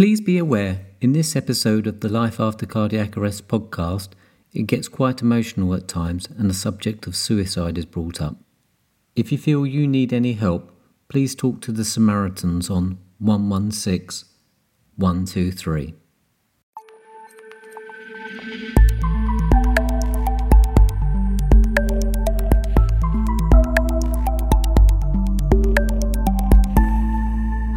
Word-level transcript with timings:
Please 0.00 0.22
be 0.22 0.38
aware, 0.38 0.86
in 1.02 1.12
this 1.12 1.36
episode 1.36 1.86
of 1.86 2.00
the 2.00 2.08
Life 2.08 2.40
After 2.40 2.64
Cardiac 2.64 3.18
Arrest 3.18 3.48
podcast, 3.48 4.08
it 4.50 4.62
gets 4.62 4.88
quite 4.88 5.20
emotional 5.20 5.74
at 5.74 5.88
times 5.88 6.26
and 6.38 6.48
the 6.48 6.54
subject 6.54 7.06
of 7.06 7.14
suicide 7.14 7.76
is 7.76 7.84
brought 7.84 8.18
up. 8.18 8.36
If 9.14 9.30
you 9.30 9.36
feel 9.36 9.66
you 9.66 9.86
need 9.86 10.14
any 10.14 10.32
help, 10.32 10.72
please 11.10 11.34
talk 11.34 11.60
to 11.60 11.70
the 11.70 11.84
Samaritans 11.84 12.70
on 12.70 12.96
116 13.18 14.26
123. 14.96 15.92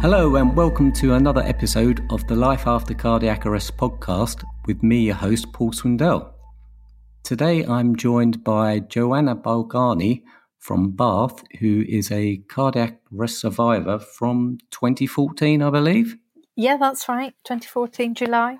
Hello, 0.04 0.36
and 0.36 0.54
welcome 0.54 0.92
to 0.92 1.14
another 1.14 1.40
episode 1.40 2.06
of 2.10 2.26
the 2.26 2.36
Life 2.36 2.66
After 2.66 2.92
Cardiac 2.92 3.46
Arrest 3.46 3.78
podcast 3.78 4.44
with 4.66 4.82
me, 4.82 5.06
your 5.06 5.14
host, 5.14 5.50
Paul 5.54 5.72
Swindell. 5.72 6.30
Today 7.22 7.64
I'm 7.64 7.96
joined 7.96 8.44
by 8.44 8.80
Joanna 8.80 9.34
Balgani 9.34 10.20
from 10.58 10.90
Bath, 10.90 11.42
who 11.58 11.86
is 11.88 12.12
a 12.12 12.36
cardiac 12.50 13.00
arrest 13.16 13.40
survivor 13.40 13.98
from 13.98 14.58
2014, 14.72 15.62
I 15.62 15.70
believe. 15.70 16.18
Yeah, 16.54 16.76
that's 16.76 17.08
right, 17.08 17.32
2014, 17.44 18.14
July. 18.14 18.58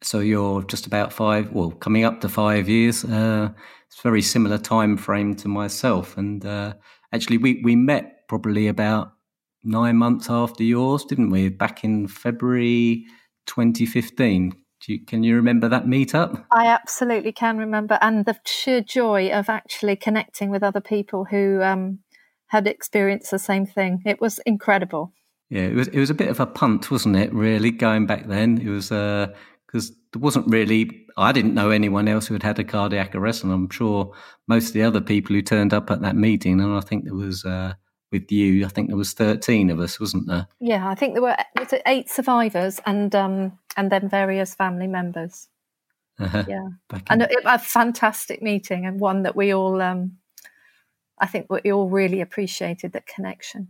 So 0.00 0.20
you're 0.20 0.62
just 0.62 0.86
about 0.86 1.12
five, 1.12 1.50
well, 1.50 1.72
coming 1.72 2.04
up 2.04 2.20
to 2.20 2.28
five 2.28 2.68
years. 2.68 3.04
Uh, 3.04 3.48
it's 3.88 3.98
a 3.98 4.02
very 4.02 4.22
similar 4.22 4.58
time 4.58 4.96
frame 4.96 5.34
to 5.38 5.48
myself. 5.48 6.16
And 6.16 6.46
uh, 6.46 6.74
actually, 7.12 7.38
we, 7.38 7.60
we 7.64 7.74
met 7.74 8.28
probably 8.28 8.68
about 8.68 9.14
nine 9.64 9.96
months 9.96 10.28
after 10.30 10.62
yours, 10.62 11.04
didn't 11.04 11.30
we? 11.30 11.48
Back 11.48 11.84
in 11.84 12.08
February 12.08 13.06
2015. 13.46 14.54
You, 14.86 15.04
can 15.04 15.22
you 15.24 15.34
remember 15.34 15.68
that 15.68 15.86
meetup? 15.86 16.44
I 16.52 16.66
absolutely 16.66 17.32
can 17.32 17.58
remember, 17.58 17.98
and 18.00 18.24
the 18.24 18.38
sheer 18.46 18.80
joy 18.80 19.28
of 19.30 19.48
actually 19.48 19.96
connecting 19.96 20.50
with 20.50 20.62
other 20.62 20.80
people 20.80 21.24
who 21.24 21.60
um, 21.62 21.98
had 22.46 22.66
experienced 22.66 23.30
the 23.30 23.40
same 23.40 23.66
thing. 23.66 24.02
It 24.06 24.20
was 24.20 24.38
incredible. 24.46 25.12
Yeah, 25.50 25.62
it 25.62 25.74
was. 25.74 25.88
It 25.88 25.98
was 25.98 26.10
a 26.10 26.14
bit 26.14 26.28
of 26.28 26.40
a 26.40 26.46
punt, 26.46 26.90
wasn't 26.90 27.16
it? 27.16 27.32
Really, 27.34 27.70
going 27.70 28.06
back 28.06 28.28
then, 28.28 28.58
it 28.58 28.68
was 28.68 28.88
because 28.88 29.90
uh, 29.90 29.94
there 30.12 30.20
wasn't 30.20 30.46
really. 30.46 31.06
I 31.16 31.32
didn't 31.32 31.54
know 31.54 31.70
anyone 31.70 32.06
else 32.06 32.28
who 32.28 32.34
had 32.34 32.44
had 32.44 32.58
a 32.58 32.64
cardiac 32.64 33.14
arrest, 33.14 33.42
and 33.42 33.52
I'm 33.52 33.68
sure 33.70 34.14
most 34.46 34.68
of 34.68 34.72
the 34.74 34.84
other 34.84 35.00
people 35.00 35.34
who 35.34 35.42
turned 35.42 35.74
up 35.74 35.90
at 35.90 36.02
that 36.02 36.16
meeting, 36.16 36.60
and 36.60 36.74
I 36.74 36.80
think 36.80 37.04
there 37.04 37.14
was. 37.14 37.44
Uh, 37.44 37.74
with 38.10 38.30
you. 38.30 38.64
I 38.64 38.68
think 38.68 38.88
there 38.88 38.96
was 38.96 39.12
thirteen 39.12 39.70
of 39.70 39.80
us, 39.80 40.00
wasn't 40.00 40.26
there? 40.26 40.46
Yeah, 40.60 40.88
I 40.88 40.94
think 40.94 41.14
there 41.14 41.22
were 41.22 41.36
was 41.58 41.72
it 41.72 41.82
eight 41.86 42.08
survivors 42.08 42.80
and 42.86 43.14
um, 43.14 43.58
and 43.76 43.90
then 43.90 44.08
various 44.08 44.54
family 44.54 44.86
members. 44.86 45.48
Uh-huh. 46.18 46.44
Yeah, 46.48 46.68
and 47.08 47.22
a, 47.22 47.28
a, 47.44 47.58
fantastic 47.58 48.42
meeting 48.42 48.84
and 48.84 48.98
one 48.98 49.22
that 49.22 49.36
we 49.36 49.54
all, 49.54 49.80
um, 49.80 50.16
I 51.20 51.26
think, 51.26 51.46
we 51.48 51.70
all 51.70 51.88
really 51.88 52.20
appreciated 52.20 52.90
that 52.92 53.06
connection. 53.06 53.68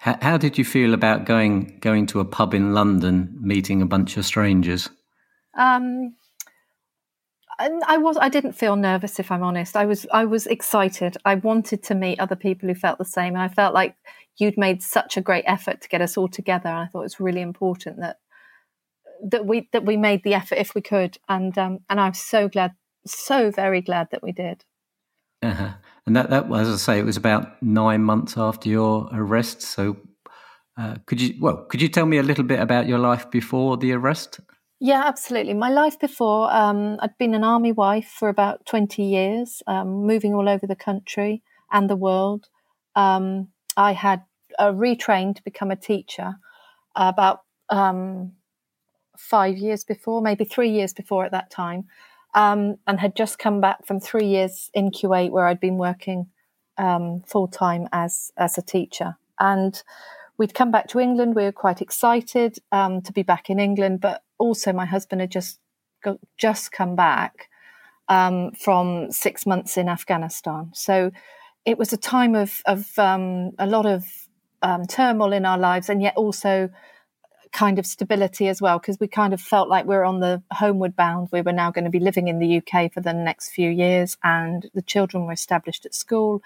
How, 0.00 0.18
how 0.20 0.36
did 0.36 0.58
you 0.58 0.64
feel 0.64 0.94
about 0.94 1.26
going 1.26 1.78
going 1.78 2.06
to 2.06 2.18
a 2.18 2.24
pub 2.24 2.54
in 2.54 2.74
London, 2.74 3.38
meeting 3.40 3.82
a 3.82 3.86
bunch 3.86 4.16
of 4.16 4.26
strangers? 4.26 4.90
Um, 5.56 6.16
I 7.60 7.98
was 7.98 8.16
I 8.16 8.28
didn't 8.28 8.52
feel 8.52 8.76
nervous 8.76 9.18
if 9.18 9.30
I'm 9.30 9.42
honest. 9.42 9.76
I 9.76 9.84
was 9.84 10.06
I 10.12 10.24
was 10.24 10.46
excited. 10.46 11.16
I 11.24 11.34
wanted 11.34 11.82
to 11.84 11.94
meet 11.94 12.18
other 12.18 12.36
people 12.36 12.68
who 12.68 12.74
felt 12.74 12.98
the 12.98 13.04
same 13.04 13.34
and 13.34 13.42
I 13.42 13.48
felt 13.48 13.74
like 13.74 13.96
you'd 14.38 14.56
made 14.56 14.82
such 14.82 15.16
a 15.16 15.20
great 15.20 15.44
effort 15.46 15.82
to 15.82 15.88
get 15.88 16.00
us 16.00 16.16
all 16.16 16.28
together 16.28 16.68
and 16.68 16.78
I 16.78 16.86
thought 16.86 17.00
it 17.00 17.12
was 17.12 17.20
really 17.20 17.42
important 17.42 17.98
that 17.98 18.18
that 19.22 19.44
we 19.44 19.68
that 19.72 19.84
we 19.84 19.96
made 19.96 20.22
the 20.24 20.34
effort 20.34 20.56
if 20.56 20.74
we 20.74 20.80
could 20.80 21.18
and 21.28 21.56
um, 21.58 21.80
and 21.90 22.00
I'm 22.00 22.14
so 22.14 22.48
glad 22.48 22.72
so 23.06 23.50
very 23.50 23.82
glad 23.82 24.08
that 24.10 24.22
we 24.22 24.32
did. 24.32 24.64
Uh-huh. 25.42 25.72
And 26.06 26.16
that 26.16 26.30
that 26.30 26.50
as 26.52 26.68
I 26.68 26.76
say 26.76 26.98
it 26.98 27.04
was 27.04 27.18
about 27.18 27.62
9 27.62 28.02
months 28.02 28.38
after 28.38 28.68
your 28.68 29.08
arrest 29.12 29.60
so 29.62 29.96
uh, 30.78 30.96
could 31.04 31.20
you 31.20 31.34
well 31.40 31.66
could 31.68 31.82
you 31.82 31.88
tell 31.88 32.06
me 32.06 32.16
a 32.16 32.22
little 32.22 32.44
bit 32.44 32.60
about 32.60 32.88
your 32.88 32.98
life 32.98 33.30
before 33.30 33.76
the 33.76 33.92
arrest? 33.92 34.40
Yeah, 34.82 35.02
absolutely. 35.04 35.52
My 35.52 35.68
life 35.68 35.98
before, 35.98 36.50
um, 36.50 36.96
I'd 37.00 37.18
been 37.18 37.34
an 37.34 37.44
army 37.44 37.70
wife 37.70 38.08
for 38.08 38.30
about 38.30 38.64
20 38.64 39.02
years, 39.02 39.62
um, 39.66 40.06
moving 40.06 40.32
all 40.32 40.48
over 40.48 40.66
the 40.66 40.74
country 40.74 41.42
and 41.70 41.88
the 41.88 41.96
world. 41.96 42.48
Um, 42.96 43.48
I 43.76 43.92
had 43.92 44.22
uh, 44.58 44.72
retrained 44.72 45.36
to 45.36 45.44
become 45.44 45.70
a 45.70 45.76
teacher 45.76 46.36
about 46.96 47.42
um, 47.68 48.32
five 49.18 49.58
years 49.58 49.84
before, 49.84 50.22
maybe 50.22 50.44
three 50.46 50.70
years 50.70 50.94
before 50.94 51.26
at 51.26 51.32
that 51.32 51.50
time, 51.50 51.84
um, 52.34 52.76
and 52.86 53.00
had 53.00 53.14
just 53.14 53.38
come 53.38 53.60
back 53.60 53.84
from 53.84 54.00
three 54.00 54.26
years 54.26 54.70
in 54.72 54.90
Kuwait 54.90 55.30
where 55.30 55.46
I'd 55.46 55.60
been 55.60 55.76
working 55.76 56.28
um, 56.78 57.22
full 57.26 57.48
time 57.48 57.86
as, 57.92 58.32
as 58.38 58.56
a 58.56 58.62
teacher. 58.62 59.18
And 59.38 59.82
we'd 60.40 60.54
come 60.54 60.70
back 60.70 60.88
to 60.88 60.98
England. 60.98 61.36
We 61.36 61.42
were 61.42 61.52
quite 61.52 61.82
excited 61.82 62.58
to 62.72 63.12
be 63.12 63.22
back 63.22 63.50
in 63.50 63.60
England, 63.60 64.00
but 64.00 64.22
also 64.38 64.72
my 64.72 64.86
husband 64.86 65.20
had 65.20 65.30
just 65.30 65.60
got, 66.02 66.16
just 66.38 66.72
come 66.72 66.96
back 66.96 67.50
um, 68.08 68.52
from 68.52 69.12
six 69.12 69.44
months 69.44 69.76
in 69.76 69.86
Afghanistan. 69.86 70.70
So 70.72 71.10
it 71.66 71.76
was 71.76 71.92
a 71.92 71.98
time 71.98 72.34
of, 72.34 72.62
of 72.64 72.98
um, 72.98 73.50
a 73.58 73.66
lot 73.66 73.84
of 73.84 74.06
um, 74.62 74.86
turmoil 74.86 75.34
in 75.34 75.44
our 75.44 75.58
lives, 75.58 75.90
and 75.90 76.00
yet 76.00 76.16
also 76.16 76.70
kind 77.52 77.78
of 77.78 77.84
stability 77.84 78.48
as 78.48 78.62
well, 78.62 78.78
because 78.78 78.98
we 78.98 79.08
kind 79.08 79.34
of 79.34 79.42
felt 79.42 79.68
like 79.68 79.84
we 79.84 79.94
are 79.94 80.06
on 80.06 80.20
the 80.20 80.42
homeward 80.52 80.96
bound. 80.96 81.28
We 81.32 81.42
were 81.42 81.52
now 81.52 81.70
going 81.70 81.84
to 81.84 81.90
be 81.90 82.00
living 82.00 82.28
in 82.28 82.38
the 82.38 82.62
UK 82.62 82.90
for 82.90 83.02
the 83.02 83.12
next 83.12 83.50
few 83.50 83.68
years, 83.68 84.16
and 84.24 84.70
the 84.72 84.80
children 84.80 85.26
were 85.26 85.32
established 85.32 85.84
at 85.84 85.94
school, 85.94 86.40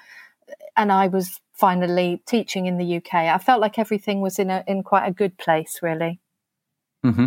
and 0.76 0.92
I 0.92 1.08
was 1.08 1.40
finally 1.52 2.22
teaching 2.26 2.66
in 2.66 2.78
the 2.78 2.96
UK. 2.96 3.14
I 3.14 3.38
felt 3.38 3.60
like 3.60 3.78
everything 3.78 4.20
was 4.20 4.38
in 4.38 4.50
a 4.50 4.64
in 4.66 4.82
quite 4.82 5.06
a 5.06 5.12
good 5.12 5.38
place, 5.38 5.80
really. 5.82 6.20
Mm-hmm. 7.04 7.26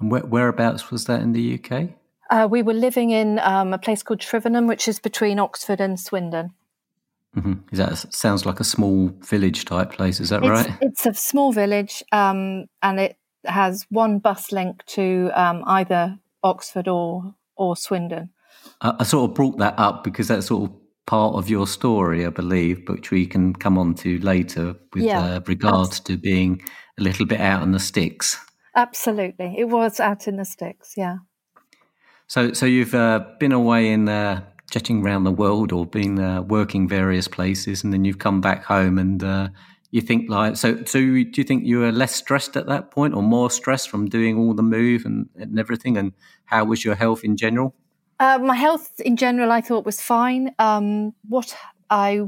And 0.00 0.10
where, 0.10 0.22
whereabouts 0.22 0.90
was 0.90 1.06
that 1.06 1.20
in 1.20 1.32
the 1.32 1.58
UK? 1.58 1.90
Uh, 2.30 2.48
we 2.50 2.62
were 2.62 2.74
living 2.74 3.10
in 3.10 3.38
um, 3.40 3.72
a 3.72 3.78
place 3.78 4.02
called 4.02 4.20
Shrivenham, 4.20 4.66
which 4.66 4.88
is 4.88 4.98
between 4.98 5.38
Oxford 5.38 5.80
and 5.80 5.98
Swindon. 5.98 6.52
Mm-hmm. 7.36 7.54
Is 7.72 7.78
that 7.78 8.14
sounds 8.14 8.46
like 8.46 8.60
a 8.60 8.64
small 8.64 9.08
village 9.20 9.64
type 9.64 9.92
place? 9.92 10.20
Is 10.20 10.28
that 10.28 10.44
it's, 10.44 10.48
right? 10.48 10.78
It's 10.80 11.06
a 11.06 11.14
small 11.14 11.52
village, 11.52 12.02
um, 12.12 12.66
and 12.82 13.00
it 13.00 13.16
has 13.44 13.86
one 13.90 14.20
bus 14.20 14.52
link 14.52 14.84
to 14.86 15.30
um, 15.34 15.64
either 15.66 16.18
Oxford 16.42 16.86
or 16.86 17.34
or 17.56 17.76
Swindon. 17.76 18.30
I, 18.80 18.94
I, 19.00 19.04
sort 19.04 19.30
of 19.30 19.34
brought 19.34 19.58
that 19.58 19.74
up 19.78 20.04
because 20.04 20.28
that 20.28 20.44
sort 20.44 20.70
of 20.70 20.76
part 21.06 21.34
of 21.34 21.50
your 21.50 21.66
story, 21.66 22.26
I 22.26 22.30
believe, 22.30 22.88
which 22.88 23.10
we 23.10 23.26
can 23.26 23.54
come 23.54 23.78
on 23.78 23.94
to 23.96 24.18
later 24.20 24.74
with 24.92 25.04
yeah, 25.04 25.36
uh, 25.36 25.40
regards 25.46 26.00
to 26.00 26.16
being 26.16 26.62
a 26.98 27.02
little 27.02 27.26
bit 27.26 27.40
out 27.40 27.62
in 27.62 27.72
the 27.72 27.80
sticks. 27.80 28.38
Absolutely, 28.74 29.54
it 29.58 29.68
was 29.68 30.00
out 30.00 30.26
in 30.26 30.36
the 30.36 30.44
sticks. 30.44 30.94
Yeah. 30.96 31.18
So, 32.26 32.52
so 32.52 32.66
you've 32.66 32.94
uh, 32.94 33.24
been 33.38 33.52
away 33.52 33.92
in 33.92 34.08
uh, 34.08 34.42
jetting 34.70 35.04
around 35.04 35.24
the 35.24 35.32
world, 35.32 35.72
or 35.72 35.86
been 35.86 36.18
uh, 36.18 36.42
working 36.42 36.88
various 36.88 37.28
places, 37.28 37.84
and 37.84 37.92
then 37.92 38.04
you've 38.04 38.18
come 38.18 38.40
back 38.40 38.64
home, 38.64 38.98
and 38.98 39.22
uh, 39.22 39.48
you 39.90 40.00
think 40.00 40.30
like 40.30 40.56
so. 40.56 40.84
So, 40.84 40.98
do 40.98 41.14
you 41.14 41.44
think 41.44 41.64
you 41.64 41.80
were 41.80 41.92
less 41.92 42.14
stressed 42.14 42.56
at 42.56 42.66
that 42.66 42.90
point, 42.90 43.14
or 43.14 43.22
more 43.22 43.50
stressed 43.50 43.90
from 43.90 44.08
doing 44.08 44.38
all 44.38 44.54
the 44.54 44.62
move 44.62 45.04
and, 45.04 45.28
and 45.36 45.58
everything? 45.58 45.98
And 45.98 46.12
how 46.46 46.64
was 46.64 46.84
your 46.84 46.94
health 46.94 47.24
in 47.24 47.36
general? 47.36 47.74
Uh, 48.20 48.38
my 48.38 48.54
health 48.54 49.00
in 49.00 49.16
general, 49.16 49.50
I 49.50 49.60
thought 49.60 49.84
was 49.84 50.00
fine. 50.00 50.54
Um, 50.58 51.14
what 51.28 51.56
I 51.90 52.20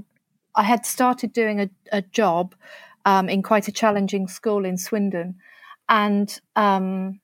I 0.55 0.63
had 0.63 0.87
started 0.87 1.33
doing 1.33 1.61
a, 1.61 1.71
a 1.93 2.03
job 2.03 2.55
um, 3.05 3.29
in 3.29 3.43
quite 3.43 3.69
a 3.69 3.73
challenging 3.73 4.27
school 4.27 4.65
in 4.65 4.79
Swindon 4.79 5.37
and 5.89 6.41
um, 6.57 7.21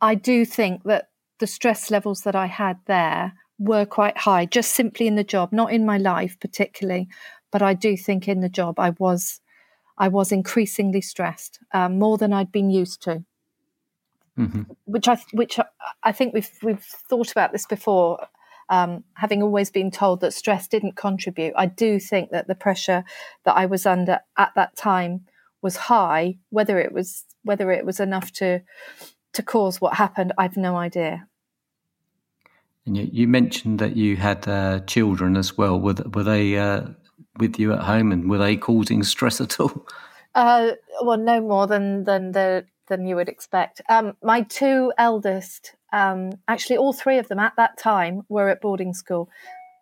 I 0.00 0.14
do 0.14 0.44
think 0.44 0.84
that 0.84 1.08
the 1.38 1.46
stress 1.46 1.90
levels 1.90 2.22
that 2.22 2.36
I 2.36 2.46
had 2.46 2.78
there 2.86 3.32
were 3.58 3.84
quite 3.86 4.18
high, 4.18 4.46
just 4.46 4.72
simply 4.72 5.06
in 5.06 5.16
the 5.16 5.24
job, 5.24 5.52
not 5.52 5.72
in 5.72 5.84
my 5.84 5.98
life 5.98 6.38
particularly, 6.40 7.08
but 7.50 7.62
I 7.62 7.74
do 7.74 7.96
think 7.96 8.28
in 8.28 8.40
the 8.40 8.48
job 8.48 8.78
I 8.78 8.90
was 8.90 9.40
I 9.96 10.08
was 10.08 10.32
increasingly 10.32 11.00
stressed, 11.00 11.60
um, 11.72 12.00
more 12.00 12.18
than 12.18 12.32
I'd 12.32 12.50
been 12.50 12.68
used 12.68 13.00
to. 13.02 13.24
Mm-hmm. 14.38 14.62
Which 14.84 15.08
I 15.08 15.16
which 15.32 15.58
I 16.02 16.12
think 16.12 16.34
we've 16.34 16.50
we've 16.62 16.82
thought 16.82 17.30
about 17.30 17.52
this 17.52 17.66
before. 17.66 18.26
Um, 18.70 19.04
having 19.12 19.42
always 19.42 19.70
been 19.70 19.90
told 19.90 20.20
that 20.20 20.32
stress 20.32 20.66
didn't 20.66 20.96
contribute, 20.96 21.52
I 21.54 21.66
do 21.66 22.00
think 22.00 22.30
that 22.30 22.48
the 22.48 22.54
pressure 22.54 23.04
that 23.44 23.56
I 23.56 23.66
was 23.66 23.84
under 23.84 24.20
at 24.38 24.52
that 24.56 24.74
time 24.74 25.26
was 25.60 25.76
high. 25.76 26.38
Whether 26.48 26.80
it 26.80 26.90
was 26.92 27.24
whether 27.42 27.70
it 27.70 27.84
was 27.84 28.00
enough 28.00 28.32
to 28.32 28.62
to 29.34 29.42
cause 29.42 29.80
what 29.80 29.94
happened, 29.94 30.32
I've 30.38 30.56
no 30.56 30.76
idea. 30.76 31.28
And 32.86 32.96
you, 32.96 33.08
you 33.12 33.28
mentioned 33.28 33.78
that 33.78 33.96
you 33.96 34.16
had 34.16 34.46
uh, 34.48 34.80
children 34.80 35.36
as 35.36 35.56
well. 35.56 35.78
Were 35.78 35.94
were 36.12 36.22
they 36.22 36.56
uh, 36.56 36.88
with 37.38 37.58
you 37.58 37.72
at 37.72 37.80
home, 37.80 38.12
and 38.12 38.28
were 38.28 38.38
they 38.38 38.56
causing 38.56 39.02
stress 39.02 39.40
at 39.40 39.60
all? 39.60 39.86
Uh, 40.34 40.72
well, 41.02 41.18
no 41.18 41.40
more 41.40 41.66
than 41.66 42.04
than 42.04 42.32
the 42.32 42.66
than 42.88 43.06
you 43.06 43.16
would 43.16 43.28
expect. 43.28 43.80
Um, 43.88 44.16
my 44.22 44.42
two 44.42 44.92
eldest, 44.98 45.74
um, 45.92 46.30
actually, 46.48 46.76
all 46.76 46.92
three 46.92 47.18
of 47.18 47.28
them 47.28 47.38
at 47.38 47.54
that 47.56 47.78
time 47.78 48.22
were 48.28 48.48
at 48.48 48.60
boarding 48.60 48.94
school. 48.94 49.28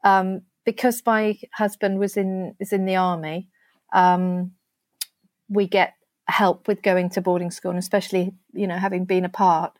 Um, 0.04 0.42
because 0.64 1.02
my 1.04 1.38
husband 1.54 1.98
was 1.98 2.16
in 2.16 2.54
is 2.60 2.72
in 2.72 2.84
the 2.84 2.96
army, 2.96 3.48
um, 3.92 4.52
we 5.48 5.66
get 5.66 5.94
help 6.28 6.68
with 6.68 6.82
going 6.82 7.10
to 7.10 7.20
boarding 7.20 7.50
school, 7.50 7.70
and 7.70 7.78
especially 7.78 8.32
you 8.52 8.66
know 8.66 8.76
having 8.76 9.04
been 9.04 9.24
apart, 9.24 9.72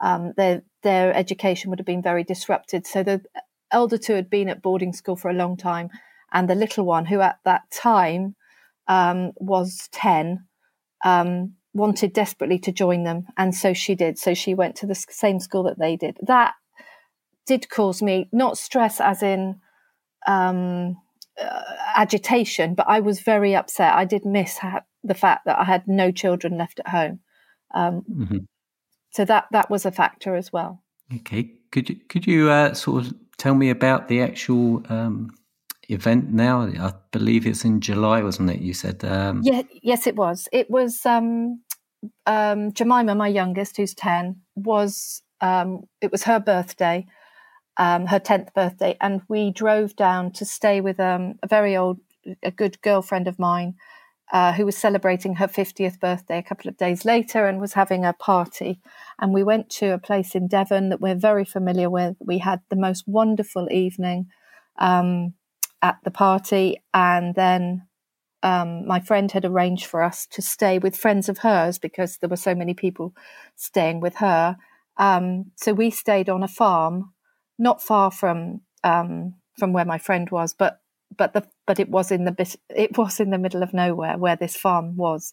um, 0.00 0.32
their 0.36 0.62
their 0.82 1.14
education 1.14 1.70
would 1.70 1.78
have 1.78 1.86
been 1.86 2.02
very 2.02 2.24
disrupted. 2.24 2.86
So 2.86 3.02
the 3.02 3.22
elder 3.70 3.98
two 3.98 4.14
had 4.14 4.30
been 4.30 4.48
at 4.48 4.62
boarding 4.62 4.92
school 4.92 5.16
for 5.16 5.30
a 5.30 5.34
long 5.34 5.56
time, 5.56 5.90
and 6.32 6.48
the 6.48 6.54
little 6.54 6.84
one, 6.84 7.06
who 7.06 7.20
at 7.20 7.38
that 7.44 7.70
time 7.70 8.34
um, 8.88 9.32
was 9.36 9.88
ten, 9.92 10.46
wanted 11.74 12.12
desperately 12.12 12.58
to 12.60 12.72
join 12.72 13.04
them, 13.04 13.26
and 13.36 13.54
so 13.54 13.72
she 13.72 13.94
did. 13.94 14.18
So 14.18 14.34
she 14.34 14.54
went 14.54 14.76
to 14.76 14.86
the 14.86 14.94
same 14.94 15.40
school 15.40 15.62
that 15.64 15.78
they 15.78 15.96
did. 15.96 16.18
That 16.26 16.54
did 17.46 17.68
cause 17.68 18.02
me 18.02 18.28
not 18.32 18.58
stress, 18.58 19.00
as 19.00 19.22
in 19.22 19.60
um, 20.26 20.96
uh, 21.40 21.62
agitation, 21.96 22.74
but 22.74 22.86
I 22.88 23.00
was 23.00 23.20
very 23.20 23.54
upset. 23.54 23.94
I 23.94 24.04
did 24.04 24.24
miss 24.24 24.58
ha- 24.58 24.82
the 25.02 25.14
fact 25.14 25.46
that 25.46 25.58
I 25.58 25.64
had 25.64 25.88
no 25.88 26.10
children 26.10 26.58
left 26.58 26.80
at 26.80 26.88
home. 26.88 27.20
Um, 27.74 28.02
mm-hmm. 28.10 28.38
So 29.10 29.24
that 29.24 29.46
that 29.52 29.70
was 29.70 29.84
a 29.84 29.92
factor 29.92 30.36
as 30.36 30.52
well. 30.52 30.82
Okay, 31.14 31.52
could 31.70 31.88
you 31.88 31.96
could 32.08 32.26
you 32.26 32.50
uh, 32.50 32.74
sort 32.74 33.06
of 33.06 33.14
tell 33.38 33.54
me 33.54 33.70
about 33.70 34.08
the 34.08 34.22
actual 34.22 34.82
um, 34.88 35.30
event 35.92 36.30
now? 36.30 36.62
I 36.62 36.92
believe 37.10 37.46
it's 37.46 37.64
in 37.64 37.80
July, 37.80 38.22
wasn't 38.22 38.50
it? 38.50 38.60
You 38.60 38.74
said. 38.74 39.04
Um... 39.04 39.42
Yeah, 39.44 39.62
yes, 39.82 40.06
it 40.06 40.16
was. 40.16 40.48
It 40.52 40.70
was 40.70 41.04
um, 41.06 41.62
um, 42.26 42.72
Jemima, 42.72 43.14
my 43.14 43.28
youngest, 43.28 43.76
who's 43.76 43.94
ten, 43.94 44.40
was 44.54 45.22
um, 45.40 45.84
it 46.00 46.12
was 46.12 46.24
her 46.24 46.40
birthday, 46.40 47.06
um, 47.76 48.06
her 48.06 48.18
tenth 48.18 48.54
birthday, 48.54 48.96
and 49.00 49.22
we 49.28 49.50
drove 49.50 49.96
down 49.96 50.32
to 50.32 50.44
stay 50.44 50.80
with 50.80 51.00
um, 51.00 51.34
a 51.42 51.46
very 51.46 51.76
old, 51.76 51.98
a 52.42 52.50
good 52.50 52.80
girlfriend 52.82 53.28
of 53.28 53.38
mine 53.38 53.74
uh, 54.32 54.52
who 54.52 54.64
was 54.64 54.76
celebrating 54.76 55.34
her 55.34 55.46
50th 55.46 56.00
birthday 56.00 56.38
a 56.38 56.42
couple 56.42 56.68
of 56.68 56.78
days 56.78 57.04
later 57.04 57.46
and 57.46 57.60
was 57.60 57.74
having 57.74 58.04
a 58.04 58.14
party. 58.14 58.80
And 59.20 59.34
we 59.34 59.44
went 59.44 59.68
to 59.70 59.92
a 59.92 59.98
place 59.98 60.34
in 60.34 60.48
Devon 60.48 60.88
that 60.88 61.02
we're 61.02 61.14
very 61.14 61.44
familiar 61.44 61.90
with. 61.90 62.16
We 62.18 62.38
had 62.38 62.60
the 62.70 62.76
most 62.76 63.04
wonderful 63.06 63.68
evening 63.70 64.28
um, 64.78 65.34
at 65.82 65.98
the 66.04 66.10
party. 66.10 66.82
And 66.94 67.34
then 67.34 67.86
um, 68.42 68.86
my 68.86 69.00
friend 69.00 69.30
had 69.30 69.44
arranged 69.44 69.86
for 69.86 70.02
us 70.02 70.26
to 70.32 70.42
stay 70.42 70.78
with 70.78 70.96
friends 70.96 71.28
of 71.28 71.38
hers 71.38 71.78
because 71.78 72.18
there 72.18 72.30
were 72.30 72.36
so 72.36 72.54
many 72.54 72.74
people 72.74 73.14
staying 73.56 74.00
with 74.00 74.16
her. 74.16 74.56
Um, 74.96 75.52
so 75.56 75.72
we 75.72 75.90
stayed 75.90 76.28
on 76.28 76.42
a 76.42 76.48
farm, 76.48 77.12
not 77.58 77.82
far 77.82 78.10
from 78.10 78.62
um, 78.84 79.34
from 79.58 79.72
where 79.72 79.84
my 79.84 79.98
friend 79.98 80.28
was, 80.30 80.54
but 80.54 80.82
but 81.16 81.32
the 81.34 81.46
but 81.66 81.78
it 81.78 81.88
was 81.88 82.10
in 82.10 82.24
the 82.24 82.32
bit 82.32 82.56
it 82.70 82.96
was 82.96 83.20
in 83.20 83.30
the 83.30 83.38
middle 83.38 83.62
of 83.62 83.74
nowhere 83.74 84.18
where 84.18 84.36
this 84.36 84.56
farm 84.56 84.96
was 84.96 85.32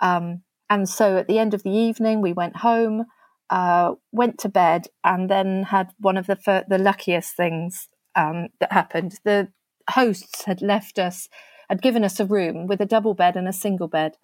um, 0.00 0.42
and 0.70 0.88
so 0.88 1.18
at 1.18 1.28
the 1.28 1.38
end 1.38 1.54
of 1.54 1.62
the 1.62 1.70
evening 1.70 2.20
we 2.20 2.32
went 2.32 2.56
home 2.56 3.04
uh, 3.50 3.94
went 4.12 4.38
to 4.38 4.48
bed 4.48 4.86
and 5.02 5.30
then 5.30 5.64
had 5.64 5.90
one 5.98 6.16
of 6.16 6.26
the 6.26 6.36
fir- 6.36 6.64
the 6.68 6.78
luckiest 6.78 7.36
things 7.36 7.88
um, 8.16 8.48
that 8.60 8.72
happened 8.72 9.18
the 9.24 9.48
hosts 9.90 10.44
had 10.44 10.62
left 10.62 10.98
us 10.98 11.28
had 11.68 11.82
given 11.82 12.04
us 12.04 12.20
a 12.20 12.26
room 12.26 12.66
with 12.66 12.80
a 12.80 12.86
double 12.86 13.14
bed 13.14 13.36
and 13.36 13.48
a 13.48 13.52
single 13.52 13.88
bed 13.88 14.16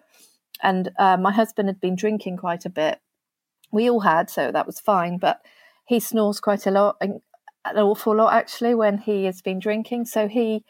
and 0.61 0.91
uh, 0.99 1.17
my 1.17 1.31
husband 1.31 1.67
had 1.67 1.79
been 1.79 1.95
drinking 1.95 2.37
quite 2.37 2.65
a 2.65 2.69
bit 2.69 2.99
we 3.71 3.89
all 3.89 4.01
had 4.01 4.29
so 4.29 4.51
that 4.51 4.65
was 4.65 4.79
fine 4.79 5.17
but 5.17 5.41
he 5.85 5.99
snores 5.99 6.39
quite 6.39 6.65
a 6.65 6.71
lot 6.71 6.97
an 7.01 7.21
awful 7.77 8.15
lot 8.15 8.33
actually 8.33 8.73
when 8.75 8.97
he 8.97 9.25
has 9.25 9.41
been 9.41 9.59
drinking 9.59 10.05
so 10.05 10.27
he 10.27 10.63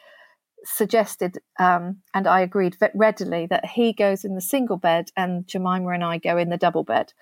suggested, 0.64 1.38
um, 1.58 1.98
and 2.14 2.26
I 2.26 2.40
agreed 2.40 2.76
readily, 2.94 3.46
that 3.46 3.66
he 3.66 3.92
goes 3.92 4.24
in 4.24 4.34
the 4.34 4.40
single 4.40 4.76
bed 4.76 5.10
and 5.16 5.46
Jemima 5.46 5.88
and 5.88 6.04
I 6.04 6.18
go 6.18 6.36
in 6.36 6.50
the 6.50 6.56
double 6.56 6.84
bed. 6.84 7.12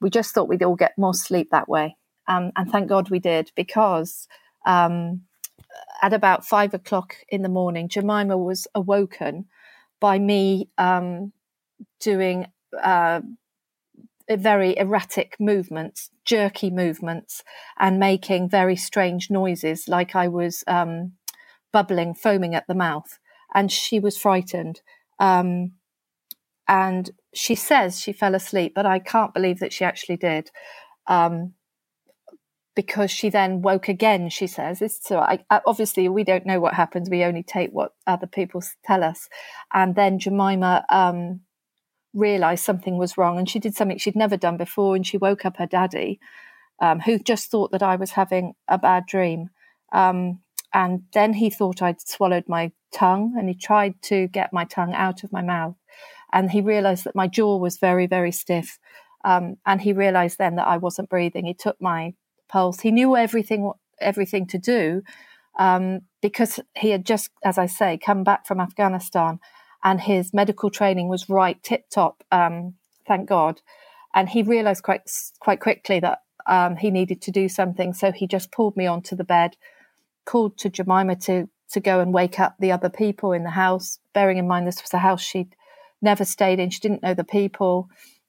We 0.00 0.10
just 0.10 0.34
thought 0.34 0.48
we'd 0.48 0.62
all 0.62 0.76
get 0.76 0.98
more 0.98 1.14
sleep 1.14 1.48
that 1.50 1.68
way. 1.68 1.96
Um, 2.28 2.52
and 2.56 2.70
thank 2.70 2.88
God 2.88 3.10
we 3.10 3.18
did 3.18 3.52
because 3.54 4.26
um, 4.66 5.22
at 6.02 6.12
about 6.12 6.46
five 6.46 6.74
o'clock 6.74 7.16
in 7.28 7.42
the 7.42 7.48
morning, 7.48 7.88
Jemima 7.88 8.36
was 8.36 8.66
awoken 8.74 9.46
by 10.00 10.18
me 10.18 10.68
um, 10.78 11.32
doing 12.00 12.46
uh, 12.82 13.20
very 14.28 14.76
erratic 14.76 15.36
movements, 15.38 16.10
jerky 16.24 16.70
movements, 16.70 17.42
and 17.78 17.98
making 17.98 18.48
very 18.48 18.76
strange 18.76 19.30
noises, 19.30 19.88
like 19.88 20.16
I 20.16 20.28
was 20.28 20.64
um, 20.66 21.12
bubbling, 21.72 22.14
foaming 22.14 22.54
at 22.54 22.66
the 22.66 22.74
mouth, 22.74 23.18
and 23.54 23.70
she 23.70 24.00
was 24.00 24.18
frightened. 24.18 24.80
Um, 25.18 25.72
and 26.68 27.10
she 27.32 27.54
says 27.54 28.00
she 28.00 28.12
fell 28.12 28.34
asleep, 28.34 28.72
but 28.74 28.86
I 28.86 28.98
can't 28.98 29.32
believe 29.32 29.60
that 29.60 29.72
she 29.72 29.84
actually 29.84 30.16
did. 30.16 30.50
Um, 31.06 31.54
because 32.76 33.10
she 33.10 33.30
then 33.30 33.62
woke 33.62 33.88
again, 33.88 34.28
she 34.28 34.46
says. 34.46 34.82
So 35.02 35.18
I, 35.18 35.40
obviously, 35.66 36.08
we 36.08 36.22
don't 36.22 36.46
know 36.46 36.60
what 36.60 36.74
happens. 36.74 37.10
We 37.10 37.24
only 37.24 37.42
take 37.42 37.70
what 37.72 37.94
other 38.06 38.26
people 38.26 38.62
tell 38.84 39.02
us. 39.02 39.28
And 39.72 39.96
then 39.96 40.18
Jemima 40.18 40.84
um, 40.90 41.40
realized 42.14 42.64
something 42.64 42.98
was 42.98 43.18
wrong 43.18 43.38
and 43.38 43.48
she 43.48 43.58
did 43.58 43.74
something 43.74 43.98
she'd 43.98 44.14
never 44.14 44.36
done 44.36 44.58
before. 44.58 44.94
And 44.94 45.06
she 45.06 45.16
woke 45.16 45.46
up 45.46 45.56
her 45.56 45.66
daddy, 45.66 46.20
um, 46.80 47.00
who 47.00 47.18
just 47.18 47.50
thought 47.50 47.72
that 47.72 47.82
I 47.82 47.96
was 47.96 48.12
having 48.12 48.52
a 48.68 48.78
bad 48.78 49.06
dream. 49.06 49.48
Um, 49.92 50.40
and 50.74 51.04
then 51.14 51.32
he 51.32 51.48
thought 51.48 51.80
I'd 51.80 52.06
swallowed 52.06 52.44
my 52.46 52.72
tongue 52.92 53.34
and 53.38 53.48
he 53.48 53.54
tried 53.54 54.02
to 54.02 54.28
get 54.28 54.52
my 54.52 54.64
tongue 54.64 54.92
out 54.92 55.24
of 55.24 55.32
my 55.32 55.40
mouth. 55.40 55.76
And 56.30 56.50
he 56.50 56.60
realized 56.60 57.04
that 57.04 57.16
my 57.16 57.26
jaw 57.26 57.56
was 57.56 57.78
very, 57.78 58.06
very 58.06 58.32
stiff. 58.32 58.78
Um, 59.24 59.56
and 59.64 59.80
he 59.80 59.94
realized 59.94 60.36
then 60.36 60.56
that 60.56 60.66
I 60.66 60.76
wasn't 60.76 61.08
breathing. 61.08 61.46
He 61.46 61.54
took 61.54 61.80
my 61.80 62.12
pulse. 62.48 62.80
He 62.80 62.90
knew 62.90 63.16
everything, 63.16 63.72
everything 64.00 64.46
to 64.48 64.58
do 64.58 65.02
um, 65.58 66.02
because 66.20 66.60
he 66.76 66.90
had 66.90 67.04
just, 67.04 67.30
as 67.44 67.58
I 67.58 67.66
say, 67.66 67.98
come 67.98 68.24
back 68.24 68.46
from 68.46 68.60
Afghanistan 68.60 69.40
and 69.84 70.00
his 70.00 70.34
medical 70.34 70.70
training 70.70 71.08
was 71.08 71.28
right 71.28 71.62
tip 71.62 71.88
top. 71.90 72.22
Um, 72.32 72.74
thank 73.06 73.28
God. 73.28 73.62
And 74.14 74.28
he 74.28 74.42
realized 74.42 74.82
quite, 74.82 75.02
quite 75.40 75.60
quickly 75.60 76.00
that 76.00 76.22
um, 76.46 76.76
he 76.76 76.90
needed 76.90 77.20
to 77.22 77.30
do 77.30 77.48
something. 77.48 77.92
So 77.92 78.12
he 78.12 78.26
just 78.26 78.52
pulled 78.52 78.76
me 78.76 78.86
onto 78.86 79.16
the 79.16 79.24
bed 79.24 79.56
called 80.24 80.58
to 80.58 80.68
Jemima 80.68 81.16
to 81.16 81.48
to 81.70 81.80
go 81.80 82.00
and 82.00 82.14
wake 82.14 82.38
up 82.38 82.56
the 82.58 82.72
other 82.72 82.88
people 82.88 83.32
in 83.32 83.42
the 83.42 83.50
house, 83.50 83.98
bearing 84.12 84.38
in 84.38 84.46
mind 84.46 84.66
this 84.66 84.82
was 84.82 84.94
a 84.94 84.98
house 84.98 85.22
she'd 85.22 85.56
never 86.00 86.24
stayed 86.24 86.60
in. 86.60 86.70
She 86.70 86.80
didn't 86.80 87.02
know 87.02 87.14
the 87.14 87.24
people, 87.24 87.88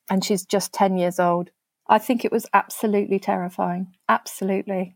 and 0.10 0.24
she's 0.24 0.46
just 0.46 0.74
10 0.74 0.98
years 0.98 1.20
old. 1.20 1.52
I 1.90 1.98
think 1.98 2.26
it 2.26 2.32
was 2.32 2.46
absolutely 2.54 3.20
terrifying. 3.20 3.96
Absolutely. 4.10 4.96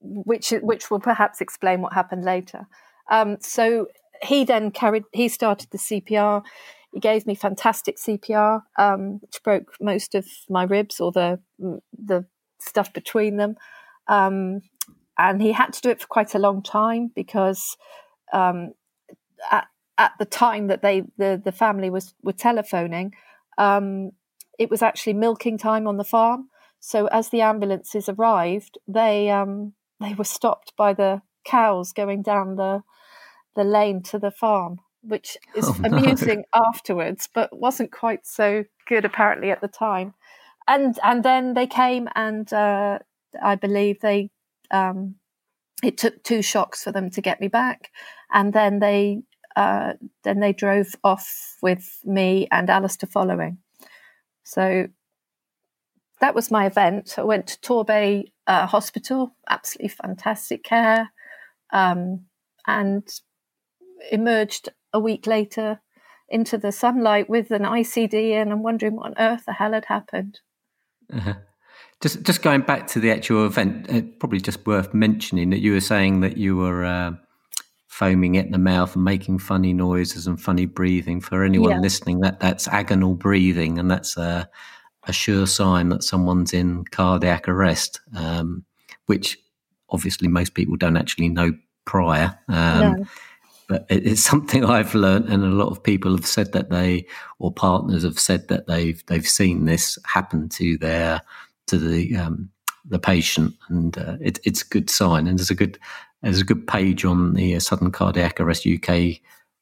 Which, 0.00 0.50
which 0.62 0.90
will 0.90 1.00
perhaps 1.00 1.40
explain 1.40 1.82
what 1.82 1.92
happened 1.92 2.24
later. 2.24 2.66
Um, 3.10 3.38
so 3.40 3.88
he 4.22 4.44
then 4.44 4.70
carried, 4.70 5.04
he 5.12 5.28
started 5.28 5.70
the 5.70 5.78
CPR. 5.78 6.42
He 6.92 7.00
gave 7.00 7.26
me 7.26 7.34
fantastic 7.34 7.96
CPR, 7.96 8.62
um, 8.78 9.18
which 9.20 9.42
broke 9.42 9.74
most 9.80 10.14
of 10.14 10.26
my 10.48 10.64
ribs 10.64 11.00
or 11.00 11.12
the, 11.12 11.40
the 11.58 12.24
stuff 12.58 12.92
between 12.92 13.36
them. 13.36 13.56
Um, 14.08 14.62
and 15.18 15.42
he 15.42 15.52
had 15.52 15.72
to 15.74 15.80
do 15.80 15.90
it 15.90 16.00
for 16.00 16.06
quite 16.06 16.34
a 16.34 16.38
long 16.38 16.62
time 16.62 17.10
because 17.14 17.76
um, 18.32 18.72
at, 19.50 19.66
at 19.98 20.12
the 20.18 20.24
time 20.24 20.68
that 20.68 20.82
they 20.82 21.02
the, 21.18 21.40
the 21.42 21.52
family 21.52 21.90
was 21.90 22.14
were 22.22 22.32
telephoning, 22.32 23.12
um, 23.58 24.12
it 24.60 24.70
was 24.70 24.82
actually 24.82 25.14
milking 25.14 25.56
time 25.56 25.88
on 25.88 25.96
the 25.96 26.04
farm. 26.04 26.50
So 26.78 27.06
as 27.06 27.30
the 27.30 27.40
ambulances 27.40 28.10
arrived, 28.10 28.76
they 28.86 29.30
um, 29.30 29.72
they 29.98 30.14
were 30.14 30.24
stopped 30.24 30.74
by 30.76 30.92
the 30.92 31.22
cows 31.44 31.92
going 31.92 32.22
down 32.22 32.56
the 32.56 32.82
the 33.56 33.64
lane 33.64 34.02
to 34.02 34.18
the 34.18 34.30
farm, 34.30 34.80
which 35.00 35.38
is 35.56 35.66
oh, 35.66 35.76
no. 35.80 35.96
amusing 35.96 36.44
afterwards, 36.54 37.28
but 37.32 37.58
wasn't 37.58 37.90
quite 37.90 38.26
so 38.26 38.64
good 38.86 39.06
apparently 39.06 39.50
at 39.50 39.62
the 39.62 39.68
time. 39.68 40.12
And 40.68 40.98
and 41.02 41.24
then 41.24 41.54
they 41.54 41.66
came 41.66 42.08
and 42.14 42.52
uh, 42.52 42.98
I 43.42 43.54
believe 43.54 44.00
they 44.00 44.30
um, 44.70 45.14
it 45.82 45.96
took 45.96 46.22
two 46.22 46.42
shocks 46.42 46.84
for 46.84 46.92
them 46.92 47.08
to 47.10 47.22
get 47.22 47.40
me 47.40 47.48
back, 47.48 47.90
and 48.30 48.52
then 48.52 48.78
they 48.78 49.22
uh, 49.56 49.94
then 50.22 50.40
they 50.40 50.52
drove 50.52 50.94
off 51.02 51.56
with 51.62 52.00
me 52.04 52.46
and 52.52 52.68
Alistair 52.68 53.08
following. 53.08 53.56
So 54.44 54.88
that 56.20 56.34
was 56.34 56.50
my 56.50 56.66
event. 56.66 57.14
I 57.18 57.22
went 57.22 57.46
to 57.48 57.58
Torbay 57.60 58.24
uh, 58.46 58.66
Hospital, 58.66 59.34
absolutely 59.48 59.88
fantastic 59.88 60.64
care, 60.64 61.10
um, 61.72 62.26
and 62.66 63.08
emerged 64.10 64.68
a 64.92 65.00
week 65.00 65.26
later 65.26 65.80
into 66.28 66.56
the 66.56 66.72
sunlight 66.72 67.28
with 67.28 67.50
an 67.50 67.62
ICD 67.62 68.32
and 68.32 68.52
I'm 68.52 68.62
wondering 68.62 68.96
what 68.96 69.06
on 69.06 69.14
earth 69.18 69.44
the 69.46 69.52
hell 69.52 69.72
had 69.72 69.86
happened. 69.86 70.40
Uh-huh. 71.12 71.34
Just 72.00 72.22
just 72.22 72.42
going 72.42 72.62
back 72.62 72.86
to 72.88 73.00
the 73.00 73.10
actual 73.10 73.44
event, 73.44 73.90
uh, 73.90 74.02
probably 74.18 74.40
just 74.40 74.66
worth 74.66 74.94
mentioning 74.94 75.50
that 75.50 75.60
you 75.60 75.72
were 75.72 75.80
saying 75.80 76.20
that 76.20 76.36
you 76.36 76.56
were 76.56 76.84
uh, 76.84 77.12
foaming 77.90 78.38
at 78.38 78.50
the 78.52 78.58
mouth 78.58 78.94
and 78.94 79.04
making 79.04 79.38
funny 79.38 79.72
noises 79.72 80.26
and 80.26 80.40
funny 80.40 80.64
breathing. 80.64 81.20
For 81.20 81.44
anyone 81.44 81.72
yeah. 81.72 81.80
listening, 81.80 82.20
that 82.20 82.40
that's 82.40 82.68
agonal 82.68 83.18
breathing, 83.18 83.78
and 83.78 83.90
that's 83.90 84.16
a, 84.16 84.48
a 85.04 85.12
sure 85.12 85.46
sign 85.46 85.88
that 85.90 86.04
someone's 86.04 86.54
in 86.54 86.84
cardiac 86.84 87.48
arrest, 87.48 88.00
um, 88.16 88.64
which 89.06 89.36
obviously 89.90 90.28
most 90.28 90.54
people 90.54 90.76
don't 90.76 90.96
actually 90.96 91.28
know 91.28 91.52
prior. 91.84 92.38
Um, 92.48 92.80
no 92.80 93.06
but 93.70 93.86
it's 93.88 94.20
something 94.30 94.64
I've 94.64 94.94
learned, 94.94 95.28
and 95.28 95.44
a 95.44 95.48
lot 95.48 95.70
of 95.70 95.82
people 95.82 96.14
have 96.14 96.26
said 96.26 96.52
that 96.52 96.70
they, 96.70 97.06
or 97.38 97.52
partners 97.52 98.02
have 98.02 98.18
said 98.18 98.48
that 98.48 98.66
they've 98.66 99.02
they've 99.06 99.26
seen 99.26 99.64
this 99.64 99.98
happen 100.04 100.48
to 100.50 100.76
their 100.76 101.22
to 101.68 101.78
the 101.78 102.16
um, 102.16 102.50
the 102.84 102.98
patient, 102.98 103.54
and 103.68 103.96
uh, 103.96 104.16
it, 104.20 104.40
it's 104.44 104.62
a 104.62 104.68
good 104.68 104.90
sign. 104.90 105.26
And 105.26 105.40
it's 105.40 105.50
a 105.50 105.54
good 105.54 105.78
there's 106.22 106.40
a 106.40 106.44
good 106.44 106.66
page 106.66 107.04
on 107.04 107.34
the 107.34 107.56
uh, 107.56 107.60
Sudden 107.60 107.90
Cardiac 107.90 108.40
Arrest 108.40 108.66
UK 108.66 109.20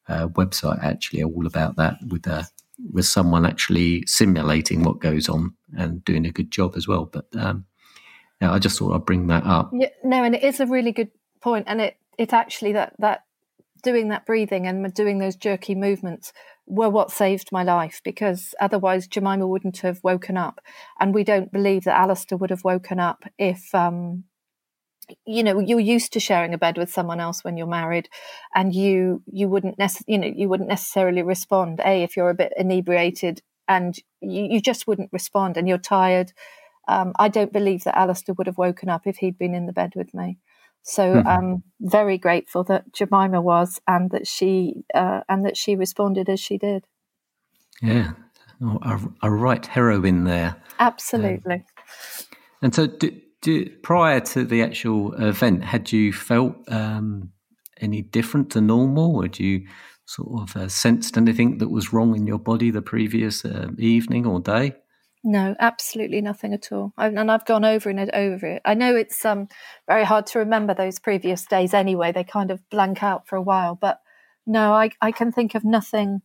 uh, 0.09 0.29
website 0.29 0.83
actually 0.83 1.23
all 1.23 1.47
about 1.47 1.77
that 1.77 1.97
with 2.09 2.27
uh, 2.27 2.45
with 2.93 3.07
someone 3.07 3.45
actually 3.45 4.05
simulating 4.07 4.83
what 4.83 5.01
goes 5.01 5.29
on 5.29 5.55
and 5.77 6.05
doing 6.05 6.27
a 6.27 6.31
good 6.31 6.51
job 6.51 6.75
as 6.77 6.87
well. 6.87 7.05
But 7.07 7.27
um, 7.37 7.67
yeah, 8.41 8.53
I 8.53 8.59
just 8.59 8.79
thought 8.79 8.95
I'd 8.95 9.07
bring 9.07 9.27
that 9.29 9.45
up. 9.45 9.71
Yeah, 9.73 9.89
no, 10.05 10.23
and 10.25 10.35
it 10.35 10.45
is 10.45 10.61
a 10.61 10.67
really 10.67 10.93
good 10.93 11.11
point, 11.41 11.67
and 11.69 11.81
it 11.81 11.97
it 12.19 12.33
actually 12.33 12.73
that 12.73 12.95
that 12.99 13.25
doing 13.83 14.09
that 14.09 14.27
breathing 14.27 14.67
and 14.67 14.93
doing 14.95 15.19
those 15.19 15.37
jerky 15.37 15.75
movements 15.75 16.33
were 16.67 16.91
what 16.91 17.11
saved 17.11 17.49
my 17.51 17.63
life 17.63 18.01
because 18.05 18.55
otherwise 18.61 19.07
Jemima 19.07 19.47
wouldn't 19.47 19.79
have 19.79 20.01
woken 20.03 20.37
up. 20.37 20.61
And 21.01 21.15
we 21.15 21.25
don't 21.25 21.53
believe 21.53 21.85
that 21.85 21.97
Alistair 21.97 22.39
would 22.39 22.51
have 22.51 22.65
woken 22.65 23.01
up 23.01 23.25
if, 23.39 23.75
um, 23.75 24.25
you 25.25 25.43
know, 25.43 25.61
you're 25.61 25.81
used 25.81 26.13
to 26.13 26.21
sharing 26.21 26.55
a 26.55 26.59
bed 26.59 26.79
with 26.79 26.93
someone 26.93 27.21
else 27.21 27.45
when 27.45 27.57
you're 27.57 27.67
married, 27.67 28.09
and 28.55 28.75
you 28.75 29.23
you 29.27 29.49
wouldn't 29.49 29.79
nece- 29.79 30.05
you 30.07 30.19
know 30.19 30.33
you 30.35 30.49
wouldn't 30.49 30.69
necessarily 30.69 31.23
respond. 31.23 31.81
A 31.85 32.03
if 32.03 32.17
you're 32.17 32.31
a 32.31 32.35
bit 32.35 32.53
inebriated 32.57 33.43
and 33.67 33.97
you, 34.21 34.45
you 34.45 34.61
just 34.61 34.87
wouldn't 34.87 35.13
respond, 35.13 35.57
and 35.57 35.69
you're 35.69 35.79
tired. 35.79 36.33
Um, 36.89 37.13
I 37.19 37.29
don't 37.29 37.53
believe 37.53 37.85
that 37.85 37.99
Alistair 37.99 38.35
would 38.37 38.47
have 38.47 38.59
woken 38.59 38.89
up 38.89 39.07
if 39.07 39.19
he'd 39.19 39.39
been 39.39 39.55
in 39.55 39.67
the 39.67 39.73
bed 39.73 39.93
with 39.95 40.15
me. 40.15 40.39
So 40.83 41.15
mm-hmm. 41.15 41.29
I'm 41.29 41.63
very 41.81 42.17
grateful 42.17 42.65
that 42.65 42.93
Jemima 42.95 43.41
was, 43.41 43.81
and 43.87 44.11
that 44.11 44.27
she 44.27 44.85
uh, 44.95 45.21
and 45.29 45.45
that 45.45 45.57
she 45.57 45.77
responded 45.77 46.29
as 46.29 46.41
she 46.41 46.57
did. 46.59 46.87
Yeah, 47.83 48.13
oh, 48.63 48.79
a, 48.83 49.29
a, 49.29 49.31
right 49.31 49.65
heroine 49.65 50.25
there. 50.25 50.57
Absolutely. 50.79 51.55
Um, 51.55 51.65
and 52.63 52.75
so, 52.75 52.87
do, 52.87 53.13
do, 53.43 53.69
prior 53.83 54.21
to 54.21 54.45
the 54.45 54.63
actual 54.63 55.15
event, 55.15 55.65
had 55.65 55.93
you 55.93 56.13
felt 56.13 56.57
um, 56.69 57.31
any 57.81 58.03
different 58.03 58.51
to 58.53 58.61
normal? 58.61 59.23
Had 59.23 59.39
you 59.39 59.67
sort 60.07 60.43
of 60.43 60.57
uh, 60.57 60.69
sensed 60.69 61.17
anything 61.17 61.59
that 61.59 61.69
was 61.69 61.93
wrong 61.93 62.17
in 62.17 62.27
your 62.27 62.39
body 62.39 62.71
the 62.71 62.83
previous 62.83 63.45
uh, 63.45 63.69
evening 63.79 64.27
or 64.27 64.41
day? 64.41 64.75
No, 65.25 65.55
absolutely 65.59 66.21
nothing 66.21 66.55
at 66.55 66.71
all. 66.73 66.93
I, 66.97 67.09
and 67.09 67.31
I've 67.31 67.45
gone 67.45 67.65
over 67.65 67.91
and 67.91 68.11
over 68.15 68.47
it. 68.47 68.63
I 68.65 68.75
know 68.75 68.95
it's 68.95 69.25
um, 69.25 69.49
very 69.87 70.05
hard 70.05 70.27
to 70.29 70.39
remember 70.39 70.75
those 70.75 70.99
previous 70.99 71.45
days 71.45 71.75
anyway. 71.75 72.13
They 72.13 72.25
kind 72.25 72.51
of 72.51 72.67
blank 72.71 73.03
out 73.03 73.27
for 73.27 73.37
a 73.37 73.43
while. 73.43 73.75
But 73.75 74.01
no, 74.47 74.73
I, 74.73 74.91
I 75.01 75.13
can 75.13 75.33
think 75.33 75.55
of 75.55 75.65
nothing 75.65 76.23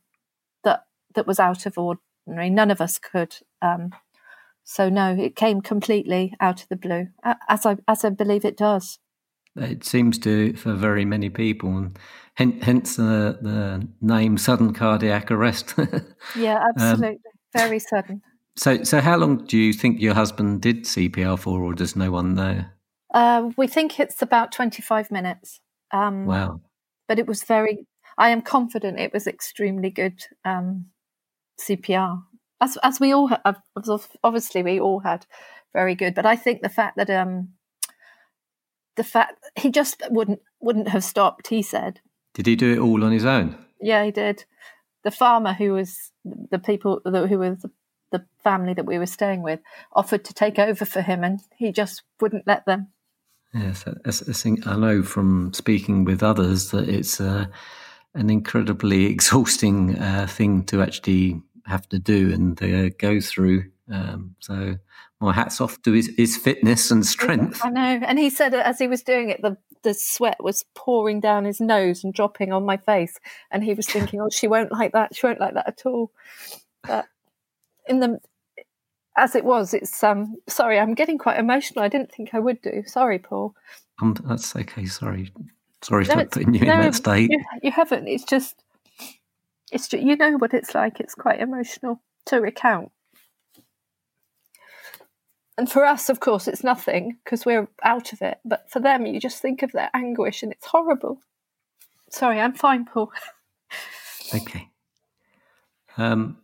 that 0.63 0.85
that 1.15 1.27
was 1.27 1.39
out 1.39 1.65
of 1.65 1.77
ordinary. 1.77 2.49
None 2.49 2.71
of 2.71 2.81
us 2.81 2.99
could. 2.99 3.35
Um, 3.61 3.91
so 4.63 4.89
no, 4.89 5.15
it 5.15 5.35
came 5.35 5.61
completely 5.61 6.33
out 6.39 6.61
of 6.63 6.69
the 6.69 6.75
blue, 6.75 7.07
as 7.47 7.65
I 7.65 7.77
as 7.87 8.05
I 8.05 8.09
believe 8.09 8.45
it 8.45 8.57
does. 8.57 8.99
It 9.55 9.83
seems 9.83 10.17
to 10.19 10.53
for 10.53 10.73
very 10.73 11.05
many 11.05 11.29
people, 11.29 11.91
and 12.37 12.63
hence 12.63 12.95
the 12.95 13.37
the 13.41 13.87
name 14.01 14.37
sudden 14.37 14.73
cardiac 14.73 15.29
arrest. 15.31 15.75
yeah, 16.37 16.57
um, 16.57 16.71
absolutely, 16.75 17.09
um, 17.09 17.39
very 17.55 17.79
sudden. 17.79 18.21
So, 18.55 18.83
so 18.83 19.01
how 19.01 19.17
long 19.17 19.45
do 19.45 19.57
you 19.57 19.73
think 19.73 19.99
your 19.99 20.13
husband 20.13 20.61
did 20.61 20.83
CPR 20.83 21.39
for, 21.39 21.63
or 21.63 21.73
does 21.73 21.95
no 21.95 22.11
one 22.11 22.35
know? 22.35 22.63
Uh, 23.13 23.49
we 23.57 23.67
think 23.67 23.99
it's 23.99 24.21
about 24.21 24.51
25 24.51 25.11
minutes. 25.11 25.59
Um, 25.91 26.25
wow. 26.25 26.61
But 27.07 27.19
it 27.19 27.27
was 27.27 27.43
very, 27.43 27.85
I 28.17 28.29
am 28.29 28.41
confident 28.41 28.99
it 28.99 29.13
was 29.13 29.27
extremely 29.27 29.89
good 29.89 30.23
um, 30.45 30.87
CPR. 31.59 32.23
As, 32.61 32.77
as 32.83 32.99
we 32.99 33.13
all 33.13 33.27
have, 33.27 33.61
obviously, 34.23 34.63
we 34.63 34.79
all 34.79 34.99
had 34.99 35.25
very 35.73 35.95
good. 35.95 36.15
But 36.15 36.25
I 36.25 36.35
think 36.35 36.61
the 36.61 36.69
fact 36.69 36.97
that, 36.97 37.09
um, 37.09 37.49
the 38.95 39.03
fact 39.03 39.43
he 39.55 39.71
just 39.71 40.01
wouldn't 40.09 40.39
wouldn't 40.59 40.89
have 40.89 41.03
stopped. 41.03 41.47
He 41.47 41.61
said. 41.61 41.99
Did 42.33 42.45
he 42.45 42.55
do 42.55 42.73
it 42.73 42.79
all 42.79 43.03
on 43.03 43.11
his 43.11 43.25
own? 43.25 43.57
Yeah, 43.81 44.03
he 44.05 44.11
did. 44.11 44.45
The 45.03 45.11
farmer 45.11 45.53
who 45.53 45.73
was 45.73 46.11
the 46.23 46.59
people 46.59 47.01
who 47.03 47.37
were 47.37 47.55
the 47.55 47.71
the 48.11 48.25
family 48.43 48.73
that 48.75 48.85
we 48.85 48.99
were 48.99 49.07
staying 49.07 49.41
with 49.41 49.59
offered 49.93 50.23
to 50.25 50.33
take 50.33 50.59
over 50.59 50.85
for 50.85 51.01
him, 51.01 51.23
and 51.23 51.41
he 51.57 51.71
just 51.71 52.03
wouldn't 52.21 52.47
let 52.47 52.65
them. 52.65 52.87
Yes, 53.53 53.85
I, 53.87 54.09
I 54.09 54.11
think 54.11 54.65
I 54.65 54.77
know 54.77 55.03
from 55.03 55.51
speaking 55.53 56.05
with 56.05 56.23
others 56.23 56.71
that 56.71 56.87
it's 56.87 57.19
uh, 57.19 57.47
an 58.13 58.29
incredibly 58.29 59.05
exhausting 59.11 59.97
uh, 59.97 60.27
thing 60.27 60.63
to 60.65 60.81
actually 60.81 61.41
have 61.65 61.87
to 61.89 61.99
do 61.99 62.33
and 62.33 62.61
uh, 62.61 62.89
go 62.97 63.19
through. 63.19 63.71
Um, 63.91 64.35
so 64.39 64.77
my 65.19 65.33
hats 65.33 65.61
off 65.61 65.81
to 65.83 65.91
his, 65.91 66.11
his, 66.17 66.37
fitness 66.37 66.89
and 66.89 67.05
strength. 67.05 67.61
I 67.63 67.69
know, 67.69 67.99
and 68.05 68.17
he 68.17 68.29
said 68.29 68.53
as 68.53 68.79
he 68.79 68.87
was 68.87 69.03
doing 69.03 69.29
it, 69.29 69.41
the 69.41 69.57
the 69.83 69.93
sweat 69.93 70.41
was 70.41 70.63
pouring 70.75 71.19
down 71.19 71.43
his 71.43 71.59
nose 71.59 72.03
and 72.03 72.13
dropping 72.13 72.53
on 72.53 72.65
my 72.65 72.77
face, 72.77 73.17
and 73.51 73.63
he 73.63 73.73
was 73.73 73.87
thinking, 73.87 74.21
"Oh, 74.21 74.29
she 74.29 74.47
won't 74.47 74.71
like 74.71 74.93
that. 74.93 75.15
She 75.15 75.25
won't 75.25 75.41
like 75.41 75.53
that 75.55 75.67
at 75.67 75.85
all." 75.85 76.11
But 76.83 77.05
in 77.87 77.99
the 77.99 78.19
as 79.17 79.35
it 79.35 79.45
was, 79.45 79.73
it's 79.73 80.03
um 80.03 80.35
sorry, 80.47 80.79
I'm 80.79 80.93
getting 80.93 81.17
quite 81.17 81.39
emotional. 81.39 81.83
I 81.83 81.89
didn't 81.89 82.11
think 82.11 82.33
I 82.33 82.39
would 82.39 82.61
do. 82.61 82.83
Sorry, 82.85 83.19
Paul. 83.19 83.55
Um, 84.01 84.15
that's 84.25 84.55
okay. 84.55 84.85
Sorry, 84.85 85.31
sorry 85.81 86.05
no, 86.05 86.15
for 86.15 86.25
putting 86.25 86.53
you 86.53 86.65
no, 86.65 86.73
in 86.73 86.81
that 86.81 86.95
state. 86.95 87.29
You, 87.31 87.43
you, 87.61 87.71
haven't. 87.71 88.07
It's 88.07 88.23
just, 88.23 88.62
it's 89.73 89.87
just, 89.87 90.03
you 90.03 90.15
know 90.15 90.37
what 90.37 90.53
it's 90.53 90.75
like. 90.75 90.99
It's 90.99 91.15
quite 91.15 91.39
emotional 91.39 92.01
to 92.27 92.37
recount. 92.37 92.91
And 95.57 95.71
for 95.71 95.85
us, 95.85 96.09
of 96.09 96.19
course, 96.19 96.47
it's 96.47 96.63
nothing 96.63 97.17
because 97.23 97.45
we're 97.45 97.67
out 97.83 98.11
of 98.11 98.21
it. 98.21 98.39
But 98.43 98.69
for 98.69 98.79
them, 98.79 99.05
you 99.05 99.19
just 99.19 99.41
think 99.41 99.61
of 99.61 99.71
their 99.71 99.89
anguish, 99.93 100.41
and 100.41 100.51
it's 100.51 100.65
horrible. 100.65 101.19
Sorry, 102.09 102.39
I'm 102.39 102.53
fine, 102.53 102.85
Paul. 102.85 103.11
okay. 104.33 104.69
Um, 105.97 106.37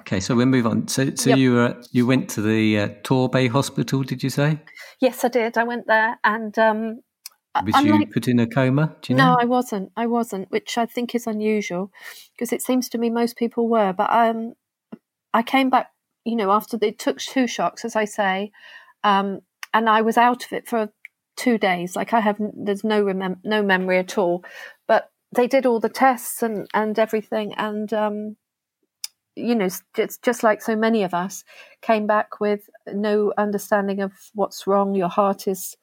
Okay, 0.00 0.20
so 0.20 0.34
we'll 0.34 0.46
move 0.46 0.66
on. 0.66 0.88
So, 0.88 1.14
so 1.14 1.30
yep. 1.30 1.38
you 1.38 1.58
uh, 1.58 1.82
you 1.92 2.06
went 2.06 2.28
to 2.30 2.42
the 2.42 2.78
uh, 2.78 2.88
Torbay 3.04 3.48
Hospital, 3.48 4.02
did 4.02 4.22
you 4.22 4.28
say? 4.28 4.60
Yes, 5.00 5.24
I 5.24 5.28
did. 5.28 5.56
I 5.56 5.64
went 5.64 5.86
there, 5.86 6.18
and 6.24 6.58
um, 6.58 7.00
was 7.62 7.74
unlike, 7.76 8.08
you 8.08 8.12
put 8.12 8.28
in 8.28 8.40
a 8.40 8.46
coma? 8.46 8.96
Do 9.00 9.12
you 9.12 9.16
know? 9.16 9.34
No, 9.34 9.36
I 9.40 9.44
wasn't. 9.44 9.92
I 9.96 10.06
wasn't, 10.06 10.50
which 10.50 10.76
I 10.76 10.86
think 10.86 11.14
is 11.14 11.26
unusual 11.26 11.92
because 12.32 12.52
it 12.52 12.62
seems 12.62 12.88
to 12.90 12.98
me 12.98 13.10
most 13.10 13.36
people 13.36 13.68
were. 13.68 13.92
But 13.92 14.10
um, 14.10 14.54
I 15.32 15.42
came 15.42 15.70
back, 15.70 15.90
you 16.24 16.36
know, 16.36 16.50
after 16.50 16.76
they 16.76 16.90
took 16.90 17.18
two 17.18 17.46
shocks, 17.46 17.84
as 17.84 17.94
I 17.94 18.06
say, 18.06 18.50
um, 19.04 19.40
and 19.72 19.88
I 19.88 20.00
was 20.00 20.16
out 20.16 20.44
of 20.44 20.52
it 20.52 20.66
for 20.66 20.90
two 21.36 21.58
days. 21.58 21.94
Like 21.94 22.12
I 22.12 22.20
have, 22.20 22.38
there's 22.54 22.84
no 22.84 23.04
remem- 23.04 23.40
no 23.44 23.62
memory 23.62 23.98
at 23.98 24.18
all. 24.18 24.44
But 24.88 25.10
they 25.34 25.46
did 25.46 25.66
all 25.66 25.80
the 25.80 25.88
tests 25.88 26.42
and 26.42 26.66
and 26.74 26.98
everything, 26.98 27.54
and 27.54 27.92
um, 27.92 28.36
you 29.36 29.54
know, 29.54 29.68
it's 29.96 30.18
just 30.18 30.42
like 30.42 30.62
so 30.62 30.76
many 30.76 31.02
of 31.02 31.14
us 31.14 31.44
came 31.82 32.06
back 32.06 32.40
with 32.40 32.68
no 32.92 33.32
understanding 33.36 34.00
of 34.00 34.12
what's 34.34 34.66
wrong. 34.66 34.94
Your 34.94 35.08
heart 35.08 35.48
is 35.48 35.76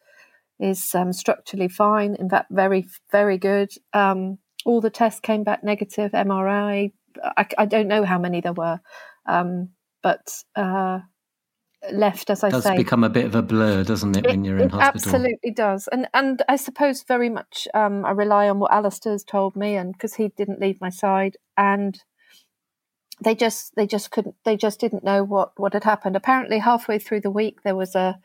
is 0.62 0.94
um, 0.96 1.14
structurally 1.14 1.68
fine, 1.68 2.16
in 2.16 2.30
fact, 2.30 2.48
very 2.52 2.88
very 3.12 3.38
good. 3.38 3.72
Um, 3.94 4.38
all 4.66 4.82
the 4.82 4.90
tests 4.90 5.20
came 5.20 5.44
back 5.44 5.64
negative. 5.64 6.12
MRI. 6.12 6.92
I, 7.24 7.46
I 7.58 7.66
don't 7.66 7.88
know 7.88 8.06
how 8.06 8.20
many 8.20 8.42
there 8.42 8.54
were, 8.54 8.80
um, 9.26 9.70
but 10.02 10.44
uh, 10.56 11.00
left 11.92 12.30
as 12.30 12.44
I 12.44 12.48
it 12.48 12.52
does 12.52 12.64
say, 12.64 12.78
become 12.78 13.04
a 13.04 13.10
bit 13.10 13.26
of 13.26 13.36
a 13.36 13.42
blur, 13.42 13.84
doesn't 13.84 14.16
it, 14.16 14.26
when 14.26 14.44
you're 14.44 14.60
in 14.60 14.70
hospital? 14.70 15.16
Absolutely 15.16 15.52
does, 15.52 15.90
and 15.92 16.08
and 16.14 16.42
I 16.48 16.56
suppose 16.56 17.04
very 17.04 17.30
much 17.30 17.68
um, 17.74 18.06
I 18.06 18.12
rely 18.12 18.50
on 18.50 18.60
what 18.60 18.72
Alistair's 18.72 19.24
told 19.24 19.56
me, 19.56 19.76
and 19.76 19.94
because 19.94 20.16
he 20.16 20.30
didn't 20.30 20.62
leave 20.62 20.80
my 20.80 20.90
side, 20.90 21.38
and 21.58 22.00
they 23.24 23.36
just 23.36 23.74
they 23.76 23.88
just 23.88 24.12
couldn't 24.12 24.36
they 24.46 24.58
just 24.58 24.80
didn't 24.80 25.04
know 25.04 25.24
what 25.24 25.52
what 25.58 25.74
had 25.74 25.84
happened. 25.84 26.16
Apparently, 26.16 26.60
halfway 26.60 27.00
through 27.00 27.22
the 27.22 27.32
week, 27.32 27.64
there 27.64 27.76
was 27.76 27.96
a 27.96 28.20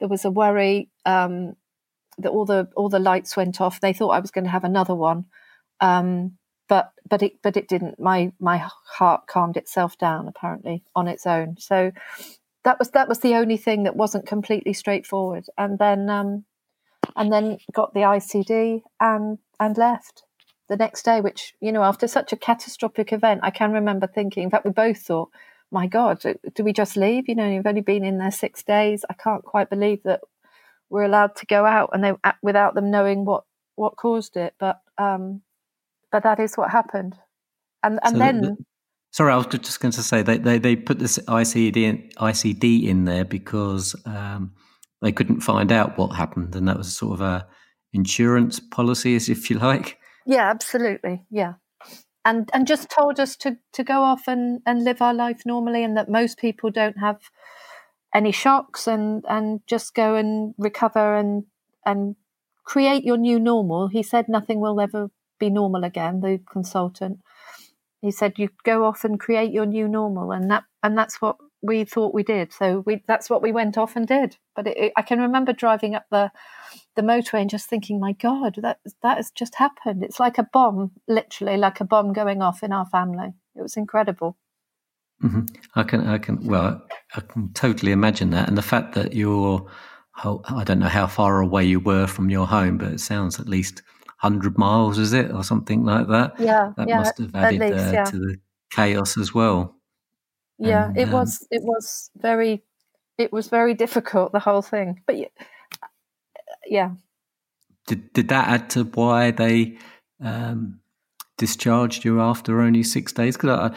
there 0.00 0.08
was 0.08 0.24
a 0.24 0.30
worry 0.30 0.90
um, 1.04 1.54
that 2.18 2.30
all 2.30 2.44
the 2.44 2.68
all 2.76 2.88
the 2.88 2.98
lights 2.98 3.36
went 3.36 3.60
off. 3.60 3.80
They 3.80 3.92
thought 3.92 4.10
I 4.10 4.20
was 4.20 4.30
going 4.30 4.44
to 4.44 4.50
have 4.50 4.64
another 4.64 4.94
one, 4.94 5.26
um, 5.80 6.38
but 6.68 6.92
but 7.08 7.22
it 7.22 7.42
but 7.42 7.56
it 7.56 7.68
didn't. 7.68 8.00
My 8.00 8.32
my 8.40 8.64
heart 8.86 9.26
calmed 9.26 9.56
itself 9.56 9.98
down 9.98 10.28
apparently 10.28 10.84
on 10.94 11.08
its 11.08 11.26
own. 11.26 11.56
So 11.58 11.92
that 12.64 12.78
was 12.78 12.90
that 12.90 13.08
was 13.08 13.20
the 13.20 13.34
only 13.34 13.56
thing 13.56 13.84
that 13.84 13.96
wasn't 13.96 14.26
completely 14.26 14.72
straightforward. 14.72 15.46
And 15.56 15.78
then 15.78 16.10
um, 16.10 16.44
and 17.14 17.32
then 17.32 17.58
got 17.72 17.94
the 17.94 18.00
ICD 18.00 18.82
and 19.00 19.38
and 19.60 19.78
left 19.78 20.24
the 20.68 20.76
next 20.76 21.04
day. 21.04 21.20
Which 21.20 21.54
you 21.60 21.72
know, 21.72 21.82
after 21.82 22.08
such 22.08 22.32
a 22.32 22.36
catastrophic 22.36 23.12
event, 23.12 23.40
I 23.42 23.50
can 23.50 23.72
remember 23.72 24.06
thinking. 24.06 24.42
In 24.42 24.50
fact, 24.50 24.64
we 24.64 24.72
both 24.72 24.98
thought, 24.98 25.30
"My 25.70 25.86
God, 25.86 26.22
do 26.54 26.64
we 26.64 26.72
just 26.72 26.96
leave?" 26.96 27.28
You 27.28 27.36
know, 27.36 27.48
you've 27.48 27.66
only 27.66 27.82
been 27.82 28.04
in 28.04 28.18
there 28.18 28.32
six 28.32 28.64
days. 28.64 29.04
I 29.08 29.14
can't 29.14 29.44
quite 29.44 29.70
believe 29.70 30.02
that 30.02 30.20
we're 30.90 31.04
allowed 31.04 31.36
to 31.36 31.46
go 31.46 31.64
out 31.64 31.90
and 31.92 32.04
they 32.04 32.12
without 32.42 32.74
them 32.74 32.90
knowing 32.90 33.24
what 33.24 33.44
what 33.74 33.96
caused 33.96 34.36
it. 34.36 34.54
But 34.58 34.80
um, 34.98 35.42
but 36.10 36.22
that 36.22 36.40
is 36.40 36.56
what 36.56 36.70
happened. 36.70 37.14
And 37.82 37.98
and 38.02 38.14
so 38.14 38.18
then. 38.18 38.40
The, 38.40 38.56
sorry, 39.10 39.32
I 39.32 39.36
was 39.36 39.46
just 39.46 39.80
going 39.80 39.92
to 39.92 40.02
say 40.02 40.22
they, 40.22 40.38
they, 40.38 40.58
they 40.58 40.76
put 40.76 40.98
this 40.98 41.18
ICD 41.18 41.76
in, 41.76 42.10
ICD 42.18 42.84
in 42.86 43.04
there 43.04 43.24
because 43.24 43.96
um, 44.04 44.52
they 45.02 45.12
couldn't 45.12 45.40
find 45.40 45.72
out 45.72 45.96
what 45.98 46.08
happened, 46.08 46.54
and 46.54 46.68
that 46.68 46.78
was 46.78 46.96
sort 46.96 47.14
of 47.14 47.20
a 47.20 47.46
insurance 47.92 48.60
policy, 48.60 49.16
if 49.16 49.50
you 49.50 49.58
like. 49.58 49.98
Yeah, 50.26 50.50
absolutely. 50.50 51.24
Yeah, 51.30 51.54
and 52.24 52.50
and 52.52 52.66
just 52.66 52.90
told 52.90 53.20
us 53.20 53.36
to 53.38 53.56
to 53.72 53.84
go 53.84 54.02
off 54.02 54.26
and 54.26 54.60
and 54.66 54.84
live 54.84 55.00
our 55.00 55.14
life 55.14 55.42
normally, 55.46 55.84
and 55.84 55.96
that 55.96 56.10
most 56.10 56.38
people 56.38 56.70
don't 56.70 56.98
have 56.98 57.20
any 58.16 58.32
shocks, 58.32 58.88
and 58.88 59.24
and 59.28 59.60
just 59.66 59.94
go 59.94 60.14
and 60.14 60.54
recover 60.56 61.16
and 61.16 61.44
and 61.84 62.16
create 62.64 63.04
your 63.04 63.18
new 63.18 63.38
normal. 63.38 63.88
He 63.88 64.02
said 64.02 64.28
nothing 64.28 64.60
will 64.60 64.80
ever 64.80 65.10
be 65.38 65.50
normal 65.50 65.84
again, 65.84 66.20
the 66.20 66.40
consultant. 66.50 67.18
He 68.00 68.10
said 68.10 68.38
you 68.38 68.48
go 68.64 68.84
off 68.84 69.04
and 69.04 69.20
create 69.20 69.52
your 69.52 69.66
new 69.66 69.86
normal, 69.86 70.32
and 70.32 70.50
that 70.50 70.64
and 70.82 70.96
that's 70.96 71.20
what 71.20 71.36
we 71.62 71.84
thought 71.84 72.14
we 72.14 72.22
did. 72.22 72.52
So 72.52 72.82
we 72.86 73.02
that's 73.06 73.28
what 73.28 73.42
we 73.42 73.52
went 73.52 73.76
off 73.76 73.96
and 73.96 74.06
did. 74.06 74.38
But 74.54 74.66
it, 74.66 74.76
it, 74.78 74.92
I 74.96 75.02
can 75.02 75.20
remember 75.20 75.52
driving 75.52 75.94
up 75.94 76.06
the 76.10 76.30
the 76.94 77.02
motorway 77.02 77.42
and 77.42 77.50
just 77.50 77.68
thinking, 77.68 78.00
my 78.00 78.12
God, 78.12 78.56
that 78.62 78.78
that 79.02 79.18
has 79.18 79.30
just 79.30 79.56
happened. 79.56 80.02
It's 80.02 80.20
like 80.20 80.38
a 80.38 80.48
bomb, 80.52 80.92
literally 81.06 81.58
like 81.58 81.80
a 81.80 81.84
bomb 81.84 82.14
going 82.14 82.40
off 82.40 82.62
in 82.62 82.72
our 82.72 82.86
family. 82.86 83.34
It 83.54 83.62
was 83.62 83.76
incredible. 83.76 84.38
Mm-hmm. 85.22 85.42
I 85.74 85.82
can, 85.82 86.06
I 86.06 86.18
can, 86.18 86.44
well, 86.46 86.82
I 87.14 87.20
can 87.20 87.52
totally 87.54 87.92
imagine 87.92 88.30
that, 88.30 88.48
and 88.48 88.58
the 88.58 88.62
fact 88.62 88.94
that 88.94 89.14
you're, 89.14 89.66
I 90.16 90.64
don't 90.64 90.78
know 90.78 90.88
how 90.88 91.06
far 91.06 91.40
away 91.40 91.64
you 91.64 91.80
were 91.80 92.06
from 92.06 92.30
your 92.30 92.46
home, 92.46 92.78
but 92.78 92.92
it 92.92 93.00
sounds 93.00 93.40
at 93.40 93.48
least 93.48 93.82
100 94.20 94.58
miles, 94.58 94.98
is 94.98 95.12
it, 95.12 95.30
or 95.30 95.44
something 95.44 95.84
like 95.84 96.08
that? 96.08 96.38
Yeah. 96.38 96.72
That 96.76 96.88
yeah, 96.88 96.98
must 96.98 97.18
have 97.18 97.34
added 97.34 97.60
least, 97.60 97.72
uh, 97.74 97.92
yeah. 97.92 98.04
to 98.04 98.18
the 98.18 98.36
chaos 98.70 99.18
as 99.18 99.34
well. 99.34 99.76
Yeah, 100.58 100.88
and, 100.88 100.98
it 100.98 101.08
um, 101.08 101.12
was, 101.12 101.46
it 101.50 101.62
was 101.62 102.10
very, 102.16 102.62
it 103.18 103.32
was 103.32 103.48
very 103.48 103.74
difficult, 103.74 104.32
the 104.32 104.38
whole 104.38 104.62
thing. 104.62 105.02
But 105.06 105.16
yeah. 106.66 106.90
Did, 107.86 108.12
did 108.12 108.28
that 108.28 108.48
add 108.48 108.70
to 108.70 108.84
why 108.84 109.30
they 109.30 109.78
um, 110.20 110.80
discharged 111.36 112.04
you 112.04 112.20
after 112.20 112.60
only 112.60 112.82
six 112.82 113.12
days? 113.12 113.36
Because 113.36 113.72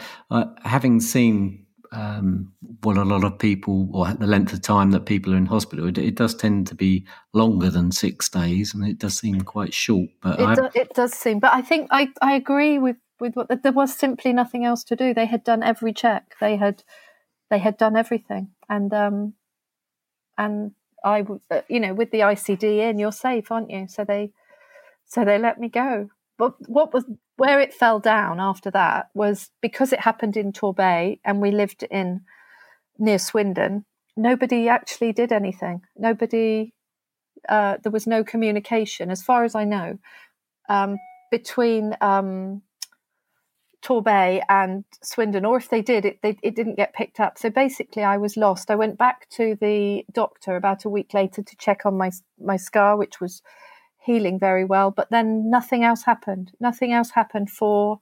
having 0.62 1.00
seen 1.00 1.66
um, 1.92 2.52
what 2.82 2.96
a 2.96 3.04
lot 3.04 3.24
of 3.24 3.38
people, 3.38 3.88
or 3.92 4.12
the 4.12 4.26
length 4.26 4.52
of 4.52 4.62
time 4.62 4.92
that 4.92 5.06
people 5.06 5.34
are 5.34 5.36
in 5.36 5.46
hospital, 5.46 5.88
it, 5.88 5.98
it, 5.98 6.14
does 6.14 6.34
tend 6.34 6.66
to 6.68 6.74
be 6.74 7.04
longer 7.32 7.68
than 7.68 7.90
six 7.90 8.28
days, 8.28 8.72
and 8.72 8.86
it 8.86 8.98
does 8.98 9.18
seem 9.18 9.40
quite 9.40 9.74
short. 9.74 10.08
But 10.22 10.40
it, 10.40 10.54
do, 10.56 10.80
it 10.80 10.94
does 10.94 11.12
seem. 11.12 11.40
But 11.40 11.52
I 11.52 11.62
think 11.62 11.88
I, 11.90 12.08
I 12.22 12.34
agree 12.34 12.78
with 12.78 12.96
with 13.18 13.34
what 13.34 13.62
there 13.62 13.72
was 13.72 13.94
simply 13.94 14.32
nothing 14.32 14.64
else 14.64 14.84
to 14.84 14.96
do. 14.96 15.12
They 15.12 15.26
had 15.26 15.42
done 15.42 15.62
every 15.62 15.92
check. 15.92 16.36
They 16.40 16.56
had 16.56 16.84
they 17.50 17.58
had 17.58 17.76
done 17.76 17.96
everything, 17.96 18.50
and 18.68 18.92
um, 18.94 19.34
and 20.38 20.72
I, 21.04 21.24
uh, 21.50 21.62
you 21.68 21.80
know, 21.80 21.94
with 21.94 22.10
the 22.12 22.20
ICD 22.20 22.62
in, 22.62 22.98
you're 22.98 23.12
safe, 23.12 23.50
aren't 23.50 23.70
you? 23.70 23.86
So 23.88 24.04
they 24.04 24.32
so 25.06 25.24
they 25.24 25.38
let 25.38 25.58
me 25.58 25.68
go. 25.68 26.08
But 26.38 26.54
what 26.68 26.94
was 26.94 27.04
where 27.40 27.58
it 27.58 27.72
fell 27.72 27.98
down 27.98 28.38
after 28.38 28.70
that 28.70 29.08
was 29.14 29.48
because 29.62 29.94
it 29.94 30.00
happened 30.00 30.36
in 30.36 30.52
Torbay 30.52 31.20
and 31.24 31.40
we 31.40 31.50
lived 31.50 31.82
in 31.84 32.20
near 32.98 33.18
Swindon. 33.18 33.86
Nobody 34.14 34.68
actually 34.68 35.14
did 35.14 35.32
anything. 35.32 35.80
Nobody. 35.96 36.74
Uh, 37.48 37.78
there 37.82 37.90
was 37.90 38.06
no 38.06 38.22
communication, 38.22 39.10
as 39.10 39.22
far 39.22 39.44
as 39.44 39.54
I 39.54 39.64
know, 39.64 39.98
um, 40.68 40.98
between 41.30 41.96
um, 42.02 42.60
Torbay 43.82 44.42
and 44.50 44.84
Swindon, 45.02 45.46
or 45.46 45.56
if 45.56 45.70
they 45.70 45.80
did, 45.80 46.04
it, 46.04 46.18
they, 46.22 46.36
it 46.42 46.54
didn't 46.54 46.76
get 46.76 46.92
picked 46.92 47.20
up. 47.20 47.38
So 47.38 47.48
basically, 47.48 48.04
I 48.04 48.18
was 48.18 48.36
lost. 48.36 48.70
I 48.70 48.74
went 48.74 48.98
back 48.98 49.30
to 49.30 49.56
the 49.58 50.04
doctor 50.12 50.56
about 50.56 50.84
a 50.84 50.90
week 50.90 51.14
later 51.14 51.42
to 51.42 51.56
check 51.56 51.86
on 51.86 51.96
my 51.96 52.10
my 52.38 52.58
scar, 52.58 52.98
which 52.98 53.18
was 53.18 53.40
healing 54.04 54.38
very 54.38 54.64
well. 54.64 54.90
But 54.90 55.10
then 55.10 55.50
nothing 55.50 55.84
else 55.84 56.04
happened. 56.04 56.52
Nothing 56.60 56.92
else 56.92 57.10
happened 57.10 57.50
for, 57.50 58.00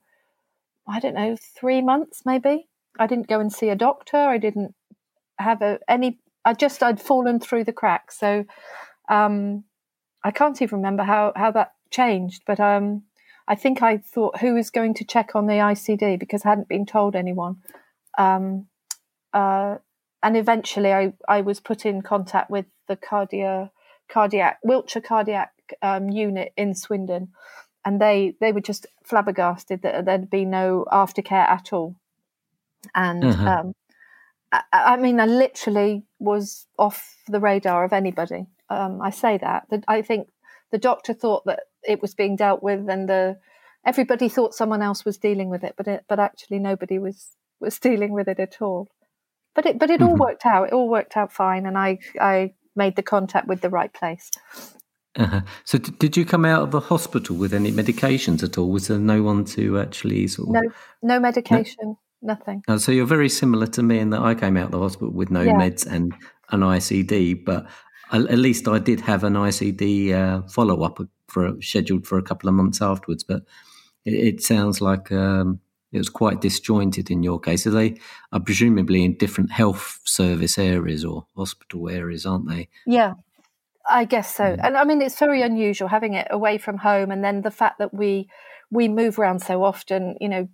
I 0.87 0.99
don't 0.99 1.15
know, 1.15 1.35
three 1.37 1.81
months 1.81 2.21
maybe. 2.25 2.67
I 2.97 3.07
didn't 3.07 3.27
go 3.27 3.39
and 3.39 3.51
see 3.51 3.69
a 3.69 3.75
doctor. 3.75 4.17
I 4.17 4.37
didn't 4.37 4.73
have 5.37 5.61
a, 5.61 5.79
any, 5.87 6.19
I 6.43 6.53
just, 6.53 6.81
I'd 6.81 7.01
fallen 7.01 7.39
through 7.39 7.65
the 7.65 7.73
cracks. 7.73 8.19
So 8.19 8.45
um, 9.09 9.63
I 10.23 10.31
can't 10.31 10.61
even 10.61 10.79
remember 10.79 11.03
how, 11.03 11.33
how 11.35 11.51
that 11.51 11.73
changed. 11.91 12.43
But 12.45 12.59
um, 12.59 13.03
I 13.47 13.55
think 13.55 13.81
I 13.81 13.97
thought, 13.97 14.39
who 14.39 14.55
is 14.55 14.69
going 14.69 14.93
to 14.95 15.05
check 15.05 15.35
on 15.35 15.47
the 15.47 15.53
ICD 15.53 16.19
because 16.19 16.45
I 16.45 16.49
hadn't 16.49 16.69
been 16.69 16.85
told 16.85 17.15
anyone. 17.15 17.57
Um, 18.17 18.67
uh, 19.33 19.77
and 20.21 20.35
eventually 20.35 20.91
I, 20.91 21.13
I 21.27 21.41
was 21.41 21.59
put 21.59 21.85
in 21.85 22.01
contact 22.01 22.49
with 22.49 22.65
the 22.87 22.97
cardia, 22.97 23.71
cardiac, 24.09 24.59
Wiltshire 24.63 25.01
Cardiac 25.01 25.51
um, 25.81 26.09
unit 26.09 26.53
in 26.57 26.73
Swindon, 26.75 27.29
and 27.85 27.99
they 27.99 28.35
they 28.39 28.51
were 28.51 28.61
just 28.61 28.85
flabbergasted 29.03 29.81
that 29.81 30.05
there'd 30.05 30.29
be 30.29 30.45
no 30.45 30.85
aftercare 30.91 31.47
at 31.47 31.73
all. 31.73 31.95
And 32.95 33.23
uh-huh. 33.23 33.49
um, 33.49 33.73
I, 34.51 34.63
I, 34.71 34.97
mean, 34.97 35.19
I 35.19 35.25
literally 35.25 36.03
was 36.19 36.67
off 36.77 37.17
the 37.27 37.39
radar 37.39 37.83
of 37.83 37.93
anybody. 37.93 38.47
Um, 38.69 39.01
I 39.01 39.09
say 39.09 39.37
that. 39.37 39.67
I 39.87 40.01
think 40.01 40.29
the 40.71 40.77
doctor 40.77 41.13
thought 41.13 41.45
that 41.45 41.61
it 41.83 42.01
was 42.01 42.13
being 42.13 42.35
dealt 42.35 42.61
with, 42.61 42.89
and 42.89 43.09
the 43.09 43.37
everybody 43.85 44.29
thought 44.29 44.53
someone 44.53 44.81
else 44.81 45.05
was 45.05 45.17
dealing 45.17 45.49
with 45.49 45.63
it, 45.63 45.73
but 45.77 45.87
it, 45.87 46.05
but 46.07 46.19
actually 46.19 46.59
nobody 46.59 46.99
was 46.99 47.29
was 47.59 47.79
dealing 47.89 48.11
with 48.13 48.27
it 48.27 48.39
at 48.39 48.61
all. 48.61 48.87
But 49.55 49.65
it 49.65 49.79
but 49.79 49.89
it 49.89 49.99
mm-hmm. 49.99 50.09
all 50.09 50.15
worked 50.15 50.45
out. 50.45 50.67
It 50.67 50.73
all 50.73 50.89
worked 50.89 51.17
out 51.17 51.31
fine, 51.31 51.65
and 51.65 51.77
I 51.77 51.99
I 52.19 52.53
made 52.75 52.95
the 52.95 53.03
contact 53.03 53.47
with 53.47 53.61
the 53.61 53.69
right 53.69 53.93
place. 53.93 54.29
Uh-huh. 55.15 55.41
So, 55.65 55.77
d- 55.77 55.93
did 55.97 56.17
you 56.17 56.25
come 56.25 56.45
out 56.45 56.61
of 56.61 56.71
the 56.71 56.79
hospital 56.79 57.35
with 57.35 57.53
any 57.53 57.71
medications 57.71 58.43
at 58.43 58.57
all? 58.57 58.69
Was 58.69 58.87
there 58.87 58.99
no 58.99 59.23
one 59.23 59.43
to 59.45 59.79
actually 59.79 60.27
sort 60.27 60.49
of... 60.49 60.63
No, 60.63 60.71
no 61.01 61.19
medication, 61.19 61.75
no? 61.83 61.99
nothing. 62.21 62.63
Oh, 62.67 62.77
so 62.77 62.91
you're 62.91 63.05
very 63.05 63.29
similar 63.29 63.67
to 63.67 63.83
me 63.83 63.99
in 63.99 64.11
that 64.11 64.21
I 64.21 64.35
came 64.35 64.55
out 64.55 64.65
of 64.65 64.71
the 64.71 64.79
hospital 64.79 65.11
with 65.11 65.31
no 65.31 65.41
yeah. 65.41 65.53
meds 65.53 65.85
and 65.85 66.13
an 66.51 66.61
ICD, 66.61 67.43
but 67.43 67.65
at 68.11 68.37
least 68.37 68.67
I 68.67 68.79
did 68.79 69.01
have 69.01 69.23
an 69.23 69.33
ICD 69.33 70.13
uh, 70.13 70.47
follow 70.47 70.83
up 70.83 70.99
for 71.27 71.61
scheduled 71.61 72.07
for 72.07 72.17
a 72.17 72.23
couple 72.23 72.49
of 72.49 72.55
months 72.55 72.81
afterwards. 72.81 73.23
But 73.23 73.43
it, 74.05 74.13
it 74.13 74.43
sounds 74.43 74.81
like 74.81 75.11
um, 75.11 75.59
it 75.91 75.97
was 75.97 76.09
quite 76.09 76.41
disjointed 76.41 77.11
in 77.11 77.23
your 77.23 77.39
case. 77.39 77.67
Are 77.67 77.71
they 77.71 77.97
are 78.31 78.39
presumably 78.39 79.03
in 79.03 79.17
different 79.17 79.51
health 79.51 79.99
service 80.05 80.57
areas 80.57 81.05
or 81.05 81.25
hospital 81.35 81.89
areas, 81.89 82.25
aren't 82.25 82.47
they? 82.47 82.69
Yeah, 82.85 83.13
I 83.89 84.05
guess 84.05 84.33
so. 84.33 84.43
Mm. 84.43 84.59
And 84.63 84.77
I 84.77 84.83
mean, 84.83 85.01
it's 85.01 85.17
very 85.19 85.41
unusual 85.41 85.87
having 85.87 86.13
it 86.13 86.27
away 86.29 86.57
from 86.57 86.77
home, 86.77 87.11
and 87.11 87.23
then 87.23 87.41
the 87.41 87.51
fact 87.51 87.79
that 87.79 87.93
we 87.93 88.29
we 88.71 88.87
move 88.87 89.19
around 89.19 89.41
so 89.41 89.63
often. 89.63 90.15
You 90.21 90.29
know, 90.29 90.49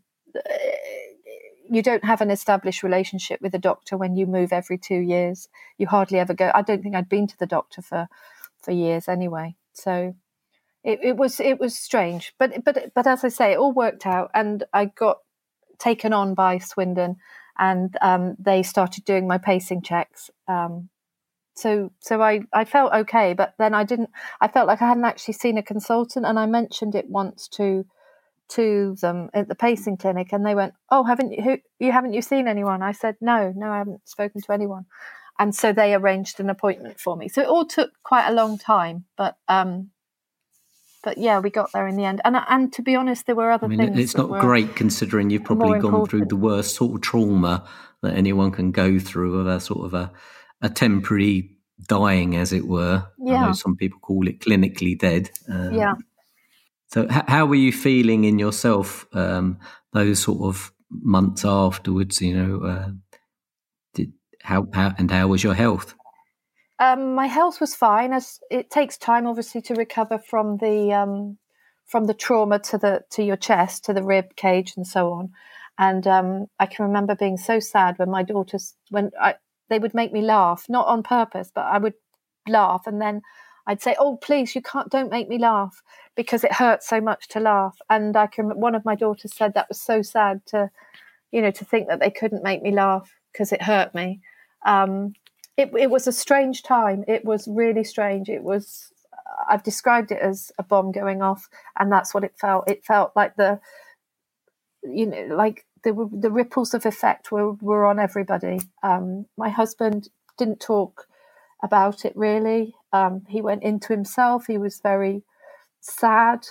you 1.70 1.82
don't 1.82 2.06
have 2.06 2.22
an 2.22 2.32
established 2.32 2.84
relationship 2.84 3.42
with 3.42 3.54
a 3.54 3.60
doctor 3.60 3.98
when 3.98 4.16
you 4.16 4.26
move 4.26 4.54
every 4.54 4.78
two 4.78 5.00
years. 5.00 5.48
You 5.78 5.88
hardly 5.88 6.20
ever 6.20 6.34
go. 6.34 6.52
I 6.54 6.62
don't 6.62 6.82
think 6.82 6.96
I'd 6.96 7.10
been 7.10 7.28
to 7.28 7.38
the 7.38 7.46
doctor 7.46 7.82
for 7.82 8.08
for 8.62 8.72
years 8.72 9.08
anyway. 9.08 9.56
So 9.74 10.16
it, 10.84 11.00
it 11.02 11.18
was 11.18 11.40
it 11.40 11.60
was 11.60 11.78
strange, 11.78 12.34
but 12.38 12.64
but 12.64 12.92
but 12.94 13.08
as 13.08 13.24
I 13.24 13.30
say, 13.30 13.54
it 13.54 13.58
all 13.58 13.74
worked 13.74 14.06
out, 14.06 14.32
and 14.34 14.64
I 14.74 14.86
got 14.86 15.18
taken 15.80 16.14
on 16.14 16.36
by 16.36 16.60
Swindon, 16.60 17.18
and 17.58 17.96
um, 18.02 18.36
they 18.40 18.64
started 18.64 19.04
doing 19.04 19.28
my 19.28 19.38
pacing 19.38 19.82
checks. 19.82 20.30
Um, 20.48 20.90
so 21.56 21.92
so 22.00 22.22
I, 22.22 22.42
I 22.54 22.66
felt 22.66 22.94
okay 22.94 23.34
but 23.34 23.54
then 23.58 23.74
i 23.74 23.84
didn't 23.84 24.10
i 24.42 24.48
felt 24.48 24.68
like 24.68 24.82
i 24.82 24.88
hadn't 24.88 25.06
actually 25.06 25.36
seen 25.36 25.58
a 25.58 25.64
consultant 25.64 26.26
and 26.26 26.38
i 26.38 26.46
mentioned 26.46 26.96
it 26.96 27.10
once 27.10 27.48
to 27.50 27.86
to 28.50 28.96
them 29.02 29.30
at 29.34 29.48
the 29.48 29.56
pacing 29.56 29.98
clinic 29.98 30.32
and 30.32 30.46
they 30.46 30.54
went 30.54 30.74
oh 30.92 31.04
haven't 31.04 31.32
you 31.32 31.42
who, 31.42 31.58
you 31.80 31.92
haven't 31.92 32.14
you 32.14 32.22
seen 32.22 32.48
anyone 32.48 32.84
i 32.84 32.92
said 32.92 33.16
no 33.22 33.52
no 33.56 33.72
i 33.72 33.78
haven't 33.78 34.08
spoken 34.08 34.42
to 34.42 34.52
anyone 34.52 34.86
and 35.40 35.56
so 35.56 35.74
they 35.74 35.94
arranged 35.94 36.40
an 36.40 36.50
appointment 36.50 37.00
for 37.00 37.16
me 37.16 37.28
so 37.28 37.42
it 37.42 37.48
all 37.48 37.66
took 37.66 37.92
quite 38.04 38.28
a 38.28 38.34
long 38.34 38.58
time 38.58 39.06
but 39.18 39.38
um 39.48 39.90
but 41.06 41.20
yeah, 41.20 41.40
we 41.40 41.52
got 41.52 41.72
there 41.72 41.88
in 41.88 41.96
the 41.96 42.04
end. 42.04 42.20
And 42.26 42.36
and 42.50 42.74
to 42.74 42.82
be 42.82 42.96
honest, 42.96 43.28
there 43.28 43.36
were 43.36 43.52
other 43.52 43.68
I 43.68 43.70
mean, 43.70 43.78
things. 43.78 44.00
It's 44.00 44.18
not 44.18 44.42
great 44.42 44.76
considering 44.76 45.30
you've 45.30 45.44
probably 45.44 45.80
gone 45.80 45.86
important. 45.86 46.10
through 46.10 46.26
the 46.26 46.36
worst 46.36 46.76
sort 46.76 46.96
of 46.96 47.02
trauma 47.02 47.64
that 48.02 48.16
anyone 48.16 48.52
can 48.52 48.72
go 48.72 49.00
through, 49.00 49.40
of 49.40 49.48
a 49.48 49.60
sort 49.60 49.86
of 49.86 49.94
a, 49.94 50.12
a 50.66 50.70
temporary 50.70 51.52
dying, 51.88 52.36
as 52.36 52.52
it 52.52 52.68
were. 52.68 53.06
Yeah. 53.20 53.36
I 53.36 53.48
know 53.48 53.54
some 53.54 53.76
people 53.76 54.00
call 54.00 54.28
it 54.28 54.40
clinically 54.40 54.98
dead. 54.98 55.30
Um, 55.48 55.74
yeah. 55.74 55.94
So, 56.88 57.04
h- 57.04 57.24
how 57.28 57.46
were 57.46 57.56
you 57.56 57.72
feeling 57.72 58.24
in 58.24 58.40
yourself 58.40 59.06
um, 59.14 59.60
those 59.94 60.20
sort 60.20 60.42
of 60.42 60.74
months 60.90 61.46
afterwards? 61.46 62.22
You 62.22 62.36
know, 62.36 62.66
uh, 62.66 62.90
did 63.94 64.14
how, 64.42 64.68
how 64.74 64.94
and 64.98 65.10
how 65.12 65.28
was 65.28 65.44
your 65.44 65.54
health? 65.54 65.94
Um, 66.80 67.16
my 67.16 67.28
health 67.28 67.62
was 67.62 67.76
fine. 67.76 68.12
As 68.12 68.40
it 68.50 68.70
takes 68.70 68.98
time, 68.98 69.28
obviously, 69.28 69.62
to 69.64 69.76
recover 69.76 70.18
from 70.18 70.58
the 70.58 70.94
um, 70.94 71.38
from 71.86 72.06
the 72.06 72.14
trauma 72.14 72.60
to 72.60 72.78
the 72.78 73.04
to 73.12 73.24
your 73.24 73.38
chest, 73.38 73.86
to 73.86 73.94
the 73.94 74.04
rib 74.04 74.36
cage, 74.36 74.74
and 74.76 74.88
so 74.88 75.14
on. 75.14 75.32
And 75.78 76.08
um, 76.08 76.48
I 76.60 76.66
can 76.68 76.86
remember 76.86 77.16
being 77.16 77.38
so 77.38 77.60
sad 77.60 78.00
when 78.00 78.10
my 78.10 78.24
daughters, 78.24 78.76
when 78.90 79.12
I, 79.20 79.36
they 79.70 79.80
would 79.80 79.94
make 79.94 80.14
me 80.14 80.22
laugh, 80.22 80.66
not 80.70 80.88
on 80.88 81.04
purpose, 81.04 81.52
but 81.54 81.66
I 81.66 81.78
would 81.78 81.94
laugh, 82.48 82.84
and 82.86 83.02
then 83.02 83.22
I'd 83.68 83.82
say, 83.82 83.96
"Oh, 84.00 84.18
please, 84.18 84.56
you 84.56 84.62
can't, 84.62 84.90
don't 84.90 85.12
make 85.12 85.28
me 85.28 85.38
laugh," 85.38 85.82
because 86.16 86.44
it 86.44 86.54
hurts 86.54 86.88
so 86.88 87.02
much 87.02 87.28
to 87.30 87.40
laugh. 87.40 87.78
And 87.90 88.16
I 88.16 88.28
can. 88.28 88.60
One 88.60 88.76
of 88.76 88.86
my 88.86 88.96
daughters 88.96 89.36
said 89.36 89.54
that 89.54 89.70
was 89.70 89.82
so 89.82 90.02
sad 90.02 90.46
to, 90.48 90.70
you 91.32 91.42
know, 91.42 91.52
to 91.52 91.66
think 91.66 91.88
that 91.88 92.00
they 92.00 92.12
couldn't 92.12 92.44
make 92.44 92.62
me 92.62 92.72
laugh 92.72 93.12
because 93.32 93.52
it 93.52 93.62
hurt 93.62 93.94
me. 93.96 94.22
Um, 94.66 95.14
it, 95.58 95.72
it 95.78 95.90
was 95.90 96.08
a 96.08 96.12
strange 96.12 96.64
time. 96.64 97.04
It 97.08 97.26
was 97.26 97.48
really 97.48 97.84
strange. 97.84 98.30
It 98.30 98.44
was. 98.44 98.92
I've 99.50 99.64
described 99.64 100.12
it 100.12 100.20
as 100.22 100.52
a 100.60 100.64
bomb 100.64 100.92
going 100.92 101.22
off, 101.22 101.48
and 101.80 101.92
that's 101.92 102.14
what 102.14 102.24
it 102.24 102.38
felt. 102.40 102.70
It 102.70 102.86
felt 102.86 103.12
like 103.16 103.36
the, 103.36 103.60
you 104.84 105.08
know, 105.08 105.36
like 105.36 105.66
the 105.86 106.10
the 106.12 106.32
ripples 106.32 106.74
of 106.74 106.86
effect 106.86 107.32
were 107.32 107.54
were 107.54 107.86
on 107.86 108.00
everybody. 108.00 108.60
Um, 108.82 109.28
my 109.38 109.50
husband 109.50 110.10
didn't 110.38 110.60
talk 110.60 111.08
about 111.64 112.04
it 112.04 112.14
really. 112.18 112.76
Um, 112.92 113.24
he 113.30 113.42
went 113.42 113.64
into 113.64 113.94
himself. 113.94 114.48
He 114.48 114.58
was 114.58 114.82
very 114.82 115.24
sad. 115.80 116.48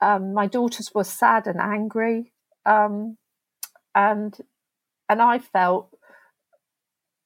Um, 0.00 0.34
my 0.34 0.46
daughters 0.46 0.92
were 0.94 1.04
sad 1.04 1.46
and 1.46 1.58
angry, 1.58 2.32
um, 2.66 3.16
and 3.94 4.36
and 5.08 5.22
I 5.22 5.38
felt 5.38 5.96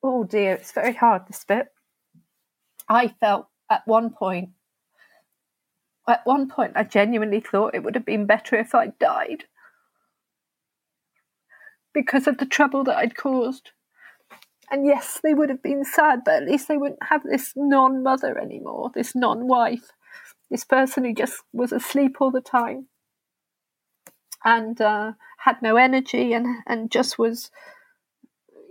oh 0.00 0.22
dear, 0.22 0.54
it's 0.54 0.72
very 0.72 0.94
hard 0.94 1.26
this 1.26 1.44
bit. 1.44 1.66
I 2.88 3.08
felt 3.08 3.48
at 3.68 3.86
one 3.86 4.10
point, 4.10 4.50
at 6.08 6.24
one 6.24 6.48
point, 6.48 6.74
I 6.76 6.84
genuinely 6.84 7.40
thought 7.40 7.74
it 7.74 7.82
would 7.82 7.96
have 7.96 8.06
been 8.06 8.26
better 8.26 8.54
if 8.56 8.76
I 8.76 8.92
died 9.00 9.44
because 11.92 12.26
of 12.26 12.38
the 12.38 12.46
trouble 12.46 12.84
that 12.84 12.96
I'd 12.96 13.16
caused. 13.16 13.70
And 14.70 14.86
yes, 14.86 15.20
they 15.22 15.34
would 15.34 15.48
have 15.48 15.62
been 15.62 15.84
sad, 15.84 16.20
but 16.24 16.42
at 16.42 16.48
least 16.48 16.68
they 16.68 16.76
wouldn't 16.76 17.02
have 17.08 17.22
this 17.22 17.54
non 17.56 18.02
mother 18.02 18.38
anymore, 18.38 18.90
this 18.94 19.14
non 19.14 19.46
wife, 19.48 19.92
this 20.50 20.64
person 20.64 21.04
who 21.04 21.14
just 21.14 21.42
was 21.52 21.72
asleep 21.72 22.16
all 22.20 22.30
the 22.30 22.40
time 22.42 22.88
and 24.44 24.80
uh, 24.80 25.12
had 25.38 25.62
no 25.62 25.76
energy 25.76 26.32
and, 26.32 26.62
and 26.66 26.90
just 26.90 27.18
was 27.18 27.50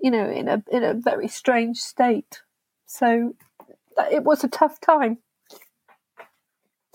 you 0.02 0.12
know, 0.12 0.30
in 0.30 0.48
a 0.48 0.64
in 0.72 0.84
a 0.84 0.94
very 0.94 1.28
strange 1.28 1.78
state. 1.78 2.42
So 2.86 3.36
it 4.12 4.24
was 4.24 4.44
a 4.44 4.48
tough 4.48 4.80
time. 4.80 5.18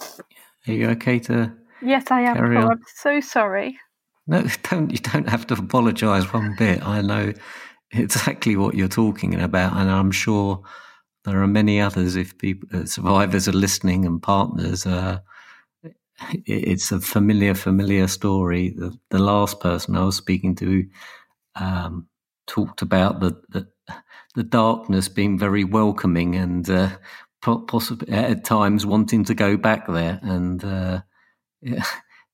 Are 0.00 0.72
you 0.72 0.88
okay 0.90 1.18
to? 1.20 1.52
Yes, 1.82 2.10
I 2.10 2.22
am. 2.22 2.36
Carry 2.36 2.56
on. 2.56 2.70
I'm 2.70 2.82
so 2.94 3.20
sorry. 3.20 3.78
No, 4.26 4.44
don't. 4.70 4.90
You 4.90 4.98
don't 4.98 5.28
have 5.28 5.46
to 5.48 5.54
apologise 5.54 6.32
one 6.32 6.54
bit. 6.58 6.86
I 6.86 7.02
know 7.02 7.32
exactly 7.92 8.56
what 8.56 8.74
you're 8.74 8.88
talking 8.88 9.40
about, 9.40 9.74
and 9.76 9.90
I'm 9.90 10.10
sure 10.10 10.62
there 11.24 11.42
are 11.42 11.46
many 11.48 11.80
others. 11.80 12.16
If 12.16 12.38
people, 12.38 12.68
uh, 12.72 12.86
survivors 12.86 13.48
are 13.48 13.52
listening 13.52 14.06
and 14.06 14.22
partners, 14.22 14.86
uh, 14.86 15.20
it, 16.30 16.42
it's 16.46 16.92
a 16.92 17.00
familiar, 17.00 17.54
familiar 17.54 18.08
story. 18.08 18.70
The, 18.70 18.96
the 19.10 19.18
last 19.18 19.60
person 19.60 19.96
I 19.96 20.04
was 20.04 20.16
speaking 20.16 20.54
to 20.56 20.86
um, 21.56 22.08
talked 22.46 22.82
about 22.82 23.20
the, 23.20 23.40
the, 23.50 23.68
the 24.34 24.42
darkness 24.44 25.08
being 25.08 25.38
very 25.38 25.64
welcoming 25.64 26.36
and 26.36 26.68
uh, 26.70 26.90
possibly 27.42 28.12
at 28.12 28.44
times 28.44 28.86
wanting 28.86 29.24
to 29.24 29.34
go 29.34 29.56
back 29.56 29.86
there, 29.88 30.20
and 30.22 30.64
uh, 30.64 31.02
it, 31.62 31.82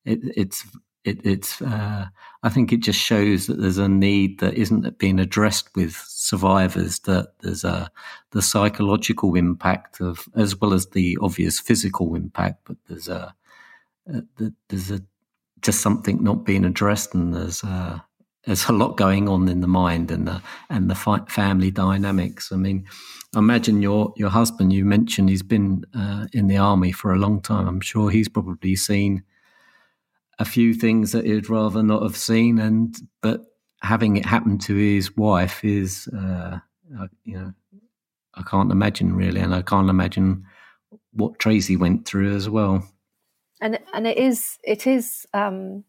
it's 0.05 0.67
it, 1.05 1.25
it's 1.25 1.63
uh, 1.63 2.07
I 2.43 2.49
think 2.49 2.73
it 2.73 2.81
just 2.81 2.99
shows 2.99 3.47
that 3.47 3.61
there's 3.61 3.79
a 3.79 3.89
need 3.89 4.41
that 4.41 4.55
isn't 4.55 4.99
being 4.99 5.19
addressed 5.19 5.69
with 5.75 5.95
survivors. 6.07 7.01
That 7.01 7.35
there's 7.41 7.65
a 7.65 7.91
the 8.33 8.43
psychological 8.43 9.35
impact 9.35 10.01
of 10.01 10.29
as 10.35 10.57
well 10.57 10.73
as 10.73 10.87
the 10.89 11.19
obvious 11.21 11.61
physical 11.61 12.15
impact, 12.15 12.63
but 12.65 12.77
there's 12.89 13.09
a, 13.09 13.35
a 14.07 14.23
there's 14.69 14.91
a 14.91 15.01
just 15.63 15.81
something 15.81 16.23
not 16.23 16.45
being 16.45 16.65
addressed, 16.65 17.15
and 17.15 17.35
there's 17.35 17.63
a, 17.63 18.05
there's 18.45 18.69
a 18.69 18.73
lot 18.73 18.97
going 18.97 19.29
on 19.29 19.49
in 19.49 19.61
the 19.61 19.67
mind 19.67 20.11
and 20.11 20.27
the 20.27 20.43
and 20.69 20.91
the 20.91 21.25
family 21.29 21.71
dynamics. 21.71 22.53
I 22.53 22.57
mean, 22.57 22.87
imagine 23.37 23.83
your 23.83 24.13
your 24.17 24.31
husband. 24.31 24.73
You 24.73 24.85
mentioned 24.85 25.29
he's 25.29 25.43
been 25.43 25.85
uh, 25.95 26.27
in 26.33 26.49
the 26.49 26.57
army 26.57 26.93
for 26.93 27.13
a 27.13 27.19
long 27.19 27.41
time. 27.41 27.67
I'm 27.69 27.81
sure 27.81 28.11
he's 28.11 28.29
probably 28.29 28.77
seen 28.77 29.23
a 30.39 30.45
few 30.45 30.75
things 30.75 31.13
that 31.13 31.25
he'd 31.25 31.51
rather 31.51 31.83
not 31.83 32.03
have 32.03 32.17
seen, 32.17 32.59
and 32.59 32.97
but 33.21 33.45
having 33.83 34.17
it 34.17 34.27
happen 34.27 34.59
to 34.59 34.75
his 34.75 35.17
wife 35.17 35.65
is, 35.65 36.09
uh, 36.09 36.59
you 37.25 37.39
know, 37.39 37.53
I 38.35 38.43
can't 38.43 38.73
imagine 38.73 39.15
really, 39.15 39.41
and 39.41 39.55
I 39.55 39.63
can't 39.63 39.91
imagine 39.91 40.45
what 41.13 41.39
Tracy 41.39 41.77
went 41.77 42.07
through 42.07 42.35
as 42.35 42.49
well. 42.49 42.89
And 43.61 43.79
and 43.93 44.07
it 44.07 44.17
is 44.17 44.59
it 44.63 44.87
is 44.87 45.27
um, 45.35 45.85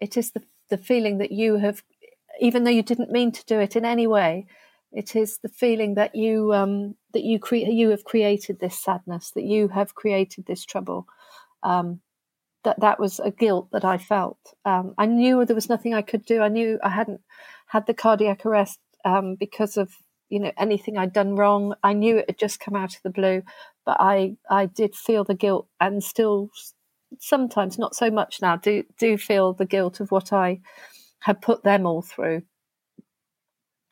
it 0.00 0.16
is 0.16 0.32
the 0.32 0.42
the 0.68 0.78
feeling 0.78 1.18
that 1.18 1.32
you 1.32 1.56
have, 1.56 1.82
even 2.40 2.64
though 2.64 2.70
you 2.70 2.82
didn't 2.82 3.10
mean 3.10 3.32
to 3.32 3.44
do 3.44 3.58
it 3.58 3.76
in 3.76 3.84
any 3.84 4.06
way, 4.06 4.46
it 4.92 5.16
is 5.16 5.38
the 5.38 5.48
feeling 5.48 5.94
that 5.94 6.14
you 6.14 6.52
um, 6.52 6.94
that 7.12 7.24
you 7.24 7.38
cre- 7.38 7.56
you 7.56 7.90
have 7.90 8.04
created 8.04 8.60
this 8.60 8.78
sadness, 8.78 9.32
that 9.32 9.44
you 9.44 9.68
have 9.68 9.94
created 9.94 10.46
this 10.46 10.64
trouble. 10.64 11.06
Um, 11.62 12.00
that 12.64 12.80
that 12.80 13.00
was 13.00 13.20
a 13.20 13.30
guilt 13.30 13.68
that 13.72 13.84
I 13.84 13.98
felt. 13.98 14.38
Um, 14.64 14.94
I 14.98 15.06
knew 15.06 15.44
there 15.44 15.54
was 15.54 15.68
nothing 15.68 15.94
I 15.94 16.02
could 16.02 16.24
do. 16.24 16.40
I 16.40 16.48
knew 16.48 16.78
I 16.82 16.90
hadn't 16.90 17.20
had 17.66 17.86
the 17.86 17.94
cardiac 17.94 18.44
arrest 18.44 18.78
um, 19.04 19.36
because 19.36 19.76
of 19.76 19.92
you 20.28 20.40
know 20.40 20.52
anything 20.58 20.98
I'd 20.98 21.12
done 21.12 21.36
wrong. 21.36 21.74
I 21.82 21.92
knew 21.92 22.18
it 22.18 22.26
had 22.28 22.38
just 22.38 22.60
come 22.60 22.76
out 22.76 22.94
of 22.94 23.02
the 23.02 23.10
blue, 23.10 23.42
but 23.84 23.96
I 24.00 24.36
I 24.50 24.66
did 24.66 24.94
feel 24.94 25.24
the 25.24 25.34
guilt 25.34 25.68
and 25.80 26.02
still 26.02 26.50
sometimes 27.18 27.78
not 27.78 27.94
so 27.94 28.10
much 28.10 28.40
now 28.40 28.56
do 28.56 28.84
do 28.98 29.16
feel 29.18 29.52
the 29.52 29.64
guilt 29.66 30.00
of 30.00 30.10
what 30.10 30.32
I 30.32 30.60
had 31.20 31.42
put 31.42 31.64
them 31.64 31.86
all 31.86 32.02
through. 32.02 32.42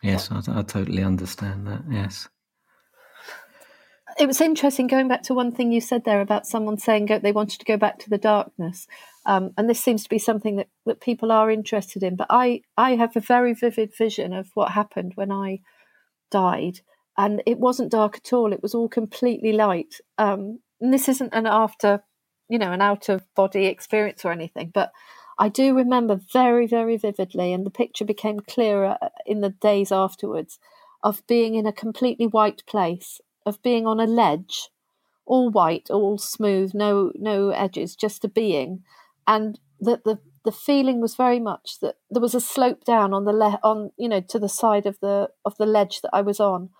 Yes, 0.02 0.30
I, 0.30 0.40
I 0.46 0.62
totally 0.62 1.02
understand 1.02 1.66
that. 1.66 1.82
Yes 1.90 2.28
it 4.18 4.26
was 4.26 4.40
interesting 4.40 4.88
going 4.88 5.08
back 5.08 5.22
to 5.24 5.34
one 5.34 5.52
thing 5.52 5.70
you 5.70 5.80
said 5.80 6.04
there 6.04 6.20
about 6.20 6.46
someone 6.46 6.76
saying 6.76 7.06
go, 7.06 7.18
they 7.18 7.32
wanted 7.32 7.60
to 7.60 7.64
go 7.64 7.76
back 7.76 7.98
to 8.00 8.10
the 8.10 8.18
darkness. 8.18 8.86
Um, 9.24 9.52
and 9.56 9.70
this 9.70 9.80
seems 9.80 10.02
to 10.02 10.08
be 10.08 10.18
something 10.18 10.56
that, 10.56 10.68
that 10.86 11.00
people 11.00 11.30
are 11.30 11.50
interested 11.50 12.02
in. 12.02 12.16
But 12.16 12.26
I, 12.30 12.62
I 12.76 12.96
have 12.96 13.16
a 13.16 13.20
very 13.20 13.54
vivid 13.54 13.94
vision 13.96 14.32
of 14.32 14.50
what 14.54 14.72
happened 14.72 15.12
when 15.14 15.30
I 15.30 15.60
died. 16.30 16.80
And 17.16 17.42
it 17.46 17.58
wasn't 17.58 17.92
dark 17.92 18.16
at 18.16 18.32
all, 18.32 18.52
it 18.52 18.62
was 18.62 18.74
all 18.74 18.88
completely 18.88 19.52
light. 19.52 20.00
Um, 20.18 20.60
and 20.80 20.92
this 20.92 21.08
isn't 21.08 21.34
an 21.34 21.46
after, 21.46 22.02
you 22.48 22.58
know, 22.58 22.72
an 22.72 22.82
out 22.82 23.08
of 23.08 23.22
body 23.34 23.66
experience 23.66 24.24
or 24.24 24.32
anything, 24.32 24.70
but 24.72 24.92
I 25.40 25.48
do 25.48 25.74
remember 25.74 26.20
very, 26.32 26.66
very 26.66 26.96
vividly, 26.96 27.52
and 27.52 27.64
the 27.64 27.70
picture 27.70 28.04
became 28.04 28.40
clearer 28.40 28.98
in 29.24 29.40
the 29.40 29.50
days 29.50 29.92
afterwards, 29.92 30.58
of 31.02 31.24
being 31.28 31.54
in 31.54 31.66
a 31.66 31.72
completely 31.72 32.26
white 32.26 32.64
place 32.66 33.20
of 33.48 33.62
being 33.62 33.86
on 33.86 34.00
a 34.00 34.06
ledge, 34.06 34.70
all 35.26 35.50
white, 35.50 35.90
all 35.90 36.18
smooth, 36.18 36.74
no 36.74 37.12
no 37.16 37.50
edges, 37.50 37.96
just 37.96 38.24
a 38.24 38.28
being, 38.28 38.84
and 39.26 39.60
that 39.80 40.04
the 40.04 40.18
the 40.44 40.52
feeling 40.52 41.00
was 41.00 41.16
very 41.16 41.40
much 41.40 41.80
that 41.82 41.96
there 42.10 42.22
was 42.22 42.34
a 42.34 42.40
slope 42.40 42.84
down 42.84 43.12
on 43.14 43.24
the 43.26 43.32
le- 43.32 43.60
on 43.64 43.90
you 43.98 44.08
know 44.08 44.20
to 44.20 44.38
the 44.38 44.48
side 44.48 44.86
of 44.86 45.00
the 45.00 45.30
of 45.44 45.56
the 45.58 45.66
ledge 45.66 46.00
that 46.02 46.10
I 46.14 46.22
was 46.22 46.40
on, 46.40 46.70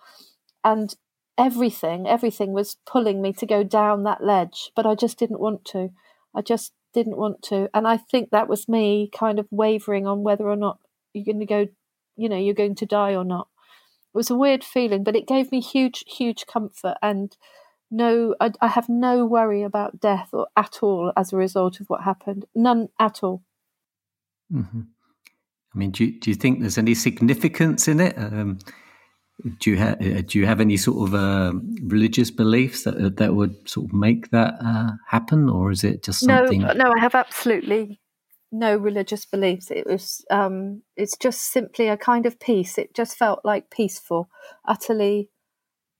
and 0.63 0.95
everything 1.37 2.07
everything 2.07 2.53
was 2.53 2.77
pulling 2.85 3.21
me 3.21 3.33
to 3.33 3.45
go 3.45 3.63
down 3.63 4.03
that 4.03 4.23
ledge, 4.23 4.71
but 4.75 4.85
I 4.85 4.95
just 4.95 5.19
didn't 5.19 5.41
want 5.41 5.65
to. 5.65 5.91
I 6.35 6.41
just 6.41 6.73
didn't 6.93 7.17
want 7.17 7.43
to, 7.43 7.69
and 7.73 7.87
I 7.87 7.97
think 7.97 8.31
that 8.31 8.49
was 8.49 8.69
me 8.69 9.09
kind 9.13 9.39
of 9.39 9.47
wavering 9.51 10.07
on 10.07 10.23
whether 10.23 10.47
or 10.49 10.55
not 10.55 10.79
you're 11.13 11.25
going 11.25 11.39
to 11.39 11.45
go, 11.45 11.67
you 12.17 12.29
know, 12.29 12.37
you're 12.37 12.53
going 12.55 12.75
to 12.75 12.85
die 12.87 13.15
or 13.15 13.25
not. 13.25 13.48
It 14.19 14.27
was 14.27 14.29
a 14.31 14.35
weird 14.35 14.65
feeling, 14.65 15.05
but 15.05 15.15
it 15.15 15.25
gave 15.25 15.49
me 15.49 15.61
huge, 15.61 16.03
huge 16.05 16.45
comfort. 16.45 16.97
And 17.01 17.37
no, 17.89 18.35
I, 18.41 18.51
I 18.59 18.67
have 18.67 18.89
no 18.89 19.25
worry 19.25 19.63
about 19.63 20.01
death 20.01 20.31
or 20.33 20.49
at 20.57 20.79
all 20.81 21.13
as 21.15 21.31
a 21.31 21.37
result 21.37 21.79
of 21.79 21.87
what 21.87 22.03
happened. 22.03 22.43
None 22.53 22.89
at 22.99 23.23
all. 23.23 23.43
Mm-hmm. 24.53 24.81
I 25.73 25.77
mean, 25.77 25.91
do 25.91 26.03
you, 26.03 26.19
do 26.19 26.31
you 26.31 26.35
think 26.35 26.59
there's 26.59 26.77
any 26.77 26.95
significance 26.95 27.87
in 27.87 28.01
it? 28.01 28.17
Um, 28.17 28.59
do 29.61 29.71
you 29.71 29.77
have 29.77 30.01
uh, 30.01 30.21
do 30.27 30.37
you 30.37 30.45
have 30.45 30.59
any 30.59 30.75
sort 30.75 31.07
of 31.07 31.15
uh, 31.15 31.53
religious 31.83 32.29
beliefs 32.29 32.83
that 32.83 33.15
that 33.15 33.35
would 33.35 33.69
sort 33.69 33.85
of 33.85 33.93
make 33.93 34.31
that 34.31 34.55
uh, 34.61 34.91
happen, 35.07 35.47
or 35.47 35.71
is 35.71 35.85
it 35.85 36.03
just 36.03 36.19
something? 36.19 36.59
No, 36.59 36.73
no, 36.73 36.91
I 36.91 36.99
have 36.99 37.15
absolutely 37.15 38.01
no 38.51 38.75
religious 38.75 39.25
beliefs. 39.25 39.71
It 39.71 39.85
was 39.85 40.25
um, 40.29 40.81
it's 40.95 41.17
just 41.17 41.51
simply 41.51 41.87
a 41.87 41.97
kind 41.97 42.25
of 42.25 42.39
peace. 42.39 42.77
It 42.77 42.93
just 42.93 43.17
felt 43.17 43.41
like 43.43 43.69
peaceful, 43.69 44.29
utterly, 44.65 45.29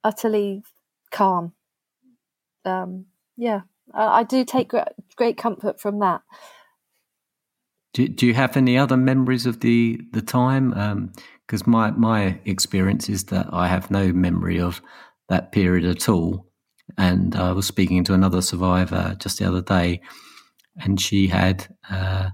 utterly 0.04 0.64
calm. 1.12 1.54
Um, 2.66 3.06
yeah, 3.38 3.62
I, 3.94 4.20
I 4.20 4.24
do 4.24 4.44
take 4.44 4.70
great, 4.70 4.88
great 5.16 5.38
comfort 5.38 5.80
from 5.80 6.00
that. 6.00 6.22
Do, 7.94 8.08
do 8.08 8.28
you 8.28 8.34
have 8.34 8.56
any 8.56 8.78
other 8.78 8.98
memories 8.98 9.46
of 9.46 9.62
the 9.62 10.00
the 10.12 10.22
time? 10.22 10.70
Because 11.46 11.64
um, 11.64 11.72
my 11.72 11.92
my 11.92 12.40
experience 12.46 13.10
is 13.10 13.26
that 13.26 13.48
I 13.52 13.68
have 13.68 13.92
no 13.92 14.14
memory 14.14 14.60
of 14.60 14.82
that 15.30 15.52
period 15.52 15.86
at 15.86 16.10
all. 16.10 16.48
And 16.98 17.36
I 17.36 17.52
was 17.52 17.68
speaking 17.68 18.04
to 18.06 18.14
another 18.14 18.42
survivor 18.42 19.16
just 19.20 19.38
the 19.38 19.48
other 19.48 19.62
day, 19.62 20.02
and 20.80 21.00
she 21.00 21.28
had 21.28 21.68
uh, 21.90 22.30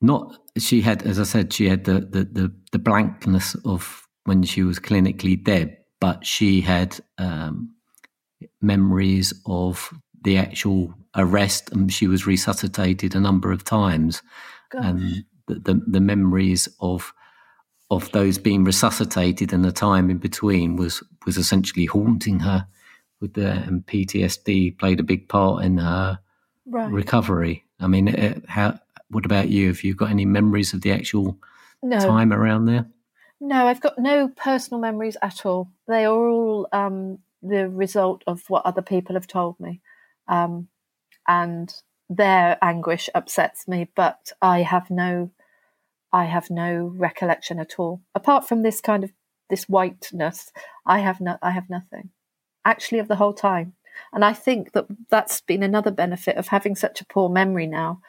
not 0.00 0.38
she 0.56 0.80
had, 0.80 1.02
as 1.02 1.18
I 1.18 1.24
said, 1.24 1.52
she 1.52 1.68
had 1.68 1.84
the, 1.84 2.00
the 2.00 2.24
the 2.24 2.54
the, 2.72 2.78
blankness 2.78 3.54
of 3.64 4.06
when 4.24 4.42
she 4.42 4.62
was 4.62 4.78
clinically 4.78 5.42
dead, 5.42 5.76
but 6.00 6.26
she 6.26 6.60
had 6.60 6.98
um, 7.18 7.74
memories 8.60 9.32
of 9.46 9.92
the 10.22 10.36
actual 10.36 10.94
arrest, 11.16 11.70
and 11.70 11.92
she 11.92 12.06
was 12.06 12.26
resuscitated 12.26 13.14
a 13.14 13.20
number 13.20 13.52
of 13.52 13.64
times, 13.64 14.22
Gosh. 14.70 14.84
and 14.84 15.24
the, 15.46 15.54
the, 15.54 15.82
the 15.86 16.00
memories 16.00 16.68
of 16.80 17.12
of 17.90 18.10
those 18.12 18.36
being 18.36 18.64
resuscitated 18.64 19.52
and 19.52 19.64
the 19.64 19.72
time 19.72 20.10
in 20.10 20.18
between 20.18 20.76
was 20.76 21.02
was 21.26 21.36
essentially 21.36 21.86
haunting 21.86 22.40
her. 22.40 22.66
With 23.20 23.34
the 23.34 23.50
and 23.50 23.84
PTSD 23.84 24.78
played 24.78 25.00
a 25.00 25.02
big 25.02 25.28
part 25.28 25.64
in 25.64 25.78
her 25.78 26.20
right. 26.68 26.90
recovery. 26.90 27.64
I 27.80 27.86
mean, 27.86 28.08
it, 28.08 28.44
how? 28.48 28.78
What 29.10 29.24
about 29.24 29.48
you? 29.48 29.68
Have 29.68 29.84
you 29.84 29.94
got 29.94 30.10
any 30.10 30.24
memories 30.24 30.74
of 30.74 30.82
the 30.82 30.92
actual 30.92 31.38
no. 31.82 31.98
time 31.98 32.32
around 32.32 32.66
there? 32.66 32.86
No, 33.40 33.66
I've 33.66 33.80
got 33.80 33.98
no 33.98 34.28
personal 34.28 34.80
memories 34.80 35.16
at 35.22 35.46
all. 35.46 35.70
They 35.86 36.04
are 36.04 36.28
all 36.28 36.68
um, 36.72 37.18
the 37.42 37.68
result 37.68 38.22
of 38.26 38.42
what 38.48 38.66
other 38.66 38.82
people 38.82 39.14
have 39.14 39.26
told 39.26 39.58
me. 39.60 39.80
Um, 40.26 40.68
and 41.26 41.72
their 42.10 42.58
anguish 42.62 43.08
upsets 43.14 43.68
me, 43.68 43.88
but 43.94 44.32
I 44.42 44.62
have 44.62 44.90
no, 44.90 45.30
I 46.12 46.24
have 46.24 46.50
no 46.50 46.92
recollection 46.96 47.60
at 47.60 47.78
all. 47.78 48.02
Apart 48.14 48.48
from 48.48 48.62
this 48.62 48.80
kind 48.80 49.04
of 49.04 49.12
this 49.50 49.68
whiteness, 49.68 50.52
I 50.84 51.00
have 51.00 51.20
no, 51.20 51.38
I 51.42 51.50
have 51.50 51.70
nothing, 51.70 52.10
actually, 52.64 52.98
of 52.98 53.08
the 53.08 53.16
whole 53.16 53.34
time. 53.34 53.74
And 54.12 54.24
I 54.24 54.32
think 54.32 54.72
that 54.72 54.86
that's 55.10 55.40
been 55.40 55.62
another 55.62 55.90
benefit 55.90 56.36
of 56.36 56.48
having 56.48 56.76
such 56.76 57.00
a 57.00 57.06
poor 57.06 57.28
memory 57.28 57.66
now, 57.66 58.00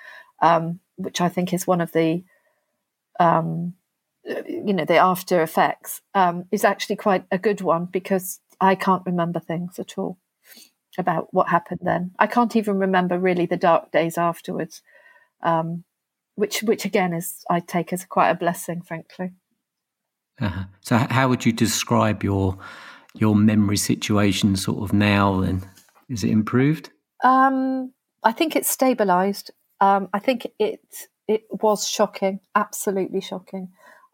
um, 0.42 0.80
which 0.96 1.22
I 1.22 1.30
think 1.30 1.54
is 1.54 1.68
one 1.68 1.82
of 1.82 1.92
the, 1.92 2.24
um, 3.20 3.74
you 4.24 4.74
know, 4.74 4.86
the 4.86 4.98
after 4.98 5.42
effects, 5.42 6.02
um, 6.14 6.46
is 6.52 6.64
actually 6.64 6.96
quite 6.96 7.26
a 7.32 7.38
good 7.38 7.62
one 7.62 7.86
because 7.86 8.40
I 8.62 8.76
can't 8.76 9.06
remember 9.06 9.40
things 9.40 9.80
at 9.80 9.98
all 9.98 10.18
about 10.98 11.34
what 11.34 11.50
happened 11.50 11.82
then. 11.84 12.12
I 12.20 12.28
can't 12.28 12.56
even 12.56 12.78
remember 12.78 13.18
really 13.18 13.46
the 13.46 13.58
dark 13.58 13.92
days 13.92 14.18
afterwards, 14.18 14.82
um, 15.42 15.84
which 16.36 16.64
which 16.64 16.86
again 16.86 17.14
is 17.14 17.44
I 17.50 17.60
take 17.60 17.94
as 17.94 18.06
quite 18.06 18.30
a 18.30 18.36
blessing, 18.36 18.82
frankly. 18.82 19.32
Uh-huh. 20.42 20.66
So, 20.82 20.98
how 20.98 21.30
would 21.30 21.46
you 21.46 21.52
describe 21.52 22.24
your 22.24 22.58
your 23.14 23.36
memory 23.36 23.78
situation 23.78 24.56
sort 24.56 24.84
of 24.84 24.94
now? 24.94 25.42
Then 25.42 25.64
is 26.10 26.24
it 26.24 26.32
improved? 26.32 26.90
Um, 27.24 27.94
I 28.24 28.32
think 28.32 28.56
it's 28.56 28.76
stabilised. 28.76 29.52
Um, 29.80 30.10
I 30.14 30.20
think 30.20 30.48
it 30.60 30.82
it 31.28 31.44
was 31.50 31.88
shocking, 31.88 32.40
absolutely 32.56 33.22
shocking 33.22 33.70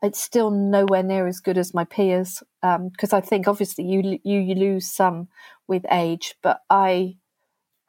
it's 0.06 0.22
still 0.22 0.52
nowhere 0.52 1.04
near 1.04 1.28
as 1.28 1.40
good 1.40 1.58
as 1.58 1.74
my 1.74 1.84
peers 1.84 2.44
because 2.62 3.14
um, 3.14 3.18
I 3.18 3.22
think 3.22 3.48
obviously 3.48 3.86
you, 3.86 4.20
you 4.24 4.40
you 4.40 4.56
lose 4.56 4.88
some 4.88 5.28
with 5.68 5.86
age, 5.92 6.36
but 6.44 6.62
I 6.70 7.18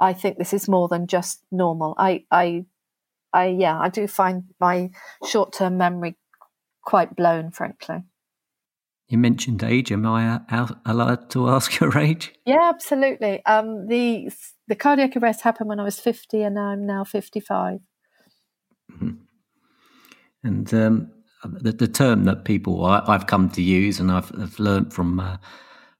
I 0.01 0.13
think 0.13 0.39
this 0.39 0.53
is 0.53 0.69
more 0.69 0.89
than 0.89 1.07
just 1.07 1.43
normal. 1.51 1.95
I 1.99 2.25
I 2.31 2.65
I 3.33 3.47
yeah 3.49 3.79
I 3.79 3.89
do 3.89 4.07
find 4.07 4.45
my 4.61 4.91
short 5.27 5.53
term 5.53 5.77
memory 5.77 6.17
quite 6.83 7.17
blown, 7.17 7.51
frankly. 7.51 8.05
You 9.09 9.19
mentioned 9.19 9.63
age. 9.63 9.93
Am 9.93 10.05
I 10.05 10.41
allowed 10.85 11.31
to 11.31 11.49
ask 11.57 11.79
your 11.81 11.97
age? 11.97 12.35
Yeah, 12.45 12.71
absolutely. 12.75 13.45
Um, 13.47 13.87
the 13.87 14.31
the 14.69 14.75
cardiac 14.75 15.17
arrest 15.17 15.43
happened 15.43 15.69
when 15.69 15.81
I 15.81 15.85
was 15.85 16.01
fifty, 16.01 16.43
and 16.43 16.59
I'm 16.59 16.87
now 16.87 17.05
fifty 17.05 17.41
five. 17.41 17.81
Mm-hmm. 18.93 19.11
And 20.43 20.75
um, 20.75 21.11
the, 21.45 21.73
the 21.73 21.89
term 21.89 22.25
that 22.25 22.45
people 22.45 22.85
I, 22.85 23.13
have 23.13 23.27
come 23.27 23.51
to 23.51 23.63
use 23.63 24.01
and 24.01 24.11
I've, 24.11 24.31
I've 24.39 24.59
learned 24.59 24.93
from 24.93 25.21
uh, 25.21 25.37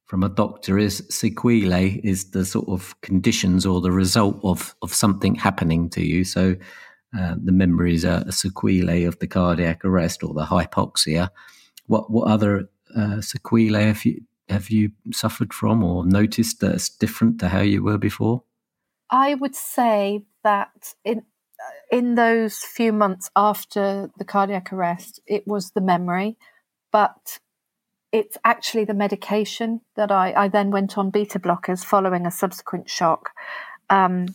from 0.05 0.23
a 0.23 0.29
doctor 0.29 0.77
is 0.77 1.05
sequelae 1.09 1.99
is 2.03 2.31
the 2.31 2.45
sort 2.45 2.69
of 2.69 2.99
conditions 3.01 3.65
or 3.65 3.81
the 3.81 3.91
result 3.91 4.39
of 4.43 4.75
of 4.81 4.93
something 4.93 5.35
happening 5.35 5.89
to 5.91 6.01
you. 6.05 6.23
So 6.23 6.55
uh, 7.17 7.35
the 7.41 7.51
memory 7.51 7.93
is 7.93 8.03
a, 8.03 8.23
a, 8.27 8.31
sequelae 8.31 9.05
of 9.05 9.17
the 9.19 9.27
cardiac 9.27 9.83
arrest 9.85 10.23
or 10.23 10.33
the 10.33 10.45
hypoxia. 10.45 11.29
What 11.87 12.11
what 12.11 12.29
other 12.29 12.69
uh, 12.95 13.21
sequelae 13.21 13.85
have 13.85 14.05
you 14.05 14.21
have 14.49 14.69
you 14.69 14.91
suffered 15.11 15.53
from 15.53 15.83
or 15.83 16.05
noticed 16.05 16.61
that's 16.61 16.89
different 16.89 17.39
to 17.39 17.49
how 17.49 17.59
you 17.59 17.83
were 17.83 17.97
before? 17.97 18.43
I 19.11 19.35
would 19.35 19.55
say 19.55 20.23
that 20.43 20.93
in 21.03 21.23
in 21.91 22.15
those 22.15 22.59
few 22.59 22.93
months 22.93 23.29
after 23.35 24.09
the 24.17 24.25
cardiac 24.25 24.71
arrest, 24.71 25.19
it 25.25 25.47
was 25.47 25.71
the 25.71 25.81
memory, 25.81 26.37
but 26.91 27.39
it's 28.11 28.37
actually 28.45 28.85
the 28.85 28.93
medication 28.93 29.81
that 29.95 30.11
I, 30.11 30.33
I 30.33 30.47
then 30.47 30.71
went 30.71 30.97
on 30.97 31.09
beta 31.09 31.39
blockers 31.39 31.83
following 31.83 32.25
a 32.25 32.31
subsequent 32.31 32.89
shock 32.89 33.31
um, 33.89 34.27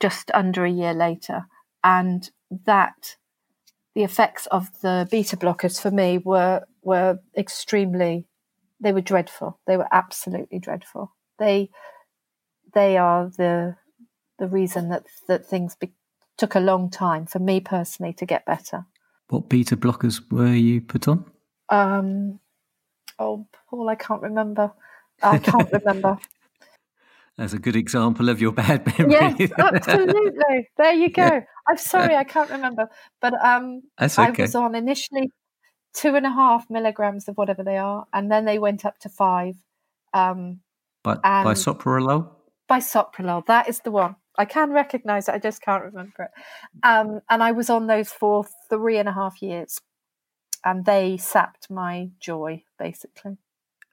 just 0.00 0.30
under 0.34 0.64
a 0.64 0.70
year 0.70 0.94
later. 0.94 1.46
And 1.82 2.30
that 2.66 3.16
the 3.98 4.04
effects 4.04 4.46
of 4.52 4.70
the 4.80 5.08
beta 5.10 5.36
blockers 5.36 5.82
for 5.82 5.90
me 5.90 6.18
were 6.18 6.64
were 6.82 7.18
extremely 7.36 8.28
they 8.78 8.92
were 8.92 9.00
dreadful. 9.00 9.58
They 9.66 9.76
were 9.76 9.88
absolutely 9.90 10.60
dreadful. 10.60 11.16
They 11.40 11.70
they 12.72 12.96
are 12.96 13.28
the 13.28 13.74
the 14.38 14.46
reason 14.46 14.90
that 14.90 15.06
that 15.26 15.44
things 15.44 15.74
be, 15.74 15.90
took 16.36 16.54
a 16.54 16.60
long 16.60 16.90
time 16.90 17.26
for 17.26 17.40
me 17.40 17.58
personally 17.58 18.12
to 18.12 18.24
get 18.24 18.46
better. 18.46 18.86
What 19.30 19.48
beta 19.48 19.76
blockers 19.76 20.20
were 20.30 20.54
you 20.54 20.80
put 20.80 21.08
on? 21.08 21.24
Um, 21.68 22.38
oh, 23.18 23.48
Paul, 23.68 23.88
I 23.88 23.96
can't 23.96 24.22
remember. 24.22 24.70
I 25.24 25.38
can't 25.38 25.72
remember. 25.72 26.18
That's 27.38 27.52
a 27.52 27.58
good 27.58 27.76
example 27.76 28.28
of 28.28 28.40
your 28.40 28.50
bad 28.50 28.84
memory. 28.98 29.36
Yes, 29.38 29.52
absolutely. 29.56 30.68
There 30.76 30.92
you 30.92 31.08
go. 31.08 31.22
Yeah. 31.22 31.40
I'm 31.68 31.78
sorry, 31.78 32.16
I 32.16 32.24
can't 32.24 32.50
remember, 32.50 32.88
but 33.20 33.32
um, 33.34 33.82
okay. 34.00 34.22
I 34.22 34.30
was 34.30 34.54
on 34.56 34.74
initially 34.74 35.30
two 35.94 36.16
and 36.16 36.26
a 36.26 36.30
half 36.30 36.68
milligrams 36.68 37.28
of 37.28 37.36
whatever 37.36 37.62
they 37.62 37.76
are, 37.76 38.06
and 38.12 38.30
then 38.30 38.44
they 38.44 38.58
went 38.58 38.84
up 38.84 38.98
to 39.00 39.08
five. 39.08 39.54
Um, 40.12 40.60
but 41.04 41.22
bisoprolol. 41.22 42.28
Bisoprolol, 42.68 43.46
that 43.46 43.68
is 43.68 43.80
the 43.80 43.92
one. 43.92 44.16
I 44.36 44.44
can 44.44 44.72
recognize 44.72 45.28
it. 45.28 45.34
I 45.34 45.38
just 45.38 45.62
can't 45.62 45.84
remember 45.84 46.24
it. 46.24 46.30
Um, 46.82 47.20
and 47.30 47.42
I 47.42 47.52
was 47.52 47.70
on 47.70 47.86
those 47.86 48.10
for 48.10 48.46
three 48.68 48.98
and 48.98 49.08
a 49.08 49.12
half 49.12 49.40
years, 49.42 49.80
and 50.64 50.84
they 50.84 51.16
sapped 51.16 51.70
my 51.70 52.10
joy 52.18 52.64
basically. 52.80 53.38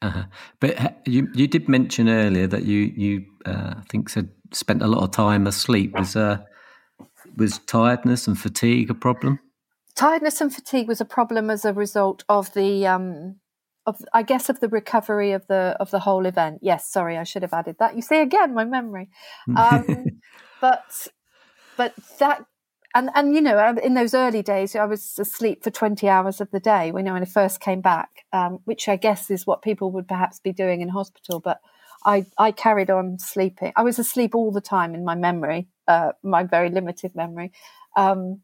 Uh-huh. 0.01 0.23
But 0.59 1.07
you 1.07 1.29
you 1.33 1.47
did 1.47 1.69
mention 1.69 2.09
earlier 2.09 2.47
that 2.47 2.63
you 2.63 2.91
you 2.95 3.25
uh, 3.45 3.75
I 3.77 3.81
think 3.89 4.09
said 4.09 4.29
spent 4.51 4.81
a 4.81 4.87
lot 4.87 5.03
of 5.03 5.11
time 5.11 5.47
asleep. 5.47 5.93
Was 5.97 6.15
uh, 6.15 6.39
was 7.35 7.59
tiredness 7.59 8.27
and 8.27 8.37
fatigue 8.37 8.89
a 8.89 8.93
problem? 8.93 9.39
Tiredness 9.95 10.41
and 10.41 10.53
fatigue 10.53 10.87
was 10.87 11.01
a 11.01 11.05
problem 11.05 11.49
as 11.49 11.65
a 11.65 11.73
result 11.73 12.23
of 12.27 12.53
the 12.53 12.85
um, 12.85 13.37
of 13.85 14.01
I 14.13 14.23
guess 14.23 14.49
of 14.49 14.59
the 14.59 14.69
recovery 14.69 15.31
of 15.31 15.47
the 15.47 15.77
of 15.79 15.91
the 15.91 15.99
whole 15.99 16.25
event. 16.25 16.59
Yes, 16.61 16.89
sorry, 16.91 17.17
I 17.17 17.23
should 17.23 17.41
have 17.41 17.53
added 17.53 17.77
that. 17.79 17.95
You 17.95 18.01
see 18.01 18.19
again 18.19 18.53
my 18.53 18.65
memory. 18.65 19.09
Um, 19.55 20.05
but 20.61 21.07
but 21.77 21.93
that 22.19 22.45
and 22.95 23.09
and 23.13 23.35
you 23.35 23.41
know 23.41 23.75
in 23.83 23.93
those 23.93 24.13
early 24.13 24.41
days 24.41 24.75
I 24.75 24.85
was 24.85 25.19
asleep 25.19 25.63
for 25.63 25.69
20 25.69 26.07
hours 26.07 26.41
of 26.41 26.49
the 26.51 26.59
day 26.59 26.91
when, 26.91 27.05
when 27.05 27.21
I 27.21 27.25
first 27.25 27.59
came 27.59 27.81
back, 27.81 28.25
um, 28.33 28.59
which 28.65 28.87
I 28.87 28.95
guess 28.95 29.29
is 29.29 29.45
what 29.45 29.61
people 29.61 29.91
would 29.91 30.07
perhaps 30.07 30.39
be 30.39 30.53
doing 30.53 30.81
in 30.81 30.89
hospital, 30.89 31.39
but 31.39 31.59
I, 32.05 32.25
I 32.37 32.51
carried 32.51 32.89
on 32.89 33.19
sleeping. 33.19 33.73
I 33.75 33.83
was 33.83 33.99
asleep 33.99 34.33
all 34.33 34.51
the 34.51 34.61
time 34.61 34.95
in 34.95 35.03
my 35.03 35.15
memory, 35.15 35.67
uh, 35.87 36.13
my 36.23 36.43
very 36.43 36.69
limited 36.69 37.15
memory. 37.15 37.51
Um, 37.97 38.41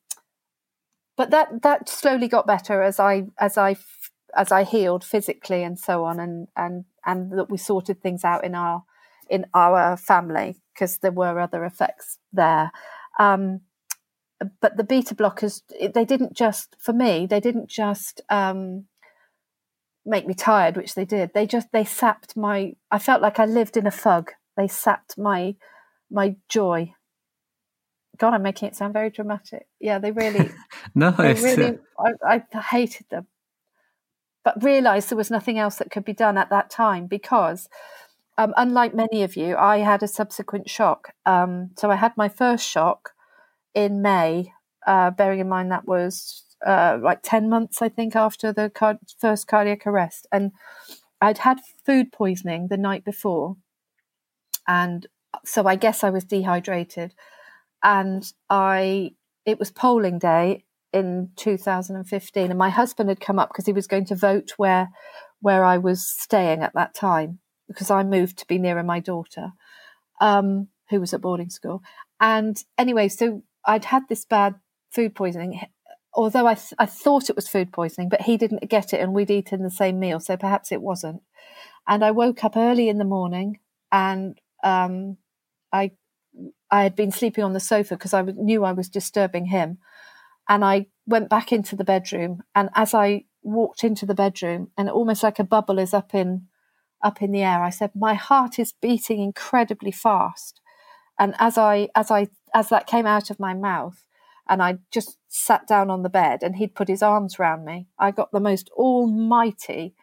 but 1.15 1.29
that 1.29 1.61
that 1.61 1.87
slowly 1.87 2.27
got 2.27 2.47
better 2.47 2.81
as 2.81 2.99
I 2.99 3.27
as 3.39 3.57
I 3.57 3.77
as 4.35 4.51
I 4.51 4.63
healed 4.63 5.03
physically 5.03 5.63
and 5.63 5.79
so 5.79 6.03
on, 6.05 6.19
and 6.19 6.47
and 6.57 6.85
and 7.05 7.37
that 7.37 7.49
we 7.49 7.57
sorted 7.57 8.01
things 8.01 8.25
out 8.25 8.43
in 8.43 8.55
our 8.55 8.83
in 9.29 9.45
our 9.53 9.95
family 9.95 10.57
because 10.73 10.97
there 10.97 11.11
were 11.11 11.39
other 11.39 11.63
effects 11.63 12.17
there. 12.33 12.71
Um, 13.19 13.61
but 14.59 14.77
the 14.77 14.83
beta 14.83 15.15
blockers, 15.15 15.61
they 15.93 16.05
didn't 16.05 16.33
just 16.33 16.75
for 16.79 16.93
me. 16.93 17.25
They 17.25 17.39
didn't 17.39 17.69
just 17.69 18.21
um, 18.29 18.85
make 20.05 20.27
me 20.27 20.33
tired, 20.33 20.77
which 20.77 20.95
they 20.95 21.05
did. 21.05 21.31
They 21.33 21.45
just 21.45 21.71
they 21.71 21.85
sapped 21.85 22.35
my. 22.35 22.73
I 22.89 22.99
felt 22.99 23.21
like 23.21 23.39
I 23.39 23.45
lived 23.45 23.77
in 23.77 23.87
a 23.87 23.91
fog. 23.91 24.31
They 24.57 24.67
sapped 24.67 25.17
my 25.17 25.55
my 26.09 26.35
joy. 26.49 26.93
God, 28.17 28.33
I'm 28.33 28.43
making 28.43 28.67
it 28.67 28.75
sound 28.75 28.93
very 28.93 29.09
dramatic. 29.09 29.67
Yeah, 29.79 29.99
they 29.99 30.11
really. 30.11 30.51
no, 30.95 31.11
they 31.11 31.33
really. 31.33 31.79
I, 32.27 32.43
I 32.53 32.59
hated 32.59 33.07
them, 33.09 33.27
but 34.43 34.63
realised 34.63 35.09
there 35.09 35.17
was 35.17 35.31
nothing 35.31 35.57
else 35.57 35.77
that 35.77 35.91
could 35.91 36.05
be 36.05 36.13
done 36.13 36.37
at 36.37 36.49
that 36.49 36.69
time 36.69 37.07
because, 37.07 37.67
um, 38.37 38.53
unlike 38.57 38.93
many 38.93 39.23
of 39.23 39.35
you, 39.35 39.55
I 39.55 39.79
had 39.79 40.03
a 40.03 40.07
subsequent 40.07 40.69
shock. 40.69 41.13
Um, 41.25 41.71
so 41.77 41.89
I 41.89 41.95
had 41.95 42.17
my 42.17 42.29
first 42.29 42.67
shock 42.67 43.11
in 43.73 44.01
May. 44.01 44.53
Uh, 44.85 45.11
bearing 45.11 45.39
in 45.39 45.47
mind 45.49 45.71
that 45.71 45.87
was 45.87 46.43
uh, 46.65 46.97
like 47.01 47.21
10 47.23 47.49
months, 47.49 47.81
I 47.81 47.89
think, 47.89 48.15
after 48.15 48.51
the 48.51 48.69
car- 48.69 48.99
first 49.19 49.47
cardiac 49.47 49.85
arrest. 49.85 50.27
And 50.31 50.51
I'd 51.19 51.39
had 51.39 51.59
food 51.85 52.11
poisoning 52.11 52.67
the 52.67 52.77
night 52.77 53.05
before. 53.05 53.57
And 54.67 55.07
so 55.45 55.67
I 55.67 55.75
guess 55.75 56.03
I 56.03 56.09
was 56.09 56.23
dehydrated. 56.23 57.13
And 57.83 58.31
I, 58.49 59.11
it 59.45 59.59
was 59.59 59.71
polling 59.71 60.19
day 60.19 60.65
in 60.93 61.29
2015. 61.35 62.49
And 62.49 62.57
my 62.57 62.69
husband 62.69 63.09
had 63.09 63.19
come 63.19 63.39
up 63.39 63.49
because 63.49 63.65
he 63.65 63.73
was 63.73 63.87
going 63.87 64.05
to 64.05 64.15
vote 64.15 64.53
where, 64.57 64.89
where 65.41 65.63
I 65.63 65.77
was 65.77 66.07
staying 66.07 66.61
at 66.61 66.73
that 66.73 66.93
time, 66.93 67.39
because 67.67 67.89
I 67.89 68.03
moved 68.03 68.37
to 68.39 68.47
be 68.47 68.57
nearer 68.57 68.83
my 68.83 68.99
daughter, 68.99 69.51
um, 70.19 70.67
who 70.89 70.99
was 70.99 71.13
at 71.13 71.21
boarding 71.21 71.49
school. 71.49 71.81
And 72.19 72.63
anyway, 72.77 73.07
so 73.07 73.41
I'd 73.65 73.85
had 73.85 74.03
this 74.09 74.25
bad 74.25 74.55
food 74.91 75.15
poisoning 75.15 75.59
although 76.13 76.47
I, 76.47 76.55
th- 76.55 76.73
I 76.77 76.85
thought 76.85 77.29
it 77.29 77.35
was 77.35 77.47
food 77.47 77.71
poisoning, 77.71 78.09
but 78.09 78.21
he 78.21 78.37
didn't 78.37 78.69
get 78.69 78.93
it 78.93 78.99
and 78.99 79.13
we'd 79.13 79.31
eaten 79.31 79.63
the 79.63 79.69
same 79.69 79.99
meal, 79.99 80.19
so 80.19 80.35
perhaps 80.37 80.71
it 80.71 80.81
wasn't. 80.81 81.21
And 81.87 82.03
I 82.03 82.11
woke 82.11 82.43
up 82.43 82.57
early 82.57 82.89
in 82.89 82.97
the 82.97 83.05
morning 83.05 83.59
and 83.91 84.37
um, 84.63 85.17
I 85.71 85.91
I 86.69 86.83
had 86.83 86.95
been 86.95 87.11
sleeping 87.11 87.43
on 87.43 87.53
the 87.53 87.59
sofa 87.59 87.95
because 87.95 88.13
I 88.13 88.21
knew 88.21 88.63
I 88.63 88.71
was 88.71 88.87
disturbing 88.87 89.47
him. 89.47 89.79
And 90.47 90.63
I 90.63 90.87
went 91.05 91.29
back 91.29 91.51
into 91.51 91.75
the 91.75 91.83
bedroom, 91.83 92.41
and 92.55 92.69
as 92.75 92.93
I 92.93 93.25
walked 93.43 93.83
into 93.83 94.05
the 94.05 94.15
bedroom, 94.15 94.71
and 94.77 94.89
almost 94.89 95.23
like 95.23 95.39
a 95.39 95.43
bubble 95.43 95.79
is 95.79 95.93
up 95.93 96.13
in 96.15 96.47
up 97.03 97.21
in 97.21 97.31
the 97.31 97.41
air, 97.43 97.63
I 97.63 97.69
said, 97.69 97.91
"My 97.95 98.15
heart 98.15 98.59
is 98.59 98.73
beating 98.73 99.21
incredibly 99.21 99.91
fast." 99.91 100.59
And 101.19 101.35
as 101.39 101.57
I 101.57 101.89
as 101.95 102.11
I 102.11 102.27
as 102.53 102.69
that 102.69 102.87
came 102.87 103.05
out 103.05 103.29
of 103.29 103.39
my 103.39 103.53
mouth, 103.53 104.05
and 104.47 104.61
I 104.61 104.79
just 104.91 105.17
sat 105.27 105.67
down 105.67 105.89
on 105.89 106.03
the 106.03 106.09
bed 106.09 106.43
and 106.43 106.55
he'd 106.55 106.75
put 106.75 106.87
his 106.87 107.01
arms 107.01 107.39
around 107.39 107.63
me. 107.65 107.87
I 107.97 108.11
got 108.11 108.31
the 108.31 108.39
most 108.39 108.69
almighty 108.71 109.95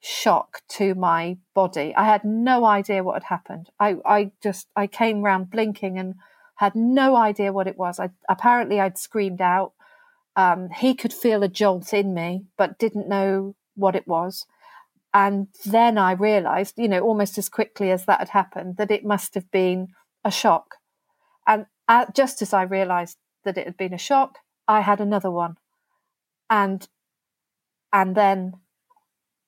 shock 0.00 0.62
to 0.68 0.94
my 0.94 1.38
body. 1.54 1.94
I 1.96 2.04
had 2.04 2.24
no 2.24 2.64
idea 2.64 3.02
what 3.02 3.14
had 3.14 3.24
happened. 3.24 3.70
I, 3.78 3.96
I 4.04 4.32
just 4.42 4.68
I 4.76 4.86
came 4.86 5.22
round 5.22 5.50
blinking 5.50 5.98
and 5.98 6.14
had 6.56 6.74
no 6.74 7.16
idea 7.16 7.52
what 7.52 7.66
it 7.66 7.78
was. 7.78 7.98
I 7.98 8.10
apparently 8.28 8.80
I'd 8.80 8.98
screamed 8.98 9.40
out. 9.40 9.72
Um, 10.36 10.68
he 10.70 10.94
could 10.94 11.12
feel 11.12 11.42
a 11.42 11.48
jolt 11.48 11.92
in 11.92 12.14
me, 12.14 12.44
but 12.56 12.78
didn't 12.78 13.08
know 13.08 13.56
what 13.74 13.96
it 13.96 14.06
was. 14.06 14.46
And 15.12 15.48
then 15.64 15.98
I 15.98 16.12
realised, 16.12 16.74
you 16.78 16.88
know, 16.88 17.00
almost 17.00 17.36
as 17.36 17.48
quickly 17.48 17.90
as 17.90 18.04
that 18.04 18.20
had 18.20 18.28
happened, 18.28 18.76
that 18.76 18.90
it 18.90 19.04
must 19.04 19.34
have 19.34 19.50
been 19.50 19.88
a 20.24 20.30
shock. 20.30 20.76
And 21.46 21.66
just 22.14 22.42
as 22.42 22.52
I 22.52 22.62
realised 22.62 23.18
that 23.44 23.58
it 23.58 23.66
had 23.66 23.76
been 23.76 23.94
a 23.94 23.98
shock. 23.98 24.38
I 24.68 24.80
had 24.80 25.00
another 25.00 25.30
one, 25.30 25.56
and 26.48 26.86
and 27.92 28.14
then 28.14 28.54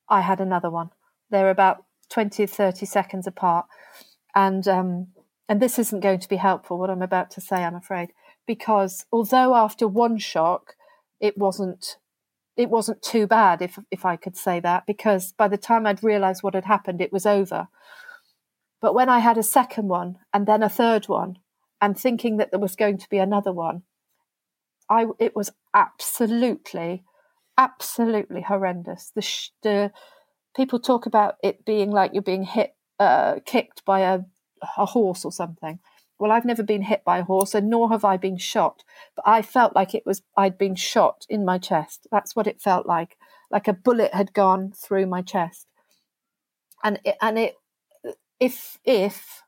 I 0.09 0.21
had 0.21 0.39
another 0.39 0.69
one. 0.69 0.89
They're 1.29 1.49
about 1.49 1.85
20, 2.09 2.45
30 2.45 2.85
seconds 2.85 3.27
apart, 3.27 3.65
and 4.35 4.67
um, 4.67 5.07
and 5.47 5.61
this 5.61 5.79
isn't 5.79 6.01
going 6.01 6.19
to 6.19 6.29
be 6.29 6.35
helpful. 6.37 6.77
What 6.77 6.89
I'm 6.89 7.01
about 7.01 7.31
to 7.31 7.41
say, 7.41 7.63
I'm 7.63 7.75
afraid, 7.75 8.09
because 8.45 9.05
although 9.11 9.55
after 9.55 9.87
one 9.87 10.17
shock, 10.17 10.75
it 11.19 11.37
wasn't 11.37 11.97
it 12.55 12.69
wasn't 12.69 13.01
too 13.01 13.25
bad, 13.27 13.61
if 13.61 13.79
if 13.89 14.05
I 14.05 14.15
could 14.15 14.37
say 14.37 14.59
that, 14.59 14.85
because 14.85 15.31
by 15.31 15.47
the 15.47 15.57
time 15.57 15.85
I'd 15.85 16.03
realised 16.03 16.43
what 16.43 16.55
had 16.55 16.65
happened, 16.65 17.01
it 17.01 17.13
was 17.13 17.25
over. 17.25 17.67
But 18.81 18.93
when 18.93 19.09
I 19.09 19.19
had 19.19 19.37
a 19.37 19.43
second 19.43 19.87
one 19.87 20.17
and 20.33 20.45
then 20.45 20.61
a 20.61 20.69
third 20.69 21.07
one, 21.07 21.37
and 21.83 21.99
thinking 21.99 22.37
that 22.37 22.49
there 22.49 22.61
was 22.61 22.77
going 22.77 22.97
to 22.97 23.09
be 23.09 23.17
another 23.17 23.51
one, 23.51 23.83
I 24.89 25.07
it 25.19 25.35
was 25.35 25.51
absolutely, 25.73 27.03
absolutely 27.57 28.41
horrendous. 28.41 29.11
The, 29.13 29.21
sh- 29.21 29.49
the 29.63 29.91
people 30.55 30.79
talk 30.79 31.05
about 31.05 31.35
it 31.43 31.65
being 31.65 31.91
like 31.91 32.11
you're 32.13 32.23
being 32.23 32.45
hit, 32.45 32.73
uh, 33.01 33.41
kicked 33.45 33.83
by 33.83 33.99
a 33.99 34.21
a 34.77 34.85
horse 34.85 35.25
or 35.25 35.31
something. 35.33 35.79
Well, 36.19 36.31
I've 36.31 36.45
never 36.45 36.63
been 36.63 36.83
hit 36.83 37.03
by 37.03 37.17
a 37.17 37.23
horse, 37.23 37.53
and 37.53 37.69
nor 37.69 37.89
have 37.89 38.05
I 38.05 38.15
been 38.15 38.37
shot. 38.37 38.85
But 39.17 39.27
I 39.27 39.41
felt 39.41 39.75
like 39.75 39.93
it 39.93 40.05
was 40.05 40.21
I'd 40.37 40.57
been 40.57 40.75
shot 40.75 41.25
in 41.27 41.43
my 41.43 41.57
chest. 41.57 42.07
That's 42.13 42.33
what 42.33 42.47
it 42.47 42.61
felt 42.61 42.85
like, 42.85 43.17
like 43.51 43.67
a 43.67 43.73
bullet 43.73 44.13
had 44.13 44.31
gone 44.31 44.71
through 44.71 45.07
my 45.07 45.21
chest. 45.21 45.67
And 46.81 47.01
it, 47.03 47.17
and 47.21 47.37
it, 47.37 47.55
if 48.39 48.77
if 48.85 49.42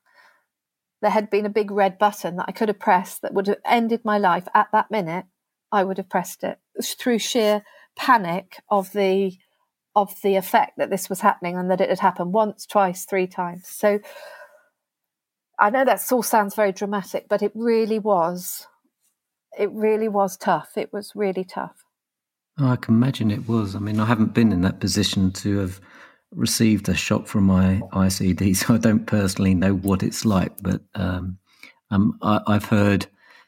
there 1.05 1.11
had 1.11 1.29
been 1.29 1.45
a 1.45 1.49
big 1.49 1.69
red 1.69 1.99
button 1.99 2.37
that 2.37 2.45
I 2.47 2.51
could 2.51 2.67
have 2.67 2.79
pressed 2.79 3.21
that 3.21 3.31
would 3.31 3.45
have 3.45 3.59
ended 3.63 4.03
my 4.03 4.17
life 4.17 4.47
at 4.55 4.69
that 4.71 4.89
minute, 4.89 5.25
I 5.71 5.83
would 5.83 5.97
have 5.97 6.09
pressed 6.09 6.43
it 6.43 6.57
through 6.83 7.19
sheer 7.19 7.61
panic 7.95 8.59
of 8.71 8.91
the 8.91 9.33
of 9.95 10.19
the 10.23 10.35
effect 10.35 10.79
that 10.79 10.89
this 10.89 11.07
was 11.07 11.21
happening 11.21 11.57
and 11.57 11.69
that 11.69 11.79
it 11.79 11.89
had 11.89 11.99
happened 11.99 12.33
once, 12.33 12.65
twice, 12.65 13.05
three 13.05 13.27
times. 13.27 13.67
So 13.67 13.99
I 15.59 15.69
know 15.69 15.85
that 15.85 16.01
all 16.11 16.23
sounds 16.23 16.55
very 16.55 16.71
dramatic, 16.71 17.27
but 17.29 17.43
it 17.43 17.51
really 17.53 17.99
was. 17.99 18.65
It 19.59 19.69
really 19.71 20.07
was 20.07 20.35
tough. 20.35 20.71
It 20.75 20.91
was 20.91 21.11
really 21.13 21.43
tough. 21.43 21.85
Oh, 22.59 22.69
I 22.69 22.77
can 22.77 22.95
imagine 22.95 23.29
it 23.29 23.47
was. 23.47 23.75
I 23.75 23.79
mean, 23.79 23.99
I 23.99 24.05
haven't 24.05 24.33
been 24.33 24.51
in 24.51 24.61
that 24.61 24.79
position 24.79 25.31
to 25.33 25.59
have 25.59 25.79
received 26.31 26.89
a 26.89 26.95
shock 26.95 27.27
from 27.27 27.45
my 27.45 27.81
ICD, 27.93 28.55
so 28.55 28.75
I 28.75 28.77
don't 28.77 29.05
personally 29.05 29.55
know 29.55 29.75
what 29.75 30.03
it's 30.03 30.25
like. 30.25 30.53
But 30.61 30.81
um, 30.95 31.37
um, 31.91 32.17
I, 32.21 32.41
have 32.53 32.65
heard 32.65 33.07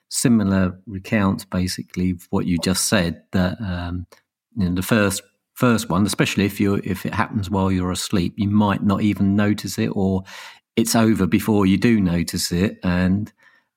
similar 0.10 0.80
recounts, 0.86 1.46
basically, 1.46 2.12
of 2.12 2.28
what 2.30 2.46
you 2.46 2.58
just 2.58 2.86
said. 2.86 3.24
That 3.32 3.60
um, 3.62 4.08
the 4.56 4.82
first 4.82 5.22
first 5.54 5.90
one, 5.90 6.06
especially 6.06 6.46
if 6.46 6.60
you 6.60 6.76
if 6.84 7.06
it 7.06 7.14
happens 7.14 7.50
while 7.50 7.72
you're 7.72 7.92
asleep, 7.92 8.34
you 8.38 8.50
might 8.50 8.84
not 8.84 9.02
even 9.02 9.36
notice 9.36 9.78
it, 9.78 9.88
or 9.88 10.24
it's 10.76 10.96
over 10.96 11.26
before 11.26 11.66
you 11.66 11.78
do 11.78 12.00
notice 12.00 12.52
it. 12.52 12.80
And 12.84 13.32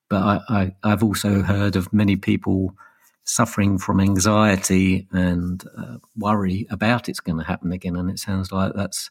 but 0.08 0.22
I, 0.48 0.72
I 0.82 0.88
have 0.88 1.02
also 1.02 1.42
heard 1.42 1.76
of 1.76 1.92
many 1.92 2.16
people 2.16 2.74
suffering 3.30 3.78
from 3.78 4.00
anxiety 4.00 5.06
and 5.12 5.64
uh, 5.78 5.98
worry 6.16 6.66
about 6.70 7.08
it's 7.08 7.20
going 7.20 7.38
to 7.38 7.44
happen 7.44 7.72
again. 7.72 7.96
And 7.96 8.10
it 8.10 8.18
sounds 8.18 8.50
like 8.50 8.72
that's 8.74 9.10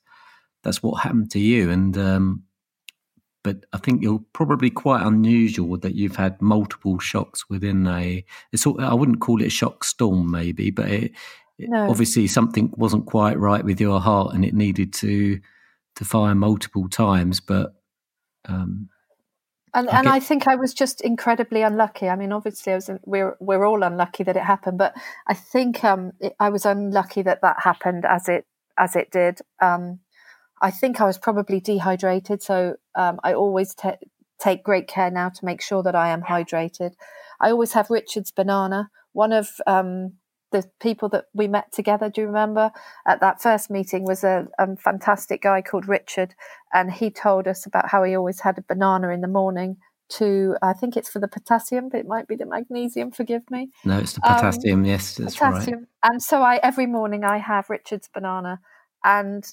that's 0.63 0.83
what 0.83 1.01
happened 1.01 1.31
to 1.31 1.39
you. 1.39 1.69
And 1.69 1.97
um, 1.97 2.43
but 3.43 3.65
I 3.71 3.77
think 3.77 4.03
you're 4.03 4.23
probably 4.33 4.69
quite 4.69 5.05
unusual 5.05 5.77
that 5.77 5.95
you've 5.95 6.17
had 6.17 6.41
multiple 6.41 6.99
shocks 6.99 7.49
within 7.49 7.87
a. 7.87 8.25
It's 8.51 8.67
I 8.67 8.93
wouldn't 8.93 9.21
call 9.21 9.41
it 9.41 9.47
a 9.47 9.49
shock 9.49 9.83
storm, 9.83 10.29
maybe, 10.29 10.71
but 10.71 10.89
it, 10.89 11.11
no. 11.57 11.89
obviously 11.89 12.27
something 12.27 12.73
wasn't 12.75 13.05
quite 13.05 13.39
right 13.39 13.63
with 13.63 13.79
your 13.79 14.01
heart, 14.01 14.35
and 14.35 14.43
it 14.43 14.53
needed 14.53 14.93
to 14.93 15.39
to 15.95 16.05
fire 16.05 16.35
multiple 16.35 16.89
times. 16.89 17.39
But 17.39 17.73
um, 18.47 18.89
and 19.73 19.89
I 19.89 19.99
and. 19.99 20.07
I 20.07 20.19
think 20.19 20.47
I 20.47 20.55
was 20.55 20.73
just 20.73 21.01
incredibly 21.01 21.61
unlucky. 21.61 22.09
I 22.09 22.15
mean, 22.15 22.31
obviously, 22.31 22.73
I 22.73 22.75
was 22.75 22.89
we're 23.05 23.35
we're 23.39 23.65
all 23.65 23.83
unlucky 23.83 24.23
that 24.23 24.37
it 24.37 24.43
happened, 24.43 24.77
but 24.77 24.93
I 25.27 25.33
think 25.33 25.83
um, 25.83 26.11
it, 26.19 26.35
I 26.39 26.49
was 26.49 26.65
unlucky 26.65 27.21
that 27.23 27.41
that 27.41 27.57
happened 27.63 28.05
as 28.05 28.27
it 28.29 28.45
as 28.77 28.95
it 28.95 29.11
did. 29.11 29.39
Um, 29.61 29.99
I 30.61 30.71
think 30.71 30.99
I 30.99 31.05
was 31.05 31.17
probably 31.17 31.59
dehydrated, 31.59 32.41
so 32.41 32.75
um, 32.95 33.19
I 33.23 33.33
always 33.33 33.75
take 34.39 34.63
great 34.63 34.87
care 34.87 35.11
now 35.11 35.29
to 35.29 35.45
make 35.45 35.61
sure 35.61 35.83
that 35.83 35.95
I 35.95 36.09
am 36.09 36.23
hydrated. 36.23 36.93
I 37.39 37.51
always 37.51 37.73
have 37.73 37.89
Richard's 37.89 38.31
banana. 38.31 38.89
One 39.13 39.33
of 39.33 39.49
um, 39.67 40.13
the 40.51 40.69
people 40.81 41.09
that 41.09 41.25
we 41.33 41.47
met 41.47 41.71
together. 41.71 42.09
Do 42.09 42.21
you 42.21 42.27
remember? 42.27 42.71
At 43.07 43.19
that 43.21 43.41
first 43.41 43.69
meeting 43.69 44.03
was 44.03 44.23
a, 44.23 44.47
a, 44.57 44.75
fantastic 44.77 45.41
guy 45.41 45.61
called 45.61 45.87
Richard, 45.87 46.35
and 46.73 46.91
he 46.91 47.11
told 47.11 47.47
us 47.47 47.65
about 47.65 47.89
how 47.89 48.03
he 48.03 48.15
always 48.15 48.41
had 48.41 48.57
a 48.57 48.61
banana 48.61 49.09
in 49.09 49.21
the 49.21 49.27
morning. 49.27 49.77
To 50.13 50.55
I 50.63 50.73
think 50.73 50.97
it's 50.97 51.07
for 51.07 51.19
the 51.19 51.27
potassium, 51.27 51.89
but 51.89 51.99
it 51.99 52.07
might 52.07 52.27
be 52.27 52.35
the 52.35 52.47
magnesium. 52.47 53.11
Forgive 53.11 53.43
me. 53.51 53.69
No, 53.85 53.99
it's 53.99 54.13
the 54.13 54.21
potassium. 54.21 54.79
Um, 54.79 54.85
yes, 54.85 55.15
that's 55.15 55.35
potassium. 55.35 55.79
right. 56.03 56.11
And 56.11 56.23
so 56.23 56.41
I 56.41 56.59
every 56.63 56.87
morning 56.87 57.23
I 57.23 57.37
have 57.37 57.69
Richard's 57.69 58.09
banana, 58.11 58.59
and 59.03 59.45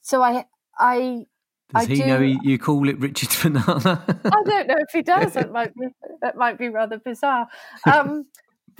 so 0.00 0.22
I 0.22 0.44
I 0.78 1.26
does 1.72 1.84
I 1.84 1.86
he 1.86 1.94
do, 1.96 2.06
know 2.06 2.18
you 2.20 2.58
call 2.58 2.88
it 2.88 2.98
Richard's 2.98 3.40
banana? 3.42 4.04
I 4.06 4.42
don't 4.44 4.66
know 4.66 4.76
if 4.78 4.90
he 4.92 5.02
does. 5.02 5.36
It 5.40 5.52
might 5.52 5.74
be 5.74 5.88
that 6.22 6.36
might 6.36 6.58
be 6.58 6.68
rather 6.68 6.98
bizarre. 6.98 7.48
Um, 7.90 8.26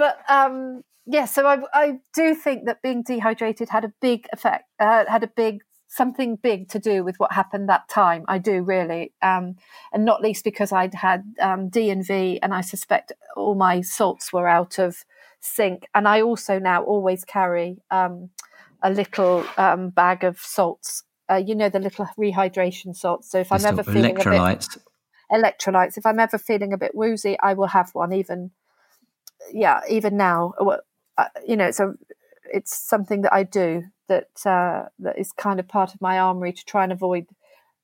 but 0.00 0.18
um, 0.30 0.82
yeah, 1.04 1.26
so 1.26 1.46
I, 1.46 1.58
I 1.74 1.98
do 2.14 2.34
think 2.34 2.64
that 2.64 2.80
being 2.80 3.02
dehydrated 3.02 3.68
had 3.68 3.84
a 3.84 3.92
big 4.00 4.26
effect, 4.32 4.64
uh, 4.80 5.04
had 5.06 5.22
a 5.22 5.26
big 5.26 5.60
something 5.88 6.36
big 6.36 6.68
to 6.70 6.78
do 6.78 7.04
with 7.04 7.16
what 7.18 7.32
happened 7.32 7.68
that 7.68 7.86
time. 7.86 8.24
I 8.28 8.38
do 8.38 8.62
really, 8.62 9.12
um, 9.20 9.56
and 9.92 10.06
not 10.06 10.22
least 10.22 10.42
because 10.42 10.72
I'd 10.72 10.94
had 10.94 11.22
um, 11.38 11.68
D 11.68 11.90
and 11.90 12.06
V, 12.06 12.38
and 12.42 12.54
I 12.54 12.62
suspect 12.62 13.12
all 13.36 13.54
my 13.54 13.82
salts 13.82 14.32
were 14.32 14.48
out 14.48 14.78
of 14.78 15.04
sync. 15.40 15.86
And 15.94 16.08
I 16.08 16.22
also 16.22 16.58
now 16.58 16.82
always 16.82 17.26
carry 17.26 17.82
um, 17.90 18.30
a 18.82 18.90
little 18.90 19.44
um, 19.58 19.90
bag 19.90 20.24
of 20.24 20.38
salts. 20.38 21.02
Uh, 21.30 21.42
you 21.44 21.54
know 21.54 21.68
the 21.68 21.78
little 21.78 22.08
rehydration 22.18 22.96
salts. 22.96 23.30
So 23.30 23.38
if 23.38 23.52
I'm 23.52 23.66
ever 23.66 23.82
feeling 23.82 24.16
electrolytes. 24.16 24.76
a 24.76 24.78
bit 24.78 24.86
electrolytes, 25.30 25.98
if 25.98 26.06
I'm 26.06 26.18
ever 26.18 26.38
feeling 26.38 26.72
a 26.72 26.78
bit 26.78 26.94
woozy, 26.94 27.38
I 27.38 27.52
will 27.52 27.68
have 27.68 27.90
one. 27.92 28.14
Even 28.14 28.50
yeah, 29.52 29.80
even 29.88 30.16
now, 30.16 30.52
uh, 31.18 31.26
you 31.46 31.56
know, 31.56 31.66
it's 31.66 31.80
a 31.80 31.94
it's 32.52 32.76
something 32.76 33.22
that 33.22 33.32
I 33.32 33.44
do 33.44 33.84
that 34.08 34.28
uh, 34.44 34.88
that 34.98 35.18
is 35.18 35.32
kind 35.32 35.60
of 35.60 35.68
part 35.68 35.94
of 35.94 36.00
my 36.00 36.18
armory 36.18 36.52
to 36.52 36.64
try 36.64 36.82
and 36.84 36.92
avoid 36.92 37.26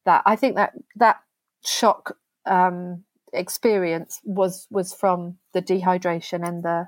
that. 0.05 0.23
I 0.27 0.37
think 0.37 0.57
that 0.57 0.73
that 0.97 1.17
shock 1.65 2.17
um, 2.47 3.05
experience 3.33 4.21
was 4.25 4.67
was 4.71 4.93
from 4.93 5.39
the 5.53 5.63
dehydration 5.63 6.47
and 6.47 6.63
the 6.63 6.87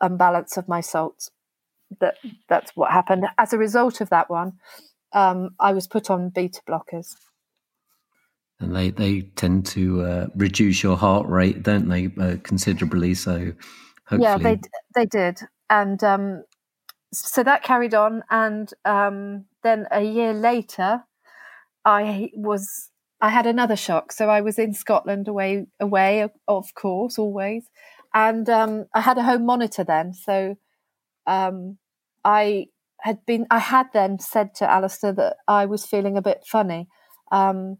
unbalance 0.00 0.56
of 0.56 0.68
my 0.68 0.80
salts. 0.80 1.30
That 2.00 2.16
that's 2.48 2.72
what 2.76 2.92
happened. 2.92 3.26
As 3.38 3.52
a 3.52 3.58
result 3.58 4.00
of 4.00 4.10
that 4.10 4.30
one, 4.30 4.52
um, 5.12 5.50
I 5.58 5.72
was 5.72 5.86
put 5.86 6.10
on 6.10 6.30
beta 6.30 6.60
blockers. 6.68 7.14
And 8.60 8.76
they, 8.76 8.90
they 8.90 9.22
tend 9.36 9.66
to 9.66 10.02
uh, 10.02 10.26
reduce 10.36 10.82
your 10.82 10.96
heart 10.96 11.26
rate, 11.26 11.62
don't 11.62 11.88
they, 11.88 12.10
uh, 12.20 12.36
considerably? 12.42 13.14
So 13.14 13.52
Hopefully. 14.10 14.24
Yeah, 14.24 14.38
they 14.38 14.60
they 14.96 15.06
did, 15.06 15.40
and 15.68 16.02
um, 16.02 16.42
so 17.12 17.44
that 17.44 17.62
carried 17.62 17.94
on, 17.94 18.24
and 18.28 18.68
um, 18.84 19.44
then 19.62 19.86
a 19.92 20.02
year 20.02 20.32
later, 20.32 21.04
I 21.84 22.30
was 22.34 22.90
I 23.20 23.28
had 23.28 23.46
another 23.46 23.76
shock. 23.76 24.10
So 24.10 24.28
I 24.28 24.40
was 24.40 24.58
in 24.58 24.74
Scotland, 24.74 25.28
away 25.28 25.66
away 25.78 26.28
of 26.48 26.74
course, 26.74 27.20
always, 27.20 27.70
and 28.12 28.50
um, 28.50 28.86
I 28.92 29.00
had 29.00 29.16
a 29.16 29.22
home 29.22 29.46
monitor 29.46 29.84
then. 29.84 30.12
So 30.12 30.56
um, 31.28 31.78
I 32.24 32.66
had 33.02 33.24
been 33.26 33.46
I 33.48 33.60
had 33.60 33.86
then 33.92 34.18
said 34.18 34.56
to 34.56 34.68
Alistair 34.68 35.12
that 35.12 35.36
I 35.46 35.66
was 35.66 35.86
feeling 35.86 36.16
a 36.16 36.22
bit 36.22 36.42
funny. 36.44 36.88
Um, 37.30 37.78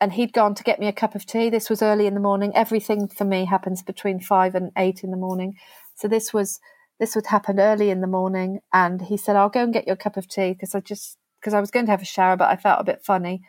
and 0.00 0.12
he'd 0.12 0.32
gone 0.32 0.54
to 0.54 0.62
get 0.62 0.78
me 0.78 0.86
a 0.86 0.92
cup 0.92 1.14
of 1.14 1.26
tea. 1.26 1.50
This 1.50 1.68
was 1.68 1.82
early 1.82 2.06
in 2.06 2.14
the 2.14 2.20
morning. 2.20 2.52
Everything 2.54 3.08
for 3.08 3.24
me 3.24 3.44
happens 3.44 3.82
between 3.82 4.20
five 4.20 4.54
and 4.54 4.70
eight 4.76 5.02
in 5.02 5.10
the 5.10 5.16
morning. 5.16 5.54
So 5.96 6.08
this 6.08 6.32
was 6.32 6.60
this 7.00 7.14
would 7.14 7.26
happen 7.26 7.60
early 7.60 7.90
in 7.90 8.00
the 8.00 8.06
morning. 8.06 8.60
And 8.72 9.02
he 9.02 9.16
said, 9.16 9.36
"I'll 9.36 9.48
go 9.48 9.62
and 9.62 9.72
get 9.72 9.86
you 9.86 9.92
a 9.92 9.96
cup 9.96 10.16
of 10.16 10.28
tea 10.28 10.52
because 10.52 10.74
I 10.74 10.80
just 10.80 11.18
because 11.40 11.54
I 11.54 11.60
was 11.60 11.70
going 11.70 11.86
to 11.86 11.92
have 11.92 12.02
a 12.02 12.06
shower, 12.06 12.36
but 12.36 12.50
I 12.50 12.56
felt 12.56 12.80
a 12.80 12.84
bit 12.84 13.04
funny." 13.04 13.42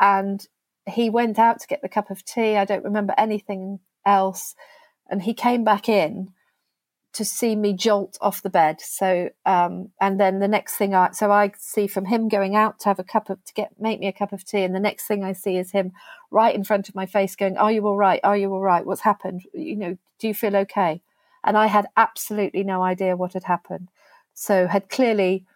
And 0.00 0.46
he 0.88 1.10
went 1.10 1.38
out 1.38 1.60
to 1.60 1.66
get 1.66 1.82
the 1.82 1.88
cup 1.88 2.10
of 2.10 2.24
tea. 2.24 2.56
I 2.56 2.64
don't 2.64 2.84
remember 2.84 3.14
anything 3.18 3.80
else. 4.06 4.54
And 5.10 5.22
he 5.22 5.34
came 5.34 5.64
back 5.64 5.88
in 5.88 6.32
to 7.12 7.24
see 7.24 7.56
me 7.56 7.72
jolt 7.72 8.16
off 8.20 8.42
the 8.42 8.50
bed. 8.50 8.80
So, 8.80 9.30
um, 9.44 9.90
and 10.00 10.20
then 10.20 10.38
the 10.38 10.48
next 10.48 10.76
thing 10.76 10.94
I, 10.94 11.10
so 11.10 11.32
I 11.32 11.52
see 11.58 11.86
from 11.86 12.04
him 12.04 12.28
going 12.28 12.54
out 12.54 12.78
to 12.80 12.88
have 12.88 13.00
a 13.00 13.04
cup 13.04 13.30
of, 13.30 13.44
to 13.44 13.52
get, 13.52 13.72
make 13.80 13.98
me 13.98 14.06
a 14.06 14.12
cup 14.12 14.32
of 14.32 14.44
tea. 14.44 14.62
And 14.62 14.74
the 14.74 14.80
next 14.80 15.06
thing 15.06 15.24
I 15.24 15.32
see 15.32 15.56
is 15.56 15.72
him 15.72 15.92
right 16.30 16.54
in 16.54 16.62
front 16.62 16.88
of 16.88 16.94
my 16.94 17.06
face 17.06 17.34
going, 17.34 17.56
Are 17.56 17.72
you 17.72 17.86
all 17.86 17.96
right? 17.96 18.20
Are 18.22 18.36
you 18.36 18.52
all 18.52 18.60
right? 18.60 18.86
What's 18.86 19.00
happened? 19.00 19.42
You 19.52 19.76
know, 19.76 19.98
do 20.20 20.28
you 20.28 20.34
feel 20.34 20.54
okay? 20.56 21.02
And 21.42 21.56
I 21.56 21.66
had 21.66 21.86
absolutely 21.96 22.62
no 22.62 22.82
idea 22.82 23.16
what 23.16 23.32
had 23.32 23.44
happened. 23.44 23.88
So 24.34 24.68
had 24.68 24.88
clearly 24.88 25.46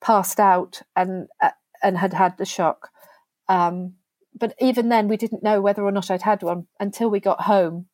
passed 0.00 0.40
out 0.40 0.82
and, 0.96 1.28
uh, 1.40 1.50
and 1.82 1.98
had 1.98 2.14
had 2.14 2.36
the 2.36 2.44
shock. 2.44 2.90
Um, 3.48 3.94
but 4.34 4.54
even 4.60 4.88
then, 4.88 5.06
we 5.06 5.16
didn't 5.16 5.42
know 5.42 5.60
whether 5.60 5.84
or 5.84 5.92
not 5.92 6.10
I'd 6.10 6.22
had 6.22 6.42
one 6.42 6.66
until 6.80 7.10
we 7.10 7.20
got 7.20 7.42
home 7.42 7.86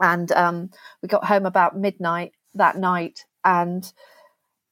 and 0.00 0.30
um, 0.32 0.70
we 1.02 1.08
got 1.08 1.24
home 1.24 1.46
about 1.46 1.76
midnight 1.76 2.32
that 2.54 2.76
night 2.76 3.24
and 3.44 3.92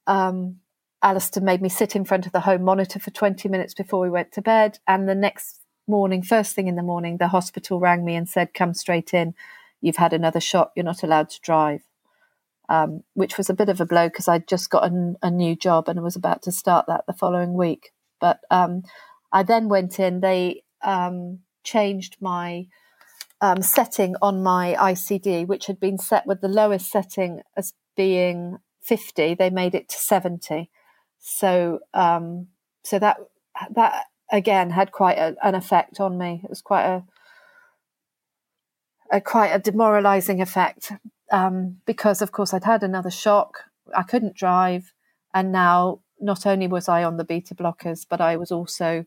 um, 0.06 0.56
Alistair 1.02 1.42
made 1.42 1.62
me 1.62 1.68
sit 1.68 1.94
in 1.94 2.04
front 2.04 2.26
of 2.26 2.32
the 2.32 2.40
home 2.40 2.62
monitor 2.62 2.98
for 2.98 3.10
20 3.10 3.48
minutes 3.48 3.74
before 3.74 4.00
we 4.00 4.10
went 4.10 4.32
to 4.32 4.42
bed 4.42 4.78
and 4.86 5.08
the 5.08 5.14
next 5.14 5.60
morning 5.86 6.22
first 6.22 6.54
thing 6.54 6.66
in 6.66 6.76
the 6.76 6.82
morning 6.82 7.18
the 7.18 7.28
hospital 7.28 7.78
rang 7.78 8.04
me 8.04 8.14
and 8.14 8.28
said 8.28 8.54
come 8.54 8.72
straight 8.72 9.12
in 9.12 9.34
you've 9.82 9.96
had 9.96 10.14
another 10.14 10.40
shot 10.40 10.72
you're 10.74 10.84
not 10.84 11.02
allowed 11.02 11.28
to 11.28 11.40
drive 11.40 11.82
um, 12.68 13.02
which 13.14 13.36
was 13.36 13.50
a 13.50 13.54
bit 13.54 13.68
of 13.68 13.80
a 13.80 13.86
blow 13.86 14.08
because 14.08 14.28
I'd 14.28 14.48
just 14.48 14.70
got 14.70 14.90
a, 14.90 15.14
a, 15.22 15.30
new 15.30 15.54
job 15.54 15.88
and 15.88 16.02
was 16.02 16.16
about 16.16 16.42
to 16.42 16.52
start 16.52 16.86
that 16.86 17.04
the 17.06 17.12
following 17.12 17.54
week. 17.54 17.92
But 18.20 18.40
um, 18.50 18.84
I 19.32 19.42
then 19.42 19.68
went 19.68 20.00
in. 20.00 20.20
They 20.20 20.62
um, 20.82 21.40
changed 21.62 22.16
my 22.20 22.66
um, 23.44 23.60
setting 23.60 24.16
on 24.22 24.42
my 24.42 24.74
ICD, 24.80 25.46
which 25.46 25.66
had 25.66 25.78
been 25.78 25.98
set 25.98 26.26
with 26.26 26.40
the 26.40 26.48
lowest 26.48 26.90
setting 26.90 27.42
as 27.58 27.74
being 27.94 28.56
50, 28.80 29.34
they 29.34 29.50
made 29.50 29.74
it 29.74 29.90
to 29.90 29.96
70. 29.98 30.70
So, 31.18 31.80
um, 31.92 32.46
so 32.82 32.98
that 32.98 33.18
that 33.74 34.06
again 34.32 34.70
had 34.70 34.92
quite 34.92 35.18
a, 35.18 35.36
an 35.42 35.54
effect 35.54 36.00
on 36.00 36.16
me. 36.16 36.40
It 36.42 36.48
was 36.48 36.62
quite 36.62 36.86
a, 36.86 37.04
a 39.12 39.20
quite 39.20 39.50
a 39.50 39.58
demoralising 39.58 40.40
effect 40.40 40.92
um, 41.30 41.80
because, 41.84 42.22
of 42.22 42.32
course, 42.32 42.54
I'd 42.54 42.64
had 42.64 42.82
another 42.82 43.10
shock. 43.10 43.64
I 43.94 44.04
couldn't 44.04 44.36
drive, 44.36 44.94
and 45.34 45.52
now 45.52 46.00
not 46.18 46.46
only 46.46 46.66
was 46.66 46.88
I 46.88 47.04
on 47.04 47.18
the 47.18 47.24
beta 47.24 47.54
blockers, 47.54 48.06
but 48.08 48.22
I 48.22 48.36
was 48.36 48.50
also 48.50 49.04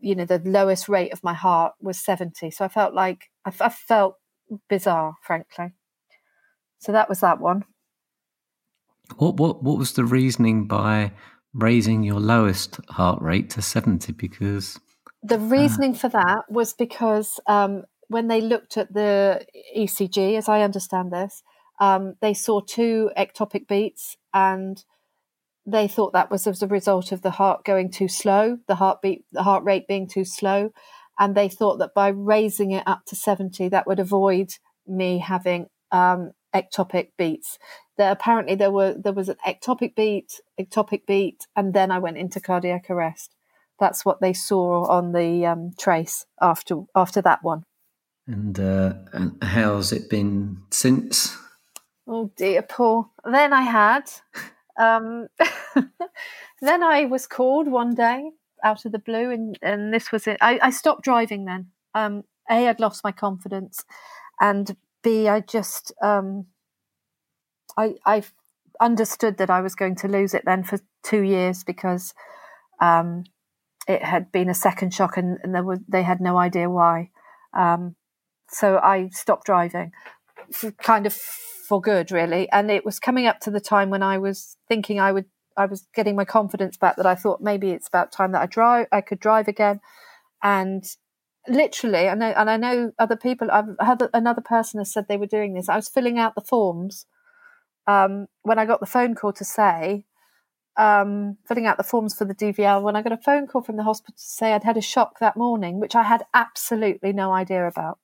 you 0.00 0.14
know, 0.14 0.24
the 0.24 0.40
lowest 0.44 0.88
rate 0.88 1.12
of 1.12 1.22
my 1.22 1.34
heart 1.34 1.74
was 1.80 1.98
70. 1.98 2.50
So 2.50 2.64
I 2.64 2.68
felt 2.68 2.94
like, 2.94 3.30
I, 3.44 3.52
I 3.60 3.68
felt 3.68 4.16
bizarre, 4.68 5.14
frankly. 5.22 5.72
So 6.78 6.92
that 6.92 7.08
was 7.08 7.20
that 7.20 7.40
one. 7.40 7.64
What, 9.16 9.36
what, 9.36 9.62
what 9.62 9.78
was 9.78 9.92
the 9.92 10.04
reasoning 10.04 10.66
by 10.66 11.12
raising 11.52 12.02
your 12.02 12.20
lowest 12.20 12.78
heart 12.90 13.20
rate 13.20 13.50
to 13.50 13.62
70? 13.62 14.12
Because 14.12 14.78
the 15.22 15.36
uh, 15.36 15.38
reasoning 15.38 15.94
uh, 15.94 15.98
for 15.98 16.08
that 16.08 16.44
was 16.50 16.72
because 16.72 17.40
um, 17.46 17.84
when 18.08 18.28
they 18.28 18.40
looked 18.40 18.76
at 18.76 18.92
the 18.92 19.44
ECG, 19.76 20.36
as 20.36 20.48
I 20.48 20.62
understand 20.62 21.12
this, 21.12 21.42
um, 21.80 22.14
they 22.20 22.34
saw 22.34 22.60
two 22.60 23.10
ectopic 23.16 23.66
beats 23.66 24.16
and 24.34 24.82
they 25.72 25.88
thought 25.88 26.12
that 26.12 26.30
was 26.30 26.46
as 26.46 26.62
a 26.62 26.66
result 26.66 27.12
of 27.12 27.22
the 27.22 27.30
heart 27.30 27.64
going 27.64 27.90
too 27.90 28.08
slow, 28.08 28.58
the 28.66 28.76
heartbeat, 28.76 29.24
the 29.32 29.42
heart 29.42 29.64
rate 29.64 29.86
being 29.86 30.08
too 30.08 30.24
slow. 30.24 30.70
And 31.18 31.34
they 31.34 31.48
thought 31.48 31.78
that 31.78 31.94
by 31.94 32.08
raising 32.08 32.70
it 32.72 32.84
up 32.86 33.04
to 33.06 33.16
70, 33.16 33.68
that 33.68 33.86
would 33.86 34.00
avoid 34.00 34.54
me 34.86 35.18
having 35.18 35.66
um, 35.92 36.32
ectopic 36.54 37.10
beats. 37.18 37.58
That 37.98 38.12
apparently 38.12 38.54
there 38.54 38.70
were 38.70 38.94
there 38.94 39.12
was 39.12 39.28
an 39.28 39.36
ectopic 39.46 39.94
beat, 39.94 40.40
ectopic 40.58 41.04
beat, 41.06 41.46
and 41.54 41.74
then 41.74 41.90
I 41.90 41.98
went 41.98 42.16
into 42.16 42.40
cardiac 42.40 42.88
arrest. 42.88 43.34
That's 43.78 44.04
what 44.04 44.20
they 44.20 44.32
saw 44.32 44.86
on 44.86 45.12
the 45.12 45.44
um, 45.46 45.72
trace 45.78 46.24
after 46.40 46.82
after 46.94 47.20
that 47.22 47.42
one. 47.42 47.64
And, 48.26 48.58
uh, 48.60 48.94
and 49.12 49.42
how's 49.42 49.92
it 49.92 50.08
been 50.08 50.62
since? 50.70 51.36
Oh 52.06 52.30
dear, 52.36 52.62
Paul. 52.62 53.10
Then 53.24 53.52
I 53.52 53.62
had 53.62 54.10
um, 54.78 55.28
then 56.60 56.82
I 56.82 57.04
was 57.04 57.26
called 57.26 57.68
one 57.68 57.94
day 57.94 58.30
out 58.64 58.84
of 58.84 58.92
the 58.92 58.98
blue, 58.98 59.30
and, 59.30 59.58
and 59.62 59.92
this 59.92 60.12
was 60.12 60.26
it. 60.26 60.38
I, 60.40 60.58
I 60.62 60.70
stopped 60.70 61.04
driving 61.04 61.44
then. 61.44 61.68
Um, 61.94 62.24
a, 62.50 62.68
I'd 62.68 62.80
lost 62.80 63.04
my 63.04 63.12
confidence, 63.12 63.84
and 64.40 64.76
B, 65.02 65.28
I 65.28 65.40
just 65.40 65.92
um, 66.02 66.46
I 67.76 67.94
I 68.04 68.22
understood 68.80 69.38
that 69.38 69.50
I 69.50 69.60
was 69.60 69.74
going 69.74 69.96
to 69.96 70.08
lose 70.08 70.34
it 70.34 70.44
then 70.44 70.64
for 70.64 70.78
two 71.02 71.22
years 71.22 71.64
because 71.64 72.14
um, 72.80 73.24
it 73.86 74.02
had 74.02 74.32
been 74.32 74.48
a 74.48 74.54
second 74.54 74.94
shock, 74.94 75.16
and, 75.16 75.38
and 75.42 75.54
there 75.54 75.64
was 75.64 75.80
they 75.88 76.02
had 76.02 76.20
no 76.20 76.36
idea 76.38 76.68
why. 76.68 77.10
Um, 77.56 77.96
so 78.48 78.78
I 78.78 79.08
stopped 79.12 79.46
driving. 79.46 79.92
Kind 80.82 81.06
of 81.06 81.14
for 81.14 81.80
good, 81.80 82.10
really. 82.10 82.50
And 82.50 82.70
it 82.70 82.84
was 82.84 82.98
coming 82.98 83.26
up 83.26 83.40
to 83.40 83.50
the 83.50 83.60
time 83.60 83.90
when 83.90 84.02
I 84.02 84.18
was 84.18 84.56
thinking 84.68 84.98
I 84.98 85.12
would, 85.12 85.26
I 85.56 85.66
was 85.66 85.86
getting 85.94 86.16
my 86.16 86.24
confidence 86.24 86.76
back 86.76 86.96
that 86.96 87.06
I 87.06 87.14
thought 87.14 87.40
maybe 87.40 87.70
it's 87.70 87.88
about 87.88 88.12
time 88.12 88.32
that 88.32 88.42
I 88.42 88.46
drive, 88.46 88.86
I 88.90 89.00
could 89.00 89.20
drive 89.20 89.48
again. 89.48 89.80
And 90.42 90.84
literally, 91.48 92.08
I 92.08 92.14
know, 92.14 92.32
and 92.36 92.50
I 92.50 92.56
know 92.56 92.92
other 92.98 93.16
people. 93.16 93.50
I've 93.50 93.76
had 93.80 94.02
another 94.12 94.40
person 94.40 94.80
has 94.80 94.92
said 94.92 95.06
they 95.08 95.16
were 95.16 95.26
doing 95.26 95.54
this. 95.54 95.68
I 95.68 95.76
was 95.76 95.88
filling 95.88 96.18
out 96.18 96.34
the 96.34 96.40
forms 96.40 97.06
um, 97.86 98.26
when 98.42 98.58
I 98.58 98.66
got 98.66 98.80
the 98.80 98.86
phone 98.86 99.14
call 99.14 99.32
to 99.34 99.44
say, 99.44 100.04
um, 100.76 101.36
filling 101.46 101.66
out 101.66 101.76
the 101.76 101.82
forms 101.82 102.14
for 102.14 102.24
the 102.24 102.34
DVLA, 102.34 102.82
when 102.82 102.96
I 102.96 103.02
got 103.02 103.12
a 103.12 103.16
phone 103.16 103.46
call 103.46 103.62
from 103.62 103.76
the 103.76 103.82
hospital 103.82 104.14
to 104.16 104.22
say 104.22 104.52
I'd 104.52 104.64
had 104.64 104.76
a 104.76 104.82
shock 104.82 105.18
that 105.18 105.36
morning, 105.36 105.80
which 105.80 105.94
I 105.94 106.04
had 106.04 106.24
absolutely 106.32 107.12
no 107.12 107.32
idea 107.32 107.66
about. 107.66 107.98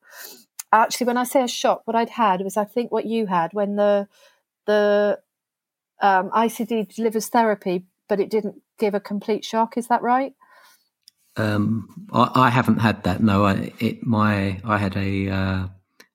Actually, 0.77 1.07
when 1.07 1.17
I 1.17 1.25
say 1.25 1.43
a 1.43 1.49
shock, 1.49 1.83
what 1.87 1.97
I'd 1.97 2.11
had 2.11 2.43
was 2.43 2.59
I 2.59 2.65
think 2.65 2.93
what 2.93 3.07
you 3.07 3.27
had 3.27 3.55
when 3.55 3.77
the 3.77 4.09
the 4.67 5.19
um, 6.03 6.31
ICD 6.31 6.95
delivers 6.95 7.29
therapy, 7.29 7.87
but 8.11 8.21
it 8.21 8.29
didn't 8.29 8.61
give 8.79 8.95
a 8.95 9.01
complete 9.01 9.43
shock. 9.43 9.79
Is 9.79 9.89
that 9.89 10.03
right? 10.03 10.35
Um, 11.37 12.09
I, 12.13 12.31
I, 12.35 12.51
haven't 12.51 12.79
had 12.79 13.05
that. 13.05 13.23
No, 13.23 13.47
I, 13.47 13.73
it, 13.79 14.05
my 14.05 14.61
I 14.65 14.77
had 14.77 14.97
a 14.97 15.31
uh, 15.31 15.69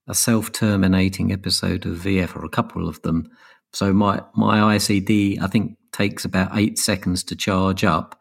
a 0.07 0.13
self 0.13 0.51
terminating 0.51 1.31
episode 1.31 1.87
of 1.87 1.97
VF 1.97 2.35
or 2.35 2.45
a 2.45 2.49
couple 2.49 2.87
of 2.87 3.01
them. 3.01 3.31
So 3.73 3.91
my 3.91 4.21
my 4.35 4.75
ICD 4.75 5.41
I 5.41 5.47
think 5.47 5.77
takes 5.91 6.23
about 6.23 6.55
eight 6.55 6.77
seconds 6.77 7.23
to 7.25 7.35
charge 7.35 7.83
up, 7.83 8.19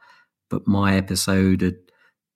but 0.49 0.67
my 0.67 0.97
episode 0.97 1.61
had 1.61 1.77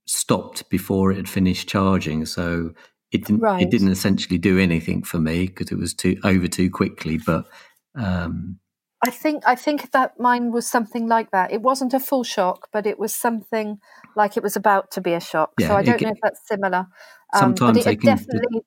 stopped 0.06 0.68
before 0.68 1.10
it 1.10 1.16
had 1.16 1.28
finished 1.28 1.68
charging. 1.68 2.26
So 2.26 2.74
it 3.12 3.24
didn't 3.24 3.40
right. 3.40 3.62
it 3.62 3.70
didn't 3.70 3.90
essentially 3.92 4.38
do 4.38 4.58
anything 4.58 5.02
for 5.02 5.18
me 5.18 5.46
because 5.46 5.70
it 5.70 5.78
was 5.78 5.94
too 5.94 6.18
over 6.24 6.48
too 6.48 6.70
quickly. 6.70 7.18
But 7.18 7.46
um, 7.94 8.58
I 9.04 9.10
think 9.10 9.44
I 9.46 9.54
think 9.54 9.92
that 9.92 10.18
mine 10.18 10.50
was 10.50 10.66
something 10.68 11.06
like 11.06 11.30
that. 11.30 11.52
It 11.52 11.62
wasn't 11.62 11.94
a 11.94 12.00
full 12.00 12.24
shock, 12.24 12.68
but 12.72 12.86
it 12.86 12.98
was 12.98 13.14
something 13.14 13.78
like 14.16 14.36
it 14.36 14.42
was 14.42 14.56
about 14.56 14.90
to 14.92 15.00
be 15.00 15.12
a 15.12 15.20
shock. 15.20 15.52
Yeah, 15.58 15.68
so 15.68 15.76
I 15.76 15.82
don't 15.82 16.00
know 16.00 16.08
if 16.08 16.18
that's 16.22 16.46
similar. 16.48 16.86
Um, 17.34 17.40
sometimes 17.40 17.84
but 17.84 17.92
it 17.92 18.00
definitely, 18.00 18.62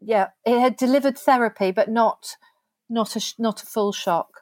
yeah, 0.00 0.28
it 0.44 0.58
had 0.58 0.76
delivered 0.76 1.16
therapy, 1.16 1.70
but 1.70 1.88
not 1.88 2.36
not 2.88 3.14
a 3.16 3.20
not 3.38 3.62
a 3.62 3.66
full 3.66 3.92
shock. 3.92 4.40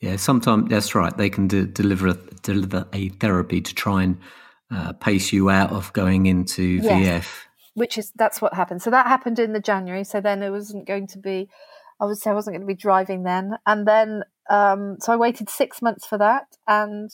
Yeah, 0.00 0.16
sometimes 0.16 0.70
that's 0.70 0.94
right. 0.94 1.16
They 1.16 1.28
can 1.28 1.48
de- 1.48 1.66
deliver 1.66 2.08
a, 2.08 2.14
deliver 2.42 2.86
a 2.92 3.08
therapy 3.08 3.60
to 3.60 3.74
try 3.74 4.04
and 4.04 4.18
uh, 4.70 4.92
pace 4.94 5.32
you 5.32 5.50
out 5.50 5.70
of 5.70 5.92
going 5.92 6.26
into 6.26 6.62
yes. 6.62 7.24
VF. 7.24 7.44
Which 7.74 7.96
is 7.96 8.12
that's 8.16 8.42
what 8.42 8.54
happened. 8.54 8.82
So 8.82 8.90
that 8.90 9.06
happened 9.06 9.38
in 9.38 9.52
the 9.52 9.60
January. 9.60 10.04
So 10.04 10.20
then 10.20 10.42
it 10.42 10.50
wasn't 10.50 10.86
going 10.86 11.06
to 11.08 11.18
be 11.18 11.48
I 12.00 12.04
would 12.04 12.18
say 12.18 12.30
I 12.30 12.34
wasn't 12.34 12.54
going 12.54 12.66
to 12.66 12.66
be 12.66 12.74
driving 12.74 13.24
then. 13.24 13.58
And 13.66 13.86
then, 13.86 14.22
um, 14.48 14.98
so 15.00 15.12
I 15.12 15.16
waited 15.16 15.50
six 15.50 15.82
months 15.82 16.06
for 16.06 16.16
that 16.18 16.56
and 16.66 17.10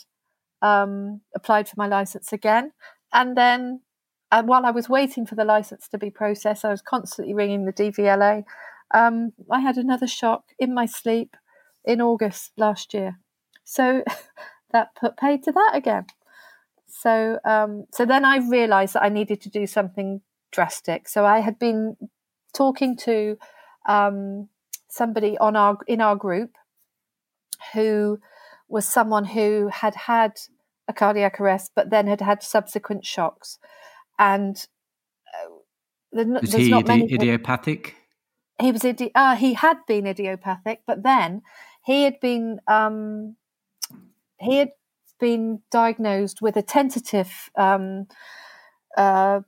um, 0.61 1.22
applied 1.34 1.68
for 1.68 1.74
my 1.78 1.86
license 1.86 2.32
again. 2.32 2.72
And 3.12 3.36
then, 3.36 3.80
and 4.30 4.44
uh, 4.44 4.46
while 4.46 4.66
I 4.66 4.72
was 4.72 4.88
waiting 4.88 5.26
for 5.26 5.36
the 5.36 5.44
license 5.44 5.88
to 5.88 5.98
be 5.98 6.11
processed, 6.11 6.64
I 6.64 6.70
was 6.70 6.82
constantly 6.82 7.34
ringing 7.34 7.64
the 7.64 7.72
DVLA. 7.72 8.44
Um, 8.92 9.32
I 9.50 9.61
had 9.61 9.76
another 9.76 10.07
shock 10.07 10.44
in 10.59 10.74
my 10.74 10.86
sleep 10.86 11.36
in 11.84 12.00
August 12.00 12.52
last 12.57 12.92
year. 12.92 13.20
So 13.62 14.02
that 14.72 14.94
put 14.98 15.16
paid 15.16 15.44
to 15.44 15.52
that 15.52 15.72
again. 15.74 16.07
So, 17.05 17.38
um, 17.44 17.84
so 17.92 18.07
then 18.07 18.24
I 18.24 18.38
realised 18.38 18.94
that 18.94 19.02
I 19.02 19.11
needed 19.11 19.42
to 19.42 19.50
do 19.50 19.66
something 19.66 20.22
drastic. 20.50 21.07
So 21.07 21.26
I 21.26 21.40
had 21.40 21.59
been 21.59 21.96
talking 22.55 22.96
to 22.98 23.36
um, 23.86 24.48
somebody 24.88 25.36
on 25.36 25.55
our 25.55 25.76
in 25.86 26.00
our 26.00 26.16
group 26.16 26.52
who 27.74 28.20
was 28.68 28.88
someone 28.88 29.26
who 29.26 29.68
had 29.68 29.94
had 29.94 30.32
a 30.88 30.94
cardiac 30.94 31.38
arrest, 31.38 31.72
but 31.76 31.90
then 31.90 32.07
had 32.07 32.22
had 32.22 32.42
subsequent 32.42 33.05
shocks, 33.05 33.59
and 34.18 34.66
uh, 35.34 35.50
was 36.40 36.55
he 36.55 36.70
not 36.70 36.88
many 36.88 37.12
idiopathic. 37.12 37.96
He 38.59 38.72
was 38.72 38.80
idi- 38.80 39.12
uh, 39.14 39.36
he 39.36 39.52
had 39.52 39.76
been 39.86 40.07
idiopathic, 40.07 40.80
but 40.86 41.02
then 41.02 41.42
he 41.84 42.05
had 42.05 42.18
been 42.20 42.61
um, 42.66 43.36
he 44.40 44.57
had 44.57 44.70
been 45.25 45.62
diagnosed 45.70 46.43
with 46.43 46.55
a 46.55 46.61
tentative 46.61 47.49
um, 47.57 48.07
uh, 48.95 49.41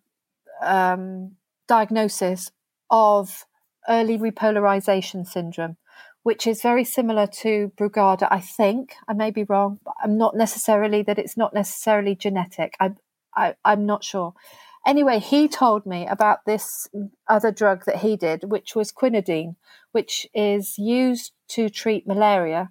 um, 0.63 1.33
diagnosis 1.69 2.51
of 2.89 3.45
early 3.87 4.17
repolarization 4.17 5.27
syndrome, 5.27 5.77
which 6.23 6.47
is 6.47 6.63
very 6.63 6.83
similar 6.83 7.27
to 7.27 7.73
Brugada, 7.77 8.27
I 8.31 8.41
think. 8.41 8.95
I 9.07 9.13
may 9.13 9.31
be 9.31 9.45
wrong, 9.45 9.79
but 9.85 9.93
I'm 10.03 10.17
not 10.17 10.35
necessarily 10.35 11.03
that 11.03 11.19
it's 11.19 11.37
not 11.37 11.53
necessarily 11.53 12.15
genetic. 12.15 12.75
I, 12.81 12.93
I, 13.37 13.55
I'm 13.63 13.85
not 13.85 14.03
sure. 14.03 14.33
Anyway, 14.87 15.19
he 15.19 15.47
told 15.47 15.85
me 15.85 16.07
about 16.07 16.47
this 16.47 16.89
other 17.29 17.53
drug 17.53 17.85
that 17.85 17.97
he 17.97 18.17
did, 18.17 18.45
which 18.45 18.75
was 18.75 18.93
quinidine, 18.93 19.57
which 19.93 20.27
is 20.33 20.79
used 20.79 21.33
to 21.49 21.69
treat 21.69 22.07
malaria 22.07 22.71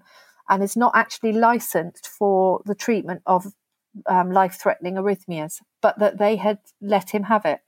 and 0.49 0.63
is 0.63 0.75
not 0.75 0.93
actually 0.95 1.33
licensed 1.33 2.07
for 2.07 2.61
the 2.65 2.75
treatment 2.75 3.21
of 3.25 3.53
um, 4.07 4.31
life 4.31 4.57
threatening 4.61 4.95
arrhythmias, 4.95 5.61
but 5.81 5.99
that 5.99 6.17
they 6.17 6.35
had 6.35 6.59
let 6.81 7.11
him 7.11 7.23
have 7.23 7.45
it 7.45 7.61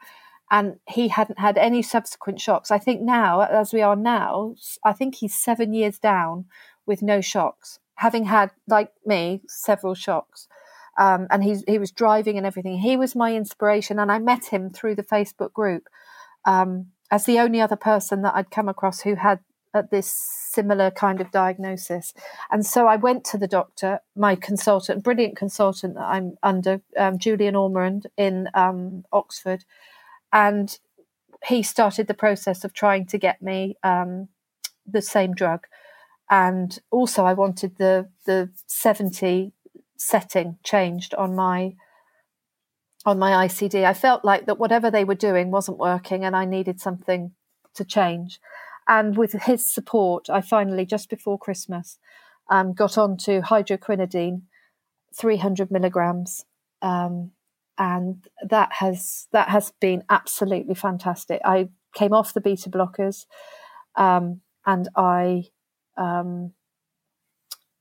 and 0.50 0.80
he 0.88 1.10
hadn't 1.10 1.40
had 1.40 1.58
any 1.58 1.82
subsequent 1.82 2.40
shocks. 2.40 2.72
I 2.72 2.78
think 2.78 3.02
now, 3.02 3.42
as 3.42 3.74
we 3.74 3.82
are 3.82 3.96
now, 3.96 4.56
I 4.84 4.94
think 4.94 5.16
he's 5.16 5.36
seven 5.36 5.74
years 5.74 6.00
down 6.00 6.46
with 6.86 7.02
no 7.02 7.20
shocks, 7.20 7.80
having 7.96 8.26
had, 8.26 8.52
like 8.68 8.92
me, 9.06 9.42
several 9.48 9.94
shocks. 9.94 10.48
Um, 10.98 11.28
and 11.30 11.44
he 11.44 11.58
he 11.68 11.78
was 11.78 11.92
driving 11.92 12.38
and 12.38 12.46
everything. 12.46 12.80
He 12.80 12.98
was 12.98 13.16
my 13.16 13.36
inspiration, 13.36 14.00
and 14.00 14.12
I 14.12 14.20
met 14.20 14.46
him 14.46 14.72
through 14.72 14.96
the 14.96 15.04
Facebook 15.04 15.54
group 15.54 15.84
um, 16.46 16.88
as 17.12 17.26
the 17.26 17.40
only 17.40 17.62
other 17.62 17.76
person 17.76 18.22
that 18.24 18.34
I'd 18.36 18.50
come 18.50 18.70
across 18.70 19.02
who 19.02 19.16
had 19.16 19.40
uh, 19.78 19.84
this 19.90 20.12
similar 20.12 20.90
kind 20.92 21.22
of 21.22 21.32
diagnosis. 21.32 22.14
And 22.52 22.66
so 22.66 22.88
I 22.88 22.96
went 22.96 23.24
to 23.26 23.38
the 23.38 23.48
doctor, 23.48 24.00
my 24.16 24.36
consultant, 24.36 25.04
brilliant 25.04 25.38
consultant 25.38 25.96
that 25.96 26.06
I'm 26.06 26.38
under, 26.42 26.82
um, 26.98 27.20
Julian 27.20 27.56
Ormerod 27.56 28.06
in 28.18 28.50
um, 28.54 29.06
Oxford, 29.12 29.66
and 30.34 30.78
he 31.46 31.62
started 31.64 32.08
the 32.08 32.14
process 32.14 32.64
of 32.64 32.74
trying 32.74 33.06
to 33.08 33.18
get 33.18 33.42
me 33.42 33.78
um, 33.84 34.30
the 34.86 35.02
same 35.02 35.34
drug. 35.34 35.68
And 36.30 36.78
also, 36.92 37.24
I 37.24 37.34
wanted 37.34 37.78
the 37.78 38.10
the 38.26 38.50
seventy 38.66 39.54
setting 39.98 40.58
changed 40.64 41.14
on 41.14 41.36
my 41.36 41.76
on 43.06 43.18
my 43.18 43.48
ICD. 43.48 43.86
I 43.86 43.94
felt 43.94 44.26
like 44.26 44.46
that 44.48 44.60
whatever 44.60 44.92
they 44.92 45.06
were 45.06 45.16
doing 45.16 45.52
wasn't 45.52 45.78
working, 45.78 46.26
and 46.26 46.36
I 46.36 46.46
needed 46.46 46.82
something 46.82 47.32
to 47.76 47.86
change. 47.86 48.40
And 48.88 49.18
with 49.18 49.34
his 49.34 49.68
support, 49.68 50.30
I 50.30 50.42
finally, 50.42 50.86
just 50.86 51.10
before 51.10 51.38
Christmas, 51.38 52.00
um, 52.50 52.74
got 52.74 52.98
on 52.98 53.18
to 53.18 53.42
hydroquinidine, 53.42 54.44
300 55.14 55.72
milligrams, 55.72 56.46
um, 56.82 57.32
and 57.78 58.26
that 58.42 58.74
has 58.74 59.28
that 59.32 59.50
has 59.50 59.72
been 59.80 60.04
absolutely 60.10 60.74
fantastic. 60.74 61.42
I 61.44 61.70
came 61.94 62.14
off 62.14 62.34
the 62.34 62.42
beta 62.42 62.70
blockers, 62.70 63.26
um, 63.96 64.42
and 64.66 64.88
I 64.96 65.46
um, 65.98 66.54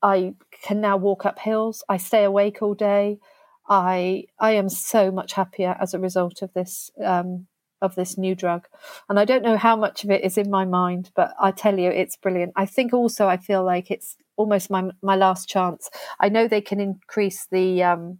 I 0.01 0.35
can 0.63 0.81
now 0.81 0.97
walk 0.97 1.25
up 1.25 1.39
hills. 1.39 1.83
I 1.89 1.97
stay 1.97 2.23
awake 2.23 2.61
all 2.61 2.73
day. 2.73 3.19
I 3.67 4.25
I 4.39 4.51
am 4.51 4.69
so 4.69 5.11
much 5.11 5.33
happier 5.33 5.75
as 5.79 5.93
a 5.93 5.99
result 5.99 6.41
of 6.41 6.53
this 6.53 6.91
um, 7.03 7.47
of 7.81 7.95
this 7.95 8.17
new 8.17 8.35
drug, 8.35 8.67
and 9.09 9.19
I 9.19 9.25
don't 9.25 9.43
know 9.43 9.57
how 9.57 9.75
much 9.75 10.03
of 10.03 10.11
it 10.11 10.23
is 10.23 10.37
in 10.37 10.49
my 10.49 10.65
mind, 10.65 11.11
but 11.15 11.33
I 11.39 11.51
tell 11.51 11.77
you, 11.77 11.89
it's 11.89 12.15
brilliant. 12.15 12.53
I 12.55 12.65
think 12.65 12.93
also 12.93 13.27
I 13.27 13.37
feel 13.37 13.63
like 13.63 13.91
it's 13.91 14.17
almost 14.35 14.69
my 14.69 14.89
my 15.01 15.15
last 15.15 15.47
chance. 15.47 15.89
I 16.19 16.29
know 16.29 16.47
they 16.47 16.61
can 16.61 16.79
increase 16.79 17.47
the 17.51 17.83
um, 17.83 18.19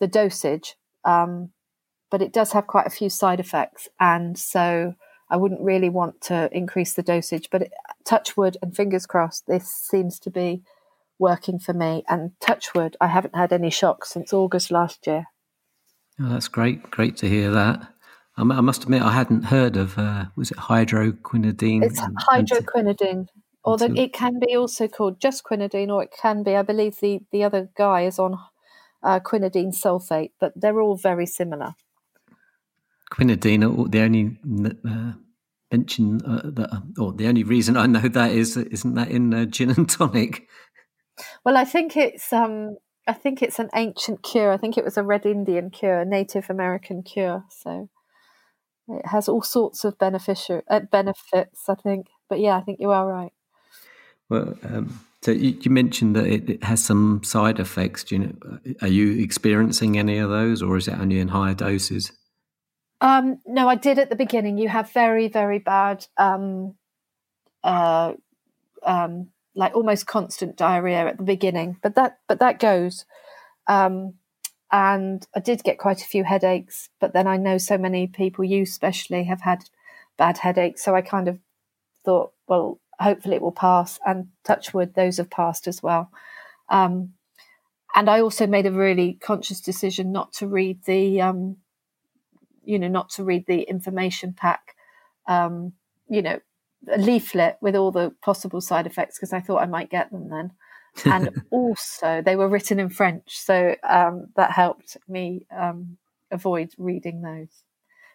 the 0.00 0.06
dosage, 0.06 0.76
um, 1.04 1.50
but 2.10 2.22
it 2.22 2.32
does 2.32 2.52
have 2.52 2.66
quite 2.66 2.86
a 2.86 2.90
few 2.90 3.08
side 3.08 3.40
effects. 3.40 3.88
And 3.98 4.38
so 4.38 4.94
I 5.30 5.36
wouldn't 5.36 5.60
really 5.60 5.88
want 5.88 6.20
to 6.22 6.48
increase 6.52 6.94
the 6.94 7.02
dosage. 7.02 7.48
But 7.50 7.62
it, 7.62 7.72
touch 8.04 8.36
wood 8.36 8.56
and 8.62 8.74
fingers 8.74 9.06
crossed, 9.06 9.46
this 9.46 9.68
seems 9.68 10.18
to 10.20 10.30
be 10.30 10.62
working 11.18 11.58
for 11.58 11.72
me. 11.72 12.04
And 12.08 12.32
touch 12.40 12.74
wood, 12.74 12.96
I 13.00 13.08
haven't 13.08 13.34
had 13.34 13.52
any 13.52 13.70
shocks 13.70 14.10
since 14.10 14.32
August 14.32 14.70
last 14.70 15.06
year. 15.06 15.26
Oh, 16.20 16.28
that's 16.28 16.48
great. 16.48 16.90
Great 16.90 17.16
to 17.18 17.28
hear 17.28 17.50
that. 17.50 17.88
I 18.36 18.42
must 18.42 18.82
admit, 18.82 19.02
I 19.02 19.12
hadn't 19.12 19.44
heard 19.44 19.76
of, 19.76 19.96
uh, 19.96 20.26
was 20.34 20.50
it 20.50 20.56
hydroquinidine? 20.56 21.84
It's 21.84 22.00
hydroquinidine. 22.00 23.28
Or 23.64 23.78
that 23.78 23.96
it 23.96 24.12
can 24.12 24.40
be 24.40 24.54
also 24.56 24.88
called 24.88 25.20
just 25.20 25.44
quinidine, 25.44 25.88
or 25.88 26.02
it 26.02 26.12
can 26.20 26.42
be, 26.42 26.54
I 26.56 26.62
believe 26.62 27.00
the, 27.00 27.20
the 27.30 27.44
other 27.44 27.70
guy 27.76 28.02
is 28.02 28.18
on 28.18 28.38
uh, 29.02 29.20
quinidine 29.20 29.72
sulfate, 29.74 30.32
but 30.40 30.52
they're 30.56 30.80
all 30.80 30.96
very 30.96 31.26
similar. 31.26 31.74
Quinidine, 33.12 33.90
the 33.90 34.00
only 34.00 34.38
uh, 34.84 35.12
mention 35.70 36.20
uh, 36.26 36.50
that, 36.50 36.82
or 36.98 37.12
the 37.12 37.28
only 37.28 37.44
reason 37.44 37.76
I 37.76 37.86
know 37.86 38.00
that 38.00 38.32
is 38.32 38.56
isn't 38.56 38.94
that 38.94 39.08
in 39.08 39.32
uh, 39.32 39.44
gin 39.44 39.70
and 39.70 39.88
tonic? 39.88 40.48
Well, 41.44 41.56
I 41.56 41.64
think 41.64 41.96
it's 41.96 42.32
um, 42.32 42.76
I 43.06 43.12
think 43.12 43.42
it's 43.42 43.58
an 43.58 43.70
ancient 43.74 44.22
cure. 44.22 44.52
I 44.52 44.56
think 44.56 44.76
it 44.76 44.84
was 44.84 44.96
a 44.96 45.02
Red 45.02 45.26
Indian 45.26 45.70
cure, 45.70 46.00
a 46.00 46.04
Native 46.04 46.50
American 46.50 47.02
cure. 47.02 47.44
So 47.50 47.88
it 48.88 49.06
has 49.06 49.28
all 49.28 49.42
sorts 49.42 49.84
of 49.84 49.98
beneficial 49.98 50.62
uh, 50.68 50.80
benefits. 50.80 51.68
I 51.68 51.74
think, 51.74 52.06
but 52.28 52.40
yeah, 52.40 52.56
I 52.56 52.60
think 52.60 52.80
you 52.80 52.90
are 52.90 53.06
right. 53.06 53.32
Well, 54.28 54.56
um, 54.64 55.00
so 55.22 55.30
you, 55.30 55.56
you 55.60 55.70
mentioned 55.70 56.16
that 56.16 56.26
it, 56.26 56.50
it, 56.50 56.64
has 56.64 56.84
some 56.84 57.22
side 57.24 57.58
effects. 57.58 58.04
Do 58.04 58.16
you 58.16 58.18
know, 58.20 58.58
are 58.82 58.88
you 58.88 59.22
experiencing 59.22 59.98
any 59.98 60.18
of 60.18 60.30
those, 60.30 60.62
or 60.62 60.76
is 60.76 60.88
it 60.88 60.98
only 60.98 61.18
in 61.18 61.28
higher 61.28 61.54
doses? 61.54 62.12
Um, 63.00 63.40
no, 63.46 63.68
I 63.68 63.74
did 63.74 63.98
at 63.98 64.10
the 64.10 64.16
beginning. 64.16 64.58
You 64.58 64.68
have 64.68 64.92
very, 64.92 65.28
very 65.28 65.58
bad, 65.58 66.06
um, 66.16 66.74
uh, 67.62 68.14
um, 68.82 69.28
like 69.54 69.74
almost 69.74 70.06
constant 70.06 70.56
diarrhea 70.56 71.06
at 71.06 71.18
the 71.18 71.24
beginning, 71.24 71.76
but 71.82 71.94
that 71.96 72.18
but 72.28 72.40
that 72.40 72.58
goes. 72.58 73.04
Um, 73.66 74.14
and 74.74 75.24
I 75.36 75.38
did 75.38 75.62
get 75.62 75.78
quite 75.78 76.02
a 76.02 76.06
few 76.06 76.24
headaches, 76.24 76.90
but 76.98 77.12
then 77.12 77.28
I 77.28 77.36
know 77.36 77.58
so 77.58 77.78
many 77.78 78.08
people, 78.08 78.44
you 78.44 78.62
especially, 78.62 79.22
have 79.22 79.42
had 79.42 79.70
bad 80.18 80.38
headaches, 80.38 80.82
so 80.82 80.96
I 80.96 81.00
kind 81.00 81.28
of 81.28 81.38
thought, 82.04 82.32
well, 82.48 82.80
hopefully 82.98 83.36
it 83.36 83.42
will 83.42 83.52
pass, 83.52 84.00
and 84.04 84.30
touch 84.42 84.74
wood, 84.74 84.94
those 84.94 85.18
have 85.18 85.30
passed 85.30 85.68
as 85.68 85.80
well. 85.80 86.10
Um, 86.68 87.12
and 87.94 88.10
I 88.10 88.20
also 88.20 88.48
made 88.48 88.66
a 88.66 88.72
really 88.72 89.12
conscious 89.12 89.60
decision 89.60 90.10
not 90.10 90.32
to 90.34 90.48
read 90.48 90.84
the 90.86 91.20
um, 91.20 91.58
you 92.64 92.80
know, 92.80 92.88
not 92.88 93.10
to 93.10 93.22
read 93.22 93.46
the 93.46 93.62
information 93.62 94.32
pack, 94.32 94.74
um, 95.28 95.74
you 96.08 96.20
know, 96.20 96.40
a 96.90 96.98
leaflet 96.98 97.58
with 97.60 97.76
all 97.76 97.92
the 97.92 98.12
possible 98.22 98.60
side 98.60 98.88
effects 98.88 99.18
because 99.18 99.32
I 99.32 99.40
thought 99.40 99.62
I 99.62 99.66
might 99.66 99.88
get 99.88 100.10
them 100.10 100.30
then. 100.30 100.50
And 101.04 101.42
also, 101.50 102.22
they 102.22 102.36
were 102.36 102.48
written 102.48 102.78
in 102.78 102.88
French, 102.88 103.38
so 103.38 103.74
um, 103.82 104.26
that 104.36 104.52
helped 104.52 104.96
me 105.08 105.46
um, 105.56 105.96
avoid 106.30 106.70
reading 106.78 107.22
those. 107.22 107.64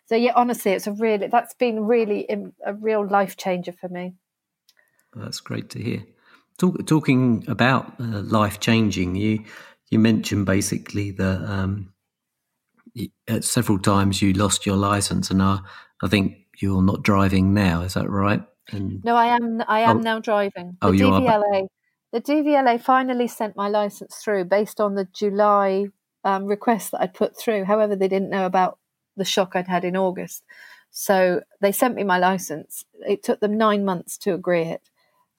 So 0.05 0.15
yeah, 0.15 0.33
honestly, 0.35 0.71
it's 0.71 0.87
a 0.87 0.91
really 0.91 1.27
that's 1.27 1.53
been 1.53 1.85
really 1.85 2.27
a 2.65 2.73
real 2.73 3.07
life 3.07 3.37
changer 3.37 3.73
for 3.73 3.89
me. 3.89 4.15
Well, 5.13 5.25
that's 5.25 5.39
great 5.39 5.69
to 5.71 5.81
hear. 5.81 6.03
Talk, 6.57 6.85
talking 6.87 7.45
about 7.47 7.93
uh, 7.99 8.21
life 8.21 8.59
changing, 8.59 9.15
you 9.15 9.43
you 9.89 9.99
mentioned 9.99 10.45
basically 10.45 11.11
that 11.11 11.43
um, 11.43 11.93
at 13.27 13.43
several 13.43 13.79
times 13.79 14.21
you 14.21 14.33
lost 14.33 14.65
your 14.65 14.75
license, 14.75 15.29
and 15.29 15.41
I, 15.41 15.59
I 16.03 16.07
think 16.07 16.37
you're 16.59 16.81
not 16.81 17.03
driving 17.03 17.53
now. 17.53 17.81
Is 17.81 17.93
that 17.93 18.09
right? 18.09 18.43
And, 18.71 19.03
no, 19.03 19.15
I 19.15 19.27
am. 19.27 19.63
I 19.67 19.81
am 19.81 19.97
oh, 19.97 20.01
now 20.01 20.19
driving. 20.19 20.77
The 20.81 20.87
oh, 20.87 20.91
you 20.91 21.05
DVLA, 21.05 21.63
are. 21.63 21.67
The 22.11 22.21
DVLA 22.21 22.81
finally 22.81 23.27
sent 23.27 23.55
my 23.55 23.67
license 23.69 24.15
through 24.15 24.45
based 24.45 24.81
on 24.81 24.95
the 24.95 25.07
July 25.13 25.87
um, 26.23 26.45
request 26.45 26.91
that 26.91 27.01
I'd 27.01 27.13
put 27.13 27.37
through. 27.37 27.65
However, 27.65 27.95
they 27.95 28.07
didn't 28.07 28.31
know 28.31 28.45
about 28.45 28.79
the 29.15 29.25
shock 29.25 29.51
I'd 29.55 29.67
had 29.67 29.85
in 29.85 29.95
August, 29.95 30.43
so 30.89 31.41
they 31.61 31.71
sent 31.71 31.95
me 31.95 32.03
my 32.03 32.17
license. 32.17 32.85
It 33.07 33.21
took 33.21 33.39
them 33.41 33.57
nine 33.57 33.85
months 33.85 34.17
to 34.19 34.33
agree 34.33 34.63
it. 34.63 34.89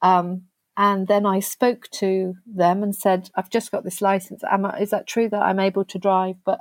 Um, 0.00 0.42
and 0.76 1.08
then 1.08 1.26
I 1.26 1.40
spoke 1.40 1.88
to 1.94 2.34
them 2.46 2.82
and 2.82 2.94
said, 2.94 3.30
"I've 3.34 3.50
just 3.50 3.72
got 3.72 3.82
this 3.82 4.00
license. 4.00 4.42
I, 4.44 4.56
is 4.78 4.90
that 4.90 5.08
true 5.08 5.28
that 5.28 5.42
I'm 5.42 5.60
able 5.60 5.84
to 5.86 5.98
drive?" 5.98 6.36
But 6.44 6.60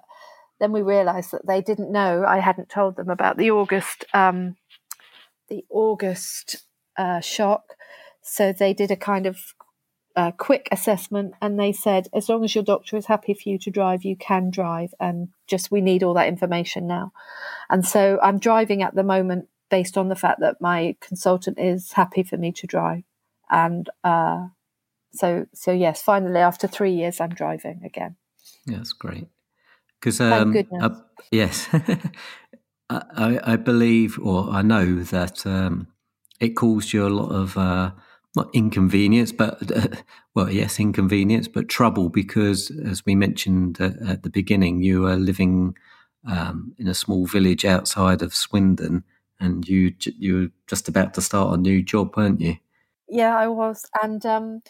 then 0.60 0.72
we 0.72 0.82
realised 0.82 1.32
that 1.32 1.46
they 1.46 1.62
didn't 1.62 1.92
know. 1.92 2.26
I 2.28 2.40
hadn't 2.40 2.70
told 2.70 2.96
them 2.96 3.10
about 3.10 3.38
the 3.38 3.52
August, 3.52 4.06
um, 4.14 4.58
the 5.50 5.66
August 5.70 6.66
uh, 6.98 7.20
shock. 7.22 7.76
So 8.22 8.52
they 8.52 8.74
did 8.74 8.92
a 8.92 8.98
kind 8.98 9.26
of 9.26 9.54
uh, 10.20 10.32
quick 10.32 10.68
assessment, 10.70 11.34
and 11.42 11.58
they 11.58 11.72
said, 11.72 12.10
as 12.14 12.28
long 12.28 12.44
as 12.44 12.54
your 12.54 12.64
doctor 12.64 12.98
is 12.98 13.06
happy 13.06 13.34
for 13.34 13.48
you 13.48 13.58
to 13.58 13.72
drive, 13.72 14.04
you 14.04 14.18
can 14.18 14.50
drive, 14.50 14.94
and 15.00 15.30
just 15.48 15.72
we 15.72 15.80
need 15.80 16.04
all 16.04 16.14
that 16.14 16.28
information 16.28 16.86
now. 16.86 17.14
And 17.70 17.88
so 17.88 18.20
I'm 18.22 18.38
driving 18.38 18.84
at 18.84 18.96
the 18.96 19.04
moment 19.04 19.48
based 19.72 19.98
on 19.98 20.10
the 20.10 20.18
fact 20.18 20.42
that 20.42 20.60
my 20.60 20.98
consultant 21.00 21.58
is 21.58 21.94
happy 21.94 22.24
for 22.24 22.36
me 22.36 22.52
to 22.52 22.68
drive, 22.68 23.04
and 23.50 23.90
uh, 24.04 24.48
so 25.14 25.46
so 25.54 25.72
yes, 25.72 26.02
finally 26.02 26.42
after 26.42 26.68
three 26.68 26.92
years, 26.92 27.22
I'm 27.22 27.34
driving 27.34 27.80
again. 27.86 28.18
That's 28.66 28.92
great. 28.92 29.30
Because 30.02 30.20
um, 30.20 30.54
uh, 30.82 31.00
yes, 31.32 31.70
I, 32.90 33.40
I, 33.42 33.56
believe 33.56 34.20
or 34.20 34.50
I 34.50 34.64
know 34.64 35.02
that 35.02 35.46
um, 35.46 35.88
it 36.42 36.58
caused 36.58 36.92
you 36.92 37.08
a 37.08 37.10
lot 37.10 37.32
of 37.32 37.58
uh, 37.58 37.92
not 38.36 38.50
inconvenience, 38.54 39.32
but 39.32 39.72
uh, 39.76 39.88
well, 40.36 40.52
yes, 40.52 40.80
inconvenience, 40.80 41.48
but 41.48 41.70
trouble 41.70 42.10
because, 42.10 42.72
as 42.86 43.06
we 43.06 43.16
mentioned 43.16 43.80
at, 43.80 43.98
at 44.02 44.24
the 44.24 44.30
beginning, 44.30 44.82
you 44.82 45.02
were 45.02 45.16
living 45.16 45.76
um, 46.28 46.74
in 46.78 46.88
a 46.88 46.94
small 46.94 47.26
village 47.26 47.66
outside 47.66 48.22
of 48.22 48.34
Swindon, 48.34 49.04
and 49.40 49.68
you 49.68 49.94
you 50.00 50.36
were 50.36 50.48
just 50.68 50.88
about 50.88 51.14
to 51.16 51.22
start 51.22 51.58
a 51.58 51.62
new 51.62 51.82
job, 51.82 52.16
weren't 52.16 52.42
you? 52.42 52.58
Yeah, 53.08 53.36
I 53.36 53.48
was, 53.48 53.86
and 54.02 54.26
um, 54.26 54.62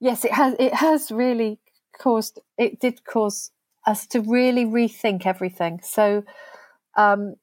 yes, 0.00 0.24
it 0.24 0.32
has 0.32 0.54
it 0.58 0.74
has 0.74 1.10
really 1.10 1.58
caused 1.98 2.40
it 2.56 2.80
did 2.80 3.04
cause 3.04 3.50
us 3.86 4.06
to 4.06 4.20
really 4.20 4.64
rethink 4.64 5.26
everything. 5.26 5.80
So, 5.82 6.24
um, 6.96 7.34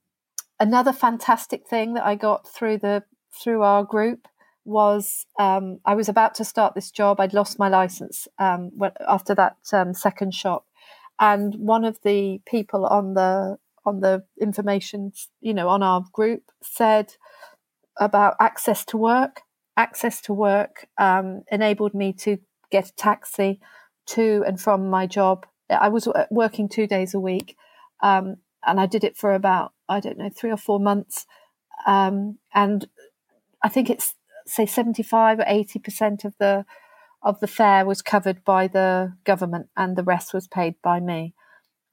another 0.60 0.94
fantastic 0.94 1.68
thing 1.68 1.94
that 1.94 2.06
I 2.06 2.16
got 2.16 2.48
through 2.48 2.80
the 2.80 3.04
through 3.32 3.62
our 3.62 3.84
group 3.84 4.28
was 4.68 5.26
um, 5.40 5.80
I 5.86 5.96
was 5.96 6.10
about 6.10 6.36
to 6.36 6.46
start 6.46 6.76
this 6.76 6.92
job. 6.92 7.20
I'd 7.20 7.34
lost 7.34 7.58
my 7.58 7.70
license 7.70 8.28
um, 8.38 8.72
after 9.08 9.34
that 9.36 9.58
um, 9.72 9.94
second 9.94 10.34
shock, 10.34 10.66
and 11.20 11.56
one 11.56 11.86
of 11.86 12.00
the 12.04 12.42
people 12.46 12.86
on 12.86 13.14
the 13.14 13.58
on 13.86 14.02
the 14.02 14.24
information, 14.42 15.14
you 15.40 15.54
know, 15.54 15.70
on 15.70 15.82
our 15.82 16.04
group 16.12 16.44
said 16.62 17.14
about 18.00 18.36
access 18.40 18.86
to 18.86 18.98
work. 18.98 19.42
Access 19.78 20.22
to 20.22 20.34
work 20.34 20.88
um, 20.98 21.44
enabled 21.52 21.94
me 21.94 22.12
to 22.14 22.38
get 22.72 22.90
a 22.90 22.96
taxi 22.96 23.60
to 24.08 24.44
and 24.48 24.60
from 24.60 24.90
my 24.90 25.06
job 25.06 25.46
I 25.70 25.90
was 25.90 26.08
working 26.30 26.70
two 26.70 26.88
days 26.88 27.14
a 27.14 27.20
week, 27.20 27.58
um, 28.02 28.38
and 28.66 28.80
I 28.80 28.86
did 28.86 29.04
it 29.04 29.18
for 29.18 29.34
about 29.34 29.74
I 29.90 30.00
don't 30.00 30.18
know 30.18 30.30
three 30.30 30.52
or 30.52 30.58
four 30.58 30.80
months, 30.80 31.26
um, 31.86 32.38
and 32.54 32.88
I 33.64 33.70
think 33.70 33.90
it's 33.90 34.14
say 34.48 34.66
seventy 34.66 35.04
five 35.04 35.40
or 35.40 35.46
eighty 35.48 35.80
percent 35.80 36.26
of 36.26 36.34
the 36.40 36.66
of 37.24 37.40
the 37.40 37.48
fare 37.48 37.86
was 37.86 38.02
covered 38.02 38.44
by 38.44 38.68
the 38.68 39.14
government, 39.24 39.68
and 39.76 39.96
the 39.96 40.04
rest 40.04 40.34
was 40.34 40.48
paid 40.48 40.76
by 40.84 41.00
me, 41.00 41.34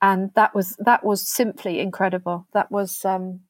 and 0.01 0.31
that 0.35 0.55
was 0.55 0.77
that 0.79 1.05
was 1.05 1.29
simply 1.29 1.81
incredible. 1.81 2.47
That 2.53 2.71
was 2.71 3.05
um, 3.05 3.41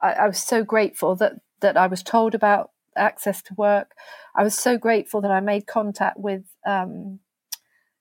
I, 0.00 0.12
I 0.12 0.26
was 0.26 0.42
so 0.42 0.64
grateful 0.64 1.16
that 1.16 1.34
that 1.60 1.76
I 1.76 1.86
was 1.86 2.02
told 2.02 2.34
about 2.34 2.70
access 2.96 3.42
to 3.42 3.54
work. 3.54 3.92
I 4.34 4.42
was 4.42 4.58
so 4.58 4.78
grateful 4.78 5.20
that 5.20 5.30
I 5.30 5.40
made 5.40 5.66
contact 5.66 6.18
with 6.18 6.44
um, 6.66 7.20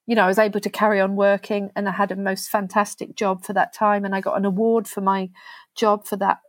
you 0.06 0.16
know, 0.16 0.24
I 0.24 0.28
was 0.28 0.40
able 0.40 0.60
to 0.60 0.70
carry 0.70 1.02
on 1.02 1.16
working 1.16 1.72
and 1.76 1.90
I 1.90 1.92
had 1.92 2.12
a 2.12 2.16
most 2.16 2.50
fantastic 2.50 3.16
job 3.16 3.44
for 3.44 3.54
that 3.54 3.74
time. 3.74 4.06
And 4.06 4.16
I 4.16 4.22
got 4.22 4.38
an 4.38 4.46
award 4.46 4.88
for 4.88 5.02
my 5.02 5.30
job 5.76 6.06
for 6.06 6.16
that 6.18 6.40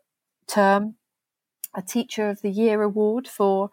term, 0.46 0.96
a 1.74 1.82
Teacher 1.82 2.28
of 2.28 2.42
the 2.42 2.50
Year 2.50 2.82
award 2.82 3.28
for, 3.28 3.70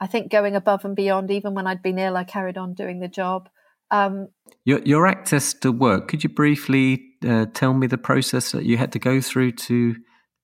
I 0.00 0.06
think, 0.06 0.30
going 0.30 0.56
above 0.56 0.84
and 0.84 0.96
beyond. 0.96 1.30
Even 1.30 1.54
when 1.54 1.66
I'd 1.66 1.82
been 1.82 1.98
ill, 1.98 2.16
I 2.16 2.24
carried 2.24 2.58
on 2.58 2.74
doing 2.74 3.00
the 3.00 3.08
job. 3.08 3.48
Um, 3.90 4.28
your, 4.64 4.80
your 4.80 5.06
access 5.06 5.54
to 5.54 5.70
work, 5.70 6.08
could 6.08 6.24
you 6.24 6.30
briefly 6.30 7.04
uh, 7.26 7.46
tell 7.54 7.72
me 7.72 7.86
the 7.86 7.98
process 7.98 8.52
that 8.52 8.64
you 8.64 8.76
had 8.76 8.92
to 8.92 8.98
go 8.98 9.20
through 9.20 9.52
to, 9.52 9.96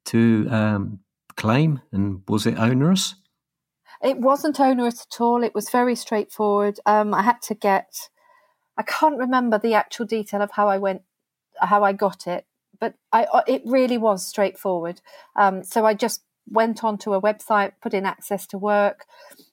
to 0.07 0.47
um, 0.51 1.01
claim? 1.36 1.80
And 1.90 2.22
was 2.28 2.47
it 2.47 2.57
onerous? 2.59 3.16
It 4.03 4.18
wasn't 4.18 4.61
onerous 4.61 5.07
at 5.11 5.20
all. 5.20 5.43
It 5.43 5.55
was 5.55 5.70
very 5.70 5.95
straightforward. 5.95 6.78
Um, 6.86 7.14
I 7.14 7.22
had 7.22 7.40
to 7.43 7.55
get 7.55 8.09
I 8.76 8.82
can't 8.82 9.18
remember 9.18 9.59
the 9.59 9.74
actual 9.74 10.07
detail 10.07 10.43
of 10.43 10.53
how 10.53 10.68
I 10.68 10.78
went, 10.78 11.03
how 11.61 11.84
I 11.84 11.93
got 11.93 12.26
it, 12.26 12.47
but 12.80 12.95
I 13.12 13.24
uh, 13.24 13.43
it 13.47 13.62
really 13.64 13.99
was 13.99 14.26
straightforward. 14.26 15.01
Um, 15.36 15.62
so 15.62 15.84
I 15.84 15.95
just 15.95 16.22
went 16.49 16.84
onto 16.84 17.14
a 17.14 17.22
website, 17.22 17.72
put 17.80 17.95
in 17.95 18.07
access 18.07 18.47
to 18.49 18.59
work, 18.59 19.07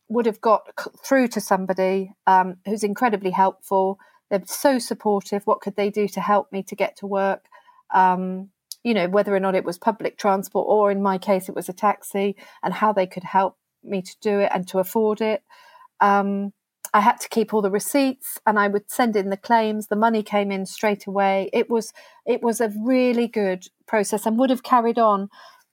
would 0.07 0.25
have 0.25 0.41
got 0.41 0.67
through 1.05 1.27
to 1.29 1.41
somebody 1.41 2.13
um, 2.27 2.57
who's 2.65 2.83
incredibly 2.83 3.31
helpful. 3.31 3.99
They're 4.29 4.43
so 4.45 4.79
supportive. 4.79 5.45
What 5.45 5.61
could 5.61 5.75
they 5.75 5.89
do 5.89 6.07
to 6.09 6.21
help 6.21 6.51
me 6.51 6.63
to 6.63 6.75
get 6.75 6.95
to 6.97 7.07
work? 7.07 7.45
Um, 7.93 8.49
you 8.83 8.93
know, 8.93 9.07
whether 9.07 9.35
or 9.35 9.39
not 9.39 9.55
it 9.55 9.65
was 9.65 9.77
public 9.77 10.17
transport 10.17 10.65
or 10.67 10.91
in 10.91 11.01
my 11.01 11.17
case, 11.17 11.49
it 11.49 11.55
was 11.55 11.69
a 11.69 11.73
taxi, 11.73 12.35
and 12.63 12.73
how 12.73 12.93
they 12.93 13.07
could 13.07 13.23
help 13.23 13.57
me 13.83 14.01
to 14.01 14.15
do 14.21 14.39
it 14.39 14.51
and 14.53 14.67
to 14.67 14.79
afford 14.79 15.21
it. 15.21 15.43
Um, 15.99 16.53
I 16.93 17.01
had 17.01 17.19
to 17.19 17.29
keep 17.29 17.53
all 17.53 17.61
the 17.61 17.69
receipts 17.69 18.39
and 18.47 18.57
I 18.57 18.67
would 18.67 18.89
send 18.89 19.15
in 19.15 19.29
the 19.29 19.37
claims. 19.37 19.87
The 19.87 19.95
money 19.95 20.23
came 20.23 20.51
in 20.51 20.65
straight 20.65 21.05
away. 21.05 21.49
It 21.53 21.69
was 21.69 21.93
it 22.25 22.41
was 22.41 22.61
a 22.61 22.73
really 22.83 23.27
good 23.27 23.67
process 23.85 24.25
and 24.25 24.39
would 24.39 24.49
have 24.49 24.63
carried 24.63 24.97
on 24.97 25.29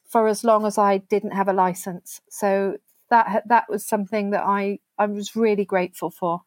for 0.09 0.29
as 0.29 0.45
long 0.45 0.67
as 0.67 0.79
I 0.79 0.99
didn't 0.99 1.33
have 1.33 1.49
a 1.49 1.53
license. 1.53 2.21
So 2.31 2.77
that 3.11 3.45
that 3.49 3.65
was 3.69 3.87
something 3.87 4.31
that 4.31 4.45
I 4.45 4.79
I 4.99 5.07
was 5.07 5.37
really 5.37 5.65
grateful 5.65 6.11
for. 6.11 6.43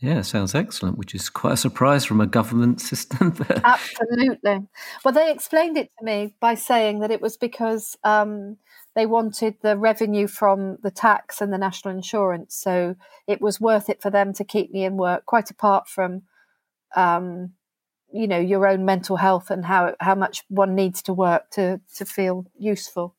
Yeah, 0.00 0.22
sounds 0.22 0.54
excellent, 0.54 0.96
which 0.96 1.14
is 1.14 1.28
quite 1.28 1.52
a 1.52 1.58
surprise 1.58 2.06
from 2.06 2.22
a 2.22 2.26
government 2.26 2.80
system. 2.90 3.36
Absolutely. 3.64 4.66
Well, 5.04 5.12
they 5.12 5.30
explained 5.30 5.76
it 5.76 5.90
to 5.98 6.04
me 6.04 6.34
by 6.40 6.54
saying 6.54 7.00
that 7.00 7.10
it 7.10 7.20
was 7.20 7.36
because 7.36 7.98
um, 8.02 8.56
they 8.94 9.04
wanted 9.04 9.56
the 9.60 9.76
revenue 9.76 10.26
from 10.26 10.78
the 10.82 10.90
tax 10.90 11.42
and 11.42 11.52
the 11.52 11.58
national 11.58 11.94
insurance. 11.94 12.56
So 12.56 12.96
it 13.26 13.42
was 13.42 13.60
worth 13.60 13.90
it 13.90 14.00
for 14.00 14.10
them 14.10 14.32
to 14.34 14.44
keep 14.44 14.72
me 14.72 14.84
in 14.84 14.96
work, 14.96 15.26
quite 15.26 15.50
apart 15.50 15.86
from, 15.86 16.22
um, 16.96 17.52
you 18.12 18.26
know, 18.26 18.38
your 18.38 18.66
own 18.66 18.84
mental 18.84 19.16
health 19.16 19.50
and 19.50 19.64
how, 19.64 19.94
how 20.00 20.14
much 20.14 20.44
one 20.48 20.74
needs 20.74 21.02
to 21.02 21.12
work 21.12 21.50
to, 21.50 21.80
to 21.96 22.04
feel 22.04 22.46
useful. 22.58 23.16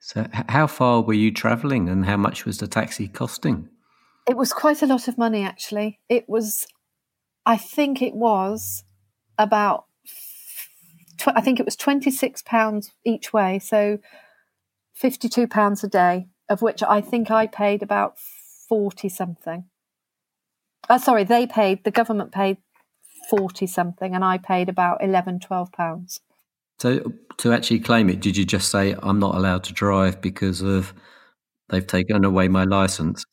So, 0.00 0.26
how 0.48 0.66
far 0.66 1.02
were 1.02 1.14
you 1.14 1.30
travelling 1.30 1.88
and 1.88 2.06
how 2.06 2.16
much 2.16 2.46
was 2.46 2.58
the 2.58 2.66
taxi 2.66 3.06
costing? 3.06 3.68
It 4.26 4.36
was 4.36 4.52
quite 4.52 4.82
a 4.82 4.86
lot 4.86 5.08
of 5.08 5.18
money, 5.18 5.44
actually. 5.44 6.00
It 6.08 6.28
was, 6.28 6.66
I 7.44 7.56
think 7.56 8.00
it 8.00 8.14
was 8.14 8.84
about, 9.38 9.84
tw- 11.18 11.36
I 11.36 11.42
think 11.42 11.60
it 11.60 11.66
was 11.66 11.76
£26 11.76 12.90
each 13.04 13.32
way. 13.32 13.58
So 13.58 13.98
£52 15.00 15.84
a 15.84 15.88
day, 15.88 16.28
of 16.48 16.62
which 16.62 16.82
I 16.82 17.00
think 17.00 17.30
I 17.30 17.46
paid 17.46 17.82
about 17.82 18.18
40 18.18 19.08
something. 19.08 19.64
Uh, 20.88 20.98
sorry, 20.98 21.24
they 21.24 21.46
paid, 21.46 21.84
the 21.84 21.90
government 21.90 22.32
paid 22.32 22.56
40 23.30 23.66
something, 23.66 24.14
and 24.14 24.24
I 24.24 24.38
paid 24.38 24.68
about 24.68 25.02
11, 25.02 25.40
12 25.40 25.72
pounds. 25.72 26.20
So 26.78 27.12
to 27.38 27.52
actually 27.52 27.80
claim 27.80 28.10
it, 28.10 28.20
did 28.20 28.36
you 28.36 28.44
just 28.44 28.70
say, 28.70 28.96
I'm 29.02 29.18
not 29.18 29.34
allowed 29.34 29.64
to 29.64 29.72
drive 29.72 30.20
because 30.20 30.60
of 30.60 30.92
they've 31.68 31.86
taken 31.86 32.24
away 32.24 32.48
my 32.48 32.64
license? 32.64 33.24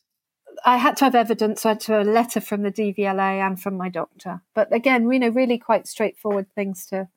I 0.65 0.77
had 0.77 0.97
to 0.97 1.05
have 1.05 1.15
evidence. 1.15 1.65
I 1.65 1.69
had 1.69 1.79
to 1.81 1.93
have 1.93 2.07
a 2.07 2.11
letter 2.11 2.41
from 2.41 2.63
the 2.63 2.71
DVLA 2.71 3.39
and 3.45 3.59
from 3.59 3.75
my 3.77 3.89
doctor. 3.89 4.41
But 4.53 4.73
again, 4.73 5.09
you 5.11 5.19
know, 5.19 5.29
really 5.29 5.57
quite 5.57 5.87
straightforward 5.87 6.47
things 6.53 6.85
to 6.87 7.07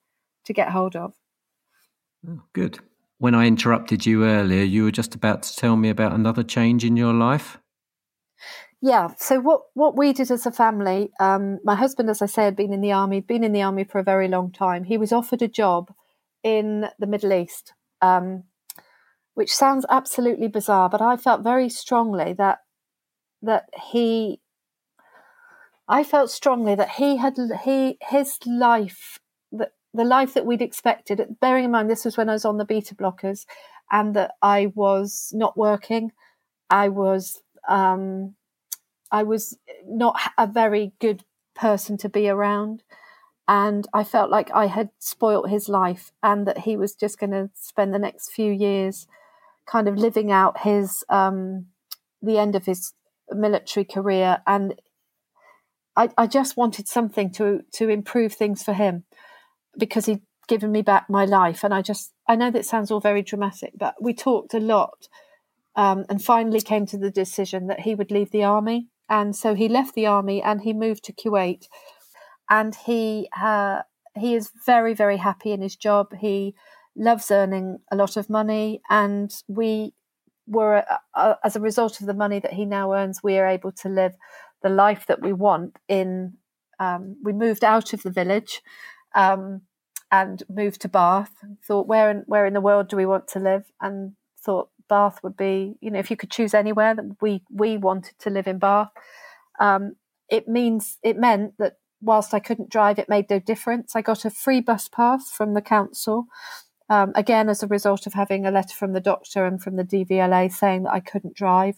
to 0.45 0.53
get 0.53 0.70
hold 0.70 0.97
of. 0.97 1.14
Oh, 2.28 2.43
good. 2.53 2.78
When 3.18 3.35
I 3.35 3.47
interrupted 3.47 4.07
you 4.07 4.24
earlier, 4.24 4.62
you 4.62 4.85
were 4.85 4.91
just 4.91 5.14
about 5.14 5.43
to 5.43 5.57
tell 5.57 5.76
me 5.76 5.91
about 5.91 6.12
another 6.12 6.43
change 6.43 6.85
in 6.85 6.97
your 6.97 7.12
life. 7.12 7.59
Yeah. 8.83 9.09
So 9.18 9.41
what 9.41 9.62
what 9.74 9.97
we 9.97 10.12
did 10.12 10.31
as 10.31 10.47
a 10.47 10.51
family, 10.53 11.11
um, 11.20 11.59
my 11.64 11.74
husband, 11.74 12.09
as 12.09 12.22
I 12.22 12.26
say, 12.26 12.45
had 12.45 12.57
been 12.57 12.72
in 12.72 12.81
the 12.81 12.93
army, 12.93 13.20
been 13.20 13.45
in 13.45 13.53
the 13.53 13.62
army 13.62 13.85
for 13.85 13.99
a 13.99 14.05
very 14.05 14.28
long 14.28 14.51
time. 14.51 14.85
He 14.85 14.97
was 14.97 15.12
offered 15.12 15.43
a 15.43 15.49
job 15.49 15.93
in 16.43 16.87
the 16.99 17.07
Middle 17.07 17.33
East, 17.33 17.74
um, 18.01 18.45
which 19.35 19.55
sounds 19.55 19.85
absolutely 19.91 20.49
bizarre, 20.49 20.89
but 20.89 21.03
I 21.03 21.16
felt 21.18 21.43
very 21.43 21.68
strongly 21.68 22.33
that 22.35 22.61
that 23.43 23.68
he 23.91 24.41
I 25.87 26.03
felt 26.05 26.31
strongly 26.31 26.74
that 26.74 26.91
he 26.93 27.16
had 27.16 27.37
he 27.64 27.99
his 28.01 28.39
life 28.47 29.18
that 29.53 29.72
the 29.93 30.05
life 30.05 30.33
that 30.33 30.47
we'd 30.47 30.62
expected. 30.62 31.37
Bearing 31.41 31.64
in 31.64 31.70
mind 31.70 31.91
this 31.91 32.07
was 32.07 32.16
when 32.16 32.31
I 32.31 32.33
was 32.35 32.47
on 32.47 32.57
the 32.57 32.64
beta 32.64 32.95
blockers, 32.95 33.45
and 33.91 34.16
that 34.16 34.33
I 34.41 34.72
was 34.74 35.33
not 35.35 35.59
working. 35.59 36.12
I 36.70 36.89
was 36.89 37.43
um, 37.68 38.37
I 39.11 39.23
was 39.23 39.59
not 39.87 40.21
a 40.39 40.47
very 40.47 40.93
good 41.01 41.25
person 41.55 41.97
to 41.99 42.09
be 42.09 42.29
around, 42.29 42.83
and 43.49 43.87
I 43.93 44.05
felt 44.05 44.31
like 44.31 44.51
I 44.53 44.67
had 44.67 44.91
spoilt 44.99 45.49
his 45.51 45.69
life, 45.69 46.13
and 46.23 46.47
that 46.47 46.59
he 46.59 46.77
was 46.77 46.95
just 46.95 47.19
going 47.19 47.33
to 47.33 47.51
spend 47.55 47.93
the 47.93 47.99
next 47.99 48.33
few 48.33 48.53
years 48.53 49.07
kind 49.67 49.89
of 49.89 49.97
living 49.97 50.33
out 50.33 50.61
his 50.61 51.05
um, 51.09 51.67
the 52.23 52.39
end 52.39 52.55
of 52.55 52.67
his 52.67 52.93
military 53.31 53.85
career, 53.85 54.43
and 54.47 54.81
I, 55.97 56.11
I 56.17 56.27
just 56.27 56.57
wanted 56.57 56.89
something 56.89 57.31
to 57.33 57.61
to 57.73 57.89
improve 57.89 58.33
things 58.33 58.63
for 58.63 58.73
him 58.73 59.05
because 59.79 60.07
he'd 60.07 60.23
given 60.49 60.73
me 60.73 60.83
back 60.83 61.09
my 61.09 61.25
life, 61.25 61.65
and 61.65 61.75
I 61.75 61.83
just 61.83 62.13
I 62.29 62.37
know 62.37 62.51
that 62.51 62.67
sounds 62.67 62.91
all 62.91 63.01
very 63.01 63.23
dramatic, 63.23 63.73
but 63.77 63.95
we 64.01 64.15
talked 64.15 64.55
a 64.55 64.61
lot, 64.61 65.09
um, 65.77 66.05
and 66.09 66.23
finally 66.23 66.61
came 66.61 66.87
to 66.87 66.99
the 66.99 67.11
decision 67.11 67.67
that 67.69 67.81
he 67.81 67.95
would 67.95 68.11
leave 68.11 68.31
the 68.31 68.45
army, 68.45 68.89
and 69.11 69.37
so 69.37 69.55
he 69.55 69.69
left 69.69 69.95
the 69.95 70.07
army 70.07 70.41
and 70.43 70.63
he 70.63 70.73
moved 70.73 71.05
to 71.05 71.13
Kuwait, 71.13 71.67
and 72.49 72.75
he 72.75 73.29
uh, 73.39 73.83
he 74.17 74.35
is 74.35 74.51
very 74.65 74.95
very 74.95 75.19
happy 75.19 75.53
in 75.53 75.61
his 75.61 75.77
job. 75.77 76.15
He 76.19 76.55
loves 76.97 77.31
earning 77.31 77.79
a 77.91 77.97
lot 77.97 78.17
of 78.17 78.31
money, 78.31 78.81
and 78.89 79.31
we 79.49 79.93
were 80.47 80.85
uh, 80.91 80.97
uh, 81.15 81.35
as 81.45 81.57
a 81.57 81.61
result 81.61 82.01
of 82.01 82.07
the 82.07 82.15
money 82.15 82.41
that 82.41 82.55
he 82.55 82.65
now 82.65 82.93
earns, 82.93 83.23
we 83.23 83.39
are 83.39 83.47
able 83.47 83.73
to 83.73 83.89
live 83.89 84.15
the 84.63 84.69
life 84.69 85.07
that 85.07 85.23
we 85.23 85.33
want. 85.33 85.79
In 85.89 86.35
um, 86.79 87.17
we 87.23 87.33
moved 87.33 87.65
out 87.65 87.93
of 87.93 88.03
the 88.03 88.11
village 88.11 88.63
um, 89.15 89.63
and 90.11 90.43
moved 90.49 90.81
to 90.83 90.89
Bath. 90.89 91.33
Thought 91.67 91.87
where 91.87 92.11
in 92.11 92.25
where 92.27 92.47
in 92.47 92.55
the 92.55 92.61
world 92.61 92.89
do 92.89 92.97
we 92.97 93.07
want 93.07 93.29
to 93.29 93.39
live? 93.39 93.65
And 93.81 94.13
thought 94.45 94.71
Bath 94.91 95.20
would 95.22 95.36
be 95.36 95.76
you 95.80 95.91
know 95.91 95.99
if 95.99 96.11
you 96.11 96.16
could 96.16 96.30
choose 96.30 96.53
anywhere 96.53 96.95
that 96.95 97.16
we 97.22 97.43
we 97.51 97.78
wanted 97.78 98.18
to 98.18 98.30
live 98.30 98.47
in 98.47 98.59
Bath. 98.59 98.91
Um, 99.59 99.95
it 100.28 100.49
means 100.49 100.99
it 101.03 101.16
meant 101.16 101.55
that 101.59 101.78
whilst 102.03 102.34
I 102.34 102.41
couldn't 102.41 102.70
drive, 102.70 102.99
it 102.99 103.09
made 103.09 103.30
no 103.30 103.38
difference. 103.38 103.97
I 103.97 104.03
got 104.03 104.26
a 104.26 104.30
free 104.30 104.61
bus 104.61 104.88
pass 104.88 105.30
from 105.30 105.55
the 105.55 105.62
council 105.62 106.26
um, 106.91 107.12
again, 107.14 107.49
as 107.49 107.62
a 107.62 107.68
result 107.68 108.09
of 108.09 108.14
having 108.14 108.45
a 108.45 108.51
letter 108.51 108.74
from 108.74 108.93
the 108.93 109.01
doctor 109.01 109.47
and 109.47 109.62
from 109.62 109.76
the 109.76 109.84
DVLA 109.84 110.53
saying 110.53 110.82
that 110.82 110.93
I 110.93 110.99
couldn't 110.99 111.36
drive, 111.36 111.76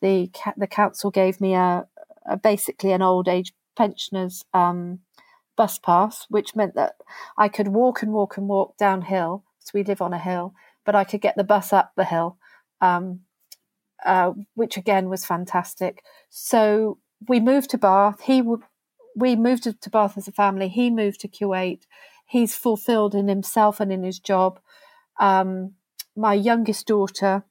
the 0.00 0.30
the 0.56 0.66
council 0.66 1.10
gave 1.10 1.40
me 1.42 1.54
a, 1.54 1.86
a 2.26 2.38
basically 2.38 2.92
an 2.92 3.02
old 3.02 3.28
age 3.28 3.52
pensioners 3.76 4.44
um, 4.54 5.00
bus 5.56 5.78
pass, 5.78 6.24
which 6.30 6.56
meant 6.56 6.74
that 6.74 6.94
I 7.36 7.48
could 7.48 7.68
walk 7.68 8.02
and 8.02 8.12
walk 8.12 8.38
and 8.38 8.48
walk 8.48 8.78
downhill. 8.78 9.44
So 9.58 9.72
we 9.74 9.84
live 9.84 10.00
on 10.00 10.14
a 10.14 10.18
hill, 10.18 10.54
but 10.86 10.94
I 10.94 11.04
could 11.04 11.20
get 11.20 11.36
the 11.36 11.44
bus 11.44 11.74
up 11.74 11.92
the 11.94 12.06
hill, 12.06 12.38
um, 12.80 13.20
uh, 14.04 14.32
which 14.54 14.76
again 14.76 15.08
was 15.08 15.24
fantastic. 15.24 16.02
So 16.28 16.98
we 17.28 17.40
moved 17.40 17.70
to 17.70 17.78
Bath. 17.78 18.20
He 18.22 18.38
w- 18.38 18.62
we 19.14 19.36
moved 19.36 19.64
to 19.80 19.90
Bath 19.90 20.18
as 20.18 20.28
a 20.28 20.32
family. 20.32 20.68
He 20.68 20.90
moved 20.90 21.20
to 21.20 21.28
Kuwait 21.28 21.82
he's 22.26 22.56
fulfilled 22.56 23.14
in 23.14 23.28
himself 23.28 23.80
and 23.80 23.92
in 23.92 24.02
his 24.02 24.18
job. 24.18 24.58
Um, 25.18 25.74
my 26.16 26.34
youngest 26.34 26.86
daughter, 26.86 27.44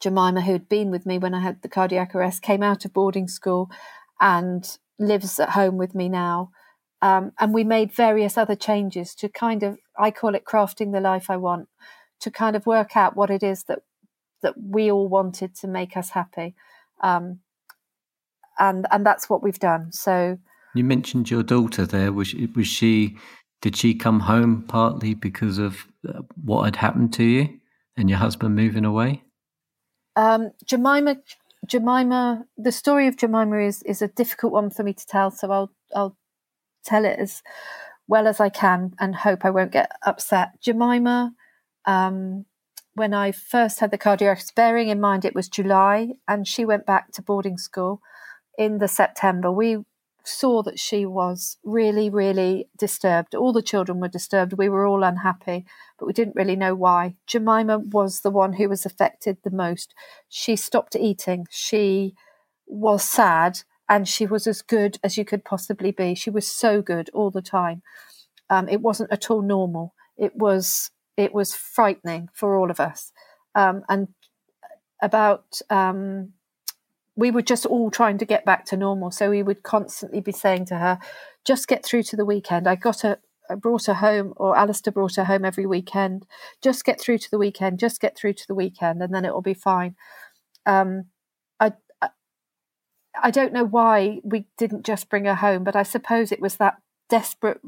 Jemima, 0.00 0.40
who'd 0.40 0.68
been 0.68 0.90
with 0.90 1.06
me 1.06 1.18
when 1.18 1.34
I 1.34 1.40
had 1.40 1.62
the 1.62 1.68
cardiac 1.68 2.14
arrest, 2.14 2.42
came 2.42 2.62
out 2.62 2.84
of 2.84 2.92
boarding 2.92 3.28
school 3.28 3.70
and 4.20 4.66
lives 4.98 5.38
at 5.38 5.50
home 5.50 5.76
with 5.76 5.94
me 5.94 6.08
now. 6.08 6.50
Um, 7.02 7.32
and 7.38 7.52
we 7.52 7.64
made 7.64 7.92
various 7.92 8.38
other 8.38 8.54
changes 8.54 9.14
to 9.16 9.28
kind 9.28 9.62
of, 9.62 9.78
I 9.98 10.10
call 10.10 10.34
it 10.34 10.44
crafting 10.44 10.92
the 10.92 11.00
life 11.00 11.28
I 11.28 11.36
want, 11.36 11.68
to 12.20 12.30
kind 12.30 12.56
of 12.56 12.66
work 12.66 12.96
out 12.96 13.16
what 13.16 13.30
it 13.30 13.42
is 13.42 13.64
that 13.64 13.80
that 14.42 14.54
we 14.60 14.90
all 14.90 15.08
wanted 15.08 15.54
to 15.56 15.68
make 15.68 15.96
us 15.96 16.10
happy. 16.10 16.54
Um, 17.02 17.40
and 18.58 18.86
and 18.90 19.04
that's 19.04 19.28
what 19.28 19.42
we've 19.42 19.58
done. 19.58 19.92
So 19.92 20.38
you 20.74 20.84
mentioned 20.84 21.30
your 21.30 21.42
daughter 21.42 21.86
there. 21.86 22.12
Was 22.12 22.28
she, 22.28 22.46
was 22.46 22.66
she 22.66 23.16
did 23.60 23.76
she 23.76 23.94
come 23.94 24.20
home 24.20 24.64
partly 24.66 25.14
because 25.14 25.58
of 25.58 25.86
uh, 26.08 26.22
what 26.42 26.64
had 26.64 26.76
happened 26.76 27.12
to 27.14 27.24
you 27.24 27.48
and 27.96 28.08
your 28.08 28.18
husband 28.18 28.56
moving 28.56 28.84
away? 28.84 29.22
Um, 30.16 30.50
Jemima, 30.66 31.16
Jemima, 31.66 32.44
the 32.58 32.72
story 32.72 33.06
of 33.06 33.16
Jemima 33.16 33.58
is 33.60 33.82
is 33.84 34.02
a 34.02 34.08
difficult 34.08 34.52
one 34.52 34.70
for 34.70 34.82
me 34.82 34.92
to 34.92 35.06
tell, 35.06 35.30
so 35.30 35.50
I'll 35.50 35.72
I'll 35.94 36.16
tell 36.84 37.04
it 37.04 37.18
as 37.18 37.42
well 38.08 38.26
as 38.26 38.40
I 38.40 38.48
can 38.48 38.92
and 38.98 39.14
hope 39.14 39.44
I 39.44 39.50
won't 39.50 39.72
get 39.72 39.92
upset. 40.04 40.60
Jemima, 40.60 41.32
um, 41.86 42.44
when 42.94 43.14
I 43.14 43.32
first 43.32 43.80
had 43.80 43.90
the 43.90 43.98
cardiac, 43.98 44.42
bearing 44.54 44.88
in 44.88 45.00
mind 45.00 45.24
it 45.24 45.34
was 45.34 45.48
July, 45.48 46.12
and 46.28 46.46
she 46.46 46.64
went 46.64 46.86
back 46.86 47.12
to 47.12 47.22
boarding 47.22 47.58
school 47.58 48.00
in 48.58 48.78
the 48.78 48.88
September. 48.88 49.50
We 49.50 49.78
saw 50.24 50.62
that 50.62 50.78
she 50.78 51.04
was 51.04 51.56
really, 51.64 52.08
really 52.08 52.68
disturbed. 52.78 53.34
All 53.34 53.52
the 53.52 53.62
children 53.62 53.98
were 54.00 54.08
disturbed. 54.08 54.52
We 54.52 54.68
were 54.68 54.86
all 54.86 55.02
unhappy, 55.02 55.64
but 55.98 56.06
we 56.06 56.12
didn't 56.12 56.36
really 56.36 56.56
know 56.56 56.74
why. 56.74 57.16
Jemima 57.26 57.78
was 57.78 58.20
the 58.20 58.30
one 58.30 58.54
who 58.54 58.68
was 58.68 58.86
affected 58.86 59.38
the 59.42 59.50
most. 59.50 59.94
She 60.28 60.54
stopped 60.56 60.94
eating. 60.94 61.46
She 61.50 62.14
was 62.66 63.02
sad 63.02 63.60
and 63.88 64.08
she 64.08 64.26
was 64.26 64.46
as 64.46 64.62
good 64.62 64.98
as 65.02 65.18
you 65.18 65.24
could 65.24 65.44
possibly 65.44 65.90
be. 65.90 66.14
She 66.14 66.30
was 66.30 66.46
so 66.50 66.82
good 66.82 67.10
all 67.12 67.30
the 67.30 67.42
time. 67.42 67.82
Um, 68.48 68.68
it 68.68 68.80
wasn't 68.80 69.12
at 69.12 69.30
all 69.30 69.42
normal. 69.42 69.94
It 70.16 70.36
was 70.36 70.90
it 71.16 71.34
was 71.34 71.54
frightening 71.54 72.28
for 72.32 72.56
all 72.56 72.70
of 72.70 72.80
us. 72.80 73.12
Um, 73.54 73.82
and 73.88 74.08
about 75.02 75.60
um, 75.68 76.32
we 77.16 77.30
were 77.30 77.42
just 77.42 77.66
all 77.66 77.90
trying 77.90 78.18
to 78.18 78.24
get 78.24 78.44
back 78.44 78.64
to 78.66 78.76
normal. 78.76 79.10
So 79.10 79.30
we 79.30 79.42
would 79.42 79.62
constantly 79.62 80.20
be 80.20 80.32
saying 80.32 80.66
to 80.66 80.76
her, 80.76 80.98
just 81.44 81.68
get 81.68 81.84
through 81.84 82.04
to 82.04 82.16
the 82.16 82.24
weekend. 82.24 82.66
I 82.66 82.76
got 82.76 83.04
a, 83.04 83.18
I 83.50 83.54
brought 83.56 83.86
her 83.86 83.94
home, 83.94 84.32
or 84.36 84.56
Alistair 84.56 84.92
brought 84.92 85.16
her 85.16 85.24
home 85.24 85.44
every 85.44 85.66
weekend. 85.66 86.26
Just 86.62 86.84
get 86.84 87.00
through 87.00 87.18
to 87.18 87.30
the 87.30 87.38
weekend. 87.38 87.78
Just 87.78 88.00
get 88.00 88.16
through 88.16 88.34
to 88.34 88.44
the 88.48 88.54
weekend, 88.54 89.02
and 89.02 89.14
then 89.14 89.24
it 89.24 89.34
will 89.34 89.42
be 89.42 89.54
fine. 89.54 89.96
Um, 90.64 91.06
I, 91.60 91.72
I, 92.00 92.08
I 93.20 93.30
don't 93.30 93.52
know 93.52 93.64
why 93.64 94.20
we 94.24 94.46
didn't 94.56 94.86
just 94.86 95.10
bring 95.10 95.26
her 95.26 95.34
home, 95.34 95.64
but 95.64 95.76
I 95.76 95.82
suppose 95.82 96.32
it 96.32 96.40
was 96.40 96.56
that 96.56 96.76
desperate 97.10 97.60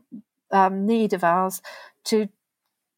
um, 0.51 0.87
need 0.87 1.13
of 1.13 1.25
ours 1.25 1.61
to 2.05 2.29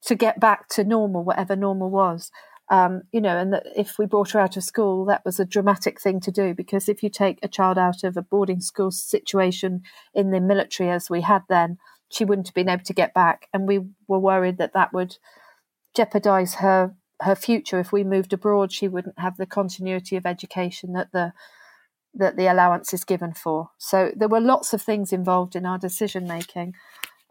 to 0.03 0.15
get 0.15 0.41
back 0.41 0.69
to 0.69 0.85
normal, 0.85 1.25
whatever 1.25 1.57
normal 1.57 1.91
was. 1.91 2.31
Um, 2.69 3.03
you 3.13 3.21
know, 3.21 3.37
and 3.37 3.53
that 3.53 3.67
if 3.77 3.97
we 3.97 4.07
brought 4.07 4.33
her 4.33 4.41
out 4.41 4.57
of 4.57 4.65
school, 4.65 5.05
that 5.05 5.25
was 5.25 5.39
a 5.39 5.45
dramatic 5.45 6.01
thing 6.01 6.19
to 6.21 6.33
do 6.33 6.53
because 6.53 6.89
if 6.89 7.01
you 7.01 7.09
take 7.09 7.39
a 7.43 7.49
child 7.49 7.79
out 7.79 8.03
of 8.03 8.17
a 8.17 8.23
boarding 8.23 8.61
school 8.61 8.91
situation 8.91 9.83
in 10.13 10.33
the 10.33 10.41
military 10.41 10.91
as 10.91 11.09
we 11.09 11.21
had 11.21 11.43
then, 11.49 11.79
she 12.11 12.25
wouldn't 12.25 12.49
have 12.49 12.55
been 12.55 12.69
able 12.69 12.85
to 12.85 12.93
get 12.93 13.15
back, 13.15 13.49
and 13.53 13.67
we 13.67 13.81
were 14.07 14.19
worried 14.19 14.59
that 14.59 14.73
that 14.75 14.93
would 14.93 15.17
jeopardize 15.95 16.57
her 16.57 16.95
her 17.21 17.35
future 17.35 17.81
if 17.81 17.93
we 17.93 18.05
moved 18.05 18.33
abroad. 18.33 18.73
She 18.73 18.89
wouldn't 18.89 19.19
have 19.19 19.37
the 19.37 19.47
continuity 19.47 20.17
of 20.17 20.27
education 20.27 20.93
that 20.93 21.13
the 21.13 21.33
that 22.15 22.37
the 22.37 22.47
allowance 22.47 22.95
is 22.95 23.05
given 23.05 23.35
for. 23.35 23.71
So 23.79 24.13
there 24.17 24.29
were 24.29 24.41
lots 24.41 24.73
of 24.73 24.81
things 24.81 25.13
involved 25.13 25.55
in 25.55 25.67
our 25.67 25.79
decision 25.79 26.27
making. 26.27 26.75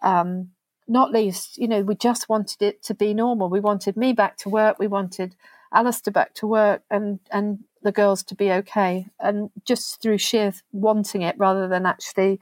Um, 0.04 0.52
not 0.88 1.12
least, 1.12 1.58
you 1.58 1.68
know, 1.68 1.82
we 1.82 1.96
just 1.96 2.30
wanted 2.30 2.62
it 2.62 2.84
to 2.84 2.94
be 2.94 3.14
normal. 3.14 3.50
We 3.50 3.60
wanted 3.60 3.98
me 3.98 4.14
back 4.14 4.38
to 4.38 4.50
work. 4.50 4.78
We 4.80 4.88
wanted 4.88 5.36
Alistair 5.74 6.12
back 6.12 6.34
to 6.36 6.48
work, 6.48 6.84
and 6.90 7.20
and 7.32 7.64
the 7.82 7.92
girls 7.92 8.24
to 8.24 8.36
be 8.36 8.52
okay. 8.52 9.08
And 9.20 9.50
just 9.66 10.02
through 10.02 10.20
sheer 10.20 10.54
wanting 10.72 11.22
it, 11.22 11.36
rather 11.38 11.68
than 11.68 11.86
actually 11.86 12.40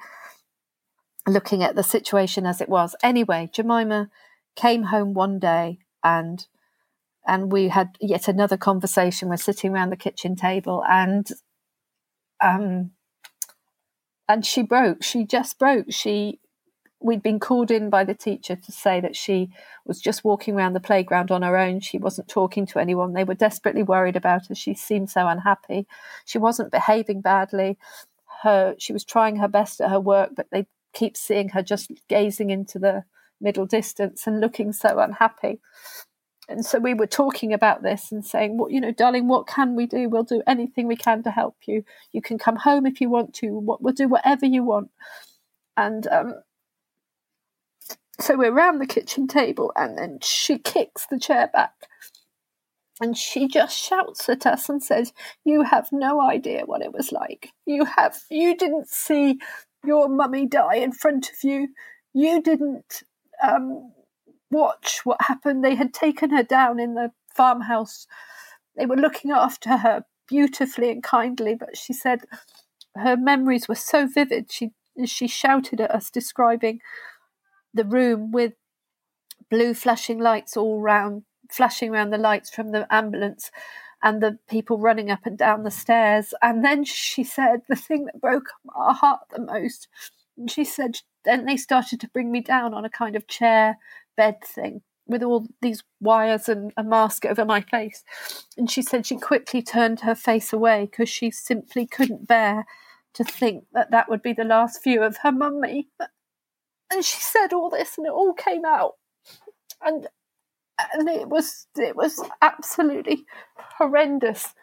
looking 1.27 1.63
at 1.63 1.75
the 1.75 1.83
situation 1.83 2.45
as 2.45 2.61
it 2.61 2.69
was. 2.69 2.95
Anyway, 3.01 3.49
Jemima 3.53 4.09
came 4.55 4.83
home 4.83 5.13
one 5.13 5.39
day 5.39 5.79
and 6.03 6.45
and 7.25 7.51
we 7.51 7.69
had 7.69 7.97
yet 8.01 8.27
another 8.27 8.57
conversation. 8.57 9.29
We're 9.29 9.37
sitting 9.37 9.73
around 9.73 9.91
the 9.91 9.95
kitchen 9.95 10.35
table 10.35 10.83
and 10.87 11.27
um 12.41 12.91
and 14.27 14.45
she 14.45 14.61
broke. 14.61 15.03
She 15.03 15.25
just 15.25 15.57
broke. 15.57 15.87
She 15.89 16.39
we'd 17.03 17.21
been 17.21 17.39
called 17.39 17.69
in 17.69 17.89
by 17.89 18.03
the 18.03 18.13
teacher 18.13 18.55
to 18.55 18.71
say 18.71 19.01
that 19.01 19.15
she 19.15 19.49
was 19.85 19.99
just 19.99 20.23
walking 20.23 20.55
around 20.55 20.73
the 20.73 20.79
playground 20.79 21.31
on 21.31 21.41
her 21.41 21.57
own. 21.57 21.81
She 21.81 21.97
wasn't 21.97 22.27
talking 22.27 22.65
to 22.67 22.79
anyone. 22.79 23.13
They 23.13 23.23
were 23.23 23.33
desperately 23.33 23.83
worried 23.83 24.15
about 24.15 24.47
her. 24.47 24.55
She 24.55 24.73
seemed 24.73 25.09
so 25.09 25.27
unhappy. 25.27 25.85
She 26.25 26.37
wasn't 26.37 26.71
behaving 26.71 27.21
badly. 27.21 27.77
Her 28.43 28.75
she 28.77 28.93
was 28.93 29.03
trying 29.03 29.37
her 29.37 29.47
best 29.47 29.81
at 29.81 29.89
her 29.89 29.99
work, 29.99 30.31
but 30.35 30.47
they 30.51 30.67
keep 30.93 31.17
seeing 31.17 31.49
her 31.49 31.61
just 31.61 31.91
gazing 32.07 32.49
into 32.49 32.79
the 32.79 33.03
middle 33.41 33.65
distance 33.65 34.25
and 34.25 34.39
looking 34.39 34.71
so 34.71 34.99
unhappy. 34.99 35.59
And 36.49 36.65
so 36.65 36.77
we 36.77 36.93
were 36.93 37.07
talking 37.07 37.53
about 37.53 37.83
this 37.83 38.11
and 38.11 38.25
saying, 38.25 38.57
well, 38.57 38.69
you 38.69 38.81
know, 38.81 38.91
darling, 38.91 39.27
what 39.27 39.47
can 39.47 39.75
we 39.75 39.85
do? 39.85 40.09
We'll 40.09 40.23
do 40.23 40.43
anything 40.45 40.87
we 40.87 40.97
can 40.97 41.23
to 41.23 41.31
help 41.31 41.55
you. 41.65 41.85
You 42.11 42.21
can 42.21 42.37
come 42.37 42.57
home 42.57 42.85
if 42.85 42.99
you 42.99 43.09
want 43.09 43.33
to. 43.35 43.77
We'll 43.79 43.93
do 43.93 44.09
whatever 44.09 44.45
you 44.45 44.63
want. 44.63 44.91
And 45.77 46.05
um, 46.07 46.35
so 48.23 48.37
we're 48.37 48.53
around 48.53 48.79
the 48.79 48.87
kitchen 48.87 49.27
table, 49.27 49.73
and 49.75 49.97
then 49.97 50.19
she 50.21 50.57
kicks 50.57 51.05
the 51.05 51.19
chair 51.19 51.49
back. 51.53 51.73
And 53.01 53.17
she 53.17 53.47
just 53.47 53.77
shouts 53.77 54.29
at 54.29 54.45
us 54.45 54.69
and 54.69 54.81
says, 54.81 55.13
You 55.43 55.63
have 55.63 55.89
no 55.91 56.21
idea 56.21 56.63
what 56.65 56.81
it 56.81 56.93
was 56.93 57.11
like. 57.11 57.49
You 57.65 57.85
have, 57.85 58.17
you 58.29 58.55
didn't 58.55 58.87
see 58.87 59.39
your 59.83 60.07
mummy 60.07 60.45
die 60.45 60.75
in 60.75 60.93
front 60.93 61.29
of 61.29 61.43
you. 61.43 61.69
You 62.13 62.41
didn't 62.41 63.03
um, 63.41 63.91
watch 64.49 65.01
what 65.03 65.21
happened. 65.21 65.63
They 65.63 65.75
had 65.75 65.93
taken 65.93 66.29
her 66.29 66.43
down 66.43 66.79
in 66.79 66.93
the 66.93 67.11
farmhouse. 67.35 68.07
They 68.77 68.85
were 68.85 68.95
looking 68.95 69.31
after 69.31 69.77
her 69.77 70.05
beautifully 70.27 70.91
and 70.91 71.03
kindly, 71.03 71.55
but 71.55 71.75
she 71.75 71.91
said 71.91 72.21
her 72.95 73.17
memories 73.17 73.67
were 73.67 73.75
so 73.75 74.07
vivid. 74.07 74.51
She 74.51 74.71
she 75.05 75.27
shouted 75.27 75.81
at 75.81 75.91
us, 75.91 76.11
describing 76.11 76.79
the 77.73 77.85
room 77.85 78.31
with 78.31 78.53
blue 79.49 79.73
flashing 79.73 80.19
lights 80.19 80.57
all 80.57 80.81
round, 80.81 81.23
flashing 81.51 81.91
around 81.91 82.11
the 82.11 82.17
lights 82.17 82.49
from 82.49 82.71
the 82.71 82.87
ambulance 82.93 83.51
and 84.01 84.21
the 84.21 84.37
people 84.49 84.77
running 84.77 85.09
up 85.09 85.25
and 85.25 85.37
down 85.37 85.63
the 85.63 85.71
stairs. 85.71 86.33
And 86.41 86.63
then 86.63 86.83
she 86.83 87.23
said 87.23 87.61
the 87.69 87.75
thing 87.75 88.05
that 88.05 88.19
broke 88.19 88.49
our 88.75 88.93
heart 88.93 89.21
the 89.31 89.41
most. 89.41 89.87
And 90.37 90.51
she 90.51 90.65
said, 90.65 90.99
then 91.23 91.45
they 91.45 91.57
started 91.57 91.99
to 92.01 92.09
bring 92.09 92.31
me 92.31 92.41
down 92.41 92.73
on 92.73 92.85
a 92.85 92.89
kind 92.89 93.15
of 93.15 93.27
chair 93.27 93.77
bed 94.17 94.43
thing 94.43 94.81
with 95.05 95.23
all 95.23 95.47
these 95.61 95.83
wires 95.99 96.47
and 96.47 96.71
a 96.77 96.83
mask 96.83 97.25
over 97.25 97.45
my 97.45 97.61
face. 97.61 98.03
And 98.57 98.69
she 98.69 98.81
said 98.81 99.05
she 99.05 99.17
quickly 99.17 99.61
turned 99.61 100.01
her 100.01 100.15
face 100.15 100.53
away 100.53 100.87
because 100.89 101.09
she 101.09 101.31
simply 101.31 101.85
couldn't 101.85 102.27
bear 102.27 102.65
to 103.13 103.23
think 103.23 103.65
that 103.73 103.91
that 103.91 104.09
would 104.09 104.21
be 104.21 104.33
the 104.33 104.43
last 104.43 104.83
view 104.83 105.03
of 105.03 105.17
her 105.17 105.31
mummy. 105.31 105.87
And 106.93 107.03
she 107.03 107.19
said 107.19 107.53
all 107.53 107.69
this 107.69 107.97
and 107.97 108.05
it 108.05 108.13
all 108.13 108.33
came 108.33 108.65
out. 108.65 108.93
And 109.81 110.07
and 110.93 111.09
it 111.09 111.27
was 111.27 111.67
it 111.77 111.95
was 111.95 112.21
absolutely 112.41 113.25
horrendous 113.77 114.53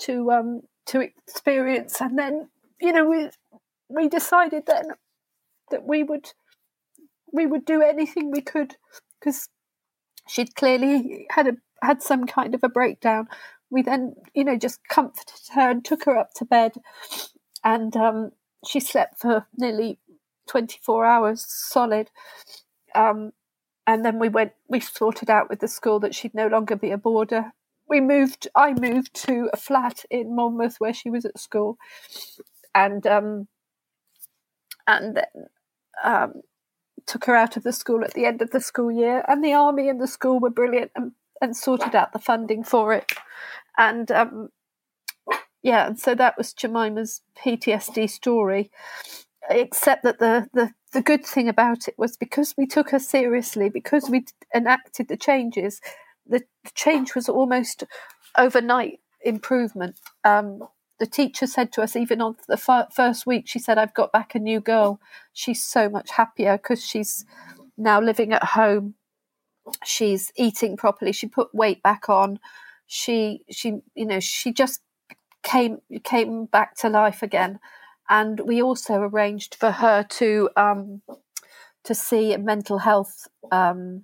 to 0.00 0.30
um 0.30 0.62
to 0.86 1.00
experience. 1.00 2.00
And 2.00 2.18
then 2.18 2.48
you 2.80 2.92
know 2.92 3.08
we 3.08 3.30
we 3.88 4.08
decided 4.08 4.64
then 4.66 4.84
that 5.70 5.84
we 5.84 6.02
would 6.02 6.32
we 7.32 7.46
would 7.46 7.64
do 7.64 7.82
anything 7.82 8.30
we 8.30 8.40
could 8.40 8.76
because 9.18 9.48
she'd 10.28 10.54
clearly 10.54 11.26
had 11.30 11.48
a 11.48 11.52
had 11.82 12.02
some 12.02 12.26
kind 12.26 12.54
of 12.54 12.62
a 12.62 12.68
breakdown. 12.68 13.26
We 13.68 13.82
then 13.82 14.14
you 14.32 14.44
know 14.44 14.56
just 14.56 14.80
comforted 14.88 15.40
her 15.54 15.70
and 15.70 15.84
took 15.84 16.04
her 16.04 16.16
up 16.16 16.34
to 16.34 16.44
bed. 16.44 16.72
And 17.64 17.94
um, 17.96 18.30
she 18.66 18.80
slept 18.80 19.20
for 19.20 19.46
nearly 19.56 19.98
24 20.50 21.06
hours 21.06 21.46
solid. 21.48 22.10
Um, 22.94 23.32
and 23.86 24.04
then 24.04 24.18
we 24.18 24.28
went 24.28 24.52
we 24.68 24.80
sorted 24.80 25.30
out 25.30 25.48
with 25.48 25.60
the 25.60 25.68
school 25.68 26.00
that 26.00 26.14
she'd 26.14 26.34
no 26.34 26.48
longer 26.48 26.76
be 26.76 26.90
a 26.90 26.98
boarder. 26.98 27.52
We 27.88 28.00
moved 28.00 28.48
i 28.54 28.72
moved 28.72 29.14
to 29.26 29.48
a 29.52 29.56
flat 29.56 30.04
in 30.10 30.34
monmouth 30.34 30.76
where 30.78 30.92
she 30.92 31.08
was 31.08 31.24
at 31.24 31.38
school. 31.38 31.78
And 32.74 33.06
um 33.06 33.48
and 34.86 35.16
then 35.16 35.46
um 36.04 36.42
took 37.06 37.24
her 37.24 37.36
out 37.36 37.56
of 37.56 37.62
the 37.62 37.72
school 37.72 38.04
at 38.04 38.14
the 38.14 38.26
end 38.26 38.42
of 38.42 38.50
the 38.50 38.60
school 38.60 38.90
year. 38.90 39.24
And 39.28 39.42
the 39.44 39.54
army 39.54 39.88
and 39.88 40.00
the 40.00 40.06
school 40.06 40.38
were 40.38 40.50
brilliant 40.50 40.90
and, 40.94 41.12
and 41.40 41.56
sorted 41.56 41.94
out 41.94 42.12
the 42.12 42.18
funding 42.18 42.64
for 42.64 42.92
it. 42.92 43.12
And 43.78 44.10
um 44.10 44.48
yeah 45.62 45.86
and 45.86 45.98
so 45.98 46.14
that 46.14 46.36
was 46.38 46.54
jemima's 46.54 47.20
ptsd 47.36 48.08
story 48.08 48.70
except 49.50 50.04
that 50.04 50.18
the, 50.18 50.48
the 50.54 50.72
the 50.92 51.02
good 51.02 51.24
thing 51.24 51.48
about 51.48 51.86
it 51.88 51.94
was 51.98 52.16
because 52.16 52.54
we 52.56 52.66
took 52.66 52.90
her 52.90 52.98
seriously, 52.98 53.68
because 53.68 54.10
we 54.10 54.24
enacted 54.54 55.08
the 55.08 55.16
changes, 55.16 55.80
the, 56.26 56.40
the 56.64 56.70
change 56.74 57.14
was 57.14 57.28
almost 57.28 57.84
overnight 58.36 59.00
improvement. 59.22 59.96
Um, 60.24 60.64
the 60.98 61.06
teacher 61.06 61.46
said 61.46 61.72
to 61.72 61.82
us, 61.82 61.94
even 61.96 62.20
on 62.20 62.36
the 62.48 62.60
f- 62.68 62.92
first 62.92 63.26
week, 63.26 63.48
she 63.48 63.58
said, 63.58 63.78
I've 63.78 63.94
got 63.94 64.12
back 64.12 64.34
a 64.34 64.38
new 64.38 64.60
girl. 64.60 65.00
She's 65.32 65.62
so 65.62 65.88
much 65.88 66.10
happier 66.10 66.56
because 66.56 66.84
she's 66.84 67.24
now 67.78 68.00
living 68.00 68.32
at 68.32 68.44
home. 68.44 68.94
She's 69.84 70.32
eating 70.36 70.76
properly. 70.76 71.12
She 71.12 71.26
put 71.28 71.54
weight 71.54 71.82
back 71.82 72.08
on. 72.08 72.40
She, 72.86 73.44
she, 73.50 73.78
you 73.94 74.06
know, 74.06 74.20
she 74.20 74.52
just 74.52 74.80
came 75.42 75.78
came 76.04 76.44
back 76.44 76.76
to 76.76 76.88
life 76.90 77.22
again 77.22 77.60
and 78.10 78.40
we 78.40 78.60
also 78.60 78.94
arranged 78.96 79.54
for 79.54 79.70
her 79.70 80.02
to 80.02 80.50
um, 80.56 81.00
to 81.84 81.94
see 81.94 82.34
a 82.34 82.38
mental 82.38 82.78
health 82.78 83.28
um, 83.52 84.02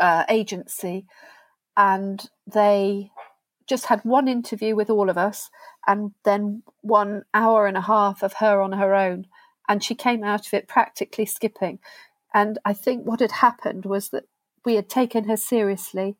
uh, 0.00 0.24
agency, 0.28 1.04
and 1.76 2.30
they 2.46 3.10
just 3.68 3.86
had 3.86 4.00
one 4.04 4.28
interview 4.28 4.74
with 4.74 4.88
all 4.88 5.10
of 5.10 5.18
us, 5.18 5.50
and 5.86 6.12
then 6.24 6.62
one 6.80 7.24
hour 7.34 7.66
and 7.66 7.76
a 7.76 7.82
half 7.82 8.22
of 8.22 8.34
her 8.34 8.62
on 8.62 8.72
her 8.72 8.94
own, 8.94 9.26
and 9.68 9.82
she 9.82 9.96
came 9.96 10.22
out 10.22 10.46
of 10.46 10.54
it 10.54 10.68
practically 10.68 11.26
skipping. 11.26 11.80
And 12.32 12.58
I 12.64 12.72
think 12.72 13.04
what 13.04 13.20
had 13.20 13.32
happened 13.32 13.84
was 13.84 14.10
that 14.10 14.24
we 14.64 14.76
had 14.76 14.88
taken 14.88 15.24
her 15.24 15.36
seriously, 15.36 16.16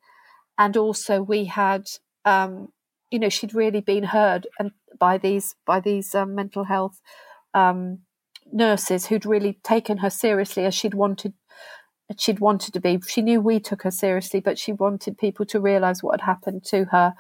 and 0.59 0.77
also 0.77 1.23
we 1.23 1.45
had 1.45 1.89
um, 2.25 2.73
you 3.09 3.21
know 3.21 3.29
she'd 3.29 3.55
really 3.55 3.81
been 3.81 4.05
heard 4.05 4.49
and 4.59 4.73
by 4.99 5.19
these 5.19 5.55
by 5.67 5.81
these 5.81 6.15
um, 6.15 6.35
mental 6.35 6.65
health 6.65 7.01
um, 7.55 8.01
nurses 8.53 9.07
who'd 9.07 9.27
really 9.27 9.59
taken 9.63 9.99
her 9.99 10.11
seriously 10.11 10.65
as 10.65 10.75
she'd 10.75 10.95
wanted 10.95 11.35
she'd 12.17 12.41
wanted 12.41 12.73
to 12.73 12.81
be. 12.81 12.99
She 13.07 13.21
knew 13.21 13.41
we 13.41 13.61
took 13.61 13.83
her 13.83 13.91
seriously 13.91 14.41
but 14.41 14.59
she 14.59 14.73
wanted 14.73 15.19
people 15.19 15.47
to 15.47 15.61
realize 15.61 16.03
what 16.03 16.21
had 16.21 16.27
happened 16.27 16.65
to 16.67 16.85
her. 16.87 17.15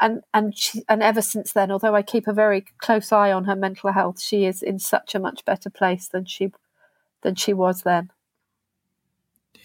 And 0.00 0.22
and 0.32 0.56
she, 0.56 0.82
and 0.88 1.02
ever 1.02 1.22
since 1.22 1.52
then 1.52 1.70
although 1.70 1.94
i 1.94 2.02
keep 2.02 2.26
a 2.26 2.32
very 2.32 2.64
close 2.78 3.12
eye 3.12 3.30
on 3.30 3.44
her 3.44 3.54
mental 3.54 3.92
health 3.92 4.20
she 4.20 4.44
is 4.44 4.60
in 4.62 4.80
such 4.80 5.14
a 5.14 5.20
much 5.20 5.44
better 5.44 5.70
place 5.70 6.08
than 6.08 6.24
she 6.24 6.52
than 7.24 7.34
she 7.34 7.52
was 7.52 7.82
then. 7.82 8.10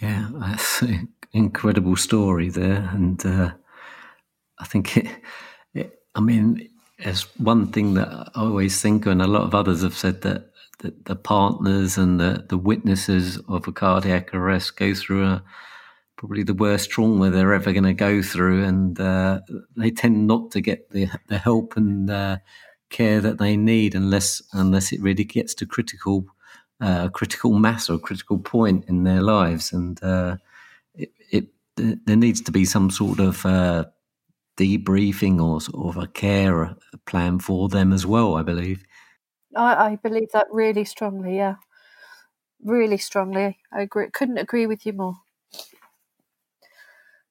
Yeah, 0.02 0.30
that's 0.34 0.82
an 0.82 1.10
incredible 1.34 1.96
story 1.96 2.50
there, 2.50 2.90
and 2.94 3.24
uh, 3.24 3.52
I 4.58 4.66
think 4.66 4.98
it, 4.98 5.08
it. 5.74 6.00
I 6.16 6.22
mean, 6.22 6.70
as 7.04 7.24
one 7.38 7.72
thing 7.72 7.94
that 7.96 8.08
I 8.10 8.42
always 8.42 8.82
think, 8.82 9.06
and 9.06 9.22
a 9.22 9.28
lot 9.28 9.44
of 9.44 9.56
others 9.56 9.84
have 9.84 9.98
said 9.98 10.22
that, 10.22 10.52
that 10.80 11.06
the 11.06 11.16
partners 11.16 11.98
and 11.98 12.20
the, 12.20 12.46
the 12.50 12.58
witnesses 12.58 13.38
of 13.48 13.68
a 13.68 13.72
cardiac 13.72 14.34
arrest 14.34 14.78
go 14.78 14.94
through 14.94 15.26
a 15.26 15.44
probably 16.18 16.44
the 16.44 16.54
worst 16.54 16.90
trauma 16.90 17.30
they're 17.30 17.54
ever 17.54 17.72
going 17.72 17.86
to 17.86 17.94
go 17.94 18.22
through, 18.22 18.64
and 18.66 19.00
uh, 19.00 19.40
they 19.78 19.90
tend 19.90 20.28
not 20.28 20.52
to 20.52 20.62
get 20.62 20.90
the 20.92 21.08
the 21.28 21.38
help 21.38 21.78
and 21.78 22.10
uh, 22.10 22.38
care 22.90 23.22
that 23.22 23.38
they 23.38 23.56
need 23.56 23.96
unless 23.96 24.42
unless 24.54 24.92
it 24.92 25.02
really 25.02 25.24
gets 25.24 25.54
to 25.54 25.66
critical 25.66 26.26
uh, 26.82 27.08
critical 27.10 27.54
mass 27.54 27.90
or 27.90 27.98
critical 27.98 28.38
point 28.38 28.84
in 28.88 29.04
their 29.04 29.22
lives, 29.22 29.72
and 29.72 30.04
uh, 30.04 30.36
it, 30.94 31.12
it, 31.32 31.48
there 31.78 32.18
needs 32.18 32.42
to 32.42 32.52
be 32.52 32.66
some 32.66 32.90
sort 32.90 33.20
of 33.20 33.46
uh, 33.46 33.86
debriefing 34.60 35.42
or 35.42 35.62
sort 35.62 35.96
of 35.96 36.04
a 36.04 36.08
care 36.08 36.76
plan 37.06 37.40
for 37.40 37.70
them 37.70 37.94
as 37.94 38.06
well. 38.06 38.36
I 38.36 38.44
believe. 38.44 38.84
I, 39.56 39.92
I 39.92 39.96
believe 39.96 40.32
that 40.34 40.48
really 40.52 40.86
strongly. 40.86 41.38
Yeah, 41.38 41.56
really 42.64 42.98
strongly. 42.98 43.60
I 43.74 43.82
agree. 43.82 44.10
Couldn't 44.12 44.38
agree 44.38 44.68
with 44.68 44.86
you 44.86 44.94
more 44.94 45.16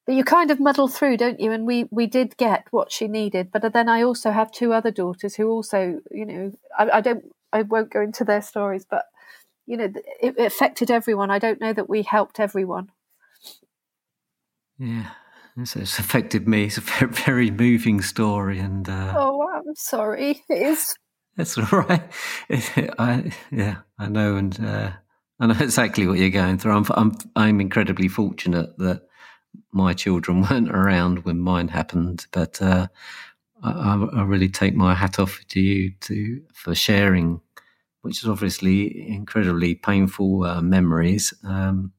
but 0.09 0.15
you 0.15 0.25
kind 0.25 0.51
of 0.51 0.59
muddle 0.59 0.89
through, 0.89 1.19
don't 1.19 1.39
you? 1.39 1.53
And 1.53 1.67
we 1.67 1.87
we 1.91 2.07
did 2.07 2.39
get 2.39 2.65
what 2.71 2.91
she 2.91 3.09
needed, 3.09 3.53
but 3.53 3.75
then 3.75 3.91
I 3.91 4.01
also 4.01 4.31
have 4.31 4.51
two 4.51 4.73
other 4.73 4.91
daughters 4.91 5.35
who 5.35 5.51
also, 5.51 6.01
you 6.11 6.25
know, 6.25 6.53
I, 6.79 6.89
I 6.89 7.01
don't, 7.03 7.25
I 7.53 7.61
won't 7.61 7.93
go 7.93 8.01
into 8.01 8.25
their 8.25 8.41
stories, 8.41 8.87
but 8.89 9.05
you 9.67 9.77
know, 9.77 9.85
it, 9.85 10.35
it, 10.39 10.47
affected 10.47 10.91
everyone. 10.91 11.31
I 11.31 11.39
don't 11.39 11.61
know 11.61 11.75
that 11.75 11.91
we 11.91 12.01
helped 12.01 12.41
everyone. 12.41 12.91
Yeah, 14.79 15.11
it's, 15.59 15.77
it's 15.77 15.99
affected 15.99 16.47
me. 16.47 16.65
It's 16.65 16.79
a 16.79 16.81
very, 16.83 17.13
very 17.13 17.51
moving 17.51 18.01
story, 18.01 18.59
and 18.59 18.89
uh, 18.89 19.15
oh, 19.17 19.47
I'm 19.55 19.75
sorry. 19.75 20.43
It 20.49 20.55
is. 20.55 20.95
That's 21.37 21.57
all 21.73 21.81
right. 21.81 22.03
I 22.99 23.33
yeah, 23.51 23.79
I 23.99 24.09
know, 24.09 24.37
and 24.37 24.59
uh, 24.65 24.93
I 25.41 25.47
know 25.47 25.57
exactly 25.59 26.07
what 26.07 26.19
you're 26.19 26.31
going 26.31 26.59
through. 26.59 26.73
I'm 26.73 26.87
I'm 26.91 27.17
I'm 27.37 27.61
incredibly 27.61 28.09
fortunate 28.09 28.77
that 28.79 29.03
my 29.73 29.95
children 29.95 30.43
weren't 30.43 30.71
around 30.71 31.25
when 31.25 31.39
mine 31.39 31.69
happened, 31.69 32.27
but 32.33 32.61
uh, 32.61 32.89
I, 33.63 34.09
I, 34.15 34.23
really 34.23 34.49
take 34.49 34.75
my 34.75 34.95
hat 34.95 35.19
off 35.19 35.41
to 35.49 35.61
you 35.61 35.93
to 36.03 36.43
for 36.55 36.75
sharing, 36.75 37.41
which 38.03 38.23
is 38.23 38.29
obviously 38.29 39.09
incredibly 39.09 39.75
painful 39.75 40.45
uh, 40.45 40.61
memories. 40.61 41.33
Um, 41.45 41.93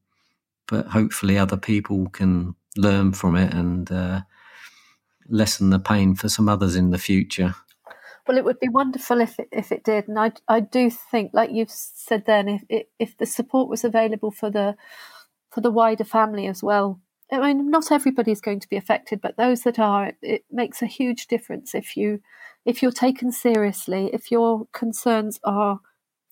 but 0.67 0.87
hopefully, 0.87 1.37
other 1.37 1.57
people 1.57 2.09
can 2.09 2.55
learn 2.77 3.13
from 3.13 3.35
it 3.35 3.53
and 3.53 3.91
uh, 3.91 4.21
lessen 5.27 5.69
the 5.69 5.79
pain 5.79 6.15
for 6.15 6.29
some 6.29 6.49
others 6.49 6.75
in 6.75 6.91
the 6.91 6.97
future. 6.97 7.55
Well, 8.27 8.37
it 8.37 8.45
would 8.45 8.59
be 8.59 8.69
wonderful 8.69 9.21
if 9.21 9.39
it, 9.39 9.49
if 9.51 9.71
it 9.71 9.83
did, 9.83 10.07
and 10.07 10.19
I 10.19 10.33
I 10.47 10.59
do 10.59 10.89
think, 10.89 11.31
like 11.33 11.49
you've 11.51 11.71
said, 11.71 12.25
then 12.27 12.61
if 12.69 12.85
if 12.99 13.17
the 13.17 13.25
support 13.25 13.69
was 13.69 13.83
available 13.83 14.29
for 14.29 14.51
the 14.51 14.75
for 15.49 15.61
the 15.61 15.71
wider 15.71 16.03
family 16.03 16.45
as 16.45 16.61
well, 16.61 16.99
I 17.31 17.53
mean, 17.53 17.69
not 17.69 17.91
everybody's 17.91 18.41
going 18.41 18.59
to 18.59 18.69
be 18.69 18.75
affected, 18.75 19.21
but 19.21 19.37
those 19.37 19.61
that 19.63 19.79
are, 19.79 20.07
it, 20.07 20.17
it 20.21 20.45
makes 20.51 20.81
a 20.81 20.87
huge 20.87 21.27
difference 21.27 21.75
if 21.75 21.95
you 21.95 22.21
if 22.65 22.81
you're 22.81 22.91
taken 22.91 23.31
seriously, 23.31 24.09
if 24.13 24.31
your 24.31 24.67
concerns 24.73 25.39
are 25.43 25.79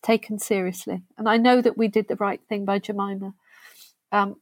taken 0.04 0.40
seriously. 0.40 1.04
And 1.18 1.28
I 1.28 1.38
know 1.38 1.62
that 1.62 1.78
we 1.78 1.88
did 1.88 2.08
the 2.08 2.16
right 2.16 2.42
thing 2.50 2.66
by 2.66 2.80
Jemima. 2.80 3.34
Um, 4.12 4.36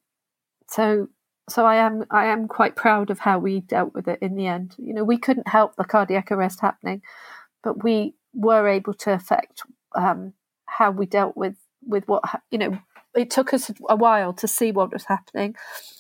so 0.70 1.10
so 1.50 1.66
I 1.66 1.76
am 1.76 2.06
I 2.10 2.26
am 2.26 2.48
quite 2.48 2.76
proud 2.76 3.10
of 3.10 3.20
how 3.20 3.38
we 3.39 3.60
dealt 3.60 3.93
with 3.93 4.08
it 4.08 4.20
in 4.22 4.36
the 4.36 4.48
end. 4.48 4.76
You 4.78 4.93
know, 4.93 5.04
we 5.04 5.18
couldn't 5.18 5.48
help 5.48 5.76
the 5.76 5.84
cardiac 5.84 6.32
arrest 6.32 6.62
happening, 6.62 7.02
but 7.64 7.84
we 7.84 8.16
were 8.34 8.68
able 8.68 8.93
to 8.93 9.14
affect 9.14 9.62
um, 9.96 10.34
how 10.66 10.91
we 10.91 11.06
dealt 11.06 11.38
with 11.38 11.56
with 11.86 12.08
what 12.08 12.24
you 12.50 12.58
know. 12.58 12.80
It 13.16 13.30
took 13.30 13.54
us 13.54 13.72
a 13.88 13.96
while 13.96 14.34
to 14.34 14.48
see 14.48 14.72
what 14.74 14.91
was 14.91 15.06
happening, 15.06 15.56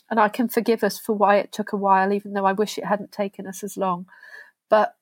and 0.09 0.19
I 0.19 0.27
can 0.29 0.49
forgive 0.49 0.83
us 0.83 0.99
for 0.99 1.13
why 1.13 1.37
it 1.37 1.51
took 1.51 1.71
a 1.71 1.77
while, 1.77 2.11
even 2.11 2.33
though 2.33 2.45
I 2.45 2.51
wish 2.51 2.77
it 2.77 2.85
hadn't 2.85 3.11
taken 3.13 3.47
us 3.47 3.63
as 3.63 3.77
long. 3.77 4.07
But 4.69 4.95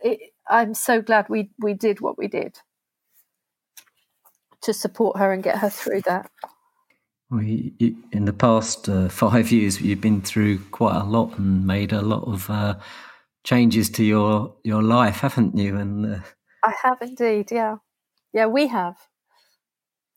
it, 0.00 0.20
I'm 0.48 0.74
so 0.74 1.02
glad 1.02 1.28
we 1.28 1.50
we 1.58 1.74
did 1.74 2.00
what 2.00 2.16
we 2.16 2.28
did 2.28 2.58
to 4.62 4.72
support 4.72 5.18
her 5.18 5.32
and 5.32 5.42
get 5.42 5.58
her 5.58 5.68
through 5.68 6.02
that. 6.02 6.30
Well, 7.32 7.42
you, 7.42 7.72
you, 7.78 7.96
in 8.12 8.26
the 8.26 8.34
past 8.34 8.90
uh, 8.90 9.08
five 9.08 9.50
years, 9.50 9.80
you've 9.80 10.02
been 10.02 10.20
through 10.20 10.58
quite 10.70 10.96
a 10.96 11.04
lot 11.04 11.38
and 11.38 11.66
made 11.66 11.90
a 11.90 12.02
lot 12.02 12.24
of 12.24 12.50
uh, 12.50 12.74
changes 13.42 13.88
to 13.92 14.04
your 14.04 14.54
your 14.64 14.82
life, 14.82 15.20
haven't 15.20 15.56
you? 15.56 15.78
And 15.78 16.14
uh... 16.14 16.18
I 16.62 16.74
have 16.82 16.98
indeed, 17.00 17.50
yeah, 17.50 17.76
yeah, 18.34 18.44
we 18.44 18.66
have. 18.66 18.96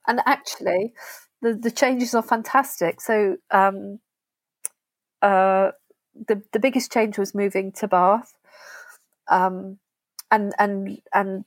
And 0.06 0.20
actually, 0.26 0.94
the 1.42 1.54
the 1.54 1.72
changes 1.72 2.14
are 2.14 2.22
fantastic. 2.22 3.00
So 3.00 3.38
um, 3.50 4.00
uh, 5.22 5.72
the 6.28 6.44
the 6.52 6.60
biggest 6.60 6.92
change 6.92 7.18
was 7.18 7.34
moving 7.34 7.72
to 7.78 7.88
Bath, 7.88 8.34
um, 9.30 9.80
and 10.30 10.54
and 10.60 11.02
and 11.14 11.46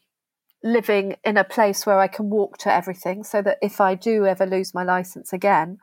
living 0.62 1.16
in 1.24 1.36
a 1.36 1.44
place 1.44 1.86
where 1.86 2.00
I 2.00 2.08
can 2.08 2.30
walk 2.30 2.58
to 2.58 2.72
everything, 2.72 3.24
so 3.24 3.42
that 3.42 3.58
if 3.62 3.80
I 3.80 3.94
do 3.94 4.26
ever 4.26 4.46
lose 4.46 4.74
my 4.74 4.82
license 4.82 5.32
again, 5.32 5.78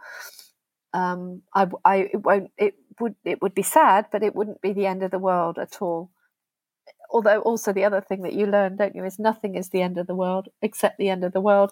um, 0.93 1.41
I, 1.53 1.67
I 1.83 1.95
it 2.13 2.23
won't 2.23 2.51
it 2.57 2.75
would 2.99 3.15
it 3.23 3.41
would 3.41 3.55
be 3.55 3.63
sad, 3.63 4.07
but 4.11 4.23
it 4.23 4.35
wouldn't 4.35 4.61
be 4.61 4.73
the 4.73 4.85
end 4.85 5.03
of 5.03 5.11
the 5.11 5.19
world 5.19 5.57
at 5.59 5.81
all. 5.81 6.11
Although 7.11 7.41
also 7.41 7.71
the 7.71 7.85
other 7.85 8.01
thing 8.01 8.23
that 8.23 8.33
you 8.33 8.45
learn, 8.47 8.77
don't 8.77 8.95
you, 8.95 9.05
is 9.05 9.19
nothing 9.19 9.55
is 9.55 9.69
the 9.69 9.81
end 9.81 9.97
of 9.97 10.07
the 10.07 10.15
world 10.15 10.49
except 10.61 10.97
the 10.97 11.09
end 11.09 11.23
of 11.23 11.33
the 11.33 11.41
world, 11.41 11.71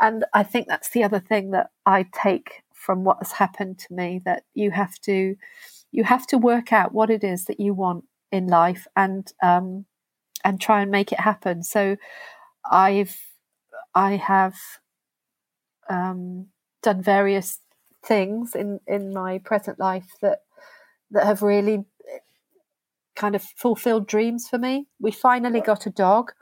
and 0.00 0.24
I 0.32 0.42
think 0.42 0.68
that's 0.68 0.90
the 0.90 1.04
other 1.04 1.20
thing 1.20 1.50
that 1.52 1.70
I 1.86 2.06
take 2.12 2.62
from 2.72 3.02
what 3.04 3.18
has 3.20 3.32
happened 3.32 3.78
to 3.78 3.94
me 3.94 4.20
that 4.24 4.44
you 4.54 4.70
have 4.70 4.94
to 5.00 5.36
you 5.90 6.04
have 6.04 6.26
to 6.26 6.38
work 6.38 6.72
out 6.72 6.92
what 6.92 7.10
it 7.10 7.24
is 7.24 7.46
that 7.46 7.60
you 7.60 7.72
want 7.72 8.04
in 8.30 8.46
life 8.46 8.86
and 8.96 9.32
um, 9.42 9.86
and 10.44 10.60
try 10.60 10.82
and 10.82 10.90
make 10.90 11.12
it 11.12 11.20
happen. 11.20 11.62
So 11.62 11.96
I've 12.70 13.16
I 13.94 14.16
have 14.16 14.56
um, 15.88 16.46
done 16.82 17.02
various 17.02 17.60
things 18.04 18.54
in 18.54 18.80
in 18.86 19.12
my 19.12 19.38
present 19.38 19.78
life 19.78 20.08
that 20.20 20.40
that 21.10 21.26
have 21.26 21.42
really 21.42 21.84
kind 23.14 23.36
of 23.36 23.42
fulfilled 23.42 24.06
dreams 24.06 24.48
for 24.48 24.58
me. 24.58 24.86
We 25.00 25.10
finally 25.12 25.60
got 25.60 25.86
a 25.86 25.90
dog. 25.90 26.32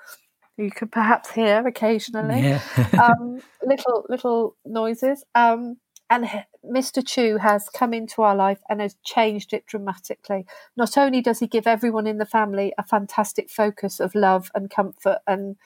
You 0.57 0.71
can 0.71 0.89
perhaps 0.89 1.31
hear 1.31 1.67
occasionally 1.67 2.41
yeah. 2.41 2.61
um, 3.03 3.41
little 3.65 4.07
little 4.09 4.57
noises. 4.65 5.25
Um, 5.35 5.79
and 6.11 6.29
Mr. 6.63 7.07
Chu 7.07 7.39
has 7.39 7.71
come 7.71 7.95
into 7.95 8.21
our 8.21 8.37
life 8.37 8.59
and 8.69 8.83
has 8.83 8.97
changed 9.03 9.55
it 9.55 9.67
dramatically. 9.67 10.45
Not 10.77 10.99
only 10.99 11.23
does 11.23 11.39
he 11.39 11.47
give 11.47 11.67
everyone 11.67 12.07
in 12.07 12.19
the 12.19 12.27
family 12.27 12.75
a 12.77 12.83
fantastic 12.83 13.49
focus 13.49 13.99
of 13.99 14.15
love 14.15 14.51
and 14.55 14.69
comfort 14.69 15.21
and 15.27 15.57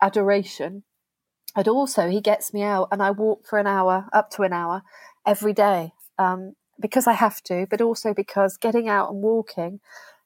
adoration, 0.00 0.84
And 1.56 1.68
also 1.68 2.08
he 2.08 2.20
gets 2.20 2.54
me 2.54 2.62
out 2.62 2.88
and 2.92 3.02
I 3.02 3.10
walk 3.10 3.46
for 3.46 3.58
an 3.58 3.66
hour, 3.66 4.06
up 4.12 4.30
to 4.32 4.42
an 4.42 4.52
hour, 4.52 4.82
every 5.26 5.52
day 5.52 5.92
um, 6.18 6.54
because 6.80 7.06
I 7.06 7.12
have 7.14 7.42
to, 7.44 7.66
but 7.68 7.80
also 7.80 8.14
because 8.14 8.56
getting 8.56 8.88
out 8.88 9.10
and 9.10 9.22
walking 9.22 9.80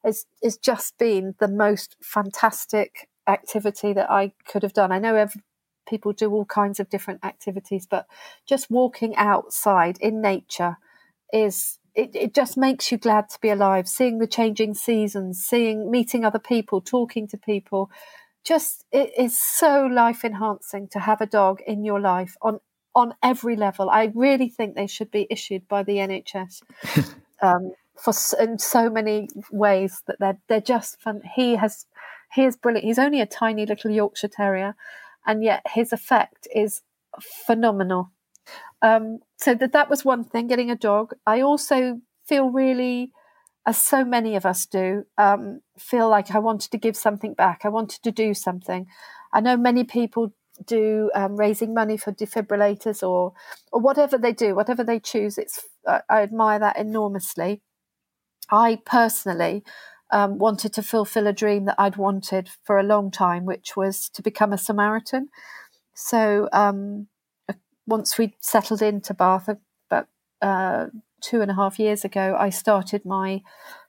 is 0.05 0.27
is 0.43 0.59
just 0.59 0.99
been 0.99 1.35
the 1.41 1.49
most 1.49 1.97
fantastic 2.03 3.09
activity 3.27 3.93
that 3.95 4.11
I 4.11 4.33
could 4.47 4.63
have 4.63 4.75
done. 4.75 4.93
I 4.93 4.99
know 4.99 5.15
every, 5.17 5.43
people 5.89 6.13
do 6.13 6.31
all 6.31 6.45
kinds 6.45 6.79
of 6.79 6.91
different 6.91 7.25
activities, 7.25 7.87
but 7.87 8.07
just 8.47 8.71
walking 8.71 9.17
outside 9.17 9.97
in 10.01 10.21
nature 10.21 10.77
is 11.33 11.79
it, 11.95 12.11
it 12.15 12.35
just 12.35 12.57
makes 12.57 12.93
you 12.93 12.99
glad 12.99 13.31
to 13.31 13.39
be 13.41 13.49
alive. 13.51 13.89
Seeing 13.89 14.19
the 14.19 14.27
changing 14.27 14.75
seasons, 14.75 15.43
seeing 15.43 15.91
meeting 15.91 16.25
other 16.25 16.39
people, 16.39 16.81
talking 16.81 17.27
to 17.29 17.39
people, 17.39 17.91
just 18.45 18.85
it 18.93 19.13
is 19.19 19.39
so 19.41 19.87
life 19.87 20.25
enhancing 20.25 20.89
to 20.89 21.01
have 21.01 21.21
a 21.21 21.27
dog 21.27 21.61
in 21.67 21.85
your 21.85 22.01
life 22.01 22.37
on 22.43 22.61
on 22.95 23.15
every 23.23 23.57
level. 23.57 23.91
I 23.91 24.13
really 24.15 24.49
think 24.49 24.75
they 24.75 24.87
should 24.87 25.11
be 25.11 25.27
issued 25.31 25.67
by 25.69 25.83
the 25.83 25.97
NHS. 25.97 26.63
um, 27.43 27.73
for 27.97 28.13
in 28.41 28.59
so 28.59 28.91
many 28.91 29.29
ways 29.51 30.03
that 30.07 30.19
they're 30.19 30.39
they're 30.49 30.61
just 30.61 31.01
fun. 31.01 31.23
He 31.35 31.57
has 31.57 31.87
he 32.33 32.45
is 32.45 32.57
brilliant. 32.57 32.87
He's 32.87 32.99
only 32.99 33.21
a 33.21 33.27
tiny 33.27 33.67
little 33.67 33.91
Yorkshire 33.91 34.29
Terrier, 34.29 34.75
and 35.27 35.43
yet 35.43 35.63
his 35.73 35.93
effect 35.93 36.49
is 36.55 36.83
phenomenal. 37.21 38.11
Um, 38.83 39.21
so 39.37 39.55
that 39.55 39.73
that 39.73 39.89
was 39.89 40.05
one 40.05 40.25
thing, 40.25 40.47
getting 40.47 40.71
a 40.71 40.77
dog. 40.77 41.15
I 41.27 41.41
also 41.41 42.01
feel 42.27 42.51
really, 42.51 43.13
as 43.67 43.79
so 43.79 44.05
many 44.05 44.37
of 44.37 44.45
us 44.45 44.67
do, 44.67 45.05
um, 45.17 45.61
feel 45.79 46.09
like 46.09 46.35
I 46.35 46.39
wanted 46.39 46.71
to 46.73 46.79
give 46.79 46.97
something 46.97 47.35
back. 47.35 47.63
I 47.65 47.69
wanted 47.69 48.03
to 48.03 48.11
do 48.11 48.35
something. 48.35 48.87
I 49.33 49.41
know 49.41 49.57
many 49.57 49.85
people 49.85 50.35
do 50.67 51.11
um, 51.15 51.37
raising 51.37 51.75
money 51.75 51.97
for 51.97 52.13
defibrillators 52.13 53.03
or 53.03 53.33
or 53.73 53.81
whatever 53.81 54.17
they 54.19 54.33
do, 54.33 54.55
whatever 54.55 54.85
they 54.85 55.01
choose. 55.01 55.39
It's 55.39 55.61
I, 55.87 56.03
I 56.09 56.23
admire 56.23 56.59
that 56.59 56.77
enormously. 56.77 57.63
I 58.51 58.79
personally 58.85 59.65
um, 60.11 60.39
wanted 60.39 60.73
to 60.75 60.83
fulfill 60.83 61.27
a 61.27 61.33
dream 61.33 61.65
that 61.65 61.77
I'd 61.79 61.97
wanted 61.97 62.51
for 62.63 62.79
a 62.79 62.85
long 62.85 63.11
time, 63.11 63.47
which 63.47 63.77
was 63.77 64.09
to 64.11 64.23
become 64.23 64.53
a 64.53 64.59
Samaritan. 64.59 65.29
So 65.95 66.49
um, 66.53 67.09
once 67.87 68.19
we 68.19 68.37
settled 68.41 68.83
into 68.83 69.15
Bath 69.15 69.49
about 69.49 70.09
uh, 70.41 70.87
two 71.25 71.41
and 71.41 71.51
a 71.51 71.55
half 71.55 71.79
years 71.79 72.05
ago, 72.05 72.37
I 72.39 72.51
started 72.51 73.05
my 73.05 73.43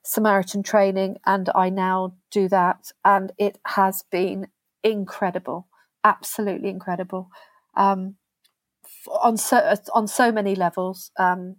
Samaritan 0.04 0.64
training, 0.64 1.18
and 1.26 1.50
I 1.54 1.70
now 1.70 2.14
do 2.32 2.48
that, 2.50 2.92
and 3.04 3.32
it 3.38 3.58
has 3.66 4.04
been 4.12 4.48
incredible, 4.84 5.68
absolutely 6.04 6.70
incredible, 6.70 7.30
um, 7.76 8.16
on 9.22 9.38
so 9.38 9.76
on 9.94 10.08
so 10.08 10.32
many 10.32 10.56
levels. 10.56 11.12
Um, 11.18 11.58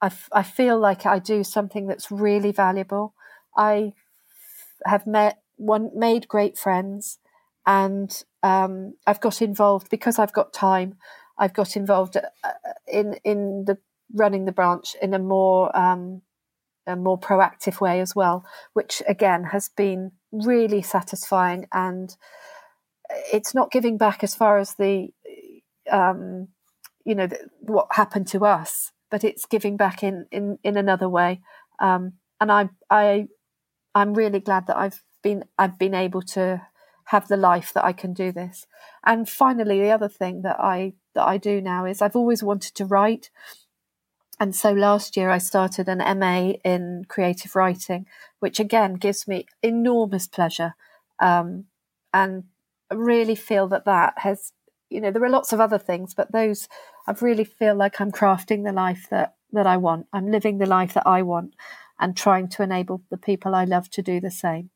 I, 0.00 0.10
I 0.32 0.42
feel 0.42 0.78
like 0.78 1.06
I 1.06 1.18
do 1.18 1.44
something 1.44 1.86
that's 1.86 2.10
really 2.10 2.52
valuable. 2.52 3.14
I 3.56 3.92
have 4.84 5.06
met 5.06 5.42
one 5.56 5.90
made 5.94 6.28
great 6.28 6.56
friends, 6.58 7.18
and 7.66 8.10
um, 8.42 8.94
I've 9.06 9.20
got 9.20 9.42
involved 9.42 9.90
because 9.90 10.18
I've 10.18 10.32
got 10.32 10.52
time. 10.52 10.96
I've 11.38 11.54
got 11.54 11.76
involved 11.76 12.16
uh, 12.16 12.22
in 12.86 13.18
in 13.24 13.64
the 13.66 13.78
running 14.14 14.44
the 14.44 14.52
branch 14.52 14.96
in 15.00 15.14
a 15.14 15.18
more 15.18 15.76
um, 15.76 16.22
a 16.86 16.96
more 16.96 17.18
proactive 17.18 17.80
way 17.80 18.00
as 18.00 18.16
well, 18.16 18.44
which 18.72 19.02
again 19.06 19.44
has 19.44 19.68
been 19.68 20.12
really 20.32 20.82
satisfying. 20.82 21.66
And 21.72 22.16
it's 23.32 23.54
not 23.54 23.70
giving 23.70 23.98
back 23.98 24.24
as 24.24 24.34
far 24.34 24.58
as 24.58 24.74
the 24.74 25.08
um, 25.90 26.48
you 27.04 27.14
know 27.14 27.26
the, 27.26 27.48
what 27.60 27.88
happened 27.92 28.28
to 28.28 28.44
us, 28.44 28.92
but 29.10 29.24
it's 29.24 29.46
giving 29.46 29.76
back 29.76 30.02
in 30.02 30.26
in 30.30 30.58
in 30.62 30.76
another 30.76 31.08
way. 31.08 31.40
Um, 31.80 32.14
and 32.40 32.50
I 32.50 32.68
I 32.90 33.28
I'm 33.94 34.14
really 34.14 34.40
glad 34.40 34.66
that 34.66 34.76
I've 34.76 35.02
been 35.22 35.44
I've 35.58 35.78
been 35.78 35.94
able 35.94 36.22
to 36.22 36.62
have 37.06 37.28
the 37.28 37.36
life 37.36 37.72
that 37.72 37.84
I 37.84 37.92
can 37.92 38.12
do 38.12 38.32
this. 38.32 38.66
And 39.04 39.28
finally, 39.28 39.80
the 39.80 39.90
other 39.90 40.08
thing 40.08 40.42
that 40.42 40.60
I 40.60 40.94
that 41.14 41.26
I 41.26 41.38
do 41.38 41.60
now 41.60 41.86
is 41.86 42.02
I've 42.02 42.16
always 42.16 42.42
wanted 42.42 42.74
to 42.76 42.84
write. 42.84 43.30
And 44.40 44.54
so 44.54 44.72
last 44.72 45.16
year 45.16 45.30
I 45.30 45.38
started 45.38 45.88
an 45.88 45.98
MA 46.18 46.52
in 46.64 47.04
creative 47.08 47.56
writing, 47.56 48.06
which 48.38 48.60
again 48.60 48.94
gives 48.94 49.26
me 49.26 49.46
enormous 49.62 50.28
pleasure. 50.28 50.74
Um, 51.20 51.64
and 52.14 52.44
I 52.90 52.94
really 52.94 53.34
feel 53.34 53.66
that 53.68 53.84
that 53.84 54.14
has, 54.18 54.52
you 54.90 55.00
know, 55.00 55.10
there 55.10 55.24
are 55.24 55.30
lots 55.30 55.52
of 55.52 55.60
other 55.60 55.78
things, 55.78 56.14
but 56.14 56.32
those 56.32 56.68
I 57.06 57.14
really 57.20 57.44
feel 57.44 57.74
like 57.74 58.00
I'm 58.00 58.12
crafting 58.12 58.64
the 58.64 58.72
life 58.72 59.08
that, 59.10 59.34
that 59.52 59.66
I 59.66 59.76
want. 59.76 60.06
I'm 60.12 60.30
living 60.30 60.58
the 60.58 60.66
life 60.66 60.94
that 60.94 61.06
I 61.06 61.22
want 61.22 61.54
and 61.98 62.16
trying 62.16 62.48
to 62.48 62.62
enable 62.62 63.02
the 63.10 63.16
people 63.16 63.54
I 63.54 63.64
love 63.64 63.90
to 63.90 64.02
do 64.02 64.20
the 64.20 64.30
same. 64.30 64.70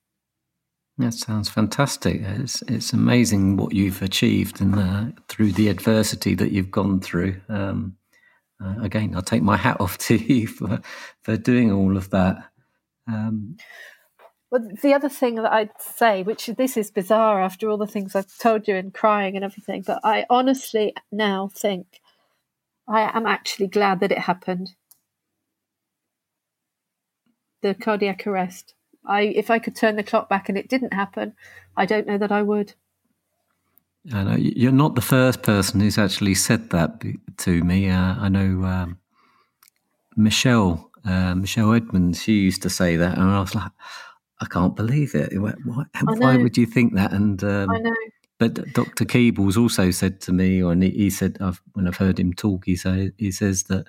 That 0.98 1.14
sounds 1.14 1.48
fantastic. 1.48 2.20
It's 2.20 2.60
it's 2.62 2.92
amazing 2.92 3.56
what 3.56 3.72
you've 3.72 4.02
achieved 4.02 4.60
and 4.60 5.18
through 5.28 5.52
the 5.52 5.68
adversity 5.68 6.34
that 6.34 6.52
you've 6.52 6.70
gone 6.70 7.00
through. 7.00 7.40
Um, 7.48 7.96
uh, 8.62 8.82
again, 8.82 9.14
I'll 9.14 9.22
take 9.22 9.42
my 9.42 9.56
hat 9.56 9.76
off 9.80 9.98
to 9.98 10.16
you 10.16 10.46
for 10.46 10.80
for 11.22 11.36
doing 11.36 11.72
all 11.72 11.96
of 11.96 12.10
that. 12.10 12.44
Um, 13.06 13.56
well, 14.50 14.68
the 14.82 14.92
other 14.92 15.08
thing 15.08 15.36
that 15.36 15.50
I'd 15.50 15.70
say, 15.80 16.22
which 16.22 16.46
this 16.46 16.76
is 16.76 16.90
bizarre 16.90 17.40
after 17.40 17.70
all 17.70 17.78
the 17.78 17.86
things 17.86 18.14
I've 18.14 18.36
told 18.38 18.68
you 18.68 18.76
and 18.76 18.92
crying 18.92 19.34
and 19.34 19.44
everything, 19.44 19.82
but 19.86 20.00
I 20.04 20.26
honestly 20.28 20.94
now 21.10 21.48
think 21.54 22.00
I 22.86 23.16
am 23.16 23.26
actually 23.26 23.68
glad 23.68 24.00
that 24.00 24.12
it 24.12 24.18
happened. 24.18 24.74
The 27.62 27.74
cardiac 27.74 28.26
arrest. 28.26 28.74
I, 29.06 29.22
if 29.22 29.50
I 29.50 29.58
could 29.58 29.74
turn 29.74 29.96
the 29.96 30.02
clock 30.02 30.28
back 30.28 30.48
and 30.48 30.58
it 30.58 30.68
didn't 30.68 30.92
happen, 30.92 31.34
I 31.76 31.86
don't 31.86 32.06
know 32.06 32.18
that 32.18 32.30
I 32.30 32.42
would. 32.42 32.74
I 34.12 34.24
know 34.24 34.36
you're 34.36 34.72
not 34.72 34.94
the 34.94 35.00
first 35.00 35.42
person 35.42 35.80
who's 35.80 35.98
actually 35.98 36.34
said 36.34 36.70
that 36.70 37.02
to 37.38 37.64
me. 37.64 37.88
Uh, 37.88 38.14
I 38.18 38.28
know 38.28 38.64
um, 38.64 38.98
Michelle, 40.16 40.90
uh, 41.04 41.34
Michelle 41.34 41.72
Edmonds. 41.72 42.22
She 42.22 42.40
used 42.40 42.62
to 42.62 42.70
say 42.70 42.96
that, 42.96 43.16
and 43.16 43.30
I 43.30 43.40
was 43.40 43.54
like, 43.54 43.70
I 44.40 44.46
can't 44.46 44.74
believe 44.74 45.14
it. 45.14 45.40
Why, 45.40 45.54
why 46.02 46.36
would 46.36 46.56
you 46.56 46.66
think 46.66 46.94
that? 46.94 47.12
And 47.12 47.42
um, 47.44 47.70
I 47.70 47.78
know. 47.78 47.94
But 48.38 48.72
Dr. 48.72 49.04
Keebles 49.04 49.56
also 49.56 49.92
said 49.92 50.20
to 50.22 50.32
me, 50.32 50.60
or 50.60 50.74
he 50.74 51.10
said, 51.10 51.38
I've, 51.40 51.62
when 51.74 51.86
I've 51.86 51.98
heard 51.98 52.18
him 52.18 52.32
talk, 52.32 52.64
he 52.64 52.74
say 52.74 53.12
he 53.16 53.30
says 53.30 53.64
that 53.64 53.86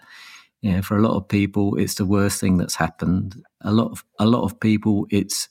you 0.62 0.72
know, 0.72 0.82
for 0.82 0.96
a 0.96 1.02
lot 1.02 1.18
of 1.18 1.28
people, 1.28 1.76
it's 1.76 1.96
the 1.96 2.06
worst 2.06 2.40
thing 2.40 2.58
that's 2.58 2.76
happened. 2.76 3.44
A 3.62 3.72
lot 3.72 3.92
of 3.92 4.04
a 4.20 4.26
lot 4.26 4.44
of 4.44 4.60
people, 4.60 5.08
it's 5.10 5.50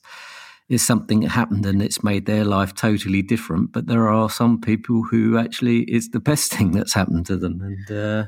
is 0.73 0.85
something 0.85 1.21
that 1.21 1.31
happened 1.31 1.67
and 1.67 1.83
it's 1.83 2.03
made 2.03 2.27
their 2.27 2.45
life 2.45 2.75
totally 2.75 3.23
different. 3.23 3.73
But 3.73 3.87
there 3.87 4.09
are 4.09 4.31
some 4.31 4.61
people 4.61 5.03
who 5.03 5.39
actually 5.39 5.81
it's 5.83 6.09
the 6.09 6.21
best 6.21 6.53
thing 6.55 6.73
that's 6.73 6.95
happened 6.95 7.27
to 7.27 7.37
them, 7.37 7.61
and 7.61 7.99
uh, 7.99 8.27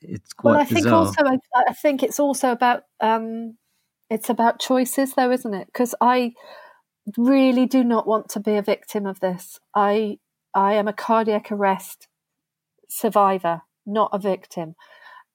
it's 0.00 0.32
quite. 0.32 0.52
Well, 0.52 0.60
I 0.60 0.64
bizarre. 0.64 0.82
think 0.82 1.18
also 1.18 1.24
I, 1.24 1.38
I, 1.68 1.72
think 1.72 2.02
it's 2.02 2.20
also 2.20 2.50
about 2.50 2.82
um, 3.00 3.56
it's 4.10 4.28
about 4.28 4.60
choices, 4.60 5.14
though, 5.14 5.30
isn't 5.30 5.54
it? 5.54 5.66
Because 5.66 5.94
I 6.00 6.34
really 7.16 7.66
do 7.66 7.82
not 7.82 8.06
want 8.06 8.28
to 8.30 8.40
be 8.40 8.54
a 8.56 8.62
victim 8.62 9.06
of 9.06 9.20
this. 9.20 9.58
I 9.74 10.18
I 10.54 10.74
am 10.74 10.88
a 10.88 10.92
cardiac 10.92 11.50
arrest 11.50 12.08
survivor, 12.88 13.62
not 13.86 14.10
a 14.12 14.18
victim. 14.18 14.74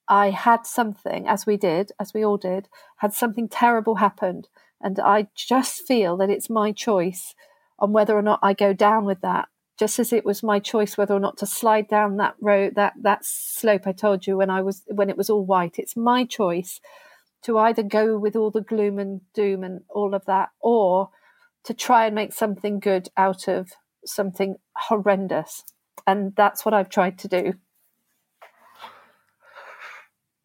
I 0.10 0.30
had 0.30 0.66
something, 0.66 1.28
as 1.28 1.46
we 1.46 1.58
did, 1.58 1.92
as 2.00 2.14
we 2.14 2.24
all 2.24 2.38
did, 2.38 2.70
had 2.98 3.14
something 3.14 3.50
terrible 3.50 3.96
happened. 3.96 4.48
And 4.82 5.00
I 5.00 5.28
just 5.36 5.88
feel 5.88 6.18
that 6.18 6.30
it's 6.30 6.50
my 6.50 6.72
choice 6.72 7.34
on 7.80 7.94
whether 7.94 8.18
or 8.18 8.22
not 8.22 8.40
I 8.44 8.54
go 8.54 8.74
down 8.74 9.06
with 9.06 9.22
that. 9.22 9.50
Just 9.78 10.00
as 10.00 10.12
it 10.12 10.26
was 10.26 10.42
my 10.42 10.60
choice 10.60 10.98
whether 10.98 11.14
or 11.14 11.20
not 11.20 11.38
to 11.38 11.46
slide 11.46 11.88
down 11.88 12.18
that 12.18 12.36
road, 12.42 12.74
that, 12.76 12.94
that 13.02 13.24
slope 13.24 13.86
I 13.86 13.92
told 13.92 14.26
you 14.26 14.38
when 14.38 14.50
I 14.50 14.62
was 14.62 14.84
when 14.88 15.10
it 15.10 15.18
was 15.18 15.30
all 15.30 15.46
white. 15.46 15.78
It's 15.78 15.96
my 15.96 16.26
choice 16.26 16.80
to 17.44 17.60
either 17.60 17.84
go 17.84 18.18
with 18.18 18.36
all 18.36 18.50
the 18.50 18.62
gloom 18.62 18.98
and 18.98 19.22
doom 19.34 19.64
and 19.64 19.82
all 19.90 20.16
of 20.16 20.26
that, 20.26 20.50
or 20.60 21.10
to 21.64 21.74
try 21.74 22.08
and 22.08 22.16
make 22.16 22.34
something 22.34 22.80
good 22.80 23.10
out 23.16 23.48
of 23.48 23.72
something 24.04 24.56
horrendous. 24.76 25.64
And 26.08 26.36
that's 26.36 26.66
what 26.66 26.74
I've 26.74 26.90
tried 26.90 27.20
to 27.20 27.28
do. 27.28 27.54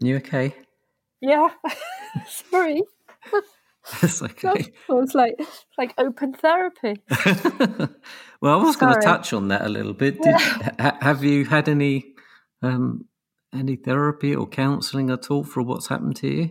You 0.01 0.17
okay? 0.17 0.55
Yeah. 1.21 1.49
Sorry. 2.29 2.83
It's 4.03 4.23
okay. 4.23 4.73
it's 4.89 5.15
like 5.15 5.41
like 5.77 5.95
open 5.99 6.35
therapy. 6.35 7.03
well, 8.41 8.61
I 8.61 8.63
was 8.63 8.77
going 8.77 8.95
to 8.95 9.01
touch 9.01 9.33
on 9.33 9.49
that 9.49 9.63
a 9.63 9.69
little 9.69 9.95
bit. 9.95 10.23
Did, 10.23 10.35
ha, 10.35 10.97
have 11.01 11.25
you 11.25 11.45
had 11.45 11.69
any 11.69 12.15
um, 12.63 13.07
any 13.53 13.77
therapy 13.77 14.35
or 14.35 14.47
counselling 14.47 15.11
at 15.11 15.31
all 15.31 15.45
for 15.45 15.63
what's 15.63 15.89
happened 15.89 16.17
to 16.17 16.29
you? 16.29 16.51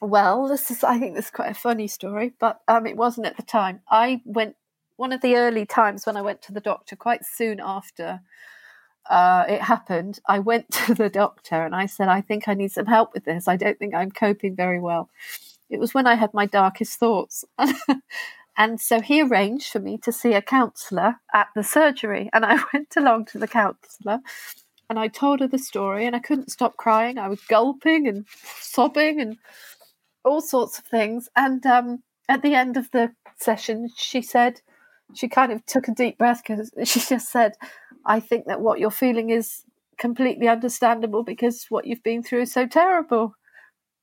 Well, 0.00 0.48
this 0.48 0.70
is 0.70 0.84
I 0.84 0.98
think 0.98 1.14
this 1.16 1.26
is 1.26 1.30
quite 1.30 1.50
a 1.50 1.54
funny 1.54 1.88
story, 1.88 2.32
but 2.38 2.60
um, 2.68 2.86
it 2.86 2.96
wasn't 2.96 3.26
at 3.26 3.36
the 3.36 3.42
time. 3.42 3.80
I 3.90 4.22
went 4.24 4.56
one 4.96 5.12
of 5.12 5.20
the 5.20 5.36
early 5.36 5.66
times 5.66 6.06
when 6.06 6.16
I 6.16 6.22
went 6.22 6.42
to 6.42 6.52
the 6.52 6.60
doctor, 6.60 6.96
quite 6.96 7.24
soon 7.24 7.60
after 7.62 8.20
uh, 9.08 9.44
it 9.48 9.62
happened, 9.62 10.18
I 10.26 10.38
went 10.38 10.70
to 10.86 10.94
the 10.94 11.08
doctor 11.08 11.64
and 11.64 11.74
I 11.74 11.86
said, 11.86 12.08
I 12.08 12.20
think 12.20 12.48
I 12.48 12.54
need 12.54 12.72
some 12.72 12.86
help 12.86 13.14
with 13.14 13.24
this. 13.24 13.48
I 13.48 13.56
don't 13.56 13.78
think 13.78 13.94
I'm 13.94 14.10
coping 14.10 14.56
very 14.56 14.80
well. 14.80 15.10
It 15.68 15.80
was 15.80 15.94
when 15.94 16.06
I 16.06 16.14
had 16.14 16.32
my 16.32 16.46
darkest 16.46 16.98
thoughts. 16.98 17.44
and 18.56 18.80
so 18.80 19.00
he 19.00 19.22
arranged 19.22 19.70
for 19.70 19.80
me 19.80 19.98
to 19.98 20.12
see 20.12 20.32
a 20.34 20.42
counsellor 20.42 21.16
at 21.34 21.48
the 21.54 21.64
surgery. 21.64 22.30
And 22.32 22.44
I 22.44 22.58
went 22.72 22.94
along 22.96 23.26
to 23.26 23.38
the 23.38 23.48
counsellor 23.48 24.20
and 24.88 24.98
I 24.98 25.08
told 25.08 25.40
her 25.40 25.48
the 25.48 25.58
story 25.58 26.06
and 26.06 26.14
I 26.14 26.20
couldn't 26.20 26.52
stop 26.52 26.76
crying. 26.76 27.18
I 27.18 27.28
was 27.28 27.40
gulping 27.48 28.06
and 28.06 28.26
sobbing 28.60 29.20
and 29.20 29.36
all 30.24 30.40
sorts 30.40 30.78
of 30.78 30.84
things. 30.84 31.28
And 31.34 31.64
um, 31.66 32.02
at 32.28 32.42
the 32.42 32.54
end 32.54 32.76
of 32.76 32.90
the 32.92 33.12
session, 33.38 33.88
she 33.96 34.22
said, 34.22 34.60
she 35.14 35.28
kind 35.28 35.52
of 35.52 35.64
took 35.66 35.88
a 35.88 35.94
deep 35.94 36.18
breath 36.18 36.42
because 36.46 36.70
she 36.84 37.00
just 37.00 37.30
said, 37.30 37.52
I 38.04 38.20
think 38.20 38.46
that 38.46 38.60
what 38.60 38.78
you're 38.78 38.90
feeling 38.90 39.30
is 39.30 39.62
completely 39.98 40.48
understandable 40.48 41.24
because 41.24 41.66
what 41.68 41.86
you've 41.86 42.02
been 42.02 42.22
through 42.22 42.42
is 42.42 42.52
so 42.52 42.66
terrible. 42.66 43.34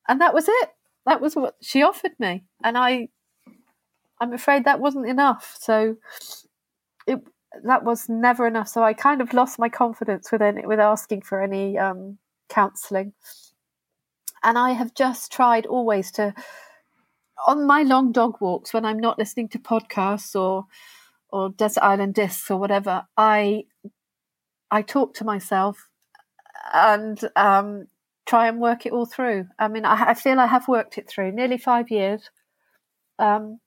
And 0.08 0.20
that 0.20 0.34
was 0.34 0.46
it. 0.48 0.70
That 1.06 1.22
was 1.22 1.36
what 1.36 1.56
she 1.62 1.84
offered 1.84 2.14
me. 2.20 2.46
And 2.64 2.78
I 2.78 3.10
I'm 4.20 4.34
afraid 4.34 4.66
that 4.66 4.80
wasn't 4.80 5.08
enough. 5.08 5.58
So 5.60 5.98
it 7.08 7.20
that 7.64 7.84
was 7.84 8.10
never 8.10 8.48
enough. 8.48 8.68
So 8.68 8.84
I 8.84 8.94
kind 8.94 9.22
of 9.22 9.34
lost 9.34 9.60
my 9.60 9.70
confidence 9.70 10.32
with 10.32 10.42
any, 10.42 10.66
with 10.66 10.80
asking 10.80 11.22
for 11.22 11.42
any 11.42 11.78
um, 11.78 12.18
counselling. 12.50 13.14
And 14.44 14.58
I 14.58 14.72
have 14.72 14.94
just 14.94 15.32
tried 15.32 15.66
always 15.66 16.12
to 16.14 16.34
on 17.46 17.66
my 17.66 17.84
long 17.84 18.12
dog 18.12 18.38
walks 18.40 18.74
when 18.74 18.86
I'm 18.86 19.00
not 19.00 19.20
listening 19.20 19.50
to 19.50 19.60
podcasts 19.60 20.40
or 20.40 20.66
or 21.30 21.50
desert 21.50 21.84
island 21.84 22.14
discs 22.14 22.50
or 22.52 22.58
whatever, 22.58 23.06
I 23.18 23.66
I 24.72 24.82
talk 24.82 25.16
to 25.16 25.26
myself 25.26 25.90
and 26.74 27.20
um, 27.36 27.88
try 28.26 28.48
and 28.48 28.60
work 28.60 28.86
it 28.86 28.94
all 28.94 29.06
through. 29.06 29.48
I 29.60 29.68
mean, 29.68 29.86
I, 29.86 30.10
I, 30.10 30.14
feel 30.14 30.40
I 30.40 30.46
have 30.46 30.68
worked 30.68 30.98
it 30.98 31.10
through 31.10 31.32
nearly 31.32 31.58
five 31.58 31.92
years, 31.92 32.30
um, 33.20 33.60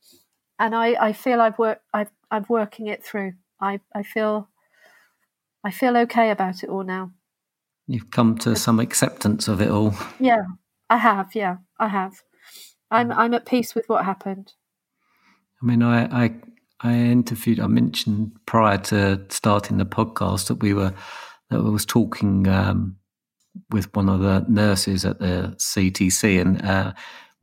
and 0.58 0.74
I, 0.74 0.96
I 1.08 1.12
feel 1.12 1.40
I've 1.40 1.58
worked 1.58 1.82
I've 1.92 2.10
I'm 2.30 2.46
working 2.48 2.86
it 2.86 3.04
through. 3.04 3.34
I 3.60 3.80
I 3.94 4.02
feel 4.02 4.48
I 5.64 5.70
feel 5.70 5.96
okay 5.98 6.30
about 6.30 6.62
it 6.62 6.70
all 6.70 6.84
now. 6.84 7.12
You've 7.86 8.10
come 8.10 8.36
to 8.38 8.56
some 8.56 8.80
acceptance 8.80 9.48
of 9.48 9.60
it 9.60 9.70
all. 9.70 9.94
Yeah, 10.18 10.42
I 10.90 10.96
have. 10.96 11.34
Yeah, 11.34 11.58
I 11.78 11.88
have. 11.88 12.14
I'm 12.90 13.12
I'm 13.12 13.34
at 13.34 13.46
peace 13.46 13.74
with 13.74 13.88
what 13.88 14.04
happened. 14.04 14.52
I 15.62 15.66
mean, 15.66 15.82
I 15.82 16.24
I, 16.24 16.34
I 16.80 16.94
interviewed. 16.94 17.60
I 17.60 17.66
mentioned 17.66 18.32
prior 18.46 18.78
to 18.78 19.24
starting 19.28 19.76
the 19.76 19.86
podcast 19.86 20.48
that 20.48 20.56
we 20.56 20.72
were 20.74 20.94
that 21.50 21.58
I 21.58 21.60
was 21.60 21.86
talking 21.86 22.48
um, 22.48 22.96
with 23.70 23.94
one 23.94 24.08
of 24.08 24.20
the 24.20 24.44
nurses 24.48 25.04
at 25.04 25.18
the 25.18 25.54
CTC, 25.58 26.40
and 26.40 26.64
uh, 26.64 26.92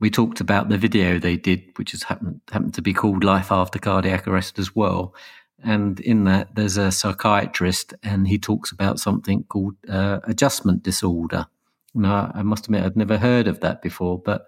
we 0.00 0.10
talked 0.10 0.40
about 0.40 0.68
the 0.68 0.78
video 0.78 1.18
they 1.18 1.36
did, 1.36 1.62
which 1.76 1.92
has 1.92 2.02
happened 2.02 2.40
happened 2.50 2.74
to 2.74 2.82
be 2.82 2.92
called 2.92 3.24
"Life 3.24 3.50
After 3.50 3.78
Cardiac 3.78 4.26
Arrest" 4.26 4.58
as 4.58 4.74
well. 4.74 5.14
And 5.62 5.98
in 6.00 6.24
that, 6.24 6.54
there's 6.54 6.76
a 6.76 6.92
psychiatrist, 6.92 7.94
and 8.02 8.28
he 8.28 8.38
talks 8.38 8.70
about 8.70 9.00
something 9.00 9.44
called 9.44 9.76
uh, 9.88 10.20
adjustment 10.24 10.82
disorder. 10.82 11.46
Now, 11.94 12.30
I 12.34 12.42
must 12.42 12.66
admit, 12.66 12.84
I'd 12.84 12.96
never 12.96 13.16
heard 13.16 13.46
of 13.46 13.60
that 13.60 13.80
before, 13.80 14.18
but 14.18 14.46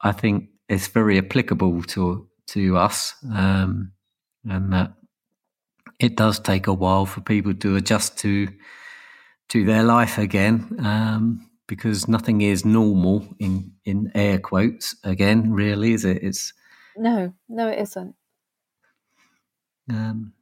I 0.00 0.10
think 0.12 0.48
it's 0.68 0.88
very 0.88 1.18
applicable 1.18 1.82
to 1.82 2.28
to 2.48 2.76
us, 2.76 3.14
um, 3.32 3.92
and 4.44 4.72
that 4.72 4.94
it 6.00 6.16
does 6.16 6.40
take 6.40 6.66
a 6.66 6.74
while 6.74 7.06
for 7.06 7.20
people 7.20 7.54
to 7.54 7.76
adjust 7.76 8.18
to 8.18 8.48
to 9.48 9.64
their 9.64 9.82
life 9.82 10.18
again, 10.18 10.76
um, 10.80 11.50
because 11.66 12.08
nothing 12.08 12.40
is 12.40 12.64
normal 12.64 13.26
in 13.38 13.72
in 13.84 14.10
air 14.14 14.38
quotes 14.38 14.96
again. 15.04 15.52
Really, 15.52 15.92
is 15.92 16.04
it? 16.04 16.22
It's 16.22 16.52
no, 16.96 17.32
no, 17.48 17.68
it 17.68 17.78
isn't. 17.80 18.14
Um, 19.90 20.32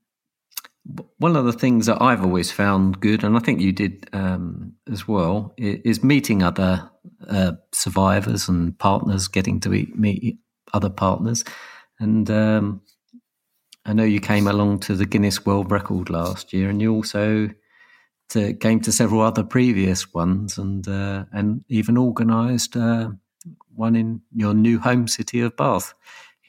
one 1.18 1.36
of 1.36 1.44
the 1.44 1.52
things 1.52 1.86
that 1.86 2.00
I've 2.00 2.24
always 2.24 2.50
found 2.50 3.00
good, 3.00 3.22
and 3.22 3.36
I 3.36 3.40
think 3.40 3.60
you 3.60 3.72
did 3.72 4.08
um, 4.12 4.74
as 4.90 5.06
well, 5.06 5.52
is 5.56 6.02
meeting 6.02 6.42
other 6.42 6.90
uh, 7.28 7.52
survivors 7.72 8.48
and 8.48 8.78
partners, 8.78 9.28
getting 9.28 9.60
to 9.60 9.68
meet, 9.68 9.96
meet 9.96 10.38
other 10.72 10.90
partners. 10.90 11.44
And 11.98 12.30
um, 12.30 12.80
I 13.84 13.92
know 13.92 14.04
you 14.04 14.20
came 14.20 14.48
along 14.48 14.80
to 14.80 14.96
the 14.96 15.06
Guinness 15.06 15.44
World 15.44 15.70
Record 15.70 16.10
last 16.10 16.52
year, 16.52 16.70
and 16.70 16.80
you 16.80 16.92
also 16.94 17.50
to, 18.30 18.54
came 18.54 18.80
to 18.80 18.92
several 18.92 19.20
other 19.20 19.44
previous 19.44 20.12
ones, 20.12 20.58
and 20.58 20.86
uh, 20.88 21.24
and 21.32 21.64
even 21.68 21.98
organised 21.98 22.76
uh, 22.76 23.10
one 23.74 23.96
in 23.96 24.22
your 24.34 24.54
new 24.54 24.78
home 24.78 25.08
city 25.08 25.40
of 25.40 25.56
Bath 25.56 25.94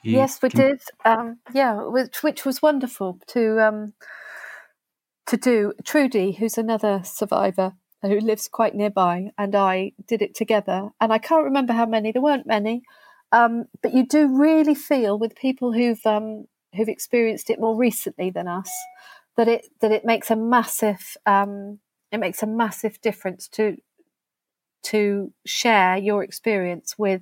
yes, 0.03 0.41
we 0.41 0.49
can... 0.49 0.59
did. 0.59 0.81
Um, 1.05 1.39
yeah, 1.53 1.81
which 1.83 2.23
which 2.23 2.45
was 2.45 2.61
wonderful 2.61 3.19
to 3.27 3.65
um, 3.65 3.93
to 5.27 5.37
do. 5.37 5.73
Trudy, 5.83 6.33
who's 6.33 6.57
another 6.57 7.01
survivor 7.03 7.73
who 8.01 8.19
lives 8.19 8.47
quite 8.47 8.73
nearby, 8.73 9.29
and 9.37 9.55
I 9.55 9.91
did 10.07 10.21
it 10.21 10.33
together. 10.33 10.89
And 10.99 11.13
I 11.13 11.19
can't 11.19 11.43
remember 11.43 11.73
how 11.73 11.85
many. 11.85 12.11
There 12.11 12.21
weren't 12.21 12.47
many, 12.47 12.83
um, 13.31 13.65
but 13.81 13.93
you 13.93 14.05
do 14.05 14.27
really 14.27 14.75
feel 14.75 15.17
with 15.17 15.35
people 15.35 15.73
who've 15.73 16.05
um, 16.05 16.45
who've 16.75 16.89
experienced 16.89 17.49
it 17.49 17.59
more 17.59 17.77
recently 17.77 18.29
than 18.29 18.47
us 18.47 18.71
that 19.37 19.47
it 19.47 19.67
that 19.81 19.91
it 19.91 20.05
makes 20.05 20.31
a 20.31 20.35
massive 20.35 21.17
um, 21.25 21.79
it 22.11 22.19
makes 22.19 22.43
a 22.43 22.47
massive 22.47 22.99
difference 23.01 23.47
to 23.49 23.77
to 24.83 25.31
share 25.45 25.97
your 25.97 26.23
experience 26.23 26.95
with 26.97 27.21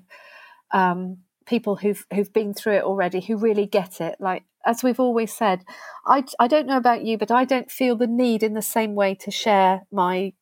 um, 0.71 1.17
people 1.45 1.77
who've 1.77 2.05
who've 2.13 2.33
been 2.33 2.53
through 2.53 2.77
it 2.77 2.83
already 2.83 3.21
who 3.21 3.37
really 3.37 3.65
get 3.65 4.01
it. 4.01 4.15
Like 4.19 4.43
as 4.65 4.83
we've 4.83 4.99
always 4.99 5.33
said 5.33 5.63
i 6.05 6.23
i 6.39 6.47
don't 6.47 6.67
know 6.67 6.77
about 6.77 7.03
you 7.03 7.17
but 7.17 7.31
i 7.31 7.45
don't 7.45 7.71
feel 7.71 7.95
the 7.95 8.07
need 8.07 8.43
in 8.43 8.53
the 8.53 8.61
same 8.61 8.95
way 8.95 9.15
to 9.15 9.31
share 9.31 9.85
my 9.91 10.33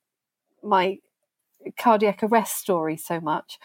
my 0.64 0.98
cardiac 1.80 2.24
arrest 2.24 2.58
story 2.58 2.98
so 2.98 3.20
much 3.20 3.58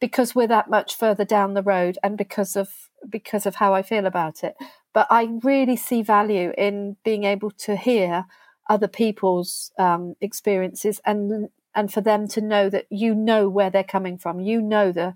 because 0.00 0.34
we're 0.34 0.46
that 0.46 0.68
much 0.68 0.96
further 0.96 1.24
down 1.24 1.54
the 1.54 1.62
road 1.62 1.98
and 2.02 2.18
because 2.18 2.56
of 2.56 2.68
because 3.08 3.46
of 3.46 3.56
how 3.56 3.74
i 3.74 3.82
feel 3.82 4.06
about 4.06 4.44
it 4.44 4.54
but 4.96 5.06
i 5.10 5.28
really 5.42 5.76
see 5.76 6.02
value 6.02 6.52
in 6.56 6.96
being 7.04 7.24
able 7.24 7.50
to 7.50 7.76
hear 7.76 8.24
other 8.68 8.88
people's 8.88 9.70
um, 9.78 10.14
experiences 10.20 11.00
and 11.04 11.48
and 11.74 11.92
for 11.92 12.00
them 12.00 12.26
to 12.26 12.40
know 12.40 12.70
that 12.70 12.86
you 12.90 13.14
know 13.14 13.48
where 13.48 13.70
they're 13.70 13.94
coming 13.96 14.18
from 14.18 14.40
you 14.40 14.60
know 14.60 14.90
the 14.90 15.14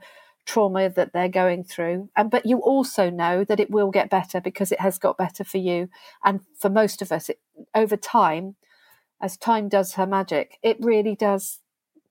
trauma 0.51 0.89
that 0.89 1.13
they're 1.13 1.29
going 1.29 1.65
through. 1.65 2.11
And 2.17 2.31
but 2.31 2.47
you 2.47 2.59
also 2.59 3.11
know 3.11 3.45
that 3.45 3.61
it 3.61 3.71
will 3.71 3.91
get 3.91 4.11
better 4.11 4.41
because 4.41 4.73
it 4.73 4.81
has 4.81 4.99
got 4.99 5.17
better 5.17 5.45
for 5.45 5.59
you. 5.59 5.89
And 6.25 6.41
for 6.59 6.69
most 6.69 7.03
of 7.03 7.13
us, 7.13 7.29
it, 7.29 7.39
over 7.75 7.97
time, 7.97 8.57
as 9.21 9.37
time 9.37 9.69
does 9.69 9.95
her 9.95 10.07
magic, 10.07 10.59
it 10.63 10.77
really 10.81 11.15
does. 11.15 11.61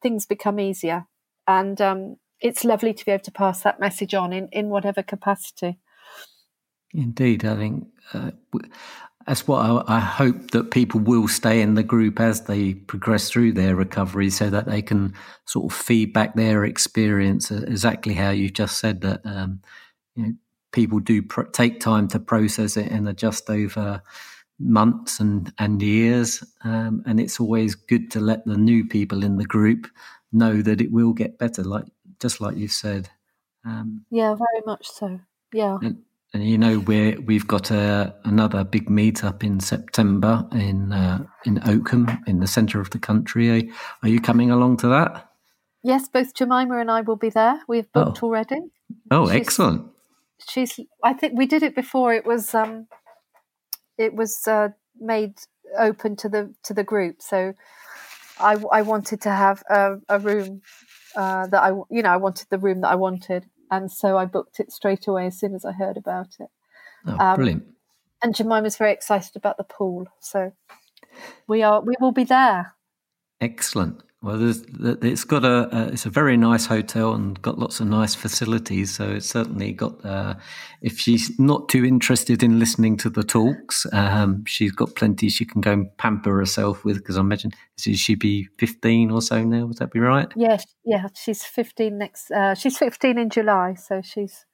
Things 0.01 0.25
become 0.25 0.59
easier, 0.59 1.07
and 1.45 1.81
um, 1.81 2.15
it's 2.39 2.63
lovely 2.63 2.93
to 2.93 3.05
be 3.05 3.11
able 3.11 3.23
to 3.25 3.31
pass 3.31 3.61
that 3.63 3.79
message 3.79 4.13
on 4.13 4.31
in 4.31 4.47
in 4.53 4.69
whatever 4.69 5.03
capacity. 5.03 5.77
Indeed, 6.93 7.45
I 7.45 7.55
think 7.55 7.87
uh, 8.13 8.31
that's 9.27 9.47
what 9.47 9.59
I, 9.59 9.97
I, 9.97 9.99
hope 9.99 10.51
that 10.51 10.71
people 10.71 10.99
will 10.99 11.27
stay 11.27 11.61
in 11.61 11.75
the 11.75 11.83
group 11.83 12.19
as 12.19 12.45
they 12.45 12.73
progress 12.73 13.29
through 13.29 13.53
their 13.53 13.75
recovery 13.75 14.31
so 14.31 14.49
that 14.49 14.65
they 14.65 14.81
can 14.81 15.13
sort 15.45 15.71
of 15.71 15.77
feedback 15.77 16.33
their 16.33 16.65
experience 16.65 17.51
exactly 17.51 18.15
how 18.15 18.31
you 18.31 18.49
just 18.49 18.79
said 18.79 19.01
that 19.01 19.21
um, 19.25 19.61
you 20.15 20.23
know, 20.23 20.33
people 20.71 20.99
do 20.99 21.21
pr- 21.21 21.43
take 21.43 21.79
time 21.79 22.07
to 22.07 22.19
process 22.19 22.75
it 22.75 22.91
and 22.91 23.07
adjust 23.07 23.51
over 23.51 24.01
months 24.59 25.19
and, 25.19 25.53
and 25.59 25.81
years 25.81 26.43
um, 26.63 27.03
and 27.05 27.19
it's 27.19 27.39
always 27.39 27.75
good 27.75 28.09
to 28.09 28.19
let 28.19 28.43
the 28.45 28.57
new 28.57 28.83
people 28.83 29.23
in 29.23 29.37
the 29.37 29.45
group 29.45 29.87
know 30.31 30.61
that 30.63 30.81
it 30.81 30.91
will 30.91 31.13
get 31.13 31.37
better 31.37 31.63
like 31.63 31.85
just 32.19 32.41
like 32.41 32.57
you 32.57 32.67
said. 32.67 33.09
Um, 33.63 34.05
yeah 34.09 34.33
very 34.33 34.63
much 34.65 34.87
so. 34.89 35.19
Yeah. 35.53 35.77
and, 35.81 36.03
and 36.34 36.47
you 36.47 36.57
know 36.57 36.80
we 36.80 37.15
we've 37.18 37.47
got 37.47 37.72
a, 37.72 38.15
another 38.23 38.64
big 38.64 38.88
meetup 38.88 39.43
in 39.43 39.60
September 39.60 40.47
in 40.51 40.91
uh, 40.91 41.26
in 41.45 41.60
Oakham 41.68 42.07
in 42.27 42.39
the 42.39 42.47
centre 42.47 42.80
of 42.80 42.89
the 42.91 42.99
country. 42.99 43.49
Are, 43.49 43.73
are, 44.03 44.10
you 44.10 44.22
coming 44.22 44.51
along 44.51 44.77
to 44.77 44.88
that? 44.89 45.30
Yes, 45.84 46.07
both 46.07 46.34
Jemima 46.35 46.80
and 46.80 46.91
I 46.91 47.01
will 47.01 47.15
be 47.15 47.30
there. 47.30 47.61
We've 47.68 47.91
booked 47.91 48.22
oh. 48.22 48.27
already. 48.27 48.60
Oh, 49.10 49.27
she's, 49.27 49.35
excellent! 49.35 49.91
She's. 50.47 50.80
I 51.03 51.14
think 51.14 51.38
we 51.38 51.45
did 51.45 51.64
it 51.64 51.76
before. 51.76 52.14
It 52.14 52.26
was. 52.26 52.53
Um, 52.53 52.88
it 53.97 54.14
was 54.14 54.47
uh, 54.47 54.69
made 54.99 55.34
open 55.77 56.15
to 56.18 56.30
the 56.30 56.53
to 56.64 56.73
the 56.73 56.84
group. 56.84 57.22
So, 57.22 57.53
I 58.39 58.57
I 58.72 58.81
wanted 58.84 59.22
to 59.22 59.31
have 59.31 59.64
a, 59.69 59.95
a 60.10 60.19
room 60.19 60.61
uh, 61.15 61.47
that 61.47 61.64
I 61.64 61.69
you 61.89 62.03
know 62.03 62.10
I 62.10 62.18
wanted 62.18 62.47
the 62.49 62.60
room 62.60 62.81
that 62.81 62.89
I 62.89 62.95
wanted 62.95 63.47
and 63.71 63.91
so 63.91 64.17
I 64.17 64.25
booked 64.25 64.59
it 64.59 64.71
straight 64.71 65.07
away 65.07 65.27
as 65.27 65.39
soon 65.39 65.55
as 65.55 65.65
I 65.65 65.71
heard 65.71 65.97
about 65.97 66.37
it. 66.39 66.49
Oh, 67.05 67.17
um, 67.19 67.35
brilliant! 67.35 67.63
And 68.21 68.35
Jemima's 68.35 68.77
very 68.77 68.91
excited 68.91 69.35
about 69.35 69.57
the 69.57 69.63
pool, 69.63 70.07
so 70.19 70.51
we 71.47 71.63
are 71.63 71.81
we 71.81 71.95
will 71.99 72.11
be 72.11 72.23
there. 72.23 72.73
Excellent. 73.41 74.03
Well, 74.21 74.53
it's 75.01 75.23
got 75.23 75.45
a, 75.45 75.73
a, 75.73 75.87
it's 75.93 76.05
a 76.05 76.09
very 76.09 76.35
nice 76.35 76.65
hotel 76.65 77.13
and 77.13 77.41
got 77.41 77.57
lots 77.57 77.79
of 77.79 77.87
nice 77.87 78.15
facilities. 78.15 78.93
So 78.93 79.11
it's 79.11 79.29
certainly 79.29 79.71
got. 79.71 80.03
Uh, 80.03 80.33
if 80.81 80.99
she's 80.99 81.39
not 81.39 81.69
too 81.69 81.85
interested 81.85 82.43
in 82.43 82.59
listening 82.59 82.97
to 82.97 83.09
the 83.09 83.23
talks, 83.23 83.85
um, 83.93 84.43
she's 84.45 84.73
got 84.73 84.93
plenty 84.95 85.29
she 85.29 85.45
can 85.45 85.61
go 85.61 85.71
and 85.71 85.97
pamper 85.97 86.37
herself 86.37 86.83
with. 86.83 86.97
Because 86.97 87.15
I 87.15 87.21
imagine 87.21 87.53
should 87.77 87.97
she 87.97 88.15
be 88.15 88.49
fifteen 88.57 89.09
or 89.09 89.21
so 89.21 89.41
now? 89.41 89.65
Would 89.65 89.77
that 89.77 89.91
be 89.91 90.01
right? 90.01 90.27
Yes, 90.35 90.65
yeah, 90.83 91.07
she's 91.15 91.45
fifteen 91.45 91.97
next. 91.97 92.29
Uh, 92.29 92.55
she's 92.55 92.77
fifteen 92.77 93.17
in 93.17 93.29
July, 93.29 93.75
so 93.75 94.01
she's. 94.01 94.45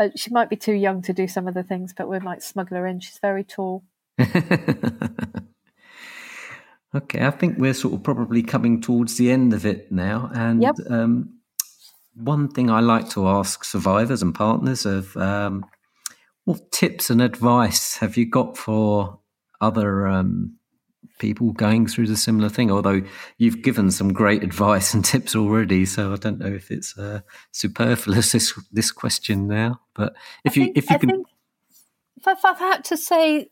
Uh, 0.00 0.08
she 0.16 0.30
might 0.32 0.50
be 0.50 0.56
too 0.56 0.74
young 0.74 1.02
to 1.02 1.12
do 1.12 1.28
some 1.28 1.46
of 1.46 1.54
the 1.54 1.62
things, 1.62 1.94
but 1.96 2.08
we 2.08 2.18
might 2.18 2.42
smuggle 2.42 2.78
her 2.78 2.86
in. 2.86 2.98
She's 2.98 3.18
very 3.20 3.44
tall. 3.44 3.84
Okay, 6.94 7.24
I 7.24 7.30
think 7.30 7.58
we're 7.58 7.74
sort 7.74 7.94
of 7.94 8.02
probably 8.02 8.42
coming 8.42 8.80
towards 8.80 9.16
the 9.16 9.30
end 9.30 9.52
of 9.52 9.66
it 9.66 9.92
now. 9.92 10.30
And 10.32 10.62
yep. 10.62 10.74
um, 10.88 11.38
one 12.14 12.48
thing 12.48 12.70
I 12.70 12.80
like 12.80 13.10
to 13.10 13.28
ask 13.28 13.64
survivors 13.64 14.22
and 14.22 14.34
partners 14.34 14.86
of 14.86 15.14
um, 15.16 15.66
what 16.44 16.72
tips 16.72 17.10
and 17.10 17.20
advice 17.20 17.98
have 17.98 18.16
you 18.16 18.24
got 18.24 18.56
for 18.56 19.18
other 19.60 20.06
um, 20.06 20.56
people 21.18 21.52
going 21.52 21.86
through 21.86 22.06
the 22.06 22.16
similar 22.16 22.48
thing? 22.48 22.70
Although 22.70 23.02
you've 23.36 23.60
given 23.60 23.90
some 23.90 24.14
great 24.14 24.42
advice 24.42 24.94
and 24.94 25.04
tips 25.04 25.36
already, 25.36 25.84
so 25.84 26.14
I 26.14 26.16
don't 26.16 26.38
know 26.38 26.46
if 26.54 26.70
it's 26.70 26.96
uh, 26.96 27.20
superfluous 27.52 28.32
this 28.32 28.58
this 28.72 28.90
question 28.90 29.46
now. 29.46 29.80
But 29.94 30.14
if 30.42 30.52
I 30.52 30.54
you 30.54 30.64
think, 30.64 30.78
if 30.78 30.90
you 30.90 30.96
I 30.96 30.98
can. 30.98 31.10
Think- 31.10 31.26
if 32.16 32.26
if 32.26 32.44
I've 32.44 32.58
had 32.58 32.84
to 32.86 32.96
say, 32.96 33.50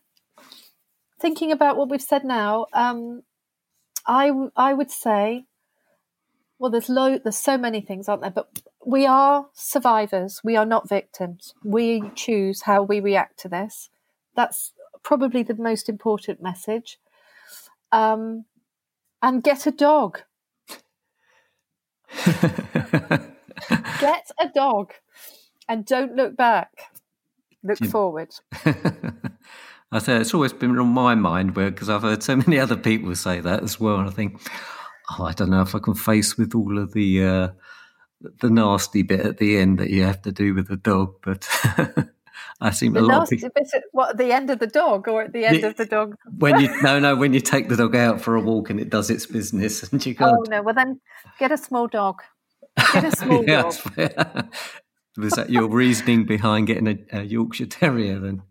thinking 1.19 1.53
about 1.53 1.77
what 1.77 1.89
we've 1.89 2.03
said 2.03 2.25
now, 2.25 2.67
um, 2.73 3.23
I 4.07 4.33
I 4.57 4.73
would 4.73 4.91
say, 4.91 5.47
well, 6.59 6.71
there's 6.71 6.89
low, 6.89 7.19
there's 7.19 7.39
so 7.39 7.59
many 7.59 7.81
things, 7.81 8.09
aren't 8.09 8.23
there? 8.23 8.31
But 8.31 8.63
we 8.85 9.07
are 9.07 9.47
survivors. 9.53 10.41
We 10.45 10.57
are 10.57 10.65
not 10.65 10.89
victims. 10.89 11.55
We 11.65 12.11
choose 12.15 12.63
how 12.63 12.83
we 12.83 13.01
react 13.01 13.39
to 13.41 13.49
this. 13.49 13.91
That's 14.35 14.73
probably 15.03 15.43
the 15.43 15.55
most 15.55 15.89
important 15.89 16.43
message. 16.43 16.99
Um, 17.91 18.45
and 19.23 19.43
get 19.43 19.67
a 19.67 19.71
dog. 19.71 20.23
get 22.25 24.31
a 24.39 24.49
dog, 24.55 24.93
and 25.69 25.85
don't 25.85 26.15
look 26.15 26.37
back. 26.37 26.93
Look 27.63 27.85
forward. 27.87 28.31
I 29.93 29.99
say 29.99 30.17
it's 30.17 30.35
always 30.35 30.53
been 30.53 30.79
on 30.79 30.89
my 30.89 31.15
mind 31.15 31.55
because 31.55 31.89
I've 31.89 32.03
heard 32.03 32.23
so 32.23 32.37
many 32.47 32.59
other 32.59 32.77
people 32.77 33.15
say 33.15 33.41
that 33.41 33.63
as 33.63 33.79
well, 33.79 33.97
and 33.97 34.09
I 34.09 34.13
think, 34.13 34.41
oh, 35.11 35.25
I 35.25 35.33
don't 35.33 35.51
know 35.51 35.63
if 35.63 35.75
I 35.75 35.79
can 35.79 35.95
face 35.95 36.37
with 36.37 36.55
all 36.55 36.79
of 36.79 36.93
the 36.93 37.25
uh, 37.25 37.49
the 38.41 38.51
nasty 38.51 39.03
bit 39.03 39.21
at 39.21 39.39
the 39.39 39.59
end 39.59 39.79
that 39.79 39.91
you 39.91 40.03
have 40.05 40.23
to 40.23 40.33
do 40.33 40.55
with 40.55 40.69
the 40.69 40.77
dog, 40.77 41.15
but. 41.23 41.49
I 42.61 42.71
seem 42.71 42.95
the 42.95 43.01
a 43.01 43.03
lot. 43.03 43.31
Nasty 43.31 43.37
bit 43.37 43.69
at, 43.75 43.83
what 43.93 44.11
at 44.11 44.17
the 44.17 44.33
end 44.33 44.49
of 44.49 44.59
the 44.59 44.67
dog 44.67 45.09
or 45.09 45.23
at 45.23 45.33
the 45.33 45.45
end 45.45 45.63
the, 45.63 45.69
of 45.69 45.77
the 45.77 45.85
dog? 45.85 46.17
when 46.39 46.59
you 46.59 46.69
no 46.83 46.99
no 46.99 47.15
when 47.15 47.35
you 47.35 47.41
take 47.41 47.69
the 47.69 47.77
dog 47.77 47.95
out 47.95 48.21
for 48.21 48.35
a 48.35 48.41
walk 48.41 48.71
and 48.71 48.81
it 48.81 48.89
does 48.89 49.11
its 49.11 49.27
business 49.27 49.83
and 49.83 50.05
you 50.05 50.15
go. 50.15 50.27
Oh 50.27 50.45
no! 50.49 50.63
Well 50.63 50.75
then, 50.75 51.01
get 51.39 51.53
a 51.53 51.59
small 51.59 51.87
dog. 51.87 52.23
Get 52.95 53.05
a 53.05 53.17
small 53.17 53.43
dog. 53.43 53.75
Was 55.19 55.35
that 55.35 55.51
your 55.51 55.69
reasoning 55.69 56.25
behind 56.25 56.67
getting 56.67 56.89
a, 56.89 57.21
a 57.21 57.23
Yorkshire 57.23 57.67
Terrier 57.67 58.19
then? 58.19 58.43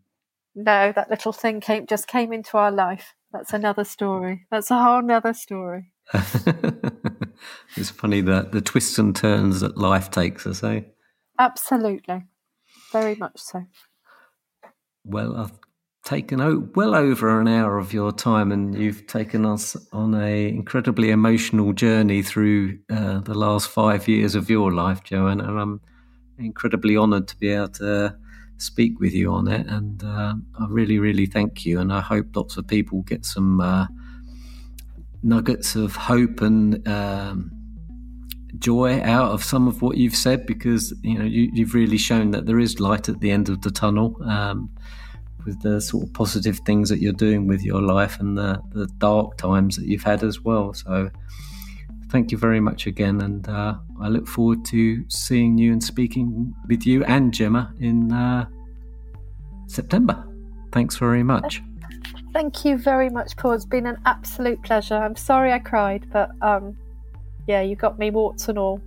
No, 0.55 0.93
that 0.95 1.09
little 1.09 1.33
thing 1.33 1.59
came 1.59 1.85
just 1.85 2.07
came 2.07 2.31
into 2.31 2.57
our 2.57 2.71
life. 2.71 3.13
That's 3.33 3.53
another 3.53 3.83
story. 3.83 4.47
That's 4.49 4.71
a 4.71 4.81
whole 4.81 5.11
other 5.11 5.33
story. 5.33 5.91
it's 6.13 7.89
funny 7.89 8.21
that 8.21 8.51
the 8.53 8.61
twists 8.61 8.97
and 8.97 9.13
turns 9.13 9.59
that 9.59 9.77
life 9.77 10.09
takes 10.09 10.47
us, 10.47 10.63
eh? 10.63 10.81
Absolutely. 11.37 12.23
Very 12.93 13.15
much 13.15 13.37
so. 13.37 13.65
Well, 15.03 15.35
I've 15.35 15.51
taken 16.05 16.39
o- 16.39 16.69
well 16.75 16.95
over 16.95 17.41
an 17.41 17.49
hour 17.49 17.77
of 17.77 17.91
your 17.91 18.13
time, 18.13 18.53
and 18.53 18.75
you've 18.75 19.07
taken 19.07 19.45
us 19.45 19.75
on 19.91 20.15
a 20.15 20.47
incredibly 20.47 21.09
emotional 21.09 21.73
journey 21.73 22.21
through 22.21 22.79
uh, 22.89 23.19
the 23.19 23.33
last 23.33 23.67
five 23.67 24.07
years 24.07 24.35
of 24.35 24.49
your 24.49 24.71
life, 24.71 25.03
Joanne. 25.03 25.41
And 25.41 25.59
I'm 25.59 25.81
incredibly 26.37 26.95
honoured 26.95 27.27
to 27.27 27.37
be 27.37 27.49
able 27.49 27.69
to 27.69 28.15
speak 28.57 28.99
with 28.99 29.13
you 29.13 29.31
on 29.31 29.47
it. 29.47 29.67
And 29.67 30.03
uh, 30.03 30.35
I 30.59 30.65
really, 30.69 30.99
really 30.99 31.25
thank 31.25 31.65
you. 31.65 31.79
And 31.79 31.91
I 31.91 32.01
hope 32.01 32.35
lots 32.35 32.57
of 32.57 32.67
people 32.67 33.01
get 33.03 33.25
some 33.25 33.61
uh, 33.61 33.87
nuggets 35.23 35.75
of 35.75 35.95
hope 35.95 36.41
and 36.41 36.87
um, 36.87 37.51
joy 38.59 39.01
out 39.01 39.31
of 39.31 39.43
some 39.43 39.67
of 39.67 39.81
what 39.81 39.97
you've 39.97 40.15
said 40.15 40.45
because 40.45 40.93
you 41.03 41.17
know 41.17 41.25
you, 41.25 41.65
have 41.65 41.73
really 41.73 41.97
shown 41.97 42.31
that 42.31 42.45
there 42.45 42.59
is 42.59 42.79
light 42.79 43.09
at 43.09 43.19
the 43.19 43.31
end 43.31 43.49
of 43.49 43.61
the 43.61 43.71
tunnel. 43.71 44.15
Um, 44.23 44.69
with 45.45 45.61
the 45.61 45.79
sort 45.79 46.03
of 46.03 46.13
positive 46.13 46.59
things 46.65 46.89
that 46.89 46.99
you're 46.99 47.13
doing 47.13 47.45
with 47.47 47.61
your 47.61 47.81
life 47.81 48.19
and 48.19 48.37
the, 48.37 48.59
the 48.71 48.87
dark 48.97 49.37
times 49.37 49.75
that 49.75 49.85
you've 49.85 50.03
had 50.03 50.23
as 50.23 50.41
well. 50.41 50.73
So, 50.73 51.11
thank 52.15 52.31
you 52.31 52.37
very 52.37 52.61
much 52.61 52.87
again, 52.87 53.19
and 53.19 53.49
uh, 53.49 53.75
I 53.99 54.07
look 54.07 54.25
forward 54.25 54.63
to 54.67 55.03
seeing 55.09 55.57
you 55.57 55.73
and 55.73 55.83
speaking 55.83 56.55
with 56.69 56.87
you 56.87 57.03
and 57.03 57.33
Gemma 57.33 57.73
in 57.81 58.09
uh, 58.13 58.45
September. 59.67 60.25
Thanks 60.71 60.95
very 60.95 61.23
much. 61.23 61.61
Thank 62.31 62.63
you 62.63 62.77
very 62.77 63.09
much, 63.09 63.35
Paul. 63.35 63.51
It's 63.51 63.65
been 63.65 63.85
an 63.85 63.97
absolute 64.05 64.63
pleasure. 64.63 64.95
I'm 64.95 65.17
sorry 65.17 65.51
I 65.51 65.59
cried, 65.59 66.07
but 66.13 66.29
um, 66.41 66.77
yeah, 67.47 67.59
you 67.59 67.75
got 67.75 67.99
me 67.99 68.11
warts 68.11 68.47
and 68.47 68.57
all. 68.57 68.79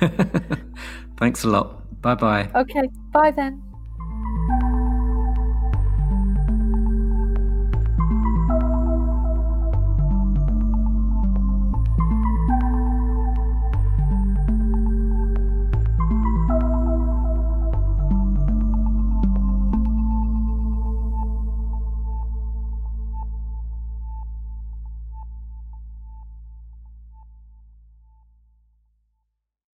Thanks 1.16 1.44
a 1.44 1.48
lot. 1.48 2.02
Bye 2.02 2.16
bye. 2.16 2.50
Okay, 2.56 2.88
bye 3.12 3.30
then. 3.30 3.62